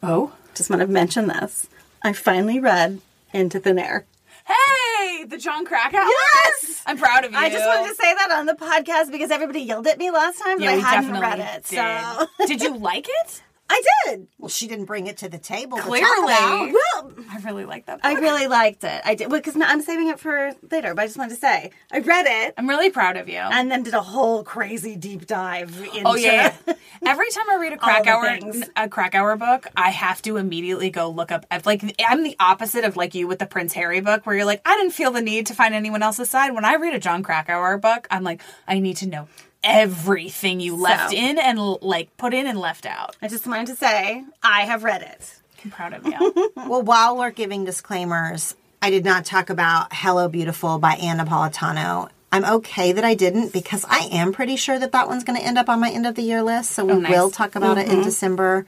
Oh. 0.02 0.32
Just 0.54 0.68
want 0.68 0.80
to 0.82 0.86
mention 0.88 1.28
this. 1.28 1.66
I 2.02 2.12
finally 2.12 2.60
read 2.60 3.00
Into 3.32 3.58
Thin 3.58 3.78
Air. 3.78 4.04
Hey, 4.46 5.24
the 5.24 5.38
Jon 5.38 5.64
Krakauer. 5.64 6.02
Yes! 6.04 6.82
I'm 6.84 6.98
proud 6.98 7.24
of 7.24 7.32
you. 7.32 7.38
I 7.38 7.48
just 7.48 7.64
wanted 7.64 7.88
to 7.88 7.94
say 7.94 8.12
that 8.12 8.30
on 8.32 8.46
the 8.46 8.54
podcast 8.54 9.10
because 9.12 9.30
everybody 9.30 9.60
yelled 9.60 9.86
at 9.86 9.96
me 9.98 10.10
last 10.10 10.38
time 10.40 10.58
that 10.58 10.64
Yeah, 10.64 10.70
I 10.72 10.74
hadn't 10.76 11.12
read 11.20 11.38
it. 11.38 11.64
did. 11.64 12.26
So 12.38 12.46
did 12.46 12.60
you 12.60 12.76
like 12.78 13.06
it? 13.08 13.42
I 13.72 13.82
did. 14.04 14.28
Well, 14.38 14.50
she 14.50 14.68
didn't 14.68 14.84
bring 14.84 15.06
it 15.06 15.16
to 15.18 15.28
the 15.28 15.38
table. 15.38 15.78
to 15.78 15.82
talk 15.82 15.90
Clearly. 15.90 16.34
about. 16.34 16.72
Well, 16.72 17.12
I 17.30 17.38
really 17.38 17.64
like 17.64 17.86
that. 17.86 18.00
I 18.02 18.14
really 18.14 18.46
liked 18.46 18.84
it. 18.84 19.00
I 19.04 19.14
did 19.14 19.30
because 19.30 19.56
I'm 19.56 19.80
saving 19.80 20.08
it 20.08 20.20
for 20.20 20.52
later. 20.70 20.94
But 20.94 21.02
I 21.02 21.06
just 21.06 21.16
wanted 21.16 21.34
to 21.34 21.40
say 21.40 21.70
I 21.90 22.00
read 22.00 22.26
it 22.26 22.54
I'm 22.58 22.68
really 22.68 22.90
proud 22.90 23.16
of 23.16 23.28
you. 23.28 23.38
and 23.38 23.70
then 23.70 23.82
did 23.82 23.94
a 23.94 24.02
whole 24.02 24.44
crazy 24.44 24.94
deep 24.96 25.26
dive 25.26 25.74
oh, 25.80 25.96
into. 25.96 26.08
Oh 26.08 26.14
yeah. 26.16 26.54
yeah. 26.66 26.74
Every 27.06 27.30
time 27.30 27.48
I 27.50 27.56
read 27.56 27.72
a 27.72 27.78
crack 27.78 28.06
hour 28.06 28.20
Krakauer 28.20 28.52
things. 28.52 28.70
a 28.76 28.88
Krakauer 28.88 29.36
book, 29.36 29.66
I 29.74 29.90
have 29.90 30.20
to 30.22 30.36
immediately 30.36 30.90
go 30.90 31.08
look 31.08 31.32
up. 31.32 31.46
I've, 31.50 31.64
like 31.64 31.82
I'm 32.06 32.22
the 32.22 32.36
opposite 32.38 32.84
of 32.84 32.96
like 32.96 33.14
you 33.14 33.26
with 33.26 33.38
the 33.38 33.46
Prince 33.46 33.72
Harry 33.72 34.00
book, 34.00 34.26
where 34.26 34.36
you're 34.36 34.44
like, 34.44 34.60
I 34.66 34.76
didn't 34.76 34.92
feel 34.92 35.10
the 35.12 35.22
need 35.22 35.46
to 35.46 35.54
find 35.54 35.74
anyone 35.74 36.02
else's 36.02 36.28
side. 36.28 36.54
When 36.54 36.66
I 36.66 36.74
read 36.74 36.94
a 36.94 37.00
Jon 37.00 37.22
Krakauer 37.22 37.78
book, 37.78 38.06
I'm 38.10 38.22
like, 38.22 38.42
I 38.68 38.78
need 38.78 38.98
to 38.98 39.06
know 39.06 39.28
everything 39.64 40.60
you 40.60 40.76
left 40.76 41.10
So. 41.10 41.16
in 41.16 41.38
and 41.38 41.58
like 41.82 42.16
put 42.16 42.34
in 42.34 42.46
and 42.46 42.58
left 42.58 42.86
out. 42.86 43.16
I 43.22 43.28
just 43.28 43.46
wanted 43.46 43.68
to 43.68 43.76
say 43.76 44.24
I 44.42 44.62
have 44.62 44.84
read 44.84 45.02
it. 45.02 45.34
I'm 45.64 45.70
proud 45.70 45.92
of 45.94 46.06
you. 46.06 46.52
Well, 46.56 46.82
while 46.82 47.16
we're 47.16 47.30
giving 47.30 47.64
disclaimers, 47.64 48.54
I 48.80 48.90
did 48.90 49.04
not 49.04 49.24
talk 49.24 49.50
about 49.50 49.88
Hello 49.92 50.28
Beautiful 50.28 50.78
by 50.78 50.94
Ann 50.94 51.18
Napolitano. 51.18 52.08
I'm 52.32 52.44
okay 52.44 52.92
that 52.92 53.04
I 53.04 53.14
didn't 53.14 53.52
because 53.52 53.84
I 53.88 54.08
am 54.10 54.32
pretty 54.32 54.56
sure 54.56 54.78
that 54.78 54.92
that 54.92 55.06
one's 55.08 55.22
going 55.24 55.38
to 55.38 55.44
end 55.44 55.58
up 55.58 55.68
on 55.68 55.80
my 55.80 55.90
end 55.90 56.06
of 56.06 56.14
the 56.14 56.22
year 56.22 56.42
list. 56.42 56.70
So 56.70 56.84
we 56.84 56.92
Oh, 56.92 56.98
nice. 56.98 57.12
will 57.12 57.30
talk 57.30 57.54
about 57.56 57.78
it 57.78 57.86
in 57.88 57.96
mm-hmm. 57.96 58.02
December. 58.04 58.66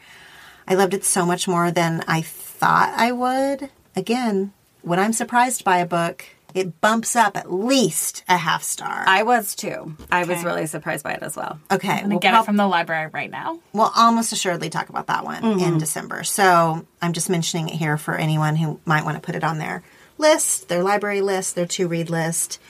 I 0.68 0.74
loved 0.74 0.92
it 0.94 1.04
so 1.04 1.24
much 1.24 1.48
more 1.48 1.70
than 1.70 2.04
I 2.06 2.20
thought 2.20 2.92
I 2.96 3.10
would. 3.12 3.70
Again, 3.96 4.52
when 4.82 4.98
I'm 4.98 5.12
surprised 5.14 5.64
by 5.64 5.78
a 5.78 5.86
book, 5.86 6.24
it 6.54 6.80
bumps 6.80 7.16
up 7.16 7.36
at 7.36 7.52
least 7.52 8.24
a 8.28 8.36
half 8.36 8.62
star. 8.62 9.04
I 9.06 9.24
was 9.24 9.54
too. 9.54 9.96
I 10.10 10.24
was 10.24 10.44
really 10.44 10.66
surprised 10.66 11.04
by 11.04 11.14
it 11.14 11.22
as 11.22 11.36
well. 11.36 11.58
okay, 11.70 11.88
I'm 11.88 11.96
gonna 11.96 12.08
we'll 12.10 12.18
get 12.20 12.30
prob- 12.30 12.44
it 12.44 12.46
from 12.46 12.56
the 12.56 12.66
library 12.66 13.10
right 13.12 13.30
now. 13.30 13.60
We'll 13.72 13.92
almost 13.94 14.32
assuredly 14.32 14.70
talk 14.70 14.88
about 14.88 15.08
that 15.08 15.24
one 15.24 15.44
in 15.44 15.58
mm-hmm. 15.58 15.78
December. 15.78 16.22
So 16.24 16.86
I'm 17.02 17.12
just 17.12 17.28
mentioning 17.28 17.68
it 17.68 17.74
here 17.74 17.98
for 17.98 18.14
anyone 18.14 18.56
who 18.56 18.80
might 18.84 19.04
want 19.04 19.16
to 19.16 19.20
put 19.20 19.34
it 19.34 19.44
on 19.44 19.58
their 19.58 19.82
list, 20.16 20.68
their 20.68 20.82
library 20.82 21.20
list, 21.20 21.56
their 21.56 21.66
to 21.66 21.88
read 21.88 22.08
list. 22.08 22.60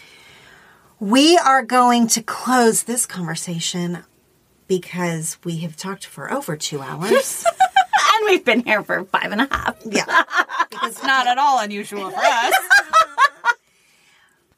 We 0.98 1.36
are 1.36 1.62
going 1.62 2.06
to 2.08 2.22
close 2.22 2.84
this 2.84 3.04
conversation 3.04 3.98
because 4.66 5.36
we 5.44 5.58
have 5.58 5.76
talked 5.76 6.06
for 6.06 6.32
over 6.32 6.56
two 6.56 6.80
hours. 6.80 7.44
and 8.16 8.24
we've 8.24 8.44
been 8.44 8.60
here 8.60 8.82
for 8.82 9.04
five 9.04 9.32
and 9.32 9.42
a 9.42 9.48
half. 9.50 9.76
yeah. 9.84 10.24
It's 10.82 11.02
not 11.02 11.26
at 11.26 11.38
all 11.38 11.60
unusual 11.60 12.10
for 12.10 12.20
us. 12.20 12.54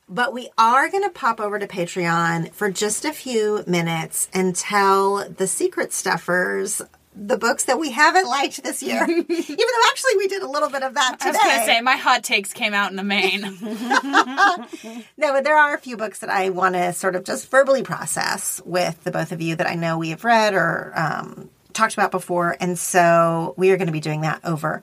But 0.08 0.32
we 0.32 0.48
are 0.56 0.88
going 0.88 1.02
to 1.02 1.10
pop 1.10 1.40
over 1.40 1.58
to 1.58 1.66
Patreon 1.66 2.52
for 2.52 2.70
just 2.70 3.04
a 3.04 3.12
few 3.12 3.64
minutes 3.66 4.28
and 4.32 4.54
tell 4.54 5.28
the 5.28 5.48
secret 5.48 5.92
stuffers 5.92 6.80
the 7.16 7.38
books 7.38 7.64
that 7.64 7.78
we 7.78 7.90
haven't 7.90 8.28
liked 8.28 8.62
this 8.62 8.82
year. 8.82 9.02
Even 9.08 9.26
though 9.28 9.88
actually 9.90 10.16
we 10.18 10.28
did 10.28 10.42
a 10.42 10.48
little 10.48 10.68
bit 10.68 10.82
of 10.82 10.94
that 10.94 11.18
today. 11.18 11.30
I 11.30 11.32
was 11.32 11.42
going 11.42 11.60
to 11.60 11.64
say, 11.66 11.80
my 11.80 11.96
hot 11.96 12.22
takes 12.22 12.52
came 12.52 12.74
out 12.74 12.90
in 12.90 12.96
the 12.96 13.02
main. 13.02 13.42
No, 15.18 15.32
but 15.32 15.44
there 15.44 15.56
are 15.56 15.74
a 15.74 15.78
few 15.78 15.96
books 15.96 16.18
that 16.20 16.28
I 16.28 16.50
want 16.50 16.74
to 16.74 16.92
sort 16.92 17.16
of 17.16 17.24
just 17.24 17.50
verbally 17.50 17.82
process 17.82 18.60
with 18.64 19.02
the 19.04 19.10
both 19.10 19.32
of 19.32 19.40
you 19.40 19.56
that 19.56 19.66
I 19.66 19.74
know 19.74 19.96
we 19.98 20.10
have 20.10 20.24
read 20.24 20.54
or 20.54 20.92
um, 20.94 21.48
talked 21.72 21.94
about 21.94 22.10
before. 22.10 22.56
And 22.60 22.78
so 22.78 23.54
we 23.56 23.70
are 23.70 23.76
going 23.76 23.86
to 23.86 23.92
be 23.92 24.00
doing 24.00 24.20
that 24.20 24.40
over 24.44 24.82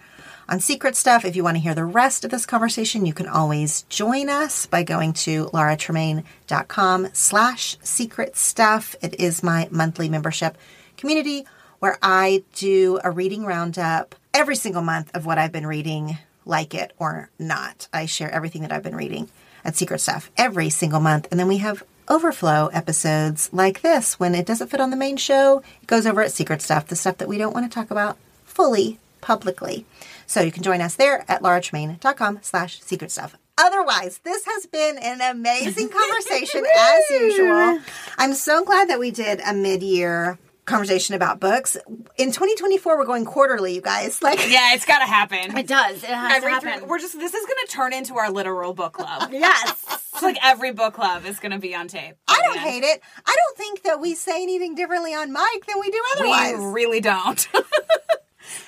on 0.53 0.59
Secret 0.59 0.95
Stuff. 0.95 1.25
If 1.25 1.35
you 1.35 1.43
want 1.43 1.57
to 1.57 1.61
hear 1.63 1.73
the 1.73 1.83
rest 1.83 2.23
of 2.23 2.29
this 2.29 2.45
conversation, 2.45 3.07
you 3.07 3.13
can 3.13 3.27
always 3.27 3.81
join 3.89 4.29
us 4.29 4.67
by 4.67 4.83
going 4.83 5.13
to 5.13 5.45
lauratremaine.com 5.45 7.07
slash 7.11 7.75
secret 7.81 8.37
stuff. 8.37 8.95
It 9.01 9.19
is 9.19 9.41
my 9.41 9.67
monthly 9.71 10.09
membership 10.09 10.55
community 10.95 11.45
where 11.79 11.97
I 12.03 12.43
do 12.53 12.99
a 13.03 13.09
reading 13.09 13.45
roundup 13.45 14.13
every 14.31 14.55
single 14.55 14.83
month 14.83 15.09
of 15.15 15.25
what 15.25 15.39
I've 15.39 15.51
been 15.51 15.65
reading, 15.65 16.19
like 16.45 16.75
it 16.75 16.93
or 16.99 17.31
not. 17.39 17.87
I 17.91 18.05
share 18.05 18.29
everything 18.29 18.61
that 18.61 18.71
I've 18.71 18.83
been 18.83 18.95
reading 18.95 19.29
at 19.65 19.75
Secret 19.75 20.01
Stuff 20.01 20.29
every 20.37 20.69
single 20.69 20.99
month. 20.99 21.29
And 21.31 21.39
then 21.39 21.47
we 21.47 21.57
have 21.57 21.81
overflow 22.07 22.67
episodes 22.67 23.49
like 23.51 23.81
this. 23.81 24.19
When 24.19 24.35
it 24.35 24.45
doesn't 24.45 24.67
fit 24.67 24.81
on 24.81 24.91
the 24.91 24.97
main 24.97 25.17
show, 25.17 25.63
it 25.81 25.87
goes 25.87 26.05
over 26.05 26.21
at 26.21 26.31
Secret 26.31 26.61
Stuff, 26.61 26.85
the 26.85 26.95
stuff 26.95 27.17
that 27.17 27.27
we 27.27 27.39
don't 27.39 27.55
want 27.55 27.65
to 27.65 27.73
talk 27.73 27.89
about 27.89 28.19
fully 28.45 28.99
publicly. 29.23 29.85
So 30.25 30.41
you 30.41 30.51
can 30.51 30.63
join 30.63 30.81
us 30.81 30.95
there 30.95 31.25
at 31.29 31.41
lauratremaine.com 31.41 32.39
slash 32.41 32.81
secret 32.81 33.11
stuff. 33.11 33.35
Otherwise, 33.57 34.19
this 34.23 34.45
has 34.45 34.65
been 34.65 34.97
an 34.97 35.21
amazing 35.21 35.89
conversation 35.99 36.63
as 36.75 37.09
usual. 37.11 37.79
I'm 38.17 38.33
so 38.33 38.63
glad 38.63 38.89
that 38.89 38.99
we 38.99 39.11
did 39.11 39.41
a 39.45 39.53
mid-year 39.53 40.39
conversation 40.65 41.13
about 41.13 41.39
books. 41.39 41.75
In 42.17 42.31
2024, 42.31 42.97
we're 42.97 43.05
going 43.05 43.25
quarterly, 43.25 43.75
you 43.75 43.81
guys. 43.81 44.19
Like, 44.23 44.39
yeah, 44.49 44.73
it's 44.73 44.85
got 44.85 44.99
to 44.99 45.05
happen. 45.05 45.57
It 45.57 45.67
does. 45.67 45.97
It 46.03 46.09
has 46.09 46.37
Every 46.37 46.53
to 46.53 46.59
three, 46.61 46.71
happen. 46.71 46.87
we're 46.87 46.99
just 46.99 47.13
this 47.19 47.33
is 47.33 47.45
going 47.45 47.57
to 47.65 47.71
turn 47.71 47.93
into 47.93 48.15
our 48.17 48.31
literal 48.31 48.73
book 48.73 48.93
club. 48.93 49.29
yes. 49.33 49.85
It's 50.13 50.23
like 50.23 50.37
every 50.41 50.71
book 50.71 50.93
club 50.93 51.25
is 51.25 51.39
going 51.39 51.51
to 51.51 51.59
be 51.59 51.75
on 51.75 51.89
tape. 51.89 52.15
I 52.27 52.39
don't 52.43 52.57
hate 52.57 52.83
it. 52.83 53.01
I 53.25 53.35
don't 53.35 53.57
think 53.57 53.83
that 53.83 53.99
we 53.99 54.15
say 54.15 54.41
anything 54.41 54.75
differently 54.75 55.13
on 55.13 55.33
mic 55.33 55.65
than 55.67 55.75
we 55.81 55.91
do 55.91 56.01
otherwise. 56.15 56.57
We 56.57 56.65
really 56.65 57.01
don't. 57.01 57.47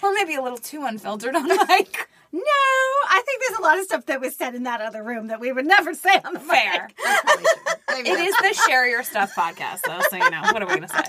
Or 0.02 0.14
maybe 0.14 0.36
a 0.36 0.42
little 0.42 0.58
too 0.58 0.84
unfiltered 0.86 1.36
on 1.36 1.48
mic. 1.48 2.10
No, 2.32 2.42
I 2.42 3.22
think 3.26 3.42
there's 3.48 3.60
a 3.60 3.62
lot 3.62 3.80
of 3.80 3.86
stuff 3.86 4.06
that 4.08 4.20
was 4.20 4.36
said 4.36 4.56
in 4.56 4.64
that 4.64 4.82
other 4.82 5.04
room 5.04 5.28
that 5.28 5.40
we 5.40 5.52
would 5.52 5.66
never 5.66 5.94
say 5.94 6.20
on 6.26 6.34
the 6.34 6.40
Fair. 6.40 6.90
It 7.98 8.04
that's- 8.04 8.42
the 8.58 8.62
share 8.68 8.86
your 8.88 9.04
stuff 9.04 9.34
podcast, 9.36 9.80
though. 9.88 10.02
So 10.10 10.18
you 10.18 10.30
know 10.30 10.42
what 10.42 10.62
are 10.62 10.66
we 10.66 10.76
going 10.76 10.82
to 10.82 10.88
say? 10.90 11.04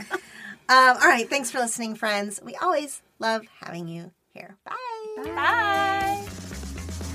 Um, 0.69 0.71
all 1.03 1.09
right. 1.09 1.29
Thanks 1.29 1.51
for 1.51 1.59
listening, 1.59 1.97
friends. 1.97 2.41
We 2.45 2.55
always 2.57 3.03
love 3.19 3.43
having 3.61 3.89
you 3.89 4.13
here. 4.35 4.57
Bye. 4.65 5.25
Bye. 5.25 6.27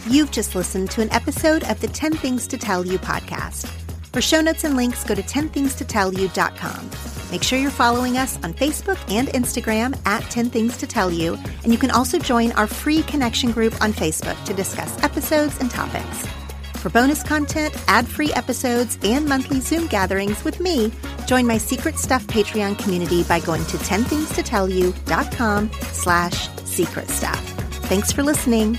You've 0.10 0.32
just 0.32 0.56
listened 0.56 0.92
to 0.92 1.02
an 1.02 1.10
episode 1.14 1.64
of 1.70 1.80
the 1.80 1.88
10 1.88 2.14
Things 2.14 2.48
to 2.48 2.58
Tell 2.58 2.86
You 2.86 3.00
podcast. 3.00 3.66
For 4.12 4.20
show 4.22 4.42
notes 4.42 4.66
and 4.66 4.76
links, 4.76 5.06
go 5.06 5.16
to 5.16 5.22
10thingstotellyou.com. 5.22 7.21
Make 7.32 7.44
sure 7.44 7.58
you're 7.58 7.72
following 7.72 8.18
us 8.18 8.36
on 8.44 8.54
Facebook 8.54 9.00
and 9.10 9.30
Instagram 9.30 9.98
at 10.06 10.22
10 10.30 10.50
Things 10.50 10.76
to 10.78 10.86
Tell 10.86 11.10
You, 11.10 11.38
and 11.64 11.72
you 11.72 11.78
can 11.78 11.90
also 11.90 12.20
join 12.20 12.52
our 12.54 12.68
free 12.68 13.04
connection 13.04 13.52
group 13.54 13.82
on 13.82 13.94
Facebook 13.94 14.44
to 14.44 14.54
discuss 14.54 15.02
episodes 15.02 15.58
and 15.60 15.72
topics. 15.72 16.28
For 16.76 16.90
bonus 16.90 17.24
content, 17.24 17.74
ad-free 17.88 18.34
episodes, 18.34 18.98
and 19.04 19.28
monthly 19.28 19.62
Zoom 19.62 19.88
gatherings 19.88 20.44
with 20.44 20.60
me, 20.60 20.92
join 21.26 21.48
my 21.48 21.58
Secret 21.58 21.98
Stuff 21.98 22.28
Patreon 22.28 22.78
community 22.80 23.24
by 23.24 23.40
going 23.40 23.64
to 23.66 23.78
10thingstotellyou.com 23.78 25.72
slash 25.94 26.50
secret 26.66 27.08
stuff. 27.08 27.40
Thanks 27.86 28.12
for 28.12 28.24
listening. 28.24 28.78